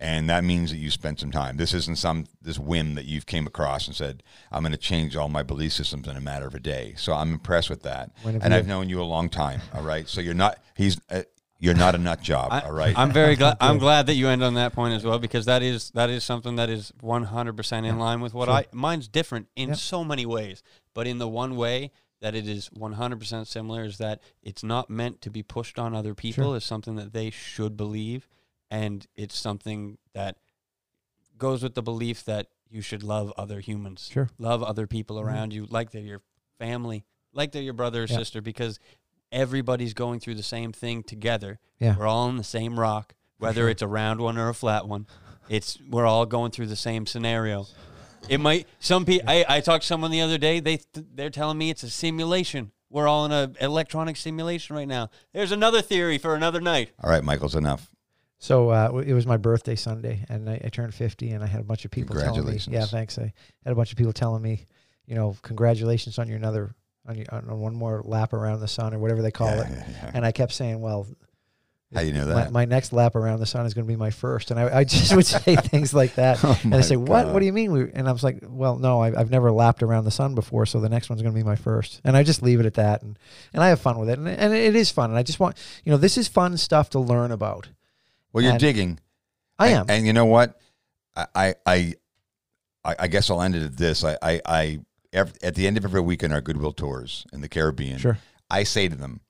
and 0.00 0.28
that 0.30 0.42
means 0.42 0.70
that 0.70 0.78
you 0.78 0.90
spent 0.90 1.20
some 1.20 1.30
time. 1.30 1.56
This 1.58 1.72
isn't 1.74 1.98
some 1.98 2.24
this 2.42 2.58
whim 2.58 2.94
that 2.96 3.04
you've 3.04 3.26
came 3.26 3.46
across 3.46 3.86
and 3.86 3.94
said 3.94 4.22
I'm 4.50 4.62
going 4.62 4.72
to 4.72 4.78
change 4.78 5.14
all 5.14 5.28
my 5.28 5.42
belief 5.44 5.72
systems 5.74 6.08
in 6.08 6.16
a 6.16 6.20
matter 6.20 6.46
of 6.46 6.54
a 6.54 6.60
day. 6.60 6.94
So 6.96 7.12
I'm 7.12 7.32
impressed 7.32 7.70
with 7.70 7.82
that, 7.82 8.10
and 8.24 8.42
you- 8.42 8.50
I've 8.56 8.66
known 8.66 8.88
you 8.88 9.00
a 9.00 9.04
long 9.04 9.28
time. 9.28 9.60
All 9.74 9.82
right, 9.82 10.08
so 10.08 10.20
you're 10.20 10.34
not 10.34 10.58
he's. 10.76 11.00
Uh, 11.10 11.22
You're 11.62 11.74
not 11.76 11.94
a 11.94 11.98
nut 11.98 12.22
job. 12.22 12.48
I, 12.52 12.60
all 12.62 12.72
right. 12.72 12.96
I'm 12.96 13.12
very 13.12 13.36
glad. 13.36 13.58
I'm 13.60 13.76
glad 13.86 14.06
that 14.06 14.14
you 14.14 14.28
end 14.28 14.42
on 14.42 14.54
that 14.54 14.72
point 14.72 14.94
as 14.94 15.04
well 15.04 15.18
because 15.18 15.44
that 15.44 15.62
is 15.62 15.90
that 15.90 16.08
is 16.08 16.24
something 16.24 16.56
that 16.56 16.70
is 16.70 16.90
100 17.02 17.54
percent 17.54 17.84
in 17.84 17.98
line 17.98 18.22
with 18.22 18.32
what 18.32 18.46
Sure. 18.46 18.54
I. 18.54 18.64
Mine's 18.72 19.08
different 19.08 19.48
in 19.56 19.68
Yeah. 19.68 19.74
so 19.74 20.02
many 20.02 20.24
ways, 20.24 20.62
but 20.94 21.06
in 21.06 21.18
the 21.18 21.28
one 21.28 21.56
way 21.56 21.90
that 22.22 22.34
it 22.34 22.48
is 22.48 22.68
100 22.72 23.18
percent 23.20 23.46
similar 23.46 23.84
is 23.84 23.98
that 23.98 24.22
it's 24.42 24.62
not 24.64 24.88
meant 24.88 25.20
to 25.20 25.30
be 25.30 25.42
pushed 25.42 25.78
on 25.78 25.94
other 25.94 26.14
people. 26.14 26.44
Sure. 26.44 26.56
It's 26.56 26.64
something 26.64 26.96
that 26.96 27.12
they 27.12 27.28
should 27.28 27.76
believe, 27.76 28.26
and 28.70 29.06
it's 29.16 29.36
something 29.36 29.98
that 30.14 30.36
goes 31.38 31.62
with 31.62 31.74
the 31.74 31.82
belief 31.82 32.24
that 32.24 32.48
you 32.68 32.80
should 32.82 33.02
love 33.02 33.32
other 33.36 33.60
humans, 33.60 34.08
Sure. 34.12 34.28
love 34.38 34.62
other 34.62 34.86
people 34.86 35.16
Mhm. 35.16 35.24
around 35.24 35.52
you, 35.52 35.66
like 35.70 35.90
they're 35.90 36.02
your 36.02 36.22
family, 36.58 37.04
like 37.32 37.52
they're 37.52 37.62
your 37.62 37.72
brother 37.72 38.02
or 38.02 38.06
Yeah. 38.06 38.16
sister, 38.18 38.40
because 38.40 38.78
everybody's 39.32 39.94
going 39.94 40.20
through 40.20 40.34
the 40.36 40.42
same 40.42 40.72
thing 40.72 41.02
together. 41.02 41.58
Yeah. 41.78 41.96
We're 41.96 42.06
all 42.06 42.28
on 42.28 42.36
the 42.36 42.44
same 42.44 42.78
rock, 42.78 43.14
whether 43.38 43.62
sure. 43.62 43.68
it's 43.70 43.82
a 43.82 43.88
round 43.88 44.20
one 44.20 44.36
or 44.38 44.48
a 44.48 44.54
flat 44.54 44.86
one. 44.86 45.06
It's 45.48 45.78
we're 45.88 46.06
all 46.06 46.26
going 46.26 46.50
through 46.52 46.66
the 46.66 46.76
same 46.76 47.06
scenario. 47.06 47.66
It 48.28 48.38
might 48.38 48.68
some 48.78 49.04
people. 49.04 49.28
I, 49.28 49.44
I 49.48 49.60
talked 49.60 49.82
to 49.82 49.86
someone 49.88 50.10
the 50.10 50.20
other 50.20 50.38
day. 50.38 50.60
They 50.60 50.80
they're 50.92 51.30
telling 51.30 51.58
me 51.58 51.70
it's 51.70 51.82
a 51.82 51.90
simulation. 51.90 52.70
We're 52.90 53.08
all 53.08 53.24
in 53.24 53.32
a 53.32 53.52
electronic 53.60 54.16
simulation 54.16 54.76
right 54.76 54.86
now. 54.88 55.10
There's 55.32 55.52
another 55.52 55.80
theory 55.80 56.18
for 56.18 56.34
another 56.34 56.60
night. 56.60 56.90
all 57.02 57.08
right, 57.10 57.24
Michael's 57.24 57.54
enough. 57.54 57.90
So 58.42 58.70
uh, 58.70 59.02
it 59.06 59.12
was 59.12 59.26
my 59.26 59.36
birthday 59.36 59.76
Sunday, 59.76 60.24
and 60.30 60.48
I, 60.48 60.60
I 60.64 60.68
turned 60.70 60.94
50, 60.94 61.30
and 61.30 61.44
I 61.44 61.46
had 61.46 61.60
a 61.60 61.64
bunch 61.64 61.84
of 61.84 61.90
people 61.90 62.16
telling 62.16 62.30
me, 62.30 62.34
Congratulations. 62.36 62.72
"Yeah, 62.74 62.86
thanks." 62.86 63.18
I 63.18 63.32
had 63.64 63.72
a 63.72 63.74
bunch 63.76 63.92
of 63.92 63.98
people 63.98 64.14
telling 64.14 64.42
me, 64.42 64.66
you 65.06 65.14
know, 65.14 65.36
congratulations 65.42 66.18
on 66.18 66.26
your 66.26 66.38
another 66.38 66.74
on 67.06 67.16
your 67.16 67.26
on 67.32 67.58
one 67.60 67.74
more 67.74 68.00
lap 68.04 68.32
around 68.32 68.60
the 68.60 68.68
sun 68.68 68.94
or 68.94 68.98
whatever 68.98 69.20
they 69.22 69.30
call 69.30 69.48
Yeah, 69.48 69.60
it. 69.62 69.68
yeah, 69.70 69.84
yeah. 70.04 70.10
And 70.14 70.24
I 70.24 70.32
kept 70.32 70.52
saying, 70.52 70.80
"Well, 70.80 71.06
How 71.94 72.00
you 72.00 72.14
know 72.14 72.24
my, 72.26 72.34
that? 72.44 72.50
my 72.52 72.64
next 72.64 72.94
lap 72.94 73.14
around 73.14 73.40
the 73.40 73.46
sun 73.46 73.66
is 73.66 73.74
going 73.74 73.86
to 73.86 73.92
be 73.92 73.96
my 73.96 74.10
first. 74.10 74.50
And 74.50 74.58
I, 74.58 74.78
I 74.78 74.84
just 74.84 75.14
would 75.16 75.26
say 75.26 75.56
things 75.56 75.92
like 75.92 76.14
that. 76.14 76.38
Oh 76.44 76.58
and 76.62 76.70
my 76.70 76.76
they 76.78 76.82
say, 76.82 76.96
"What? 76.96 77.24
God. 77.24 77.34
What 77.34 77.40
do 77.40 77.44
you 77.46 77.52
mean?" 77.52 77.72
We, 77.72 77.90
and 77.92 78.08
I 78.08 78.12
was 78.12 78.24
like, 78.24 78.38
"Well, 78.48 78.78
no, 78.78 79.02
I've, 79.02 79.18
I've 79.18 79.30
never 79.30 79.52
lapped 79.52 79.82
around 79.82 80.04
the 80.04 80.10
sun 80.10 80.34
before, 80.34 80.64
so 80.64 80.80
the 80.80 80.88
next 80.88 81.10
one's 81.10 81.20
going 81.20 81.34
to 81.34 81.38
be 81.38 81.44
my 81.44 81.56
first. 81.56 82.00
And 82.04 82.16
I 82.16 82.22
just 82.22 82.42
leave 82.42 82.58
it 82.60 82.64
at 82.64 82.74
that, 82.74 83.02
and 83.02 83.18
and 83.52 83.62
I 83.62 83.68
have 83.68 83.80
fun 83.82 83.98
with 83.98 84.08
it, 84.08 84.18
and, 84.18 84.26
and 84.26 84.54
it 84.54 84.74
is 84.74 84.90
fun. 84.90 85.10
And 85.10 85.18
I 85.18 85.22
just 85.24 85.40
want, 85.40 85.58
you 85.84 85.92
know, 85.92 85.98
this 85.98 86.16
is 86.16 86.26
fun 86.26 86.56
stuff 86.56 86.88
to 86.90 86.98
learn 87.00 87.32
about. 87.32 87.68
Well, 88.32 88.42
you're 88.42 88.52
and- 88.52 88.60
digging. 88.60 89.00
I 89.58 89.68
am. 89.68 89.86
And, 89.90 90.06
you 90.06 90.12
know 90.14 90.24
what? 90.26 90.58
I, 91.16 91.54
I, 91.66 91.94
I, 92.84 92.94
I 93.00 93.08
guess 93.08 93.28
I'll 93.28 93.42
end 93.42 93.54
it 93.56 93.62
at 93.62 93.76
this. 93.76 94.04
I, 94.04 94.16
I, 94.22 94.40
I 94.46 94.80
ev 95.12 95.34
at 95.42 95.54
the 95.54 95.66
end 95.66 95.76
of 95.76 95.84
every 95.84 96.00
week 96.00 96.22
in 96.22 96.32
our 96.32 96.40
Goodwill 96.40 96.72
tours 96.72 97.26
in 97.32 97.40
the 97.42 97.48
Caribbean, 97.48 97.98
sure. 97.98 98.16
I 98.48 98.62
say 98.62 98.88
to 98.88 98.96
them, 98.96 99.20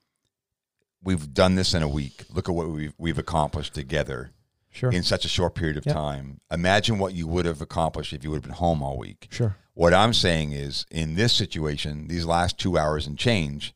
"We've 1.03 1.33
done 1.35 1.57
this 1.57 1.75
in 1.75 1.83
a 1.83 1.89
week. 1.89 2.27
Look 2.33 2.49
at 2.49 2.55
what 2.55 2.69
we've 2.69 2.93
we've 2.97 3.19
accomplished 3.19 3.75
together 3.75 4.31
Sure. 4.71 4.93
in 4.93 5.03
such 5.03 5.25
a 5.25 5.29
short 5.29 5.57
period 5.57 5.77
of 5.79 5.85
Yep. 5.87 5.95
time. 5.97 6.41
Imagine 6.53 6.99
what 7.01 7.13
you 7.15 7.27
would 7.27 7.45
have 7.47 7.61
accomplished 7.61 8.13
if 8.13 8.23
you 8.23 8.31
would 8.31 8.37
have 8.37 8.43
been 8.45 8.53
home 8.53 8.83
all 8.83 8.99
week." 8.99 9.27
sure. 9.33 9.57
What 9.75 9.95
I'm 9.95 10.13
saying 10.13 10.53
is, 10.53 10.85
in 10.93 11.15
this 11.17 11.33
situation, 11.33 12.07
these 12.07 12.27
last 12.27 12.57
two 12.59 12.79
hours 12.79 13.07
and 13.09 13.19
change, 13.19 13.75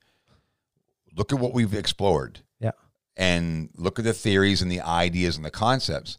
look 1.16 1.32
at 1.32 1.40
what 1.40 1.52
we've 1.54 1.74
explored. 1.74 2.40
And 3.16 3.70
look 3.76 3.98
at 3.98 4.04
the 4.04 4.12
theories 4.12 4.60
and 4.62 4.70
the 4.70 4.80
ideas 4.80 5.36
and 5.36 5.44
the 5.44 5.50
concepts. 5.50 6.18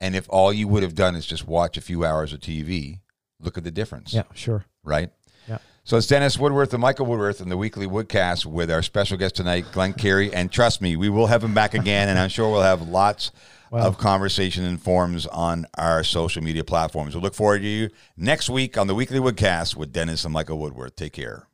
And 0.00 0.14
if 0.14 0.26
all 0.28 0.52
you 0.52 0.68
would 0.68 0.84
have 0.84 0.94
done 0.94 1.16
is 1.16 1.26
just 1.26 1.46
watch 1.48 1.76
a 1.76 1.80
few 1.80 2.04
hours 2.04 2.32
of 2.32 2.38
TV, 2.40 3.00
look 3.40 3.58
at 3.58 3.64
the 3.64 3.70
difference. 3.72 4.14
Yeah. 4.14 4.22
Sure. 4.34 4.64
Right? 4.84 5.10
Yeah. 5.48 5.58
So 5.82 5.96
it's 5.96 6.06
Dennis 6.06 6.38
Woodworth 6.38 6.72
and 6.72 6.80
Michael 6.80 7.06
Woodworth 7.06 7.40
in 7.40 7.48
the 7.48 7.56
weekly 7.56 7.86
Woodcast 7.86 8.46
with 8.46 8.70
our 8.70 8.82
special 8.82 9.16
guest 9.16 9.34
tonight, 9.36 9.66
Glenn 9.72 9.94
Carey. 9.94 10.32
And 10.32 10.52
trust 10.52 10.80
me, 10.80 10.94
we 10.96 11.08
will 11.08 11.26
have 11.26 11.42
him 11.42 11.54
back 11.54 11.74
again, 11.74 12.08
and 12.08 12.18
I'm 12.18 12.28
sure 12.28 12.50
we'll 12.50 12.62
have 12.62 12.82
lots 12.82 13.32
Wow. 13.70 13.86
of 13.86 13.98
conversation 13.98 14.64
and 14.64 14.80
forums 14.80 15.26
on 15.26 15.66
our 15.76 16.02
social 16.02 16.42
media 16.42 16.64
platforms. 16.64 17.14
We 17.14 17.20
look 17.20 17.34
forward 17.34 17.58
to 17.58 17.66
you 17.68 17.90
next 18.16 18.48
week 18.48 18.78
on 18.78 18.86
the 18.86 18.94
weekly 18.94 19.18
Woodcast 19.18 19.76
with 19.76 19.92
Dennis 19.92 20.24
and 20.24 20.32
Michael 20.32 20.58
Woodworth. 20.58 20.96
Take 20.96 21.12
care. 21.12 21.48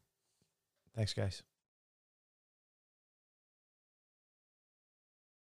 Thanks, 0.95 1.13
guys. 1.13 1.43